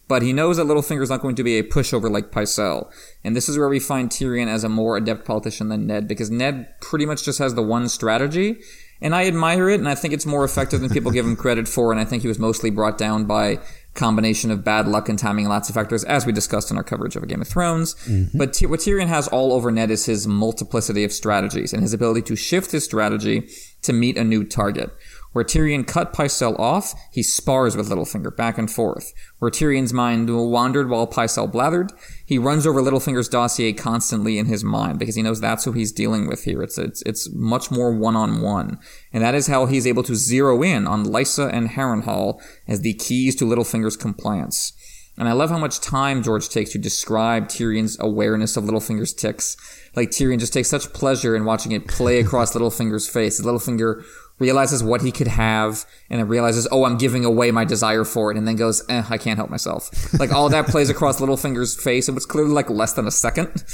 But 0.08 0.22
he 0.22 0.32
knows 0.32 0.58
that 0.58 0.66
Littlefinger 0.66 1.02
is 1.02 1.08
not 1.08 1.22
going 1.22 1.36
to 1.36 1.44
be 1.44 1.58
a 1.58 1.62
pushover 1.62 2.10
like 2.10 2.30
Pycelle. 2.30 2.92
And 3.24 3.34
this 3.34 3.48
is 3.48 3.56
where 3.56 3.70
we 3.70 3.80
find 3.80 4.10
Tyrion 4.10 4.48
as 4.48 4.62
a 4.62 4.68
more 4.68 4.96
adept 4.98 5.24
politician 5.24 5.68
than 5.70 5.86
Ned, 5.86 6.06
because 6.06 6.30
Ned 6.30 6.68
pretty 6.80 7.06
much 7.06 7.24
just 7.24 7.38
has 7.38 7.54
the 7.54 7.62
one 7.62 7.88
strategy. 7.88 8.58
And 9.00 9.14
I 9.14 9.26
admire 9.26 9.68
it, 9.70 9.80
and 9.80 9.88
I 9.88 9.94
think 9.94 10.14
it's 10.14 10.26
more 10.26 10.44
effective 10.44 10.80
than 10.80 10.90
people 10.90 11.10
give 11.10 11.26
him 11.26 11.36
credit 11.36 11.66
for, 11.66 11.90
and 11.90 12.00
I 12.00 12.04
think 12.04 12.22
he 12.22 12.28
was 12.28 12.38
mostly 12.38 12.70
brought 12.70 12.96
down 12.96 13.24
by 13.24 13.58
combination 13.94 14.50
of 14.50 14.64
bad 14.64 14.88
luck 14.88 15.08
and 15.08 15.18
timing 15.18 15.44
and 15.46 15.50
lots 15.50 15.68
of 15.68 15.74
factors, 15.74 16.04
as 16.04 16.26
we 16.26 16.32
discussed 16.32 16.70
in 16.70 16.76
our 16.76 16.82
coverage 16.82 17.16
of 17.16 17.22
A 17.22 17.26
Game 17.26 17.40
of 17.40 17.48
Thrones. 17.48 17.94
Mm-hmm. 18.06 18.36
But 18.36 18.52
T- 18.52 18.66
what 18.66 18.80
Tyrion 18.80 19.06
has 19.06 19.28
all 19.28 19.52
over 19.52 19.70
Ned 19.70 19.90
is 19.90 20.06
his 20.06 20.26
multiplicity 20.26 21.04
of 21.04 21.12
strategies 21.12 21.72
and 21.72 21.82
his 21.82 21.92
ability 21.92 22.22
to 22.22 22.36
shift 22.36 22.72
his 22.72 22.84
strategy 22.84 23.48
to 23.82 23.92
meet 23.92 24.16
a 24.16 24.24
new 24.24 24.44
target. 24.44 24.94
Where 25.34 25.44
Tyrion 25.44 25.84
cut 25.84 26.12
Pycelle 26.12 26.56
off, 26.60 26.94
he 27.10 27.24
spars 27.24 27.76
with 27.76 27.90
Littlefinger 27.90 28.34
back 28.36 28.56
and 28.56 28.70
forth. 28.70 29.12
Where 29.40 29.50
Tyrion's 29.50 29.92
mind 29.92 30.30
wandered 30.30 30.88
while 30.88 31.08
Pycelle 31.08 31.50
blathered, 31.50 31.90
he 32.24 32.38
runs 32.38 32.68
over 32.68 32.80
Littlefinger's 32.80 33.28
dossier 33.28 33.72
constantly 33.72 34.38
in 34.38 34.46
his 34.46 34.62
mind 34.62 35.00
because 35.00 35.16
he 35.16 35.22
knows 35.22 35.40
that's 35.40 35.64
who 35.64 35.72
he's 35.72 35.90
dealing 35.90 36.28
with 36.28 36.44
here. 36.44 36.62
It's 36.62 36.78
it's 36.78 37.02
it's 37.02 37.28
much 37.34 37.72
more 37.72 37.92
one 37.92 38.14
on 38.14 38.42
one, 38.42 38.78
and 39.12 39.24
that 39.24 39.34
is 39.34 39.48
how 39.48 39.66
he's 39.66 39.88
able 39.88 40.04
to 40.04 40.14
zero 40.14 40.62
in 40.62 40.86
on 40.86 41.04
Lysa 41.04 41.52
and 41.52 41.70
Harrenhal 41.70 42.40
as 42.68 42.82
the 42.82 42.94
keys 42.94 43.34
to 43.36 43.44
Littlefinger's 43.44 43.96
compliance. 43.96 44.72
And 45.16 45.28
I 45.28 45.32
love 45.32 45.50
how 45.50 45.58
much 45.58 45.80
time 45.80 46.22
George 46.22 46.48
takes 46.48 46.70
to 46.72 46.78
describe 46.78 47.48
Tyrion's 47.48 47.96
awareness 48.00 48.56
of 48.56 48.64
Littlefinger's 48.64 49.14
ticks. 49.14 49.56
Like 49.94 50.10
Tyrion 50.10 50.40
just 50.40 50.52
takes 50.52 50.68
such 50.68 50.92
pleasure 50.92 51.36
in 51.36 51.44
watching 51.44 51.70
it 51.72 51.86
play 51.86 52.18
across 52.18 52.52
Littlefinger's 52.54 53.08
face. 53.08 53.40
Littlefinger 53.40 54.04
realizes 54.38 54.82
what 54.82 55.02
he 55.02 55.12
could 55.12 55.28
have, 55.28 55.84
and 56.10 56.20
then 56.20 56.28
realizes, 56.28 56.66
oh, 56.70 56.84
I'm 56.84 56.98
giving 56.98 57.24
away 57.24 57.50
my 57.50 57.64
desire 57.64 58.04
for 58.04 58.30
it, 58.30 58.36
and 58.36 58.46
then 58.46 58.56
goes, 58.56 58.82
eh, 58.88 59.04
I 59.08 59.18
can't 59.18 59.38
help 59.38 59.50
myself. 59.50 60.12
Like 60.18 60.32
all 60.32 60.48
that 60.48 60.66
plays 60.66 60.90
across 60.90 61.20
Littlefinger's 61.20 61.80
face. 61.80 62.08
It 62.08 62.14
was 62.14 62.26
clearly 62.26 62.52
like 62.52 62.70
less 62.70 62.92
than 62.92 63.06
a 63.06 63.10
second, 63.10 63.64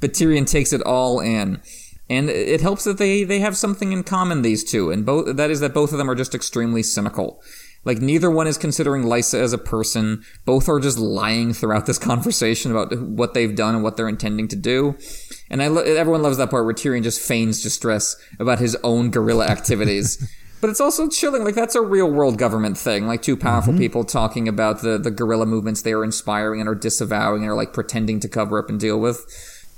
but 0.00 0.12
Tyrion 0.12 0.46
takes 0.46 0.72
it 0.72 0.82
all 0.82 1.20
in. 1.20 1.60
And 2.10 2.28
it 2.28 2.60
helps 2.60 2.84
that 2.84 2.98
they, 2.98 3.24
they 3.24 3.38
have 3.38 3.56
something 3.56 3.92
in 3.92 4.02
common, 4.02 4.42
these 4.42 4.64
two, 4.64 4.90
and 4.90 5.06
both, 5.06 5.36
that 5.36 5.50
is 5.50 5.60
that 5.60 5.72
both 5.72 5.92
of 5.92 5.98
them 5.98 6.10
are 6.10 6.14
just 6.14 6.34
extremely 6.34 6.82
cynical. 6.82 7.42
Like 7.84 7.98
neither 7.98 8.30
one 8.30 8.46
is 8.46 8.58
considering 8.58 9.04
Lysa 9.04 9.40
as 9.40 9.52
a 9.52 9.58
person. 9.58 10.24
Both 10.44 10.68
are 10.68 10.80
just 10.80 10.98
lying 10.98 11.52
throughout 11.52 11.86
this 11.86 11.98
conversation 12.10 12.70
about 12.70 12.96
what 12.98 13.34
they've 13.34 13.54
done 13.54 13.74
and 13.74 13.84
what 13.84 13.96
they're 13.96 14.08
intending 14.08 14.48
to 14.48 14.56
do. 14.56 14.96
And 15.50 15.62
I 15.62 15.68
lo- 15.68 15.82
everyone 15.82 16.22
loves 16.22 16.38
that 16.38 16.50
part 16.50 16.64
where 16.64 16.74
Tyrion 16.74 17.02
just 17.02 17.20
feigns 17.20 17.62
distress 17.62 18.16
about 18.38 18.58
his 18.58 18.76
own 18.82 19.10
guerrilla 19.10 19.46
activities. 19.46 20.28
but 20.62 20.70
it's 20.70 20.80
also 20.80 21.08
chilling. 21.08 21.44
Like 21.44 21.56
that's 21.56 21.74
a 21.74 21.82
real 21.82 22.10
world 22.10 22.38
government 22.38 22.78
thing. 22.78 23.06
Like 23.08 23.20
two 23.20 23.36
powerful 23.36 23.72
mm-hmm. 23.72 23.80
people 23.80 24.04
talking 24.04 24.46
about 24.46 24.80
the 24.80 24.96
the 24.96 25.10
guerrilla 25.10 25.44
movements 25.44 25.82
they 25.82 25.92
are 25.92 26.04
inspiring 26.04 26.60
and 26.60 26.68
are 26.68 26.74
disavowing 26.76 27.42
and 27.42 27.50
are 27.50 27.56
like 27.56 27.72
pretending 27.72 28.20
to 28.20 28.28
cover 28.28 28.58
up 28.60 28.70
and 28.70 28.78
deal 28.78 28.98
with. 28.98 29.26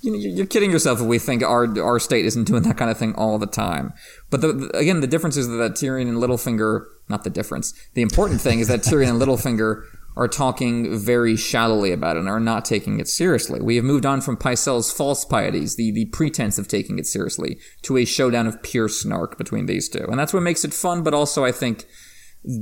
You 0.02 0.12
know, 0.12 0.18
you're 0.18 0.44
kidding 0.44 0.70
yourself 0.70 1.00
if 1.00 1.06
we 1.06 1.18
think 1.18 1.42
our 1.42 1.80
our 1.82 1.98
state 1.98 2.26
isn't 2.26 2.44
doing 2.44 2.62
that 2.64 2.76
kind 2.76 2.90
of 2.90 2.98
thing 2.98 3.14
all 3.14 3.38
the 3.38 3.46
time. 3.46 3.94
But 4.34 4.40
the, 4.40 4.76
again, 4.76 5.00
the 5.00 5.06
difference 5.06 5.36
is 5.36 5.46
that 5.46 5.74
Tyrion 5.74 6.08
and 6.08 6.16
Littlefinger. 6.16 6.86
Not 7.08 7.22
the 7.22 7.30
difference. 7.30 7.72
The 7.92 8.02
important 8.02 8.40
thing 8.40 8.58
is 8.58 8.66
that 8.66 8.80
Tyrion 8.80 9.10
and 9.10 9.22
Littlefinger 9.22 9.84
are 10.16 10.26
talking 10.26 10.98
very 10.98 11.36
shallowly 11.36 11.92
about 11.92 12.16
it 12.16 12.18
and 12.18 12.28
are 12.28 12.40
not 12.40 12.64
taking 12.64 12.98
it 12.98 13.06
seriously. 13.06 13.60
We 13.60 13.76
have 13.76 13.84
moved 13.84 14.04
on 14.04 14.20
from 14.20 14.36
Pycelle's 14.36 14.92
false 14.92 15.24
pieties, 15.24 15.76
the, 15.76 15.92
the 15.92 16.06
pretense 16.06 16.58
of 16.58 16.66
taking 16.66 16.98
it 16.98 17.06
seriously, 17.06 17.60
to 17.82 17.96
a 17.96 18.04
showdown 18.04 18.48
of 18.48 18.60
pure 18.64 18.88
snark 18.88 19.38
between 19.38 19.66
these 19.66 19.88
two. 19.88 20.04
And 20.08 20.18
that's 20.18 20.34
what 20.34 20.42
makes 20.42 20.64
it 20.64 20.74
fun, 20.74 21.04
but 21.04 21.14
also, 21.14 21.44
I 21.44 21.52
think, 21.52 21.86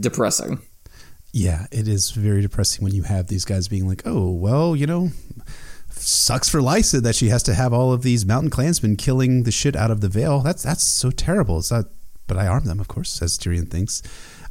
depressing. 0.01 0.61
Yeah, 1.33 1.69
it 1.73 1.89
is 1.89 2.11
very 2.11 2.43
depressing 2.43 2.85
when 2.85 2.95
you 2.95 3.05
have 3.05 3.29
these 3.29 3.47
guys 3.47 3.67
being 3.67 3.89
like, 3.89 4.03
oh, 4.05 4.31
well, 4.31 4.77
you 4.77 4.87
know, 4.87 5.09
sucks 5.95 6.49
for 6.49 6.61
Lysa 6.61 7.03
that 7.03 7.15
she 7.15 7.29
has 7.29 7.43
to 7.45 7.55
have 7.55 7.73
all 7.73 7.93
of 7.93 8.03
these 8.03 8.27
mountain 8.27 8.51
clansmen 8.51 8.97
killing 8.97 9.45
the 9.45 9.53
shit 9.53 9.77
out 9.77 9.91
of 9.91 10.01
the 10.01 10.09
Vale. 10.09 10.41
That's 10.41 10.63
that's 10.63 10.87
so 10.87 11.11
terrible. 11.11 11.59
It's 11.59 11.71
not, 11.71 11.87
but 12.27 12.37
I 12.37 12.47
arm 12.47 12.65
them, 12.65 12.81
of 12.81 12.89
course, 12.89 13.23
as 13.23 13.39
Tyrion 13.39 13.71
thinks. 13.71 14.03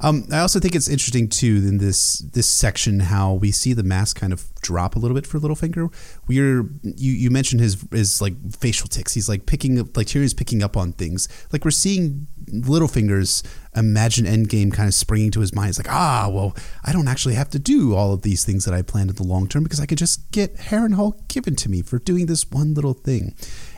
Um, 0.04 0.26
I 0.32 0.40
also 0.40 0.60
think 0.60 0.74
it's 0.76 0.88
interesting 0.88 1.30
too 1.30 1.64
in 1.68 1.78
this 1.78 2.20
this 2.20 2.48
section 2.48 3.02
how 3.02 3.34
we 3.34 3.52
see 3.52 3.74
the 3.74 3.84
mask 3.84 4.20
kind 4.20 4.34
of 4.34 4.50
drop 4.62 4.96
a 4.96 5.00
little 5.00 5.14
bit 5.14 5.28
for 5.28 5.40
Littlefinger. 5.40 5.94
We're 6.28 6.64
you 6.84 7.12
you 7.12 7.30
mentioned 7.30 7.62
his 7.62 7.86
his 7.92 8.20
like 8.22 8.34
facial 8.52 8.88
ticks. 8.88 9.14
He's 9.14 9.30
like 9.30 9.46
picking 9.46 9.80
up 9.80 9.96
like 9.96 10.08
Tyrion's 10.08 10.34
picking 10.34 10.64
up 10.64 10.76
on 10.76 10.94
things. 10.94 11.28
Like 11.52 11.64
we're 11.64 11.72
seeing 11.72 12.28
Littlefinger's 12.46 13.44
imagine 13.76 14.26
endgame 14.26 14.74
kind 14.74 14.88
of 14.88 14.94
springing 14.94 15.32
to 15.32 15.40
his 15.40 15.54
mind. 15.56 15.70
It's 15.70 15.80
like 15.80 15.92
ah 15.92 16.30
well 16.32 16.56
I 16.84 16.92
don't 16.92 17.08
actually 17.08 17.36
have 17.36 17.50
to 17.52 17.60
do 17.60 17.96
all 17.96 18.14
of 18.14 18.22
these 18.22 18.44
things 18.44 18.66
that 18.66 18.74
I 18.74 18.82
planned 18.82 19.10
in 19.10 19.16
the 19.16 19.24
long 19.24 19.48
term 19.48 19.64
because 19.64 19.80
I 19.80 19.86
could 19.86 19.98
just 19.98 20.32
get 20.32 20.56
Harrenhal 20.58 21.28
given 21.28 21.56
to 21.58 21.70
me 21.70 21.82
for 21.82 22.00
doing 22.00 22.26
this 22.26 22.50
one 22.50 22.74
little 22.74 22.94
thing. 22.94 23.36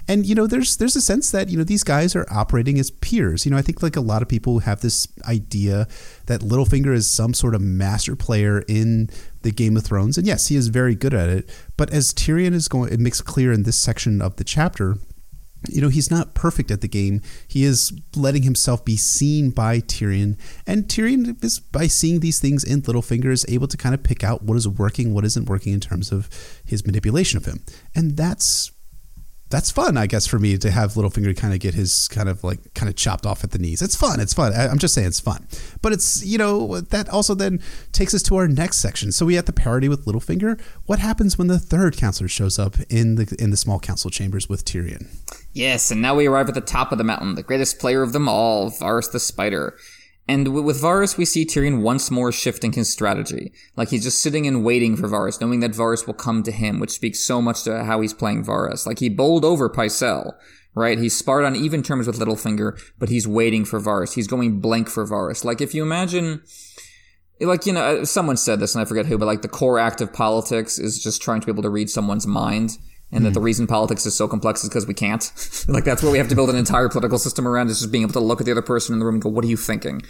And 0.07 0.25
you 0.25 0.35
know, 0.35 0.47
there's 0.47 0.77
there's 0.77 0.95
a 0.95 1.01
sense 1.01 1.31
that 1.31 1.49
you 1.49 1.57
know 1.57 1.63
these 1.63 1.83
guys 1.83 2.15
are 2.15 2.27
operating 2.29 2.77
as 2.77 2.91
peers. 2.91 3.45
You 3.45 3.51
know, 3.51 3.57
I 3.57 3.61
think 3.61 3.81
like 3.81 3.95
a 3.95 4.01
lot 4.01 4.21
of 4.21 4.27
people 4.27 4.59
have 4.59 4.81
this 4.81 5.07
idea 5.27 5.87
that 6.25 6.41
Littlefinger 6.41 6.93
is 6.93 7.09
some 7.09 7.33
sort 7.33 7.55
of 7.55 7.61
master 7.61 8.15
player 8.15 8.63
in 8.67 9.09
the 9.43 9.51
Game 9.51 9.77
of 9.77 9.85
Thrones, 9.85 10.17
and 10.17 10.27
yes, 10.27 10.47
he 10.47 10.55
is 10.55 10.67
very 10.67 10.95
good 10.95 11.13
at 11.13 11.29
it. 11.29 11.49
But 11.77 11.91
as 11.91 12.13
Tyrion 12.13 12.53
is 12.53 12.67
going, 12.67 12.91
it 12.91 12.99
makes 12.99 13.21
clear 13.21 13.53
in 13.53 13.63
this 13.63 13.77
section 13.77 14.21
of 14.21 14.35
the 14.35 14.43
chapter 14.43 14.97
you 15.69 15.81
know, 15.81 15.89
he's 15.89 16.11
not 16.11 16.33
perfect 16.33 16.71
at 16.71 16.81
the 16.81 16.87
game. 16.87 17.21
He 17.47 17.63
is 17.63 17.93
letting 18.15 18.43
himself 18.43 18.83
be 18.83 18.97
seen 18.97 19.49
by 19.49 19.79
Tyrion. 19.79 20.37
And 20.67 20.87
Tyrion 20.87 21.41
is, 21.43 21.59
by 21.59 21.87
seeing 21.87 22.19
these 22.19 22.39
things 22.39 22.63
in 22.63 22.81
Littlefinger, 22.81 23.31
is 23.31 23.45
able 23.47 23.67
to 23.67 23.77
kind 23.77 23.95
of 23.95 24.03
pick 24.03 24.23
out 24.23 24.43
what 24.43 24.57
is 24.57 24.67
working, 24.67 25.13
what 25.13 25.25
isn't 25.25 25.47
working 25.47 25.73
in 25.73 25.79
terms 25.79 26.11
of 26.11 26.29
his 26.65 26.85
manipulation 26.85 27.37
of 27.37 27.45
him. 27.45 27.63
And 27.95 28.17
that's 28.17 28.71
that's 29.53 29.69
fun, 29.69 29.97
I 29.97 30.07
guess, 30.07 30.25
for 30.25 30.39
me 30.39 30.57
to 30.57 30.71
have 30.71 30.93
Littlefinger 30.93 31.37
kind 31.37 31.53
of 31.53 31.59
get 31.59 31.75
his 31.75 32.07
kind 32.07 32.27
of 32.27 32.43
like 32.43 32.73
kind 32.73 32.89
of 32.89 32.95
chopped 32.95 33.23
off 33.23 33.43
at 33.43 33.51
the 33.51 33.59
knees. 33.59 33.83
It's 33.83 33.95
fun. 33.95 34.19
It's 34.19 34.33
fun. 34.33 34.51
I, 34.51 34.65
am 34.65 34.79
just 34.79 34.95
saying 34.95 35.05
it's 35.05 35.19
fun. 35.19 35.47
But 35.83 35.93
it's, 35.93 36.25
you 36.25 36.39
know, 36.39 36.81
that 36.81 37.07
also 37.07 37.35
then 37.35 37.61
takes 37.91 38.15
us 38.15 38.23
to 38.23 38.35
our 38.35 38.47
next 38.47 38.79
section. 38.79 39.11
So 39.11 39.27
we 39.27 39.35
have 39.35 39.45
the 39.45 39.53
parody 39.53 39.87
with 39.87 40.05
Littlefinger. 40.05 40.59
What 40.87 40.97
happens 40.97 41.37
when 41.37 41.49
the 41.49 41.59
third 41.59 41.95
counselor 41.97 42.27
shows 42.27 42.57
up 42.57 42.77
in 42.89 43.13
the 43.13 43.35
in 43.37 43.51
the 43.51 43.57
small 43.57 43.79
council 43.79 44.09
chambers 44.09 44.49
with 44.49 44.65
Tyrion? 44.65 45.05
Yes, 45.53 45.91
and 45.91 46.01
now 46.01 46.15
we 46.15 46.25
arrive 46.25 46.49
at 46.49 46.55
the 46.55 46.61
top 46.61 46.91
of 46.91 46.97
the 46.97 47.03
mountain, 47.03 47.35
the 47.35 47.43
greatest 47.43 47.77
player 47.77 48.01
of 48.01 48.11
them 48.11 48.27
all, 48.27 48.71
Varys 48.71 49.11
the 49.11 49.19
Spider. 49.19 49.77
And 50.27 50.65
with 50.65 50.81
Varys, 50.81 51.17
we 51.17 51.25
see 51.25 51.45
Tyrion 51.45 51.81
once 51.81 52.09
more 52.09 52.31
shifting 52.31 52.71
his 52.71 52.89
strategy. 52.89 53.51
Like 53.75 53.89
he's 53.89 54.03
just 54.03 54.21
sitting 54.21 54.47
and 54.47 54.63
waiting 54.63 54.95
for 54.95 55.09
Varys, 55.09 55.41
knowing 55.41 55.59
that 55.59 55.71
Varys 55.71 56.07
will 56.07 56.13
come 56.13 56.43
to 56.43 56.51
him, 56.51 56.79
which 56.79 56.91
speaks 56.91 57.19
so 57.19 57.41
much 57.41 57.63
to 57.63 57.83
how 57.83 57.99
he's 57.99 58.13
playing 58.13 58.45
Varys. 58.45 58.85
Like 58.85 58.99
he 58.99 59.09
bowled 59.09 59.43
over 59.43 59.69
Pycelle, 59.69 60.33
right? 60.75 60.97
He's 60.97 61.15
sparred 61.15 61.43
on 61.43 61.57
even 61.57 61.83
terms 61.83 62.07
with 62.07 62.19
Littlefinger, 62.19 62.79
but 62.97 63.09
he's 63.09 63.27
waiting 63.27 63.65
for 63.65 63.81
Varys. 63.81 64.13
He's 64.13 64.27
going 64.27 64.61
blank 64.61 64.87
for 64.87 65.05
Varys. 65.05 65.43
Like 65.43 65.59
if 65.59 65.75
you 65.75 65.83
imagine, 65.83 66.41
like, 67.41 67.65
you 67.65 67.73
know, 67.73 67.81
uh, 67.81 68.05
someone 68.05 68.37
said 68.37 68.61
this 68.61 68.75
and 68.75 68.81
I 68.81 68.85
forget 68.85 69.07
who, 69.07 69.17
but 69.17 69.25
like 69.25 69.41
the 69.41 69.49
core 69.49 69.77
act 69.77 69.99
of 69.99 70.13
politics 70.13 70.79
is 70.79 71.03
just 71.03 71.21
trying 71.21 71.41
to 71.41 71.45
be 71.45 71.51
able 71.51 71.63
to 71.63 71.69
read 71.69 71.89
someone's 71.89 72.25
mind 72.25 72.77
and 73.13 73.25
that 73.25 73.33
the 73.33 73.39
reason 73.39 73.67
politics 73.67 74.05
is 74.05 74.15
so 74.15 74.27
complex 74.27 74.63
is 74.63 74.69
because 74.69 74.87
we 74.87 74.93
can't. 74.93 75.31
like 75.67 75.83
that's 75.83 76.03
what 76.03 76.11
we 76.11 76.17
have 76.17 76.29
to 76.29 76.35
build 76.35 76.49
an 76.49 76.55
entire 76.55 76.89
political 76.89 77.17
system 77.17 77.47
around 77.47 77.69
is 77.69 77.79
just 77.79 77.91
being 77.91 78.03
able 78.03 78.13
to 78.13 78.19
look 78.19 78.41
at 78.41 78.45
the 78.45 78.51
other 78.51 78.61
person 78.61 78.93
in 78.93 78.99
the 78.99 79.05
room 79.05 79.15
and 79.15 79.23
go, 79.23 79.29
"What 79.29 79.45
are 79.45 79.49
you 79.49 79.57
thinking?" 79.57 80.01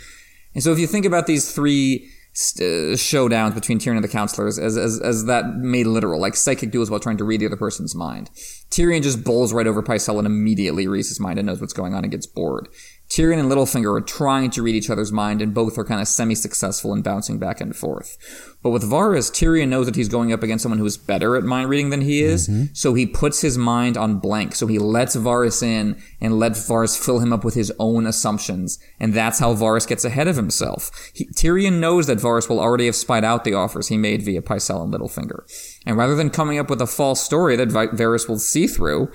And 0.56 0.64
so 0.64 0.72
if 0.72 0.80
you 0.80 0.88
think 0.88 1.06
about 1.06 1.28
these 1.28 1.52
three 1.52 2.10
uh, 2.36 2.98
showdowns 2.98 3.54
between 3.54 3.78
Tyrion 3.78 3.96
and 3.96 4.04
the 4.04 4.08
counselors 4.08 4.58
as, 4.58 4.76
as, 4.76 5.00
as 5.02 5.26
that 5.26 5.56
made 5.58 5.86
literal, 5.86 6.20
like 6.20 6.36
psychic 6.36 6.72
duels 6.72 6.90
while 6.90 7.00
trying 7.00 7.18
to 7.18 7.24
read 7.24 7.42
the 7.42 7.46
other 7.46 7.56
person's 7.56 7.94
mind. 7.94 8.32
Tyrion 8.72 9.04
just 9.04 9.24
bowls 9.24 9.54
right 9.54 9.68
over 9.68 9.84
Pycelle 9.84 10.18
and 10.18 10.26
immediately 10.26 10.88
reads 10.88 11.10
his 11.10 11.20
mind 11.20 11.38
and 11.38 11.46
knows 11.46 11.62
what's 11.62 11.74
going 11.74 11.94
on 11.94 12.04
and 12.04 12.12
gets 12.12 12.26
bored. 12.26 12.70
Tyrion 13.14 13.40
and 13.40 13.52
Littlefinger 13.52 13.96
are 13.96 14.02
trying 14.02 14.50
to 14.50 14.64
read 14.64 14.74
each 14.74 14.90
other's 14.90 15.12
mind, 15.12 15.40
and 15.40 15.54
both 15.54 15.78
are 15.78 15.84
kind 15.84 16.02
of 16.02 16.08
semi-successful 16.08 16.92
in 16.94 17.04
bouncing 17.04 17.38
back 17.38 17.62
and 17.62 17.76
forth. 17.76 18.18
But 18.64 18.72
with 18.72 18.90
Varys, 18.90 19.32
Tyrion 19.32 19.68
knows 19.68 19.86
that 19.86 19.96
he's 19.96 20.10
going 20.10 20.34
up 20.34 20.42
against 20.42 20.64
someone 20.64 20.80
who 20.80 20.86
is 20.88 20.98
better 20.98 21.36
at 21.36 21.44
mind 21.44 21.70
reading 21.70 21.92
than 21.92 22.02
he 22.02 22.24
is, 22.24 22.48
mm-hmm. 22.48 22.74
so 22.74 22.96
he 22.96 23.06
puts 23.06 23.42
his 23.42 23.56
mind 23.56 23.98
on 23.98 24.18
blank. 24.18 24.56
So 24.56 24.66
he 24.66 24.80
lets 24.80 25.16
Varys 25.16 25.62
in 25.62 26.02
and 26.20 26.40
lets 26.40 26.68
Varys 26.68 26.98
fill 26.98 27.20
him 27.20 27.32
up 27.32 27.44
with 27.44 27.54
his 27.54 27.72
own 27.78 28.08
assumptions, 28.08 28.80
and 29.00 29.14
that's 29.14 29.38
how 29.38 29.54
Varys 29.54 29.88
gets 29.88 30.04
ahead 30.04 30.28
of 30.28 30.36
himself. 30.36 30.90
He, 31.14 31.28
Tyrion 31.28 31.80
knows 31.80 32.08
that 32.08 32.18
Varys 32.18 32.50
will 32.50 32.60
already 32.60 32.88
have 32.88 32.96
spied 32.96 33.24
out 33.24 33.44
the 33.44 33.54
offers 33.54 33.90
he 33.90 33.98
made 33.98 34.24
via 34.24 34.42
Pycelle 34.42 34.84
and 34.84 34.92
Littlefinger. 34.92 35.44
And 35.86 35.98
rather 35.98 36.16
than 36.16 36.32
coming 36.32 36.58
up 36.58 36.68
with 36.68 36.82
a 36.82 36.88
false 36.88 37.22
story 37.22 37.56
that 37.58 37.70
Varys 37.70 38.28
will 38.28 38.40
see 38.40 38.66
through, 38.66 39.12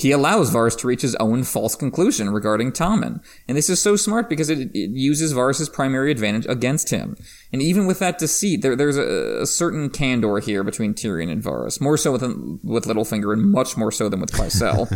he 0.00 0.12
allows 0.12 0.50
Varys 0.50 0.78
to 0.78 0.86
reach 0.86 1.02
his 1.02 1.14
own 1.16 1.44
false 1.44 1.76
conclusion 1.76 2.30
regarding 2.30 2.72
Tommen. 2.72 3.22
And 3.46 3.54
this 3.54 3.68
is 3.68 3.82
so 3.82 3.96
smart 3.96 4.30
because 4.30 4.48
it, 4.48 4.70
it 4.72 4.92
uses 4.92 5.34
Varys' 5.34 5.70
primary 5.70 6.10
advantage 6.10 6.46
against 6.46 6.88
him. 6.88 7.18
And 7.52 7.60
even 7.60 7.86
with 7.86 7.98
that 7.98 8.16
deceit, 8.16 8.62
there, 8.62 8.74
there's 8.74 8.96
a, 8.96 9.42
a, 9.42 9.46
certain 9.46 9.90
candor 9.90 10.38
here 10.38 10.64
between 10.64 10.94
Tyrion 10.94 11.30
and 11.30 11.42
Varys. 11.42 11.82
More 11.82 11.98
so 11.98 12.12
with, 12.12 12.22
with 12.22 12.86
Littlefinger 12.86 13.30
and 13.30 13.52
much 13.52 13.76
more 13.76 13.92
so 13.92 14.08
than 14.08 14.20
with 14.20 14.32
Pycelle. 14.32 14.88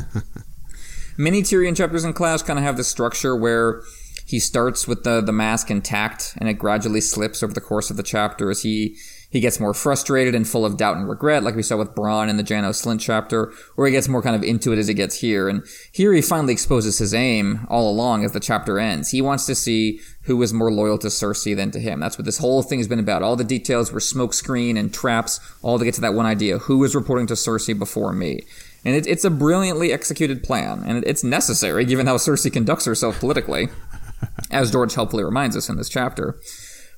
Many 1.19 1.43
Tyrion 1.43 1.77
chapters 1.77 2.05
in 2.05 2.15
Clash 2.15 2.41
kind 2.41 2.59
of 2.59 2.65
have 2.65 2.79
this 2.79 2.89
structure 2.89 3.37
where 3.37 3.83
he 4.25 4.41
starts 4.41 4.89
with 4.89 5.05
the, 5.05 5.21
the 5.21 5.33
mask 5.33 5.71
intact 5.71 6.33
and 6.39 6.49
it 6.49 6.55
gradually 6.55 7.03
slips 7.03 7.43
over 7.43 7.53
the 7.53 7.61
course 7.61 7.91
of 7.91 7.99
the 7.99 8.03
chapter 8.03 8.51
as 8.51 8.63
he 8.63 8.97
he 9.35 9.41
gets 9.41 9.59
more 9.59 9.75
frustrated 9.75 10.33
and 10.33 10.47
full 10.47 10.65
of 10.65 10.77
doubt 10.77 10.97
and 10.97 11.09
regret, 11.09 11.43
like 11.43 11.57
we 11.57 11.63
saw 11.65 11.77
with 11.77 11.93
Bronn 11.93 12.29
in 12.29 12.37
the 12.37 12.45
Janos 12.45 12.81
Slynt 12.81 13.01
chapter, 13.01 13.53
or 13.77 13.85
he 13.85 13.91
gets 13.91 14.07
more 14.07 14.23
kind 14.23 14.37
of 14.37 14.45
into 14.45 14.73
it 14.73 14.79
as 14.79 14.87
he 14.87 14.95
gets 14.95 15.19
here. 15.19 15.49
And 15.49 15.67
here 15.91 16.13
he 16.13 16.23
finally 16.23 16.53
exposes 16.53 16.99
his 16.99 17.13
aim 17.13 17.67
all 17.69 17.91
along 17.91 18.25
as 18.25 18.31
the 18.31 18.39
chapter 18.39 18.79
ends. 18.79 19.11
He 19.11 19.21
wants 19.21 19.45
to 19.47 19.57
see 19.57 19.99
who 20.23 20.41
is 20.41 20.55
more 20.55 20.71
loyal 20.71 20.99
to 20.99 21.09
Cersei 21.09 21.57
than 21.57 21.73
to 21.73 21.81
him. 21.81 21.99
That's 21.99 22.17
what 22.17 22.27
this 22.27 22.39
whole 22.39 22.63
thing 22.63 22.79
has 22.79 22.87
been 22.87 23.01
about. 23.01 23.25
All 23.25 23.35
the 23.35 23.43
details 23.43 23.91
were 23.91 23.99
smokescreen 23.99 24.79
and 24.79 24.95
traps, 24.95 25.41
all 25.63 25.81
to 25.81 25.85
get 25.85 25.95
to 25.95 26.01
that 26.03 26.15
one 26.15 26.27
idea. 26.27 26.59
Who 26.59 26.85
is 26.85 26.95
reporting 26.95 27.27
to 27.27 27.35
Cersei 27.35 27.77
before 27.77 28.13
me? 28.13 28.45
And 28.85 28.95
it, 28.95 29.05
it's 29.05 29.25
a 29.25 29.31
brilliantly 29.31 29.93
executed 29.93 30.45
plan, 30.45 30.85
and 30.87 31.03
it's 31.05 31.25
necessary 31.25 31.85
given 31.85 32.07
how 32.07 32.19
Cersei 32.19 32.53
conducts 32.53 32.85
herself 32.85 33.19
politically, 33.19 33.71
as 34.53 34.71
George 34.71 34.95
helpfully 34.95 35.25
reminds 35.25 35.57
us 35.57 35.69
in 35.69 35.77
this 35.77 35.89
chapter. 35.89 36.39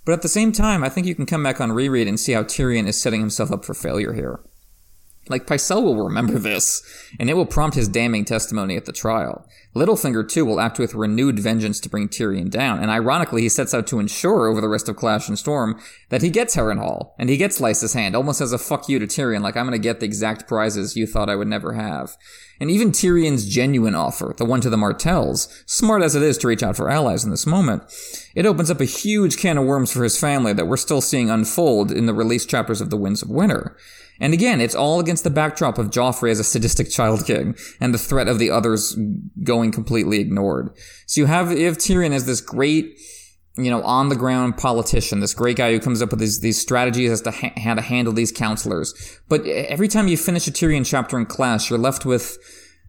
But 0.06 0.12
at 0.12 0.22
the 0.22 0.28
same 0.28 0.52
time, 0.52 0.84
I 0.84 0.88
think 0.88 1.06
you 1.06 1.16
can 1.16 1.26
come 1.26 1.42
back 1.42 1.60
on 1.60 1.72
reread 1.72 2.06
and 2.06 2.18
see 2.18 2.32
how 2.32 2.44
Tyrion 2.44 2.86
is 2.86 2.98
setting 2.98 3.20
himself 3.20 3.50
up 3.50 3.64
for 3.64 3.74
failure 3.74 4.12
here. 4.12 4.38
Like, 5.28 5.46
Pycelle 5.46 5.82
will 5.82 6.04
remember 6.04 6.38
this, 6.38 6.82
and 7.18 7.28
it 7.28 7.34
will 7.34 7.46
prompt 7.46 7.74
his 7.74 7.88
damning 7.88 8.24
testimony 8.24 8.76
at 8.76 8.84
the 8.84 8.92
trial. 8.92 9.48
Littlefinger, 9.74 10.28
too, 10.28 10.44
will 10.44 10.60
act 10.60 10.78
with 10.78 10.94
renewed 10.94 11.40
vengeance 11.40 11.80
to 11.80 11.88
bring 11.88 12.08
Tyrion 12.08 12.48
down, 12.48 12.80
and 12.80 12.90
ironically, 12.90 13.42
he 13.42 13.48
sets 13.48 13.74
out 13.74 13.86
to 13.88 13.98
ensure 13.98 14.46
over 14.46 14.60
the 14.60 14.68
rest 14.68 14.88
of 14.88 14.96
Clash 14.96 15.28
and 15.28 15.38
Storm 15.38 15.80
that 16.10 16.22
he 16.22 16.30
gets 16.30 16.54
Harrenhal, 16.54 17.10
and 17.18 17.28
he 17.28 17.36
gets 17.36 17.60
Lysa's 17.60 17.92
hand, 17.92 18.14
almost 18.14 18.40
as 18.40 18.52
a 18.52 18.58
fuck 18.58 18.88
you 18.88 18.98
to 18.98 19.06
Tyrion, 19.06 19.42
like, 19.42 19.56
I'm 19.56 19.66
gonna 19.66 19.78
get 19.78 20.00
the 20.00 20.06
exact 20.06 20.46
prizes 20.46 20.96
you 20.96 21.06
thought 21.06 21.28
I 21.28 21.36
would 21.36 21.48
never 21.48 21.72
have. 21.72 22.16
And 22.60 22.70
even 22.70 22.90
Tyrion's 22.90 23.46
genuine 23.46 23.94
offer, 23.94 24.32
the 24.36 24.44
one 24.44 24.60
to 24.62 24.70
the 24.70 24.78
Martells, 24.78 25.62
smart 25.66 26.02
as 26.02 26.14
it 26.14 26.22
is 26.22 26.38
to 26.38 26.48
reach 26.48 26.62
out 26.62 26.76
for 26.76 26.88
allies 26.88 27.24
in 27.24 27.30
this 27.30 27.46
moment, 27.46 27.82
it 28.34 28.46
opens 28.46 28.70
up 28.70 28.80
a 28.80 28.86
huge 28.86 29.36
can 29.36 29.58
of 29.58 29.66
worms 29.66 29.92
for 29.92 30.02
his 30.04 30.18
family 30.18 30.52
that 30.54 30.66
we're 30.66 30.76
still 30.78 31.02
seeing 31.02 31.28
unfold 31.28 31.92
in 31.92 32.06
the 32.06 32.14
released 32.14 32.48
chapters 32.48 32.80
of 32.80 32.90
The 32.90 32.96
Winds 32.96 33.22
of 33.22 33.28
Winter. 33.28 33.76
And 34.20 34.32
again, 34.32 34.60
it's 34.60 34.74
all 34.74 35.00
against 35.00 35.24
the 35.24 35.30
backdrop 35.30 35.78
of 35.78 35.90
Joffrey 35.90 36.30
as 36.30 36.40
a 36.40 36.44
sadistic 36.44 36.90
child 36.90 37.26
king 37.26 37.56
and 37.80 37.92
the 37.92 37.98
threat 37.98 38.28
of 38.28 38.38
the 38.38 38.50
others 38.50 38.98
going 39.42 39.72
completely 39.72 40.20
ignored. 40.20 40.70
So 41.06 41.20
you 41.20 41.26
have, 41.26 41.52
you 41.52 41.66
have 41.66 41.78
Tyrion 41.78 42.12
as 42.12 42.26
this 42.26 42.40
great, 42.40 42.98
you 43.56 43.70
know, 43.70 43.82
on 43.82 44.08
the 44.08 44.16
ground 44.16 44.56
politician, 44.56 45.20
this 45.20 45.34
great 45.34 45.56
guy 45.56 45.72
who 45.72 45.80
comes 45.80 46.02
up 46.02 46.10
with 46.10 46.20
these, 46.20 46.40
these 46.40 46.60
strategies 46.60 47.10
as 47.10 47.22
to 47.22 47.30
ha- 47.30 47.52
how 47.56 47.74
to 47.74 47.82
handle 47.82 48.12
these 48.12 48.32
counselors. 48.32 49.20
But 49.28 49.46
every 49.46 49.88
time 49.88 50.08
you 50.08 50.16
finish 50.16 50.46
a 50.46 50.50
Tyrion 50.50 50.84
chapter 50.86 51.18
in 51.18 51.26
Clash, 51.26 51.70
you're 51.70 51.78
left 51.78 52.04
with 52.04 52.38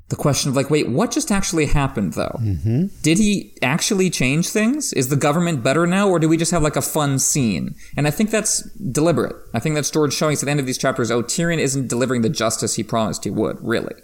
the 0.10 0.16
question 0.16 0.50
of 0.50 0.56
like, 0.56 0.70
wait, 0.70 0.88
what 0.88 1.12
just 1.12 1.32
actually 1.32 1.66
happened 1.66 2.14
though? 2.14 2.40
Mm-hmm. 2.40 2.88
Did 3.02 3.18
he 3.18 3.54
actually 3.62 4.10
change 4.10 4.50
things? 4.50 4.94
Is 4.94 5.10
the 5.10 5.18
government 5.18 5.64
better 5.64 5.86
now, 5.86 6.08
or 6.08 6.18
do 6.20 6.30
we 6.30 6.38
just 6.38 6.52
have 6.52 6.64
like 6.64 6.78
a 6.78 6.82
fun 6.82 7.20
scene? 7.20 7.76
And 7.98 8.08
I 8.08 8.12
think 8.12 8.32
that's 8.32 8.64
deliberate. 8.72 9.36
I 9.54 9.60
think 9.60 9.76
that's 9.76 9.92
George 9.92 10.14
showing 10.14 10.34
us 10.34 10.44
at 10.44 10.46
the 10.46 10.52
end 10.52 10.60
of 10.60 10.66
these 10.66 10.78
chapters, 10.78 11.12
oh, 11.12 11.24
Tyrion 11.24 11.60
isn't 11.60 11.88
delivering 11.88 12.22
the 12.22 12.30
justice 12.30 12.76
he 12.76 12.84
promised 12.84 13.26
he 13.26 13.30
would, 13.30 13.58
really. 13.62 13.96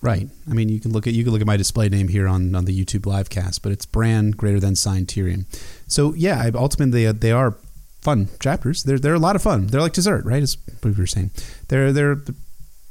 Right. 0.00 0.28
I 0.48 0.54
mean, 0.54 0.68
you 0.68 0.78
can 0.78 0.92
look 0.92 1.08
at 1.08 1.14
you 1.14 1.24
can 1.24 1.32
look 1.32 1.40
at 1.40 1.46
my 1.46 1.56
display 1.56 1.88
name 1.88 2.06
here 2.06 2.28
on, 2.28 2.54
on 2.54 2.64
the 2.64 2.84
YouTube 2.84 3.04
live 3.04 3.30
cast, 3.30 3.62
but 3.64 3.72
it's 3.72 3.86
Bran 3.86 4.30
greater 4.30 4.60
than 4.60 4.76
sign 4.76 5.06
Tyrion. 5.06 5.46
So 5.88 6.14
yeah, 6.14 6.48
ultimately 6.54 7.06
they, 7.06 7.12
they 7.12 7.32
are 7.32 7.56
fun 8.02 8.28
chapters. 8.38 8.84
They're 8.84 9.00
they're 9.00 9.14
a 9.14 9.18
lot 9.18 9.34
of 9.34 9.42
fun. 9.42 9.66
They're 9.66 9.80
like 9.80 9.94
dessert, 9.94 10.24
right? 10.24 10.42
As 10.42 10.56
we 10.84 10.92
were 10.92 11.06
saying, 11.06 11.32
they're 11.66 11.92
they're 11.92 12.22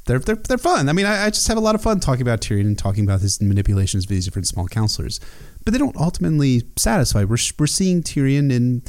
they're 0.07 0.19
they're, 0.19 0.35
they're 0.35 0.57
fun. 0.57 0.89
I 0.89 0.93
mean, 0.93 1.05
I, 1.05 1.25
I, 1.25 1.29
just 1.29 1.47
have 1.47 1.57
a 1.57 1.61
lot 1.61 1.75
of 1.75 1.81
fun 1.81 1.99
talking 1.99 2.21
about 2.21 2.41
Tyrion 2.41 2.61
and 2.61 2.77
talking 2.77 3.03
about 3.03 3.21
his 3.21 3.41
manipulations 3.41 4.05
of 4.05 4.09
these 4.09 4.25
different 4.25 4.47
small 4.47 4.67
counselors, 4.67 5.19
but 5.63 5.71
they 5.71 5.77
don't 5.77 5.95
ultimately 5.97 6.63
satisfy. 6.77 7.23
We're 7.23 7.37
we're 7.59 7.67
seeing 7.67 8.01
Tyrion 8.01 8.51
in 8.51 8.81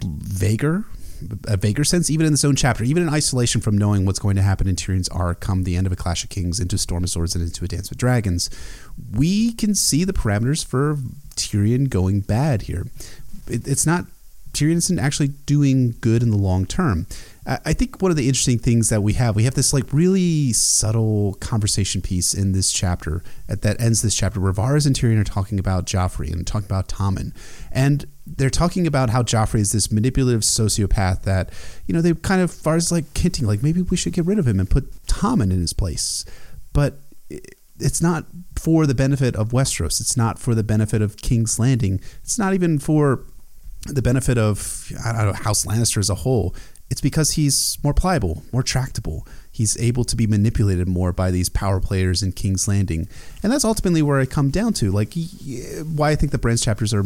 vaguer 0.00 0.84
a 1.46 1.56
vaguer 1.56 1.84
sense, 1.84 2.10
even 2.10 2.26
in 2.26 2.32
this 2.32 2.44
own 2.44 2.56
chapter, 2.56 2.84
even 2.84 3.02
in 3.02 3.08
isolation 3.08 3.60
from 3.60 3.78
knowing 3.78 4.04
what's 4.04 4.18
going 4.18 4.36
to 4.36 4.42
happen 4.42 4.66
in 4.66 4.76
Tyrion's 4.76 5.08
arc 5.08 5.40
come 5.40 5.64
the 5.64 5.76
end 5.76 5.86
of 5.86 5.92
A 5.92 5.96
Clash 5.96 6.24
of 6.24 6.30
Kings 6.30 6.60
into 6.60 6.76
Storm 6.78 7.04
of 7.04 7.10
Swords 7.10 7.34
and 7.34 7.44
into 7.44 7.64
A 7.64 7.68
Dance 7.68 7.90
with 7.90 7.98
Dragons, 7.98 8.50
we 9.12 9.52
can 9.52 9.74
see 9.74 10.04
the 10.04 10.12
parameters 10.12 10.64
for 10.64 10.98
Tyrion 11.36 11.88
going 11.88 12.20
bad 12.20 12.62
here. 12.62 12.86
It, 13.46 13.66
it's 13.66 13.86
not 13.86 14.06
Tyrion 14.52 14.76
isn't 14.76 14.98
actually 14.98 15.28
doing 15.28 15.96
good 16.00 16.22
in 16.22 16.30
the 16.30 16.36
long 16.36 16.66
term. 16.66 17.06
I 17.46 17.74
think 17.74 18.00
one 18.00 18.10
of 18.10 18.16
the 18.16 18.26
interesting 18.26 18.58
things 18.58 18.88
that 18.88 19.02
we 19.02 19.12
have, 19.14 19.36
we 19.36 19.44
have 19.44 19.54
this 19.54 19.74
like 19.74 19.92
really 19.92 20.54
subtle 20.54 21.34
conversation 21.40 22.00
piece 22.00 22.32
in 22.32 22.52
this 22.52 22.72
chapter 22.72 23.22
that 23.48 23.78
ends 23.78 24.00
this 24.00 24.14
chapter 24.14 24.40
where 24.40 24.52
Varys 24.52 24.86
and 24.86 24.96
Tyrion 24.96 25.20
are 25.20 25.24
talking 25.24 25.58
about 25.58 25.84
Joffrey 25.84 26.32
and 26.32 26.46
talking 26.46 26.64
about 26.64 26.88
Tommen. 26.88 27.34
And 27.70 28.06
they're 28.26 28.48
talking 28.48 28.86
about 28.86 29.10
how 29.10 29.22
Joffrey 29.22 29.60
is 29.60 29.72
this 29.72 29.92
manipulative 29.92 30.40
sociopath 30.40 31.24
that, 31.24 31.50
you 31.86 31.92
know, 31.92 32.00
they 32.00 32.14
kind 32.14 32.40
of, 32.40 32.50
Varys 32.50 32.90
like 32.90 33.16
hinting 33.16 33.46
like 33.46 33.62
maybe 33.62 33.82
we 33.82 33.96
should 33.96 34.14
get 34.14 34.24
rid 34.24 34.38
of 34.38 34.48
him 34.48 34.58
and 34.58 34.70
put 34.70 34.90
Tommen 35.06 35.52
in 35.52 35.60
his 35.60 35.74
place. 35.74 36.24
But 36.72 36.98
it's 37.78 38.00
not 38.00 38.24
for 38.58 38.86
the 38.86 38.94
benefit 38.94 39.36
of 39.36 39.50
Westeros. 39.50 40.00
It's 40.00 40.16
not 40.16 40.38
for 40.38 40.54
the 40.54 40.62
benefit 40.62 41.02
of 41.02 41.18
King's 41.18 41.58
Landing. 41.58 42.00
It's 42.22 42.38
not 42.38 42.54
even 42.54 42.78
for 42.78 43.24
the 43.86 44.00
benefit 44.00 44.38
of 44.38 44.90
I 45.04 45.12
don't 45.12 45.26
know 45.26 45.32
House 45.34 45.66
Lannister 45.66 45.98
as 45.98 46.08
a 46.08 46.14
whole. 46.14 46.54
It's 46.90 47.00
because 47.00 47.32
he's 47.32 47.78
more 47.82 47.94
pliable, 47.94 48.42
more 48.52 48.62
tractable. 48.62 49.26
He's 49.50 49.78
able 49.78 50.04
to 50.04 50.16
be 50.16 50.26
manipulated 50.26 50.86
more 50.88 51.12
by 51.12 51.30
these 51.30 51.48
power 51.48 51.80
players 51.80 52.22
in 52.22 52.32
King's 52.32 52.68
Landing, 52.68 53.08
and 53.42 53.52
that's 53.52 53.64
ultimately 53.64 54.02
where 54.02 54.20
I 54.20 54.26
come 54.26 54.50
down 54.50 54.72
to. 54.74 54.90
Like 54.90 55.14
why 55.94 56.10
I 56.10 56.16
think 56.16 56.32
the 56.32 56.38
Bran's 56.38 56.62
chapters 56.62 56.92
are 56.92 57.04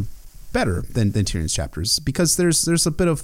better 0.53 0.83
than, 0.83 1.13
than 1.13 1.25
Tyrion's 1.25 1.55
chapters 1.55 1.99
because 1.99 2.37
there's 2.37 2.63
there's 2.63 2.87
a 2.87 2.91
bit 2.91 3.09
of 3.09 3.23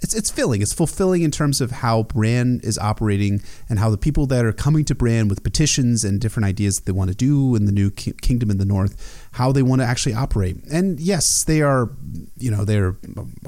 it's 0.00 0.14
it's 0.14 0.30
filling. 0.30 0.62
It's 0.62 0.72
fulfilling 0.72 1.22
in 1.22 1.30
terms 1.30 1.60
of 1.60 1.70
how 1.70 2.04
Bran 2.04 2.60
is 2.62 2.78
operating 2.78 3.42
and 3.68 3.78
how 3.78 3.90
the 3.90 3.98
people 3.98 4.26
that 4.26 4.44
are 4.44 4.52
coming 4.52 4.84
to 4.84 4.94
Bran 4.94 5.28
with 5.28 5.42
petitions 5.42 6.04
and 6.04 6.20
different 6.20 6.46
ideas 6.46 6.76
that 6.76 6.86
they 6.86 6.92
want 6.92 7.10
to 7.10 7.16
do 7.16 7.56
in 7.56 7.64
the 7.64 7.72
new 7.72 7.90
ki- 7.90 8.14
kingdom 8.20 8.50
in 8.50 8.58
the 8.58 8.64
north, 8.64 9.28
how 9.32 9.50
they 9.50 9.62
want 9.62 9.80
to 9.82 9.86
actually 9.86 10.14
operate. 10.14 10.56
And 10.70 11.00
yes, 11.00 11.42
they 11.42 11.62
are, 11.62 11.90
you 12.36 12.50
know, 12.50 12.64
they're 12.64 12.96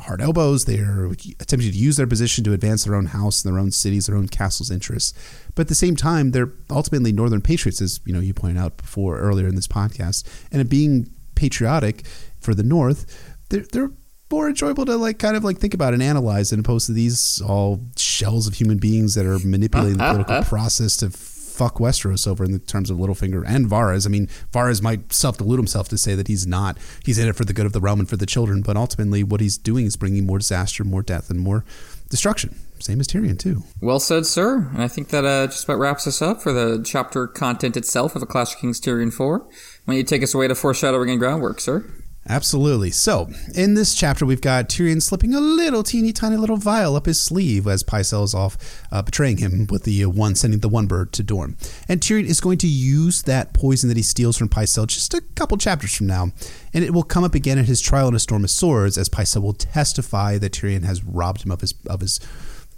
hard 0.01 0.21
elbows. 0.21 0.65
They 0.65 0.79
are 0.79 1.07
attempting 1.39 1.71
to 1.71 1.77
use 1.77 1.97
their 1.97 2.07
position 2.07 2.43
to 2.45 2.53
advance 2.53 2.85
their 2.85 2.97
own 2.97 3.07
house, 3.07 3.45
and 3.45 3.53
their 3.53 3.61
own 3.61 3.71
cities, 3.71 4.07
their 4.07 4.17
own 4.17 4.29
castles' 4.29 4.71
interests. 4.71 5.15
But 5.55 5.63
at 5.63 5.69
the 5.69 5.75
same 5.75 5.95
time, 5.95 6.33
they're 6.33 6.53
ultimately 6.69 7.13
Northern 7.13 7.43
patriots, 7.43 7.81
as 7.81 8.01
you 8.05 8.13
know 8.13 8.21
you 8.21 8.35
pointed 8.35 8.59
out 8.59 8.77
before 8.77 9.19
earlier 9.19 9.47
in 9.47 9.55
this 9.55 9.69
podcast. 9.69 10.25
And 10.51 10.69
being 10.69 11.11
patriotic 11.37 12.05
for 12.41 12.55
the 12.55 12.63
North, 12.63 13.35
they're, 13.51 13.65
they're 13.73 13.91
more 14.31 14.49
enjoyable 14.49 14.85
to 14.87 14.97
like 14.97 15.19
kind 15.19 15.37
of 15.37 15.45
like 15.45 15.59
think 15.59 15.75
about 15.75 15.95
and 15.95 16.03
analyze, 16.03 16.53
as 16.53 16.59
opposed 16.59 16.87
to 16.87 16.93
these 16.93 17.41
all 17.43 17.81
shells 17.97 18.47
of 18.47 18.55
human 18.55 18.79
beings 18.79 19.15
that 19.15 19.27
are 19.27 19.39
manipulating 19.41 19.99
the 19.99 20.05
political 20.05 20.43
process 20.49 20.97
to 20.99 21.11
fuck 21.11 21.77
Westeros 21.77 22.27
over 22.27 22.43
in 22.43 22.53
the 22.53 22.59
terms 22.59 22.89
of 22.89 22.97
Littlefinger 22.97 23.45
and 23.47 23.67
Varys. 23.67 24.07
I 24.07 24.09
mean, 24.09 24.29
Varys 24.51 24.83
might 24.83 25.13
self 25.13 25.37
delude 25.37 25.59
himself 25.59 25.89
to 25.91 25.99
say 25.99 26.15
that 26.15 26.27
he's 26.27 26.47
not. 26.47 26.79
He's 27.05 27.19
in 27.19 27.29
it 27.29 27.37
for 27.37 27.45
the 27.45 27.53
good 27.53 27.67
of 27.67 27.73
the 27.73 27.81
realm 27.81 28.01
and 28.01 28.09
for 28.09 28.17
the 28.17 28.27
children, 28.27 28.63
but 28.63 28.77
ultimately, 28.77 29.23
what 29.23 29.41
he's 29.41 29.59
doing 29.59 29.85
is 29.85 29.97
bringing 29.97 30.25
more 30.25 30.39
disaster, 30.39 30.85
more 30.85 31.03
death, 31.03 31.29
and 31.29 31.39
more 31.39 31.65
destruction. 32.09 32.57
Same 32.79 32.99
as 32.99 33.07
Tyrion 33.07 33.39
too. 33.39 33.63
Well 33.83 34.01
said, 34.01 34.25
sir. 34.25 34.71
And 34.73 34.83
I 34.83 34.89
think 34.89 35.09
that 35.09 35.27
uh, 35.27 35.49
just 35.49 35.65
about 35.65 35.79
wraps 35.79 36.07
us 36.07 36.23
up 36.23 36.41
for 36.41 36.51
the 36.51 36.83
chapter 36.83 37.27
content 37.27 37.77
itself 37.77 38.17
of 38.17 38.23
A 38.23 38.27
Clash 38.27 38.55
of 38.55 38.61
Kings 38.61 38.81
Tyrion 38.81 39.13
4. 39.13 39.47
When 39.85 39.99
you 39.99 40.03
take 40.03 40.23
us 40.23 40.33
away 40.33 40.49
to 40.49 40.55
foreshadowing 40.55 41.11
and 41.11 41.19
groundwork, 41.19 41.61
sir. 41.61 41.85
Absolutely. 42.31 42.93
So, 42.93 43.29
in 43.57 43.75
this 43.75 43.93
chapter, 43.93 44.25
we've 44.25 44.41
got 44.41 44.69
Tyrion 44.69 45.03
slipping 45.03 45.35
a 45.35 45.41
little 45.41 45.83
teeny 45.83 46.13
tiny 46.13 46.37
little 46.37 46.57
vial 46.57 46.95
up 46.95 47.07
his 47.07 47.21
sleeve 47.21 47.67
as 47.67 47.83
Pycelle 47.83 48.23
is 48.23 48.37
off 48.37 48.57
uh, 48.93 49.03
betraying 49.03 49.39
him 49.39 49.67
with 49.69 49.83
the 49.83 50.05
uh, 50.05 50.09
one 50.09 50.37
sending 50.37 50.61
the 50.61 50.69
one 50.69 50.87
bird 50.87 51.13
to 51.15 51.25
Dorne. 51.25 51.57
And 51.89 52.01
Tyrion 52.01 52.27
is 52.27 52.41
going 52.41 52.59
to 52.59 52.69
use 52.69 53.23
that 53.23 53.53
poison 53.53 53.89
that 53.89 53.97
he 53.97 54.05
steals 54.05 54.37
from 54.37 54.49
Pycelle 54.49 54.87
just 54.87 55.13
a 55.13 55.23
couple 55.35 55.59
chapters 55.59 55.97
from 55.97 56.07
now. 56.07 56.31
And 56.73 56.85
it 56.85 56.95
will 56.95 57.03
come 57.03 57.25
up 57.25 57.35
again 57.35 57.59
at 57.59 57.65
his 57.65 57.81
trial 57.81 58.07
in 58.07 58.15
a 58.15 58.21
storm 58.21 58.45
of 58.45 58.51
swords 58.51 58.97
as 58.97 59.09
Pycelle 59.09 59.43
will 59.43 59.53
testify 59.53 60.39
that 60.39 60.53
Tyrion 60.53 60.85
has 60.85 61.03
robbed 61.03 61.45
him 61.45 61.51
of 61.51 61.63
his 61.63 61.75
of 61.89 62.01
his 62.01 62.21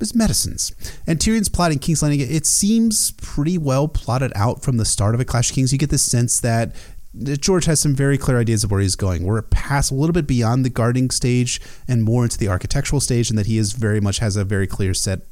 his 0.02 0.14
medicines. 0.14 0.72
And 1.06 1.18
Tyrion's 1.18 1.48
plotting 1.48 1.78
King's 1.78 2.02
Landing, 2.02 2.20
it 2.20 2.46
seems 2.46 3.12
pretty 3.12 3.56
well 3.56 3.88
plotted 3.88 4.32
out 4.34 4.62
from 4.62 4.76
the 4.76 4.84
start 4.84 5.14
of 5.14 5.20
A 5.20 5.24
Clash 5.24 5.50
of 5.50 5.54
Kings. 5.54 5.72
You 5.72 5.78
get 5.78 5.90
the 5.90 5.98
sense 5.98 6.40
that 6.40 6.74
George 7.14 7.66
has 7.66 7.80
some 7.80 7.94
very 7.94 8.16
clear 8.16 8.38
ideas 8.38 8.64
of 8.64 8.70
where 8.70 8.80
he's 8.80 8.96
going. 8.96 9.24
We're 9.24 9.42
past 9.42 9.90
a 9.90 9.94
little 9.94 10.14
bit 10.14 10.26
beyond 10.26 10.64
the 10.64 10.70
gardening 10.70 11.10
stage 11.10 11.60
and 11.86 12.02
more 12.02 12.24
into 12.24 12.38
the 12.38 12.48
architectural 12.48 13.00
stage, 13.00 13.28
and 13.28 13.38
that 13.38 13.46
he 13.46 13.58
is 13.58 13.72
very 13.72 14.00
much 14.00 14.18
has 14.18 14.36
a 14.36 14.44
very 14.44 14.66
clear 14.66 14.94
set 14.94 15.22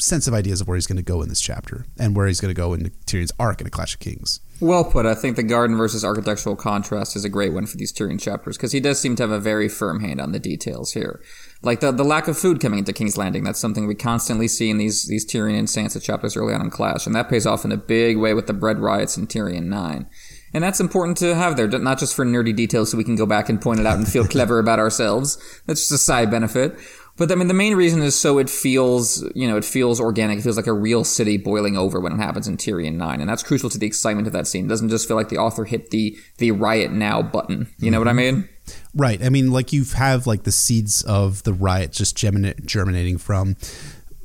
sense 0.00 0.26
of 0.26 0.34
ideas 0.34 0.60
of 0.60 0.68
where 0.68 0.76
he's 0.76 0.86
going 0.86 0.96
to 0.96 1.02
go 1.02 1.22
in 1.22 1.28
this 1.28 1.40
chapter 1.40 1.86
and 1.98 2.16
where 2.16 2.26
he's 2.26 2.40
going 2.40 2.52
to 2.52 2.60
go 2.60 2.74
in 2.74 2.90
Tyrion's 3.06 3.32
arc 3.38 3.60
in 3.60 3.66
A 3.66 3.70
Clash 3.70 3.94
of 3.94 4.00
Kings. 4.00 4.40
Well 4.60 4.84
put. 4.84 5.06
I 5.06 5.14
think 5.14 5.36
the 5.36 5.42
garden 5.42 5.76
versus 5.76 6.04
architectural 6.04 6.56
contrast 6.56 7.16
is 7.16 7.24
a 7.24 7.28
great 7.28 7.52
one 7.52 7.66
for 7.66 7.76
these 7.76 7.92
Tyrion 7.92 8.20
chapters 8.20 8.56
because 8.56 8.72
he 8.72 8.80
does 8.80 9.00
seem 9.00 9.16
to 9.16 9.22
have 9.22 9.30
a 9.30 9.40
very 9.40 9.68
firm 9.68 10.00
hand 10.00 10.20
on 10.20 10.32
the 10.32 10.38
details 10.38 10.92
here. 10.92 11.20
Like 11.62 11.80
the, 11.80 11.90
the 11.90 12.04
lack 12.04 12.28
of 12.28 12.38
food 12.38 12.60
coming 12.60 12.80
into 12.80 12.92
King's 12.92 13.16
Landing, 13.16 13.44
that's 13.44 13.58
something 13.58 13.86
we 13.86 13.94
constantly 13.94 14.48
see 14.48 14.70
in 14.70 14.78
these, 14.78 15.06
these 15.06 15.26
Tyrion 15.26 15.58
and 15.58 15.68
Sansa 15.68 16.02
chapters 16.02 16.36
early 16.36 16.54
on 16.54 16.60
in 16.60 16.70
Clash, 16.70 17.06
and 17.06 17.14
that 17.14 17.28
pays 17.28 17.46
off 17.46 17.64
in 17.64 17.72
a 17.72 17.76
big 17.76 18.16
way 18.16 18.34
with 18.34 18.46
the 18.46 18.52
bread 18.52 18.78
riots 18.78 19.16
in 19.16 19.26
Tyrion 19.26 19.64
9. 19.64 20.06
And 20.54 20.62
that's 20.62 20.80
important 20.80 21.18
to 21.18 21.34
have 21.34 21.56
there, 21.56 21.66
not 21.66 21.98
just 21.98 22.14
for 22.14 22.24
nerdy 22.24 22.54
details 22.54 22.90
so 22.90 22.96
we 22.96 23.04
can 23.04 23.16
go 23.16 23.26
back 23.26 23.48
and 23.48 23.60
point 23.60 23.80
it 23.80 23.86
out 23.86 23.98
and 23.98 24.08
feel 24.08 24.26
clever 24.28 24.58
about 24.58 24.78
ourselves. 24.78 25.36
That's 25.66 25.80
just 25.80 25.92
a 25.92 25.98
side 25.98 26.30
benefit. 26.30 26.78
But 27.16 27.30
I 27.30 27.36
mean, 27.36 27.46
the 27.46 27.54
main 27.54 27.76
reason 27.76 28.02
is 28.02 28.16
so 28.16 28.38
it 28.38 28.50
feels, 28.50 29.22
you 29.34 29.48
know, 29.48 29.56
it 29.56 29.64
feels 29.64 30.00
organic. 30.00 30.38
It 30.38 30.42
feels 30.42 30.56
like 30.56 30.66
a 30.66 30.72
real 30.72 31.04
city 31.04 31.36
boiling 31.36 31.76
over 31.76 32.00
when 32.00 32.12
it 32.12 32.16
happens 32.16 32.48
in 32.48 32.56
Tyrion 32.56 32.94
9. 32.94 33.20
And 33.20 33.28
that's 33.28 33.42
crucial 33.42 33.70
to 33.70 33.78
the 33.78 33.86
excitement 33.86 34.26
of 34.26 34.32
that 34.32 34.48
scene. 34.48 34.66
It 34.66 34.68
doesn't 34.68 34.88
just 34.88 35.06
feel 35.06 35.16
like 35.16 35.28
the 35.28 35.38
author 35.38 35.64
hit 35.64 35.90
the, 35.90 36.16
the 36.38 36.50
riot 36.50 36.90
now 36.90 37.22
button. 37.22 37.68
You 37.78 37.90
know 37.90 37.98
mm-hmm. 37.98 38.06
what 38.06 38.08
I 38.08 38.10
mm-hmm. 38.10 38.40
mean? 38.40 38.48
Right. 38.94 39.22
I 39.22 39.28
mean, 39.28 39.52
like 39.52 39.72
you 39.72 39.84
have 39.96 40.26
like 40.26 40.42
the 40.42 40.52
seeds 40.52 41.02
of 41.02 41.42
the 41.44 41.52
riot 41.52 41.92
just 41.92 42.16
germinating 42.16 43.18
from 43.18 43.56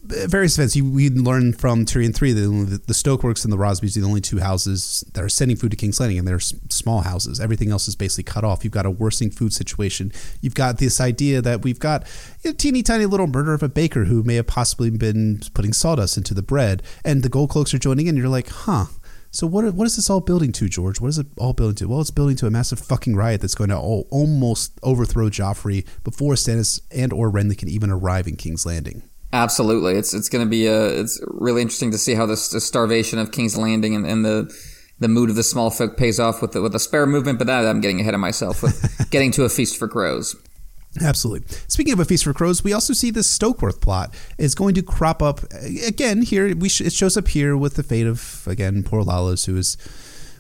various 0.10 0.58
events. 0.58 0.76
You, 0.76 0.90
we 0.90 1.10
learn 1.10 1.54
from 1.54 1.86
Tyrion 1.86 2.14
three 2.14 2.34
that 2.34 2.88
the 2.88 2.94
Stokeworths 2.94 3.44
and 3.44 3.54
the 3.54 3.58
Rosbys 3.58 3.96
are 3.96 4.02
the 4.02 4.08
only 4.08 4.22
two 4.22 4.40
houses 4.40 5.04
that 5.14 5.24
are 5.24 5.30
sending 5.30 5.58
food 5.58 5.72
to 5.72 5.78
King's 5.78 6.00
Landing, 6.00 6.20
and 6.20 6.28
they're 6.28 6.40
small 6.40 7.02
houses. 7.02 7.40
Everything 7.40 7.72
else 7.72 7.88
is 7.88 7.96
basically 7.96 8.24
cut 8.24 8.44
off. 8.44 8.64
You've 8.64 8.74
got 8.74 8.86
a 8.86 8.92
worsening 8.92 9.32
food 9.32 9.54
situation. 9.54 10.12
You've 10.42 10.56
got 10.56 10.78
this 10.78 11.00
idea 11.00 11.42
that 11.42 11.64
we've 11.64 11.80
got 11.80 12.08
a 12.44 12.54
teeny 12.54 12.84
tiny 12.84 13.06
little 13.06 13.28
murder 13.28 13.54
of 13.54 13.64
a 13.64 13.70
baker 13.70 14.06
who 14.06 14.24
may 14.24 14.36
have 14.36 14.48
possibly 14.48 14.90
been 14.90 15.42
putting 15.54 15.74
sawdust 15.74 16.18
into 16.18 16.34
the 16.34 16.44
bread, 16.44 16.84
and 17.06 17.24
the 17.24 17.30
Gold 17.30 17.50
Cloaks 17.52 17.74
are 17.74 17.80
joining 17.80 18.08
in. 18.08 18.18
You're 18.18 18.30
like, 18.30 18.50
huh. 18.50 18.86
So 19.32 19.46
what 19.46 19.76
what 19.76 19.86
is 19.86 19.96
this 19.96 20.10
all 20.10 20.22
building 20.22 20.52
to, 20.54 20.68
George? 20.68 21.00
What 21.00 21.10
is 21.10 21.20
it 21.20 21.28
all 21.38 21.54
building 21.54 21.76
to? 21.76 21.88
Well, 21.88 22.02
it's 22.02 22.10
building 22.10 22.36
to 22.38 22.48
a 22.48 22.52
massive 22.52 22.80
fucking 22.80 23.16
riot 23.16 23.42
that's 23.42 23.54
going 23.54 23.70
to 23.70 23.78
almost 23.78 24.80
overthrow 24.82 25.30
Joffrey 25.30 25.86
before 26.04 26.34
Stannis 26.34 26.80
and 26.90 27.14
or 27.14 27.32
Renly 27.32 27.58
can 27.58 27.70
even 27.70 27.92
arrive 27.92 28.28
in 28.28 28.38
King's 28.38 28.66
Landing. 28.66 29.09
Absolutely, 29.32 29.96
it's 29.96 30.14
it's 30.14 30.30
going 30.30 30.44
to 30.44 30.50
be 30.50 30.66
a, 30.66 30.88
it's 30.88 31.22
really 31.28 31.62
interesting 31.62 31.92
to 31.92 31.98
see 31.98 32.16
how 32.16 32.26
this 32.26 32.50
the 32.50 32.60
starvation 32.60 33.20
of 33.20 33.32
King's 33.32 33.58
Landing 33.58 33.96
and, 33.96 34.06
and 34.06 34.26
the 34.26 34.52
the 34.98 35.08
mood 35.08 35.30
of 35.30 35.36
the 35.36 35.44
small 35.44 35.70
folk 35.70 35.98
pays 35.98 36.20
off 36.20 36.42
with 36.42 36.52
the, 36.52 36.62
with 36.62 36.74
the 36.74 36.80
spare 36.80 37.06
movement. 37.06 37.38
But 37.38 37.48
that 37.48 37.66
I'm 37.66 37.80
getting 37.80 38.02
ahead 38.02 38.16
of 38.16 38.20
myself 38.20 38.64
with 38.64 39.08
getting 39.12 39.32
to 39.32 39.44
a 39.44 39.50
feast 39.50 39.78
for 39.78 39.88
crows. 39.88 40.36
Absolutely. 41.02 41.48
Speaking 41.68 41.94
of 41.94 42.00
a 42.00 42.06
feast 42.06 42.24
for 42.24 42.34
crows, 42.34 42.64
we 42.64 42.74
also 42.74 42.94
see 42.94 43.12
this 43.12 43.28
Stokeworth 43.38 43.80
plot 43.80 44.14
is 44.40 44.56
going 44.56 44.74
to 44.74 44.82
crop 44.82 45.22
up 45.22 45.42
uh, 45.54 45.60
again 45.86 46.24
here. 46.24 46.56
We 46.56 46.68
sh- 46.68 46.82
it 46.82 46.94
shows 46.94 47.16
up 47.16 47.28
here 47.28 47.56
with 47.56 47.76
the 47.76 47.84
fate 47.84 48.08
of 48.08 48.48
again 48.48 48.84
poor 48.84 49.04
Lollys, 49.04 49.46
who 49.46 49.56
is 49.56 49.78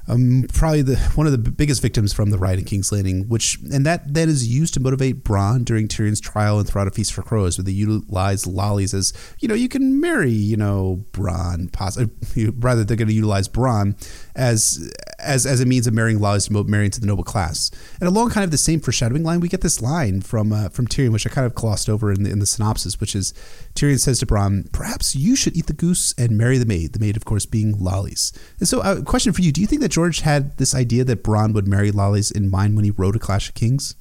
um, 0.10 0.45
probably 0.52 0.81
the 0.81 0.98
one 1.15 1.27
of 1.27 1.31
the 1.31 1.38
biggest 1.38 1.81
victims 1.81 2.11
from 2.11 2.31
the 2.31 2.38
riot 2.38 2.60
in 2.60 2.65
King's 2.65 2.91
Landing, 2.91 3.27
which 3.30 3.60
and 3.72 3.86
that 3.86 4.11
then 4.11 4.27
is 4.27 4.48
used 4.48 4.73
to 4.73 4.80
motivate 4.80 5.23
Bronn 5.23 5.64
during 5.64 5.88
Tyrion's 5.88 6.19
trial 6.19 6.60
and 6.60 6.68
throughout 6.68 6.88
a 6.88 6.91
feast 6.91 7.14
for 7.14 7.22
crows, 7.22 7.57
where 7.57 7.64
they 7.64 7.72
utilize 7.72 8.45
Lollys 8.45 8.94
as 8.94 9.14
you 9.40 9.48
know 9.48 9.53
you 9.53 9.69
can 9.69 10.02
marry 10.02 10.31
you 10.31 10.57
know 10.57 11.06
Bronn, 11.11 11.72
possibly 11.72 12.48
uh, 12.48 12.52
rather 12.57 12.84
they're 12.84 12.98
going 12.98 13.07
to 13.07 13.14
utilize 13.14 13.48
Bronn 13.48 13.95
as 14.40 14.91
as 15.20 15.45
as 15.45 15.60
a 15.60 15.66
means 15.66 15.86
of 15.86 15.94
marrying 15.94 16.20
Lollys 16.20 16.48
to 16.48 16.64
marry 16.64 16.86
into 16.86 17.02
the 17.02 17.06
noble 17.06 17.26
class. 17.26 17.70
And 17.99 18.07
along 18.07 18.30
kind 18.30 18.45
of 18.45 18.52
the 18.52 18.57
same 18.57 18.80
foreshadowing 18.80 19.24
line, 19.24 19.41
we 19.41 19.49
get 19.49 19.61
this 19.61 19.82
line 19.82 20.22
from 20.22 20.53
uh, 20.53 20.70
from 20.70 20.88
Tyrion, 20.88 21.11
which 21.11 21.28
I 21.28 21.30
kind 21.30 21.45
of 21.45 21.53
glossed 21.53 21.90
over 21.90 22.11
in 22.11 22.24
the, 22.24 22.32
in 22.32 22.40
the 22.40 22.45
synopsis, 22.45 22.99
which 22.99 23.16
is 23.16 23.34
Tyrion 23.76 23.99
says 23.99 24.20
to 24.20 24.26
Bronn, 24.26 24.72
"Perhaps 24.72 25.16
you 25.16 25.36
should 25.36 25.56
eat 25.57 25.68
the 25.68 25.74
goose 25.74 26.16
and 26.18 26.38
marry 26.38 26.57
the 26.57 26.66
maid. 26.66 26.94
The 26.94 26.99
maid, 26.99 27.18
of 27.18 27.26
course, 27.26 27.45
being 27.45 27.76
Lollys." 27.76 28.32
And 28.60 28.68
so, 28.68 28.80
a 28.80 28.99
uh, 28.99 29.02
question 29.02 29.34
for 29.34 29.41
you: 29.41 29.52
Do 29.52 29.61
you 29.61 29.68
think 29.68 29.82
that 29.82 29.91
George 29.91 30.22
had 30.22 30.57
this 30.57 30.74
idea 30.74 31.03
that 31.03 31.24
Bronn 31.24 31.53
would 31.53 31.68
marry 31.68 31.91
Lollys 31.91 32.36
in 32.36 32.49
mind 32.49 32.76
when 32.78 32.86
he 32.86 32.91
wrote 32.91 33.18
A 33.18 33.20
Clash 33.20 33.49
of 33.49 33.56
Kings? 33.56 33.95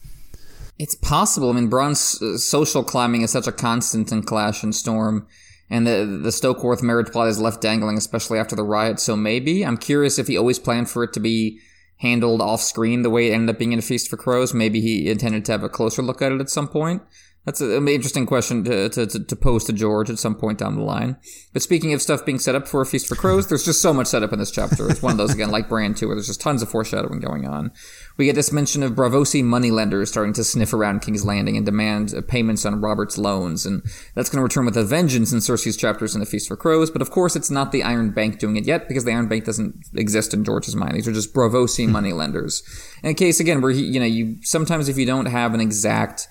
It's 0.78 0.94
possible. 0.94 1.50
I 1.50 1.54
mean, 1.54 1.68
Bronn's 1.68 2.22
uh, 2.22 2.38
social 2.38 2.84
climbing 2.84 3.22
is 3.22 3.32
such 3.32 3.48
a 3.48 3.52
constant 3.52 4.12
in 4.12 4.22
Clash 4.22 4.62
and 4.62 4.72
Storm, 4.72 5.26
and 5.70 5.86
the 5.86 6.18
the 6.22 6.30
Stokeworth 6.30 6.82
marriage 6.82 7.12
plot 7.12 7.28
is 7.28 7.40
left 7.40 7.60
dangling, 7.60 7.96
especially 7.96 8.38
after 8.38 8.56
the 8.56 8.64
riot. 8.64 9.00
So 9.00 9.16
maybe 9.16 9.64
I'm 9.64 9.76
curious 9.76 10.18
if 10.18 10.26
he 10.26 10.36
always 10.36 10.58
planned 10.58 10.88
for 10.90 11.04
it 11.04 11.12
to 11.14 11.20
be 11.20 11.60
handled 11.98 12.40
off 12.40 12.60
screen 12.60 13.02
the 13.02 13.10
way 13.10 13.30
it 13.30 13.34
ended 13.34 13.54
up 13.54 13.58
being 13.58 13.72
in 13.72 13.78
a 13.78 13.82
Feast 13.82 14.08
for 14.08 14.16
Crows. 14.16 14.54
Maybe 14.54 14.80
he 14.80 15.10
intended 15.10 15.44
to 15.46 15.52
have 15.52 15.64
a 15.64 15.68
closer 15.68 16.02
look 16.02 16.22
at 16.22 16.32
it 16.32 16.40
at 16.40 16.48
some 16.48 16.68
point. 16.68 17.02
That's 17.44 17.62
an 17.62 17.88
interesting 17.88 18.26
question 18.26 18.62
to, 18.64 18.90
to, 18.90 19.06
to, 19.06 19.36
pose 19.36 19.64
to 19.64 19.72
George 19.72 20.10
at 20.10 20.18
some 20.18 20.34
point 20.34 20.58
down 20.58 20.76
the 20.76 20.82
line. 20.82 21.16
But 21.54 21.62
speaking 21.62 21.94
of 21.94 22.02
stuff 22.02 22.26
being 22.26 22.38
set 22.38 22.54
up 22.54 22.68
for 22.68 22.82
a 22.82 22.86
Feast 22.86 23.06
for 23.06 23.14
Crows, 23.14 23.48
there's 23.48 23.64
just 23.64 23.80
so 23.80 23.94
much 23.94 24.08
set 24.08 24.22
up 24.22 24.34
in 24.34 24.38
this 24.38 24.50
chapter. 24.50 24.90
It's 24.90 25.00
one 25.00 25.12
of 25.12 25.16
those, 25.16 25.32
again, 25.32 25.50
like 25.50 25.66
Bran 25.66 25.94
2, 25.94 26.06
where 26.06 26.14
there's 26.14 26.26
just 26.26 26.42
tons 26.42 26.60
of 26.60 26.68
foreshadowing 26.68 27.20
going 27.20 27.46
on. 27.46 27.72
We 28.18 28.26
get 28.26 28.34
this 28.34 28.52
mention 28.52 28.82
of 28.82 28.92
Braavosi 28.92 29.42
moneylenders 29.42 30.10
starting 30.10 30.34
to 30.34 30.44
sniff 30.44 30.74
around 30.74 31.00
King's 31.00 31.24
Landing 31.24 31.56
and 31.56 31.64
demand 31.64 32.12
payments 32.28 32.66
on 32.66 32.82
Robert's 32.82 33.16
loans, 33.16 33.64
and 33.64 33.82
that's 34.14 34.28
going 34.28 34.40
to 34.40 34.42
return 34.42 34.66
with 34.66 34.76
a 34.76 34.84
vengeance 34.84 35.32
in 35.32 35.38
Cersei's 35.38 35.76
chapters 35.76 36.14
in 36.14 36.20
the 36.20 36.26
Feast 36.26 36.48
for 36.48 36.56
Crows. 36.56 36.90
But 36.90 37.00
of 37.00 37.10
course, 37.10 37.34
it's 37.34 37.50
not 37.50 37.72
the 37.72 37.82
Iron 37.82 38.10
Bank 38.10 38.40
doing 38.40 38.56
it 38.56 38.66
yet, 38.66 38.88
because 38.88 39.04
the 39.04 39.12
Iron 39.12 39.28
Bank 39.28 39.44
doesn't 39.44 39.86
exist 39.94 40.34
in 40.34 40.44
George's 40.44 40.76
mind. 40.76 40.96
These 40.96 41.08
are 41.08 41.12
just 41.12 41.32
Braavosi 41.32 41.86
hmm. 41.86 41.92
moneylenders. 41.92 42.62
In 43.02 43.08
a 43.08 43.14
case, 43.14 43.40
again, 43.40 43.62
where 43.62 43.72
he, 43.72 43.84
you 43.84 44.00
know, 44.00 44.06
you 44.06 44.36
sometimes 44.42 44.90
if 44.90 44.98
you 44.98 45.06
don't 45.06 45.26
have 45.26 45.54
an 45.54 45.60
exact 45.60 46.28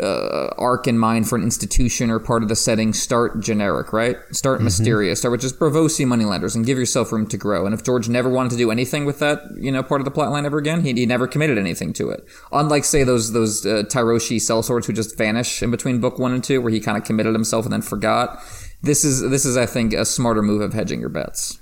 uh, 0.00 0.48
arc 0.58 0.86
in 0.86 0.98
mind 0.98 1.28
for 1.28 1.36
an 1.36 1.42
institution 1.42 2.10
or 2.10 2.18
part 2.18 2.42
of 2.42 2.48
the 2.48 2.56
setting, 2.56 2.92
start 2.92 3.40
generic, 3.40 3.92
right? 3.92 4.16
Start 4.30 4.58
mm-hmm. 4.58 4.64
mysterious. 4.64 5.20
Start 5.20 5.32
with 5.32 5.40
just 5.40 5.58
Braavosi 5.58 6.06
moneylenders 6.06 6.54
and 6.54 6.66
give 6.66 6.78
yourself 6.78 7.12
room 7.12 7.26
to 7.28 7.36
grow. 7.36 7.66
And 7.66 7.74
if 7.74 7.82
George 7.82 8.08
never 8.08 8.28
wanted 8.28 8.50
to 8.50 8.56
do 8.56 8.70
anything 8.70 9.04
with 9.04 9.18
that, 9.20 9.40
you 9.56 9.72
know, 9.72 9.82
part 9.82 10.00
of 10.00 10.04
the 10.04 10.10
plotline 10.10 10.44
ever 10.44 10.58
again, 10.58 10.82
he, 10.82 10.92
he 10.92 11.06
never 11.06 11.26
committed 11.26 11.58
anything 11.58 11.92
to 11.94 12.10
it. 12.10 12.26
Unlike, 12.52 12.84
say, 12.84 13.04
those 13.04 13.32
those 13.32 13.64
uh, 13.64 13.84
Tyroshi 13.88 14.36
sellswords 14.36 14.86
who 14.86 14.92
just 14.92 15.16
vanish 15.16 15.62
in 15.62 15.70
between 15.70 16.00
book 16.00 16.18
one 16.18 16.32
and 16.32 16.44
two, 16.44 16.60
where 16.60 16.72
he 16.72 16.80
kind 16.80 16.98
of 16.98 17.04
committed 17.04 17.34
himself 17.34 17.64
and 17.64 17.72
then 17.72 17.82
forgot. 17.82 18.42
This 18.82 19.04
is 19.04 19.28
this 19.30 19.44
is, 19.44 19.56
I 19.56 19.66
think, 19.66 19.92
a 19.92 20.04
smarter 20.04 20.42
move 20.42 20.60
of 20.60 20.74
hedging 20.74 21.00
your 21.00 21.08
bets. 21.08 21.58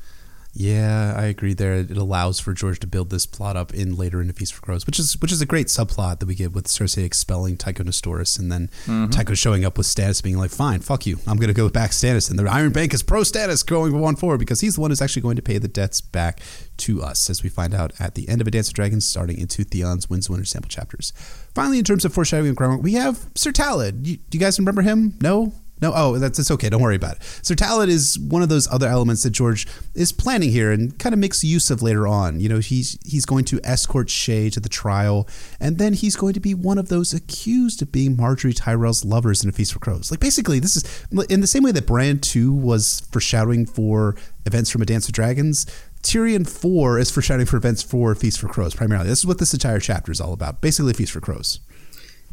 Yeah, 0.57 1.15
I 1.17 1.25
agree. 1.25 1.53
There, 1.53 1.75
it 1.75 1.97
allows 1.97 2.39
for 2.39 2.53
George 2.53 2.79
to 2.81 2.87
build 2.87 3.11
this 3.11 3.27
plot 3.27 3.57
up 3.57 3.75
in 3.75 3.97
later 3.97 4.23
in 4.23 4.31
*A 4.31 4.33
Feast 4.33 4.55
for 4.55 4.63
Crows, 4.63 4.87
which 4.87 5.01
is 5.01 5.21
which 5.21 5.33
is 5.33 5.43
a 5.43 5.47
great 5.47 5.67
subplot 5.67 6.21
that 6.21 6.27
we 6.27 6.37
get 6.37 6.53
with 6.53 6.69
Cersei 6.69 7.05
expelling 7.05 7.57
Tycho 7.57 7.83
Nestoris, 7.83 8.39
and 8.39 8.53
then 8.53 8.69
mm-hmm. 8.87 9.11
Tycho 9.11 9.35
showing 9.35 9.65
up 9.65 9.77
with 9.77 9.89
Stannis 9.89 10.23
being 10.23 10.39
like, 10.39 10.53
"Fine, 10.53 10.81
fuck 10.81 11.07
you, 11.07 11.19
I'm 11.27 11.39
going 11.39 11.49
to 11.49 11.55
go 11.55 11.69
back 11.69 11.91
Stannis," 11.91 12.31
and 12.31 12.39
the 12.39 12.49
Iron 12.49 12.71
Bank 12.71 12.95
is 12.95 13.03
pro 13.03 13.23
Stannis 13.23 13.67
going 13.67 13.99
one 13.99 14.15
forward 14.15 14.39
because 14.39 14.61
he's 14.61 14.77
the 14.77 14.81
one 14.81 14.93
who's 14.93 15.03
actually 15.03 15.23
going 15.23 15.37
to 15.37 15.43
pay 15.43 15.59
the 15.59 15.67
debts 15.67 16.01
back 16.01 16.41
to 16.77 17.03
us, 17.03 17.29
as 17.29 17.43
we 17.43 17.49
find 17.49 17.75
out 17.75 17.93
at 17.99 18.15
the 18.15 18.29
end 18.29 18.41
of 18.41 18.47
*A 18.47 18.53
Dance 18.53 18.69
of 18.69 18.75
Dragons*, 18.75 19.05
starting 19.05 19.39
into 19.39 19.65
Theon's 19.65 20.09
Winds 20.09 20.31
Winter 20.31 20.45
sample 20.45 20.69
chapters. 20.69 21.13
Finally, 21.53 21.81
in 21.81 21.85
terms 21.85 22.05
of 22.05 22.15
foreshadowing 22.15 22.49
and 22.49 22.57
groundwork, 22.57 22.85
we 22.85 22.93
have 22.93 23.27
Sir 23.35 23.51
Tallad. 23.51 24.07
You, 24.07 24.19
do 24.19 24.39
you 24.39 24.41
guys 24.41 24.61
remember 24.61 24.83
him? 24.83 25.19
No, 25.21 25.53
No, 25.83 25.93
oh, 25.95 26.19
that's 26.19 26.39
it's 26.39 26.51
okay. 26.53 26.69
Don't 26.69 26.83
worry 26.83 26.97
about 26.97 27.17
it. 27.17 27.23
So 27.43 27.55
Talon 27.55 27.91
is 27.91 28.19
one 28.19 28.43
of 28.43 28.49
those 28.49 28.71
other 28.71 28.87
elements 28.89 29.25
that 29.25 29.31
George 29.31 29.67
is 29.95 30.13
planning 30.13 30.51
here 30.51 30.71
and 30.71 30.97
kind 30.99 31.13
of 31.13 31.19
makes 31.19 31.43
use 31.43 31.71
of 31.71 31.83
later 31.83 32.07
on. 32.07 32.41
You 32.41 32.49
know, 32.49 32.59
he's 32.59 32.99
he's 33.05 33.27
going 33.27 33.45
to 33.47 33.61
escort 33.65 34.09
Shae 34.09 34.53
to 34.53 34.61
the 34.61 34.69
trial, 34.69 35.29
and 35.59 35.79
then 35.79 35.93
he's 35.93 36.17
going 36.17 36.35
to 36.35 36.41
be 36.41 36.55
one 36.55 36.79
of 36.79 36.89
those 36.89 37.13
accused 37.13 37.83
of 37.83 37.91
being 37.91 38.17
Margaery 38.17 38.55
Tyrell's 38.57 39.05
lovers 39.05 39.43
in 39.43 39.51
A 39.51 39.53
Feast 39.53 39.73
for 39.73 39.81
Crows. 39.81 40.11
Like 40.11 40.21
basically, 40.21 40.61
this 40.61 40.77
is 40.77 41.07
in 41.29 41.41
the 41.41 41.47
same 41.47 41.65
way 41.65 41.73
that 41.73 41.87
Bran 41.87 42.21
Two 42.21 42.53
was 42.53 43.01
foreshadowing 43.11 43.67
for 43.67 44.17
events 44.47 44.71
from 44.71 44.83
A 44.83 44.87
Dance 44.87 45.07
with 45.07 45.15
Dragons. 45.15 45.67
Tyrion 46.03 46.47
4 46.47 46.99
is 46.99 47.11
foreshadowing 47.11 47.47
for 47.47 47.57
events 47.57 47.83
for 47.83 48.15
Feast 48.15 48.39
for 48.39 48.47
Crows, 48.47 48.75
primarily. 48.75 49.09
This 49.09 49.21
is 49.21 49.27
what 49.27 49.39
this 49.39 49.55
entire 49.55 49.81
chapter 49.81 50.13
is 50.13 50.21
all 50.21 50.35
about. 50.35 50.61
Basically, 50.61 50.93
Feast 50.93 51.13
for 51.13 51.21
Crows. 51.21 51.61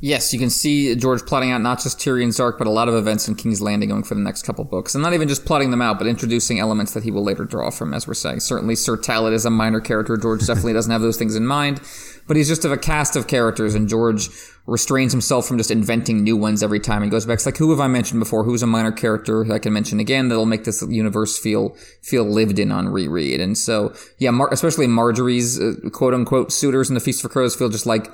Yes, 0.03 0.33
you 0.33 0.39
can 0.39 0.49
see 0.49 0.95
George 0.95 1.23
plotting 1.27 1.51
out 1.51 1.61
not 1.61 1.79
just 1.79 1.99
Tyrion's 1.99 2.39
arc, 2.39 2.57
but 2.57 2.65
a 2.65 2.71
lot 2.71 2.89
of 2.89 2.95
events 2.95 3.27
in 3.27 3.35
King's 3.35 3.61
Landing 3.61 3.89
going 3.89 4.03
for 4.03 4.15
the 4.15 4.21
next 4.21 4.41
couple 4.41 4.63
books. 4.63 4.95
And 4.95 5.03
not 5.03 5.13
even 5.13 5.27
just 5.27 5.45
plotting 5.45 5.69
them 5.69 5.81
out, 5.81 5.99
but 5.99 6.07
introducing 6.07 6.59
elements 6.59 6.93
that 6.93 7.03
he 7.03 7.11
will 7.11 7.23
later 7.23 7.45
draw 7.45 7.69
from, 7.69 7.93
as 7.93 8.07
we're 8.07 8.15
saying. 8.15 8.39
Certainly, 8.39 8.77
Sir 8.77 8.97
Talon 8.97 9.31
is 9.31 9.45
a 9.45 9.51
minor 9.51 9.79
character. 9.79 10.17
George 10.17 10.45
definitely 10.47 10.73
doesn't 10.73 10.91
have 10.91 11.01
those 11.01 11.17
things 11.17 11.35
in 11.35 11.45
mind, 11.45 11.81
but 12.27 12.35
he's 12.35 12.47
just 12.47 12.65
of 12.65 12.71
a 12.71 12.77
cast 12.77 13.15
of 13.15 13.27
characters, 13.27 13.75
and 13.75 13.87
George 13.87 14.29
restrains 14.65 15.11
himself 15.11 15.45
from 15.47 15.59
just 15.59 15.69
inventing 15.69 16.23
new 16.23 16.35
ones 16.35 16.63
every 16.63 16.79
time. 16.79 17.03
He 17.03 17.09
goes 17.09 17.27
back, 17.27 17.35
it's 17.35 17.45
like, 17.45 17.57
who 17.57 17.69
have 17.69 17.79
I 17.79 17.87
mentioned 17.87 18.19
before? 18.19 18.43
Who's 18.43 18.63
a 18.63 18.67
minor 18.67 18.91
character 18.91 19.53
I 19.53 19.59
can 19.59 19.71
mention 19.71 19.99
again 19.99 20.29
that'll 20.29 20.47
make 20.47 20.63
this 20.63 20.81
universe 20.81 21.37
feel, 21.37 21.75
feel 22.01 22.23
lived 22.23 22.57
in 22.57 22.71
on 22.71 22.89
reread? 22.89 23.39
And 23.39 23.55
so, 23.55 23.93
yeah, 24.17 24.31
Mar- 24.31 24.51
especially 24.51 24.87
Margaery's 24.87 25.59
uh, 25.59 25.89
quote 25.91 26.15
unquote 26.15 26.51
suitors 26.51 26.89
in 26.89 26.95
the 26.95 27.01
Feast 27.01 27.21
for 27.21 27.29
Crows 27.29 27.55
feel 27.55 27.69
just 27.69 27.85
like, 27.85 28.07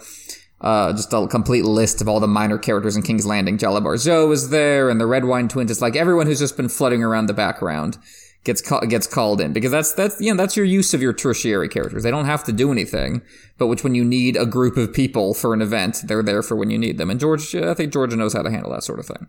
uh, 0.62 0.94
just 0.94 1.14
a 1.14 1.28
complete 1.28 1.66
list 1.66 2.02
of 2.02 2.08
all 2.08 2.20
the 2.20 2.28
minor 2.28 2.58
characters 2.58 2.96
in 2.96 3.04
King's 3.04 3.26
Landing. 3.26 3.58
Jalabhar 3.58 3.96
Xho 3.96 4.32
is 4.32 4.50
there, 4.50 4.90
and 4.90 5.00
the 5.00 5.06
Redwyne 5.06 5.50
Twins. 5.50 5.72
It's 5.72 5.82
like 5.82 5.96
everyone 5.96 6.28
who's 6.28 6.40
just 6.40 6.58
been 6.58 6.70
floating 6.70 7.04
around 7.04 7.28
the 7.28 7.34
background 7.34 7.98
gets 8.44 8.62
gets 8.88 9.06
called 9.06 9.42
in 9.42 9.54
because 9.54 9.72
that's 9.72 9.94
that's 9.94 10.20
you 10.20 10.34
know 10.34 10.38
that's 10.42 10.56
your 10.56 10.66
use 10.66 10.94
of 10.94 11.02
your 11.02 11.14
tertiary 11.14 11.70
characters. 11.70 12.04
They 12.04 12.12
don't 12.12 12.26
have 12.26 12.44
to 12.46 12.52
do 12.52 12.72
anything, 12.72 13.22
but 13.58 13.68
which 13.68 13.84
when 13.84 13.94
you 13.94 14.04
need 14.04 14.36
a 14.36 14.46
group 14.46 14.78
of 14.78 14.94
people 14.94 15.34
for 15.34 15.54
an 15.54 15.62
event, 15.62 16.02
they're 16.06 16.24
there 16.24 16.42
for 16.42 16.56
when 16.56 16.72
you 16.72 16.78
need 16.78 16.98
them. 16.98 17.10
And 17.10 17.20
George, 17.20 17.54
I 17.54 17.74
think 17.74 17.94
Georgia 17.94 18.16
knows 18.16 18.34
how 18.34 18.42
to 18.42 18.50
handle 18.50 18.72
that 18.72 18.84
sort 18.84 19.00
of 19.00 19.06
thing. 19.06 19.28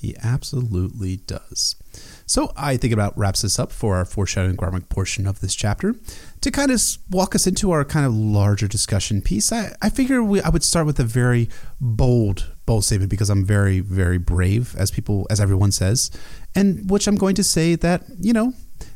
He 0.00 0.16
absolutely 0.22 1.18
does. 1.18 1.76
So 2.24 2.52
I 2.56 2.76
think 2.78 2.94
about 2.94 3.18
wraps 3.18 3.42
this 3.42 3.58
up 3.58 3.70
for 3.70 3.96
our 3.96 4.04
foreshadowing 4.04 4.56
Garmic 4.56 4.88
portion 4.88 5.26
of 5.26 5.40
this 5.40 5.54
chapter. 5.54 5.94
To 6.42 6.50
kind 6.50 6.70
of 6.70 6.82
walk 7.10 7.34
us 7.34 7.46
into 7.46 7.70
our 7.70 7.84
kind 7.84 8.06
of 8.06 8.14
larger 8.14 8.66
discussion 8.66 9.20
piece, 9.20 9.52
I, 9.52 9.74
I 9.82 9.90
figure 9.90 10.22
we, 10.22 10.40
I 10.40 10.48
would 10.48 10.64
start 10.64 10.86
with 10.86 10.98
a 10.98 11.04
very 11.04 11.50
bold, 11.80 12.50
bold 12.64 12.84
statement 12.84 13.10
because 13.10 13.28
I'm 13.28 13.44
very, 13.44 13.80
very 13.80 14.16
brave, 14.16 14.74
as 14.76 14.90
people, 14.90 15.26
as 15.28 15.38
everyone 15.38 15.70
says, 15.70 16.10
and 16.54 16.90
which 16.90 17.06
I'm 17.06 17.16
going 17.16 17.34
to 17.34 17.44
say 17.44 17.74
that 17.76 18.04
you 18.18 18.32
know 18.32 18.54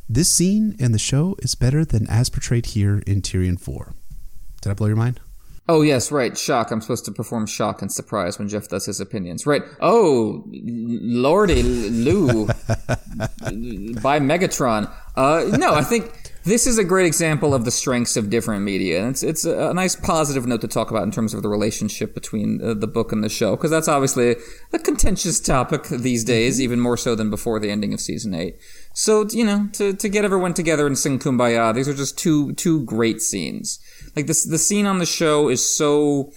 this 0.09 0.31
scene 0.31 0.75
in 0.79 0.93
the 0.93 0.99
show 0.99 1.37
is 1.41 1.55
better 1.55 1.85
than 1.85 2.09
as 2.09 2.31
portrayed 2.31 2.67
here 2.67 3.03
in 3.07 3.21
Tyrion 3.21 3.61
Four. 3.61 3.93
Did 4.63 4.71
I 4.71 4.75
blow 4.75 4.87
your 4.87 4.97
mind? 4.97 5.21
Oh 5.67 5.81
yes, 5.81 6.13
right. 6.13 6.37
Shock. 6.37 6.71
I'm 6.71 6.83
supposed 6.83 7.07
to 7.07 7.13
perform 7.13 7.47
shock 7.47 7.81
and 7.81 7.91
surprise 7.91 8.39
when 8.39 8.49
Jeff 8.49 8.69
does 8.69 8.85
his 8.85 9.01
opinions. 9.01 9.47
Right. 9.47 9.63
Oh, 9.81 10.45
Lordy 10.47 11.63
Lou 11.63 12.47
by 12.47 14.21
Megatron. 14.21 14.93
Uh, 15.17 15.57
no, 15.57 15.75
I 15.75 15.83
think 15.83 16.24
this 16.45 16.67
is 16.67 16.77
a 16.77 16.85
great 16.85 17.07
example 17.07 17.55
of 17.55 17.65
the 17.65 17.71
strengths 17.71 18.17
of 18.17 18.29
different 18.29 18.65
media, 18.65 19.01
and 19.01 19.11
it's 19.11 19.23
it's 19.23 19.45
a 19.45 19.73
nice 19.73 19.97
positive 19.97 20.47
note 20.47 20.61
to 20.61 20.69
talk 20.69 20.91
about 20.91 21.03
in 21.03 21.11
terms 21.11 21.33
of 21.33 21.43
the 21.43 21.49
relationship 21.49 22.15
between 22.15 22.63
uh, 22.63 22.75
the 22.75 22.87
book 22.87 23.13
and 23.13 23.25
the 23.25 23.31
show, 23.31 23.57
because 23.57 23.71
that's 23.71 23.89
obviously 23.89 24.37
a 24.73 24.79
contentious 24.79 25.41
topic 25.41 25.85
these 25.89 26.23
days, 26.23 26.61
even 26.61 26.81
more 26.81 26.99
so 26.99 27.15
than 27.15 27.31
before 27.31 27.59
the 27.59 27.71
ending 27.71 27.95
of 27.95 28.01
season 28.01 28.35
eight. 28.35 28.59
So 28.93 29.27
you 29.31 29.45
know, 29.45 29.69
to 29.73 29.95
to 29.95 30.09
get 30.09 30.25
everyone 30.25 30.53
together 30.53 30.87
and 30.87 30.99
sing 30.99 31.19
"Kumbaya," 31.19 31.75
these 31.75 31.89
are 31.89 31.95
just 31.95 32.19
two 32.19 32.53
two 32.53 32.85
great 32.85 33.23
scenes. 33.23 33.79
Like 34.15 34.27
this, 34.27 34.45
the 34.45 34.59
scene 34.59 34.87
on 34.87 34.99
the 34.99 35.07
show 35.07 35.49
is 35.49 35.67
so 35.67 36.31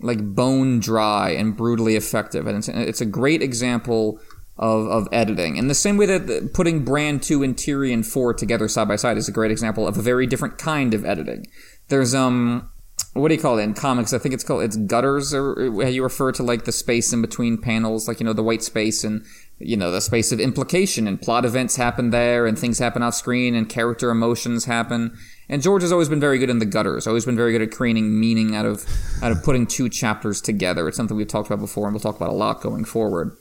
like 0.00 0.22
bone 0.22 0.78
dry 0.78 1.30
and 1.30 1.56
brutally 1.56 1.96
effective, 1.96 2.46
and 2.46 2.58
it's, 2.58 2.68
it's 2.68 3.00
a 3.00 3.06
great 3.06 3.42
example 3.42 4.20
of, 4.58 4.86
of 4.88 5.08
editing. 5.12 5.56
In 5.56 5.68
the 5.68 5.74
same 5.74 5.96
way 5.96 6.06
that 6.06 6.52
putting 6.52 6.84
Bran 6.84 7.20
2 7.20 7.42
and 7.42 7.56
Tyrion 7.56 8.04
4 8.04 8.34
together 8.34 8.68
side 8.68 8.88
by 8.88 8.96
side 8.96 9.16
is 9.16 9.28
a 9.28 9.32
great 9.32 9.50
example 9.50 9.86
of 9.86 9.96
a 9.96 10.02
very 10.02 10.26
different 10.26 10.58
kind 10.58 10.94
of 10.94 11.04
editing. 11.04 11.46
There's, 11.88 12.14
um, 12.14 12.68
what 13.14 13.28
do 13.28 13.34
you 13.34 13.40
call 13.40 13.58
it 13.58 13.62
in 13.62 13.74
comics? 13.74 14.12
I 14.12 14.18
think 14.18 14.34
it's 14.34 14.44
called, 14.44 14.64
it's 14.64 14.76
gutters, 14.76 15.32
or 15.32 15.54
how 15.82 15.88
you 15.88 16.02
refer 16.02 16.32
to 16.32 16.42
like 16.42 16.64
the 16.64 16.72
space 16.72 17.12
in 17.12 17.22
between 17.22 17.58
panels, 17.58 18.08
like, 18.08 18.18
you 18.18 18.26
know, 18.26 18.32
the 18.32 18.42
white 18.42 18.62
space 18.62 19.04
and, 19.04 19.24
you 19.58 19.76
know, 19.76 19.92
the 19.92 20.00
space 20.00 20.32
of 20.32 20.40
implication 20.40 21.06
and 21.06 21.22
plot 21.22 21.44
events 21.44 21.76
happen 21.76 22.10
there 22.10 22.46
and 22.46 22.58
things 22.58 22.78
happen 22.78 23.02
off 23.02 23.14
screen 23.14 23.54
and 23.54 23.68
character 23.68 24.10
emotions 24.10 24.64
happen. 24.64 25.16
And 25.48 25.62
George 25.62 25.82
has 25.82 25.92
always 25.92 26.08
been 26.08 26.20
very 26.20 26.38
good 26.38 26.50
in 26.50 26.58
the 26.58 26.66
gutters. 26.66 27.06
Always 27.06 27.24
been 27.24 27.36
very 27.36 27.52
good 27.52 27.62
at 27.62 27.70
creating 27.70 28.20
meaning 28.20 28.54
out 28.54 28.66
of 28.66 28.84
out 29.22 29.32
of 29.32 29.42
putting 29.42 29.66
two 29.66 29.88
chapters 29.88 30.40
together. 30.40 30.86
It's 30.86 30.96
something 30.96 31.16
we've 31.16 31.26
talked 31.26 31.48
about 31.48 31.60
before, 31.60 31.86
and 31.86 31.94
we'll 31.94 32.00
talk 32.00 32.16
about 32.16 32.28
a 32.28 32.34
lot 32.34 32.60
going 32.60 32.84
forward 32.84 33.38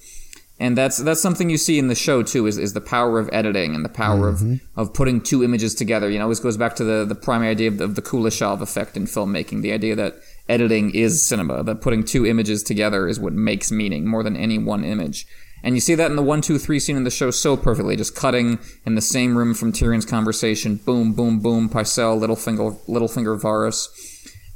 and 0.60 0.76
that's 0.76 0.98
that's 0.98 1.22
something 1.22 1.50
you 1.50 1.58
see 1.58 1.78
in 1.78 1.88
the 1.88 1.96
show 1.96 2.24
too 2.24 2.48
is, 2.48 2.58
is 2.58 2.74
the 2.74 2.82
power 2.82 3.20
of 3.20 3.30
editing 3.32 3.76
and 3.76 3.86
the 3.86 3.90
power 3.90 4.34
mm-hmm. 4.34 4.54
of, 4.76 4.90
of 4.90 4.94
putting 4.94 5.22
two 5.22 5.44
images 5.44 5.76
together. 5.76 6.10
You 6.10 6.18
know 6.18 6.30
this 6.30 6.40
goes 6.40 6.58
back 6.58 6.76
to 6.78 6.84
the, 6.84 7.06
the 7.06 7.16
primary 7.16 7.52
idea 7.52 7.68
of 7.68 7.78
the, 7.78 7.84
of 7.84 7.96
the 7.96 8.02
kuleshov 8.02 8.62
effect 8.62 8.98
in 8.98 9.06
filmmaking 9.06 9.62
the 9.62 9.72
idea 9.72 9.96
that 9.96 10.16
editing 10.50 10.94
is 10.96 11.26
cinema 11.26 11.64
that 11.64 11.82
putting 11.82 12.04
two 12.04 12.26
images 12.26 12.64
together 12.64 13.08
is 13.08 13.20
what 13.20 13.34
makes 13.34 13.72
meaning 13.72 14.08
more 14.08 14.24
than 14.24 14.36
any 14.36 14.58
one 14.58 14.84
image. 14.84 15.28
And 15.64 15.76
you 15.76 15.82
see 15.82 15.96
that 15.96 16.10
in 16.10 16.16
the 16.16 16.24
one 16.24 16.42
two 16.42 16.58
three 16.58 16.80
scene 16.80 16.98
in 16.98 17.04
the 17.04 17.12
show 17.12 17.30
so 17.30 17.56
perfectly 17.56 17.96
just 17.96 18.16
cutting 18.16 18.58
in 18.84 18.96
the 18.96 19.02
same 19.02 19.38
room 19.38 19.54
from 19.54 19.72
tyrion's 19.72 20.06
conversation 20.06 20.78
boom 20.78 21.14
boom 21.14 21.40
boom 21.40 21.70
pycelle 21.70 22.20
littlefinger 22.20 22.80
littlefinger 22.88 23.40
varys 23.40 23.90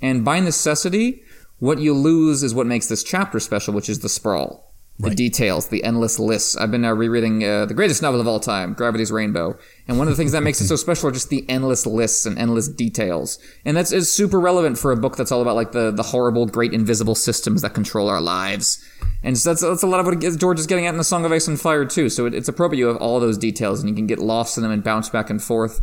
and 0.02 0.26
by 0.26 0.40
necessity 0.40 1.22
what 1.60 1.80
you 1.80 1.94
lose 1.94 2.42
is 2.42 2.56
what 2.56 2.66
makes 2.66 2.88
this 2.88 3.04
chapter 3.04 3.40
special 3.40 3.74
which 3.74 3.90
is 3.90 4.00
the 4.00 4.10
sprawl 4.10 4.71
the 5.02 5.10
right. 5.10 5.18
details, 5.18 5.68
the 5.70 5.84
endless 5.84 6.20
lists. 6.20 6.56
I've 6.56 6.70
been 6.70 6.82
now 6.82 6.92
rereading 6.92 7.44
uh, 7.44 7.66
the 7.66 7.74
greatest 7.74 8.04
novel 8.04 8.22
of 8.22 8.28
all 8.28 8.40
time, 8.40 8.74
Gravity's 8.74 9.12
Rainbow, 9.12 9.58
and 9.88 9.98
one 9.98 10.08
of 10.08 10.14
the 10.14 10.16
things 10.16 10.32
that 10.34 10.44
makes 10.44 10.62
it 10.62 10.68
so 10.68 10.76
special 10.78 11.10
are 11.10 11.12
just 11.12 11.30
the 11.30 11.44
endless 11.50 11.88
lists 11.88 12.28
and 12.28 12.38
endless 12.38 12.68
details. 12.68 13.40
And 13.66 13.76
that's 13.76 13.92
is 13.92 14.14
super 14.14 14.40
relevant 14.40 14.78
for 14.78 14.92
a 14.92 14.98
book 14.98 15.18
that's 15.18 15.32
all 15.32 15.42
about 15.42 15.56
like 15.56 15.72
the 15.72 15.90
the 15.90 16.04
horrible, 16.04 16.46
great 16.46 16.72
invisible 16.72 17.16
systems 17.16 17.64
that 17.64 17.74
control 17.74 18.10
our 18.10 18.22
lives. 18.22 18.84
And 19.24 19.38
so 19.38 19.50
that's 19.50 19.62
that's 19.62 19.84
a 19.84 19.88
lot 19.88 20.00
of 20.00 20.06
what 20.06 20.40
George 20.40 20.60
is 20.60 20.68
getting 20.68 20.86
at 20.86 20.92
in 20.94 20.98
the 20.98 21.04
Song 21.04 21.26
of 21.26 21.32
Ice 21.32 21.48
and 21.48 21.60
Fire 21.60 21.86
too. 21.86 22.08
So 22.08 22.28
it, 22.28 22.36
it's 22.36 22.48
appropriate 22.48 22.80
you 22.80 22.88
have 22.88 22.98
all 22.98 23.20
those 23.20 23.40
details 23.40 23.80
and 23.80 23.90
you 23.90 23.96
can 23.96 24.06
get 24.06 24.20
lost 24.20 24.56
in 24.56 24.62
them 24.62 24.72
and 24.72 24.84
bounce 24.84 25.10
back 25.10 25.32
and 25.32 25.42
forth. 25.42 25.82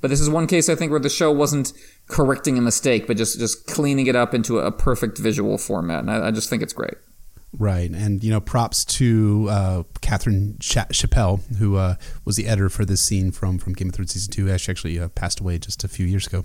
But 0.00 0.08
this 0.08 0.20
is 0.20 0.28
one 0.28 0.48
case 0.48 0.68
I 0.68 0.74
think 0.74 0.90
where 0.90 1.00
the 1.00 1.08
show 1.08 1.30
wasn't 1.30 1.72
correcting 2.08 2.58
a 2.58 2.62
mistake, 2.62 3.06
but 3.06 3.16
just 3.16 3.38
just 3.38 3.66
cleaning 3.68 4.08
it 4.08 4.16
up 4.16 4.34
into 4.34 4.58
a 4.58 4.72
perfect 4.72 5.18
visual 5.18 5.56
format. 5.56 6.00
And 6.00 6.10
I, 6.10 6.28
I 6.28 6.30
just 6.32 6.50
think 6.50 6.62
it's 6.62 6.72
great. 6.72 6.94
Right, 7.58 7.90
and 7.90 8.22
you 8.22 8.30
know, 8.30 8.40
props 8.40 8.84
to 8.84 9.46
uh, 9.48 9.82
Catherine 10.02 10.58
Ch- 10.60 10.76
Chappell, 10.92 11.40
who 11.58 11.76
uh, 11.76 11.94
was 12.26 12.36
the 12.36 12.46
editor 12.46 12.68
for 12.68 12.84
this 12.84 13.00
scene 13.00 13.30
from 13.30 13.58
from 13.58 13.72
Game 13.72 13.88
of 13.88 13.94
Thrones 13.94 14.12
season 14.12 14.30
two. 14.30 14.58
She 14.58 14.70
actually 14.70 14.98
uh, 14.98 15.08
passed 15.08 15.40
away 15.40 15.58
just 15.58 15.82
a 15.82 15.88
few 15.88 16.04
years 16.04 16.26
ago. 16.26 16.44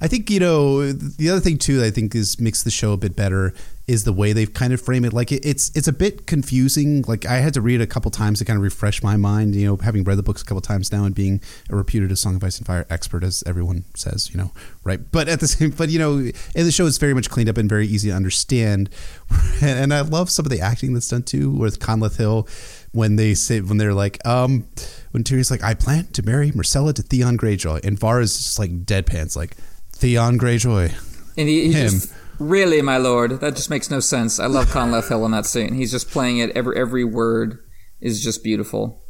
I 0.00 0.08
think 0.08 0.30
you 0.30 0.40
know 0.40 0.92
the 0.92 1.30
other 1.30 1.40
thing 1.40 1.58
too. 1.58 1.78
That 1.78 1.86
I 1.86 1.90
think 1.90 2.14
is 2.14 2.40
makes 2.40 2.62
the 2.62 2.70
show 2.70 2.92
a 2.92 2.96
bit 2.96 3.16
better 3.16 3.54
is 3.86 4.04
the 4.04 4.12
way 4.12 4.32
they've 4.32 4.52
kind 4.52 4.72
of 4.72 4.80
framed 4.80 5.04
it. 5.04 5.12
Like 5.12 5.30
it, 5.30 5.44
it's 5.44 5.70
it's 5.74 5.88
a 5.88 5.92
bit 5.92 6.26
confusing. 6.26 7.02
Like 7.06 7.26
I 7.26 7.36
had 7.36 7.52
to 7.54 7.60
read 7.60 7.80
it 7.80 7.84
a 7.84 7.86
couple 7.86 8.10
times 8.10 8.38
to 8.38 8.44
kind 8.44 8.56
of 8.56 8.62
refresh 8.62 9.02
my 9.02 9.16
mind. 9.16 9.54
You 9.54 9.66
know, 9.66 9.76
having 9.76 10.04
read 10.04 10.16
the 10.16 10.22
books 10.22 10.42
a 10.42 10.44
couple 10.44 10.62
times 10.62 10.90
now 10.90 11.04
and 11.04 11.14
being 11.14 11.40
a 11.68 11.76
reputed 11.76 12.10
A 12.10 12.16
Song 12.16 12.36
of 12.36 12.44
Ice 12.44 12.58
and 12.58 12.66
Fire 12.66 12.86
expert, 12.88 13.22
as 13.22 13.44
everyone 13.46 13.84
says. 13.94 14.30
You 14.30 14.38
know, 14.38 14.52
right? 14.84 15.00
But 15.12 15.28
at 15.28 15.40
the 15.40 15.48
same, 15.48 15.70
but 15.70 15.90
you 15.90 15.98
know, 15.98 16.16
and 16.16 16.32
the 16.66 16.72
show 16.72 16.86
is 16.86 16.98
very 16.98 17.14
much 17.14 17.28
cleaned 17.28 17.48
up 17.48 17.58
and 17.58 17.68
very 17.68 17.86
easy 17.86 18.10
to 18.10 18.16
understand. 18.16 18.90
And 19.62 19.94
I 19.94 20.00
love 20.02 20.30
some 20.30 20.44
of 20.44 20.50
the 20.50 20.60
acting 20.60 20.94
that's 20.94 21.08
done 21.08 21.22
too 21.22 21.50
with 21.50 21.78
Conleth 21.78 22.16
Hill 22.16 22.46
when 22.92 23.16
they 23.16 23.34
say 23.34 23.60
when 23.60 23.78
they're 23.78 23.94
like, 23.94 24.24
um, 24.26 24.66
when 25.12 25.24
Tyrion's 25.24 25.50
like, 25.50 25.62
I 25.62 25.74
plan 25.74 26.06
to 26.12 26.22
marry 26.22 26.50
Myrcella 26.50 26.92
to 26.94 27.02
Theon 27.02 27.38
Greyjoy, 27.38 27.84
and 27.84 27.98
Varys 27.98 28.36
just 28.36 28.58
like 28.58 28.84
deadpans 28.84 29.36
like 29.36 29.56
Theon 30.04 30.38
Greyjoy. 30.38 30.92
And 31.38 31.48
he, 31.48 31.72
him. 31.72 31.88
Just, 31.88 32.12
really, 32.38 32.82
my 32.82 32.98
lord, 32.98 33.40
that 33.40 33.56
just 33.56 33.70
makes 33.70 33.90
no 33.90 34.00
sense. 34.00 34.38
I 34.38 34.44
love 34.44 34.66
Conleth 34.66 35.08
Hill 35.08 35.24
in 35.24 35.30
that 35.30 35.46
scene. 35.46 35.72
He's 35.72 35.90
just 35.90 36.10
playing 36.10 36.36
it. 36.36 36.54
Every 36.54 36.78
every 36.78 37.04
word 37.04 37.58
is 38.02 38.22
just 38.22 38.44
beautiful. 38.44 39.02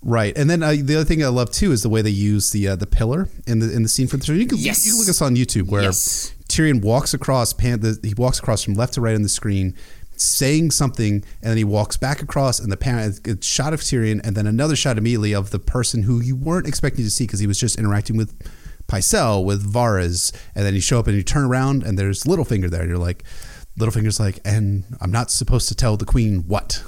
Right, 0.00 0.34
and 0.38 0.48
then 0.48 0.62
uh, 0.62 0.74
the 0.80 0.96
other 0.96 1.04
thing 1.04 1.22
I 1.22 1.28
love 1.28 1.50
too 1.50 1.70
is 1.70 1.82
the 1.82 1.90
way 1.90 2.00
they 2.00 2.08
use 2.08 2.50
the 2.50 2.66
uh, 2.66 2.76
the 2.76 2.86
pillar 2.86 3.28
in 3.46 3.58
the 3.58 3.70
in 3.70 3.82
the 3.82 3.90
scene 3.90 4.06
from 4.06 4.20
the 4.20 4.24
show. 4.24 4.32
You 4.32 4.46
can, 4.46 4.56
yes. 4.56 4.86
you 4.86 4.92
can 4.92 5.00
look 5.00 5.10
us 5.10 5.20
on 5.20 5.36
YouTube 5.36 5.68
where 5.68 5.82
yes. 5.82 6.34
Tyrion 6.48 6.80
walks 6.80 7.12
across 7.12 7.52
pan, 7.52 7.80
the, 7.80 8.00
he 8.02 8.14
walks 8.14 8.38
across 8.38 8.64
from 8.64 8.72
left 8.72 8.94
to 8.94 9.02
right 9.02 9.14
on 9.14 9.22
the 9.22 9.28
screen, 9.28 9.74
saying 10.16 10.70
something, 10.70 11.16
and 11.16 11.50
then 11.50 11.58
he 11.58 11.64
walks 11.64 11.98
back 11.98 12.22
across, 12.22 12.58
and 12.58 12.72
the 12.72 12.78
pan, 12.78 13.12
a 13.26 13.42
shot 13.42 13.74
of 13.74 13.80
Tyrion, 13.80 14.22
and 14.24 14.34
then 14.34 14.46
another 14.46 14.76
shot 14.76 14.96
immediately 14.96 15.34
of 15.34 15.50
the 15.50 15.58
person 15.58 16.04
who 16.04 16.22
you 16.22 16.36
weren't 16.36 16.66
expecting 16.66 17.04
to 17.04 17.10
see 17.10 17.24
because 17.24 17.40
he 17.40 17.46
was 17.46 17.60
just 17.60 17.78
interacting 17.78 18.16
with 18.16 18.34
Pycelle 18.88 19.44
with 19.44 19.70
Varys, 19.70 20.32
and 20.54 20.64
then 20.64 20.74
you 20.74 20.80
show 20.80 20.98
up 20.98 21.06
and 21.06 21.16
you 21.16 21.22
turn 21.22 21.44
around 21.44 21.82
and 21.82 21.98
there's 21.98 22.24
Littlefinger 22.24 22.70
there. 22.70 22.80
And 22.80 22.88
you're 22.88 22.98
like, 22.98 23.22
Littlefinger's 23.78 24.18
like, 24.18 24.40
and 24.44 24.84
I'm 25.00 25.12
not 25.12 25.30
supposed 25.30 25.68
to 25.68 25.74
tell 25.74 25.96
the 25.96 26.06
queen 26.06 26.44
what. 26.48 26.82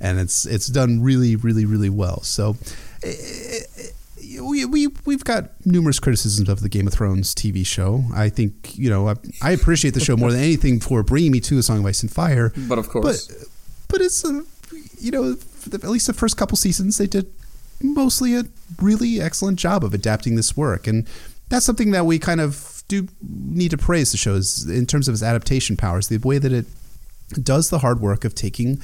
and 0.00 0.18
it's 0.18 0.46
it's 0.46 0.66
done 0.68 1.02
really, 1.02 1.36
really, 1.36 1.64
really 1.64 1.90
well. 1.90 2.22
So. 2.22 2.56
It, 3.02 3.66
it, 3.76 3.92
we, 4.40 4.64
we 4.64 4.86
we've 5.06 5.24
got 5.24 5.50
numerous 5.66 5.98
criticisms 5.98 6.48
of 6.48 6.60
the 6.60 6.68
Game 6.68 6.86
of 6.86 6.92
Thrones 6.92 7.34
TV 7.34 7.66
show. 7.66 8.04
I 8.14 8.28
think 8.28 8.78
you 8.78 8.88
know 8.88 9.08
I, 9.08 9.14
I 9.42 9.50
appreciate 9.50 9.94
the 9.94 10.00
show 10.00 10.16
more 10.16 10.30
than 10.30 10.40
anything 10.40 10.78
for 10.78 11.02
bringing 11.02 11.32
me 11.32 11.40
to 11.40 11.58
A 11.58 11.62
Song 11.64 11.80
of 11.80 11.86
Ice 11.86 12.02
and 12.02 12.12
Fire. 12.12 12.52
But 12.56 12.78
of 12.78 12.88
course, 12.88 13.26
but, 13.26 13.48
but 13.88 14.00
it's 14.00 14.24
a, 14.24 14.42
you 14.98 15.10
know 15.10 15.36
at 15.72 15.84
least 15.84 16.06
the 16.06 16.12
first 16.12 16.36
couple 16.36 16.56
seasons 16.56 16.96
they 16.98 17.08
did 17.08 17.32
mostly 17.82 18.36
a 18.36 18.44
really 18.80 19.20
excellent 19.20 19.58
job 19.58 19.82
of 19.82 19.94
adapting 19.94 20.36
this 20.36 20.56
work, 20.56 20.86
and 20.86 21.08
that's 21.50 21.66
something 21.66 21.90
that 21.90 22.06
we 22.06 22.18
kind 22.18 22.40
of 22.40 22.82
do 22.88 23.08
need 23.22 23.70
to 23.72 23.78
praise 23.78 24.12
the 24.12 24.16
show 24.16 24.34
is 24.34 24.68
in 24.68 24.86
terms 24.86 25.08
of 25.08 25.14
its 25.14 25.22
adaptation 25.22 25.76
powers, 25.76 26.08
the 26.08 26.18
way 26.18 26.38
that 26.38 26.52
it 26.52 26.66
does 27.42 27.70
the 27.70 27.80
hard 27.80 28.00
work 28.00 28.24
of 28.24 28.34
taking 28.34 28.80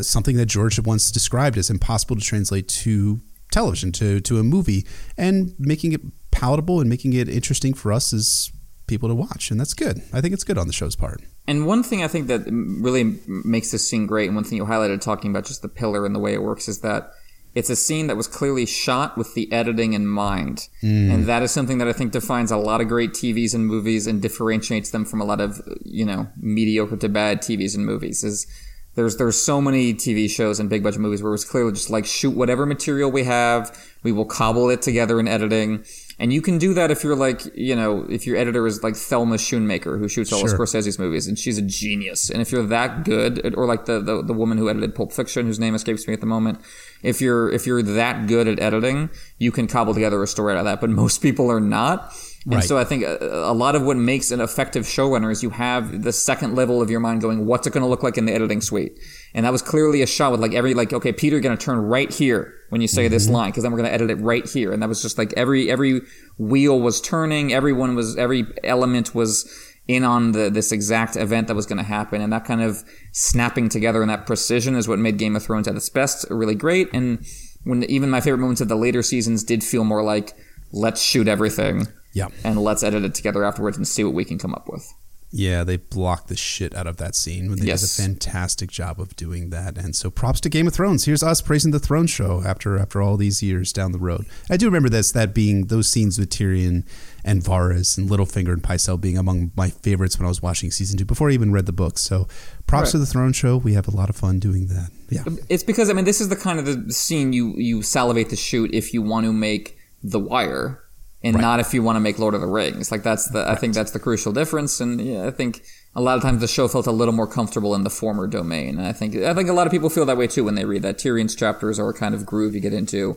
something 0.00 0.36
that 0.36 0.46
George 0.46 0.78
once 0.80 1.10
described 1.10 1.56
as 1.56 1.70
impossible 1.70 2.16
to 2.16 2.22
translate 2.22 2.68
to 2.68 3.20
television 3.50 3.90
to 3.90 4.20
to 4.20 4.38
a 4.38 4.42
movie 4.42 4.86
and 5.16 5.54
making 5.58 5.92
it 5.92 6.00
palatable 6.30 6.80
and 6.80 6.88
making 6.88 7.12
it 7.12 7.28
interesting 7.28 7.74
for 7.74 7.92
us 7.92 8.12
as 8.12 8.50
people 8.86 9.08
to 9.08 9.14
watch. 9.14 9.50
And 9.50 9.58
that's 9.58 9.74
good. 9.74 10.02
I 10.12 10.20
think 10.20 10.34
it's 10.34 10.44
good 10.44 10.58
on 10.58 10.66
the 10.66 10.72
show's 10.72 10.96
part. 10.96 11.22
And 11.46 11.66
one 11.66 11.82
thing 11.82 12.04
i 12.04 12.08
think 12.08 12.28
that 12.28 12.42
really 12.46 13.18
makes 13.26 13.72
this 13.72 13.88
scene 13.88 14.06
great 14.06 14.26
and 14.26 14.36
one 14.36 14.44
thing 14.44 14.56
you 14.56 14.64
highlighted 14.64 15.00
talking 15.00 15.30
about 15.30 15.46
just 15.46 15.62
the 15.62 15.68
pillar 15.68 16.06
and 16.06 16.14
the 16.14 16.20
way 16.20 16.32
it 16.32 16.42
works 16.42 16.68
is 16.68 16.80
that 16.80 17.12
it's 17.54 17.70
a 17.70 17.76
scene 17.76 18.06
that 18.06 18.16
was 18.16 18.26
clearly 18.26 18.66
shot 18.66 19.16
with 19.18 19.34
the 19.34 19.50
editing 19.52 19.92
in 19.92 20.06
mind 20.06 20.68
mm. 20.82 21.12
and 21.12 21.26
that 21.26 21.42
is 21.42 21.50
something 21.50 21.78
that 21.78 21.88
i 21.88 21.92
think 21.92 22.12
defines 22.12 22.50
a 22.50 22.56
lot 22.56 22.80
of 22.80 22.88
great 22.88 23.12
tvs 23.12 23.54
and 23.54 23.66
movies 23.66 24.06
and 24.06 24.22
differentiates 24.22 24.90
them 24.90 25.04
from 25.04 25.20
a 25.20 25.24
lot 25.24 25.40
of 25.40 25.60
you 25.84 26.04
know 26.04 26.28
mediocre 26.36 26.96
to 26.96 27.08
bad 27.08 27.40
tvs 27.40 27.74
and 27.74 27.84
movies 27.84 28.22
is 28.22 28.46
there's 28.94 29.16
there's 29.16 29.40
so 29.40 29.60
many 29.60 29.94
TV 29.94 30.28
shows 30.28 30.58
and 30.58 30.68
big 30.68 30.82
budget 30.82 31.00
movies 31.00 31.22
where 31.22 31.32
it's 31.32 31.44
clearly 31.44 31.72
just 31.72 31.90
like 31.90 32.04
shoot 32.06 32.30
whatever 32.30 32.66
material 32.66 33.10
we 33.10 33.22
have, 33.22 33.76
we 34.02 34.10
will 34.10 34.24
cobble 34.24 34.68
it 34.68 34.82
together 34.82 35.20
in 35.20 35.28
editing. 35.28 35.84
And 36.18 36.32
you 36.32 36.42
can 36.42 36.58
do 36.58 36.74
that 36.74 36.90
if 36.90 37.04
you're 37.04 37.16
like, 37.16 37.42
you 37.54 37.76
know, 37.76 38.04
if 38.10 38.26
your 38.26 38.36
editor 38.36 38.66
is 38.66 38.82
like 38.82 38.96
Thelma 38.96 39.36
Schoonmaker, 39.36 39.98
who 39.98 40.08
shoots 40.08 40.32
all 40.32 40.40
sure. 40.40 40.52
of 40.52 40.60
Scorsese's 40.60 40.98
movies, 40.98 41.26
and 41.26 41.38
she's 41.38 41.56
a 41.56 41.62
genius. 41.62 42.30
And 42.30 42.42
if 42.42 42.52
you're 42.52 42.66
that 42.66 43.04
good, 43.04 43.54
or 43.56 43.64
like 43.64 43.86
the, 43.86 44.00
the, 44.00 44.22
the 44.22 44.34
woman 44.34 44.58
who 44.58 44.68
edited 44.68 44.94
Pulp 44.94 45.12
Fiction, 45.12 45.46
whose 45.46 45.58
name 45.58 45.74
escapes 45.74 46.06
me 46.06 46.12
at 46.12 46.20
the 46.20 46.26
moment, 46.26 46.60
if 47.02 47.20
you're 47.20 47.50
if 47.50 47.66
you're 47.66 47.82
that 47.82 48.26
good 48.26 48.48
at 48.48 48.60
editing, 48.60 49.10
you 49.38 49.52
can 49.52 49.66
cobble 49.66 49.94
together 49.94 50.22
a 50.22 50.26
story 50.26 50.54
out 50.54 50.58
of 50.58 50.64
that. 50.64 50.80
But 50.80 50.90
most 51.02 51.22
people 51.22 51.50
are 51.50 51.60
not. 51.60 52.14
And 52.46 52.54
right. 52.54 52.64
so 52.64 52.78
I 52.78 52.84
think 52.84 53.04
a, 53.04 53.18
a, 53.20 53.52
lot 53.52 53.76
of 53.76 53.82
what 53.82 53.98
makes 53.98 54.30
an 54.30 54.40
effective 54.40 54.84
showrunner 54.84 55.30
is 55.30 55.42
you 55.42 55.50
have 55.50 56.02
the 56.02 56.12
second 56.12 56.54
level 56.54 56.80
of 56.80 56.88
your 56.88 57.00
mind 57.00 57.20
going, 57.20 57.44
what's 57.44 57.66
it 57.66 57.74
going 57.74 57.82
to 57.82 57.88
look 57.88 58.02
like 58.02 58.16
in 58.16 58.24
the 58.24 58.32
editing 58.32 58.62
suite? 58.62 58.98
And 59.34 59.44
that 59.44 59.52
was 59.52 59.60
clearly 59.60 60.00
a 60.00 60.06
shot 60.06 60.32
with 60.32 60.40
like 60.40 60.54
every, 60.54 60.72
like, 60.72 60.90
okay, 60.94 61.12
Peter, 61.12 61.36
you're 61.36 61.42
going 61.42 61.56
to 61.56 61.62
turn 61.62 61.78
right 61.78 62.10
here 62.10 62.54
when 62.70 62.80
you 62.80 62.88
say 62.88 63.04
mm-hmm. 63.04 63.12
this 63.12 63.28
line, 63.28 63.50
because 63.50 63.62
then 63.62 63.72
we're 63.72 63.78
going 63.78 63.90
to 63.90 63.94
edit 63.94 64.10
it 64.10 64.22
right 64.22 64.48
here. 64.48 64.72
And 64.72 64.82
that 64.82 64.88
was 64.88 65.02
just 65.02 65.18
like 65.18 65.34
every, 65.36 65.70
every 65.70 66.00
wheel 66.38 66.80
was 66.80 67.02
turning. 67.02 67.52
Everyone 67.52 67.94
was, 67.94 68.16
every 68.16 68.46
element 68.64 69.14
was 69.14 69.46
in 69.88 70.04
on 70.04 70.32
the, 70.32 70.50
this 70.50 70.72
exact 70.72 71.16
event 71.16 71.48
that 71.48 71.54
was 71.54 71.66
going 71.66 71.78
to 71.78 71.84
happen. 71.84 72.20
And 72.20 72.32
that 72.32 72.44
kind 72.44 72.62
of 72.62 72.84
snapping 73.12 73.68
together 73.68 74.02
and 74.02 74.10
that 74.10 74.26
precision 74.26 74.76
is 74.76 74.86
what 74.86 74.98
made 74.98 75.18
Game 75.18 75.36
of 75.36 75.42
Thrones 75.42 75.66
at 75.66 75.76
its 75.76 75.88
best 75.88 76.26
really 76.30 76.54
great. 76.54 76.88
And 76.92 77.24
when 77.64 77.82
even 77.84 78.10
my 78.10 78.20
favorite 78.20 78.38
moments 78.38 78.60
of 78.60 78.68
the 78.68 78.76
later 78.76 79.02
seasons 79.02 79.44
did 79.44 79.64
feel 79.64 79.84
more 79.84 80.02
like, 80.02 80.36
let's 80.72 81.02
shoot 81.02 81.26
everything 81.26 81.88
yeah. 82.12 82.28
And 82.44 82.58
let's 82.58 82.82
edit 82.82 83.04
it 83.04 83.14
together 83.14 83.44
afterwards 83.44 83.76
and 83.76 83.86
see 83.86 84.04
what 84.04 84.14
we 84.14 84.24
can 84.24 84.38
come 84.38 84.54
up 84.54 84.68
with. 84.68 84.92
Yeah, 85.32 85.62
they 85.62 85.76
blocked 85.76 86.26
the 86.26 86.36
shit 86.36 86.74
out 86.74 86.88
of 86.88 86.96
that 86.96 87.14
scene. 87.14 87.54
They 87.54 87.66
yes. 87.66 87.82
did 87.82 88.02
a 88.02 88.08
fantastic 88.08 88.68
job 88.68 89.00
of 89.00 89.14
doing 89.14 89.50
that. 89.50 89.78
And 89.78 89.94
so 89.94 90.10
props 90.10 90.40
to 90.40 90.48
Game 90.48 90.66
of 90.66 90.74
Thrones. 90.74 91.04
Here's 91.04 91.22
us 91.22 91.40
praising 91.40 91.70
the 91.70 91.78
Throne 91.78 92.08
Show 92.08 92.42
after 92.44 92.76
after 92.76 93.00
all 93.00 93.16
these 93.16 93.40
years 93.40 93.72
down 93.72 93.92
the 93.92 93.98
road. 93.98 94.26
I 94.50 94.56
do 94.56 94.66
remember 94.66 94.88
this 94.88 95.12
that 95.12 95.32
being 95.32 95.66
those 95.66 95.88
scenes 95.88 96.18
with 96.18 96.30
Tyrion 96.30 96.84
and 97.24 97.42
Varys 97.42 97.96
and 97.98 98.08
Littlefinger 98.08 98.52
and 98.52 98.62
Pycelle 98.62 99.00
being 99.00 99.18
among 99.18 99.52
my 99.56 99.70
favorites 99.70 100.18
when 100.18 100.26
I 100.26 100.28
was 100.28 100.42
watching 100.42 100.70
season 100.70 100.98
two 100.98 101.04
before 101.04 101.30
I 101.30 101.32
even 101.32 101.52
read 101.52 101.66
the 101.66 101.72
books. 101.72 102.02
So 102.02 102.28
props 102.66 102.86
right. 102.86 102.90
to 102.92 102.98
the 102.98 103.06
Throne 103.06 103.32
Show. 103.32 103.56
We 103.56 103.74
have 103.74 103.88
a 103.88 103.90
lot 103.90 104.10
of 104.10 104.16
fun 104.16 104.38
doing 104.38 104.66
that. 104.68 104.90
Yeah. 105.08 105.22
Um, 105.26 105.38
it's 105.48 105.62
because 105.62 105.90
I 105.90 105.92
mean 105.92 106.04
this 106.04 106.20
is 106.20 106.28
the 106.28 106.36
kind 106.36 106.58
of 106.58 106.66
the 106.66 106.92
scene 106.92 107.32
you 107.32 107.54
you 107.56 107.82
salivate 107.82 108.30
to 108.30 108.36
shoot 108.36 108.72
if 108.72 108.94
you 108.94 109.02
want 109.02 109.26
to 109.26 109.32
make 109.32 109.76
The 110.02 110.18
Wire 110.18 110.82
and 111.22 111.34
right. 111.34 111.42
not 111.42 111.60
if 111.60 111.74
you 111.74 111.82
want 111.82 111.96
to 111.96 112.00
make 112.00 112.18
Lord 112.18 112.34
of 112.34 112.40
the 112.40 112.46
Rings. 112.46 112.90
Like 112.90 113.02
that's 113.02 113.28
the 113.30 113.40
right. 113.40 113.48
I 113.48 113.54
think 113.54 113.74
that's 113.74 113.90
the 113.90 113.98
crucial 113.98 114.32
difference. 114.32 114.80
And 114.80 115.00
yeah, 115.00 115.26
I 115.26 115.30
think 115.30 115.62
a 115.94 116.00
lot 116.00 116.16
of 116.16 116.22
times 116.22 116.40
the 116.40 116.48
show 116.48 116.68
felt 116.68 116.86
a 116.86 116.92
little 116.92 117.12
more 117.12 117.26
comfortable 117.26 117.74
in 117.74 117.84
the 117.84 117.90
former 117.90 118.26
domain. 118.26 118.78
And 118.78 118.86
I 118.86 118.92
think 118.92 119.16
I 119.16 119.34
think 119.34 119.48
a 119.48 119.52
lot 119.52 119.66
of 119.66 119.72
people 119.72 119.90
feel 119.90 120.06
that 120.06 120.16
way 120.16 120.26
too 120.26 120.44
when 120.44 120.54
they 120.54 120.64
read 120.64 120.82
that 120.82 120.98
Tyrion's 120.98 121.34
chapters 121.34 121.78
are 121.78 121.90
a 121.90 121.94
kind 121.94 122.14
of 122.14 122.24
groove 122.24 122.54
you 122.54 122.60
get 122.60 122.72
into. 122.72 123.16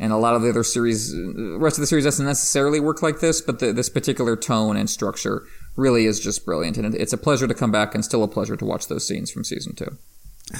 And 0.00 0.12
a 0.12 0.16
lot 0.16 0.34
of 0.34 0.42
the 0.42 0.48
other 0.48 0.64
series, 0.64 1.14
rest 1.14 1.76
of 1.76 1.82
the 1.82 1.86
series 1.86 2.04
doesn't 2.04 2.24
necessarily 2.24 2.80
work 2.80 3.02
like 3.02 3.20
this, 3.20 3.40
but 3.42 3.58
the, 3.58 3.72
this 3.72 3.90
particular 3.90 4.34
tone 4.34 4.76
and 4.76 4.88
structure 4.88 5.44
really 5.76 6.06
is 6.06 6.18
just 6.18 6.44
brilliant. 6.44 6.78
And 6.78 6.94
it's 6.94 7.12
a 7.12 7.18
pleasure 7.18 7.46
to 7.46 7.54
come 7.54 7.70
back 7.70 7.94
and 7.94 8.04
still 8.04 8.24
a 8.24 8.28
pleasure 8.28 8.56
to 8.56 8.64
watch 8.64 8.88
those 8.88 9.06
scenes 9.06 9.30
from 9.30 9.44
season 9.44 9.74
two. 9.74 9.98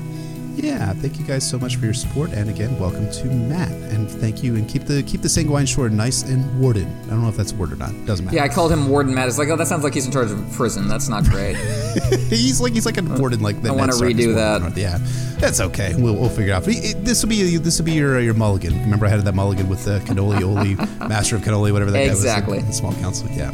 yeah, 0.56 0.92
thank 0.92 1.18
you 1.18 1.24
guys 1.24 1.48
so 1.48 1.58
much 1.58 1.76
for 1.76 1.84
your 1.84 1.94
support, 1.94 2.32
and 2.32 2.48
again, 2.50 2.78
welcome 2.78 3.10
to 3.10 3.26
Matt, 3.26 3.70
and 3.70 4.10
thank 4.10 4.42
you, 4.42 4.56
and 4.56 4.68
keep 4.68 4.84
the 4.84 5.02
keep 5.02 5.22
the 5.22 5.28
sanguine 5.28 5.66
shore 5.66 5.88
nice 5.88 6.22
and 6.22 6.60
warden. 6.60 6.86
I 7.06 7.10
don't 7.10 7.22
know 7.22 7.28
if 7.28 7.36
that's 7.36 7.52
a 7.52 7.56
word 7.56 7.72
or 7.72 7.76
not. 7.76 7.92
Doesn't 8.06 8.24
matter. 8.24 8.36
Yeah, 8.36 8.44
I 8.44 8.48
called 8.48 8.72
him 8.72 8.88
Warden 8.88 9.14
Matt. 9.14 9.28
It's 9.28 9.38
like, 9.38 9.48
oh, 9.48 9.56
that 9.56 9.66
sounds 9.66 9.84
like 9.84 9.94
he's 9.94 10.06
in 10.06 10.12
charge 10.12 10.30
of 10.30 10.52
prison. 10.52 10.88
That's 10.88 11.08
not 11.08 11.24
great. 11.24 11.56
he's 12.28 12.60
like 12.60 12.72
he's 12.72 12.86
like 12.86 12.98
a 12.98 13.02
warden, 13.02 13.40
like 13.40 13.62
the 13.62 13.70
I 13.70 13.72
want 13.72 13.92
to 13.92 13.98
redo 13.98 14.34
that. 14.34 14.76
Yeah, 14.76 14.98
that's 15.38 15.60
okay. 15.60 15.94
We'll, 15.96 16.14
we'll 16.14 16.28
figure 16.28 16.52
it 16.52 16.56
out. 16.56 16.64
This 16.64 17.22
will 17.22 17.30
be 17.30 17.56
this 17.56 17.78
will 17.78 17.86
be 17.86 17.92
your 17.92 18.20
your 18.20 18.34
mulligan. 18.34 18.78
Remember, 18.80 19.06
I 19.06 19.08
had 19.08 19.20
that 19.22 19.34
mulligan 19.34 19.68
with 19.68 19.84
the 19.84 20.00
cannoli, 20.00 20.42
oli, 20.42 20.74
master 21.08 21.36
of 21.36 21.42
cannoli, 21.42 21.72
whatever 21.72 21.90
that 21.90 22.06
exactly. 22.06 22.58
guy 22.58 22.66
was. 22.66 22.80
Exactly. 22.80 22.90
Small 22.90 22.94
council. 23.02 23.28
Yeah. 23.30 23.52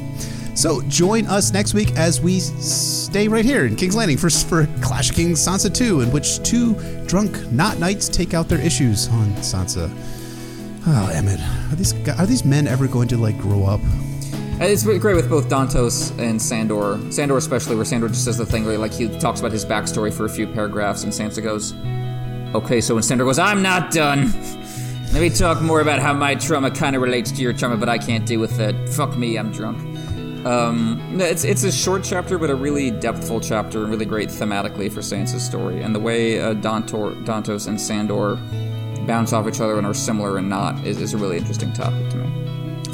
So 0.59 0.83
join 0.89 1.25
us 1.27 1.53
next 1.53 1.73
week 1.73 1.93
as 1.93 2.21
we 2.21 2.41
stay 2.41 3.29
right 3.29 3.45
here 3.45 3.65
in 3.65 3.77
King's 3.77 3.95
Landing 3.95 4.17
for, 4.17 4.29
for 4.29 4.67
Clash 4.81 5.11
of 5.11 5.15
Kings 5.15 5.39
Sansa 5.39 5.73
2, 5.73 6.01
in 6.01 6.11
which 6.11 6.43
two 6.43 6.75
drunk 7.07 7.53
not 7.53 7.79
knights 7.79 8.09
take 8.09 8.35
out 8.35 8.49
their 8.49 8.59
issues 8.59 9.07
on 9.07 9.29
Sansa. 9.35 9.89
Ah, 10.85 11.07
oh, 11.07 11.17
Emmett, 11.17 11.39
are 11.39 11.77
these 11.77 11.95
are 12.19 12.27
these 12.27 12.45
men 12.45 12.67
ever 12.67 12.89
going 12.89 13.07
to 13.07 13.17
like 13.17 13.39
grow 13.39 13.67
up? 13.67 13.79
It's 14.61 14.83
great 14.83 15.15
with 15.15 15.31
both 15.31 15.49
Dantos 15.49 16.19
and 16.19 16.43
Sandor. 16.43 16.99
Sandor 17.13 17.37
especially, 17.37 17.77
where 17.77 17.85
Sandor 17.85 18.09
just 18.09 18.25
says 18.25 18.37
the 18.37 18.45
thing 18.45 18.65
where 18.65 18.79
like 18.79 18.93
he 18.93 19.07
talks 19.21 19.39
about 19.39 19.53
his 19.53 19.65
backstory 19.65 20.13
for 20.13 20.25
a 20.25 20.29
few 20.29 20.49
paragraphs, 20.49 21.05
and 21.05 21.13
Sansa 21.13 21.41
goes, 21.41 21.73
"Okay," 22.53 22.81
so 22.81 22.95
when 22.95 23.05
Sandor 23.05 23.27
goes, 23.27 23.39
"I'm 23.39 23.63
not 23.63 23.93
done." 23.93 24.33
Let 25.13 25.23
me 25.23 25.31
talk 25.31 25.63
more 25.63 25.81
about 25.81 26.01
how 26.01 26.13
my 26.13 26.35
trauma 26.35 26.71
kind 26.71 26.97
of 26.97 27.01
relates 27.01 27.31
to 27.31 27.43
your 27.43 27.53
trauma, 27.53 27.77
but 27.77 27.89
I 27.89 27.97
can't 27.97 28.27
deal 28.27 28.41
with 28.41 28.59
it. 28.59 28.89
Fuck 28.89 29.17
me, 29.17 29.39
I'm 29.39 29.53
drunk. 29.53 29.88
Um, 30.47 31.21
it's 31.21 31.45
it's 31.45 31.65
a 31.65 31.73
short 31.73 32.05
chapter, 32.05 32.39
but 32.39 32.51
a 32.51 32.55
really 32.55 32.91
depthful 32.91 33.43
chapter, 33.43 33.83
and 33.83 33.91
really 33.91 34.07
great 34.07 34.29
thematically 34.29 34.91
for 34.91 35.01
Sansa's 35.01 35.45
story. 35.45 35.83
And 35.83 35.95
the 35.95 36.01
way 36.01 36.41
uh, 36.41 36.55
Dantor, 36.55 37.15
Dantos 37.25 37.67
and 37.67 37.81
Sandor 37.81 38.37
bounce 39.07 39.33
off 39.33 39.49
each 39.49 39.61
other 39.61 39.79
and 39.79 39.87
are 39.87 39.95
similar 39.95 40.39
and 40.39 40.49
not 40.49 40.85
is, 40.87 41.01
is 41.01 41.15
a 41.15 41.17
really 41.17 41.39
interesting 41.39 41.73
topic 41.73 42.09
to 42.11 42.17
me 42.17 42.49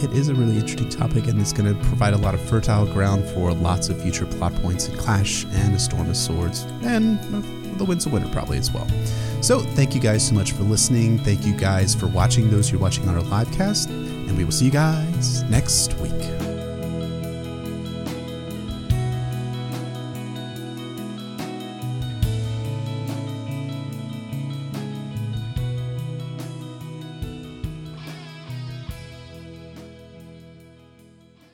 it 0.04 0.12
is 0.12 0.28
a 0.28 0.34
really 0.34 0.56
interesting 0.58 0.88
topic 0.88 1.26
and 1.28 1.40
it's 1.40 1.52
going 1.52 1.72
to 1.72 1.84
provide 1.86 2.12
a 2.12 2.18
lot 2.18 2.34
of 2.34 2.40
fertile 2.42 2.86
ground 2.86 3.24
for 3.30 3.52
lots 3.52 3.88
of 3.88 4.00
future 4.00 4.26
plot 4.26 4.54
points 4.56 4.88
in 4.88 4.96
Clash 4.96 5.44
and 5.46 5.74
A 5.74 5.78
Storm 5.78 6.10
of 6.10 6.16
Swords, 6.16 6.64
and 6.82 7.18
The 7.78 7.84
Winds 7.84 8.04
of 8.04 8.12
Winter 8.12 8.28
probably 8.28 8.58
as 8.58 8.70
well. 8.70 8.86
So, 9.40 9.60
thank 9.60 9.94
you 9.94 10.00
guys 10.00 10.26
so 10.26 10.34
much 10.34 10.52
for 10.52 10.62
listening. 10.62 11.18
Thank 11.18 11.46
you 11.46 11.54
guys 11.54 11.94
for 11.94 12.06
watching, 12.06 12.50
those 12.50 12.68
who 12.68 12.76
are 12.76 12.80
watching 12.80 13.08
on 13.08 13.14
our 13.14 13.22
live 13.22 13.50
cast, 13.52 13.88
and 13.88 14.36
we 14.36 14.44
will 14.44 14.52
see 14.52 14.66
you 14.66 14.70
guys 14.70 15.42
next 15.44 15.94
week. 15.94 16.43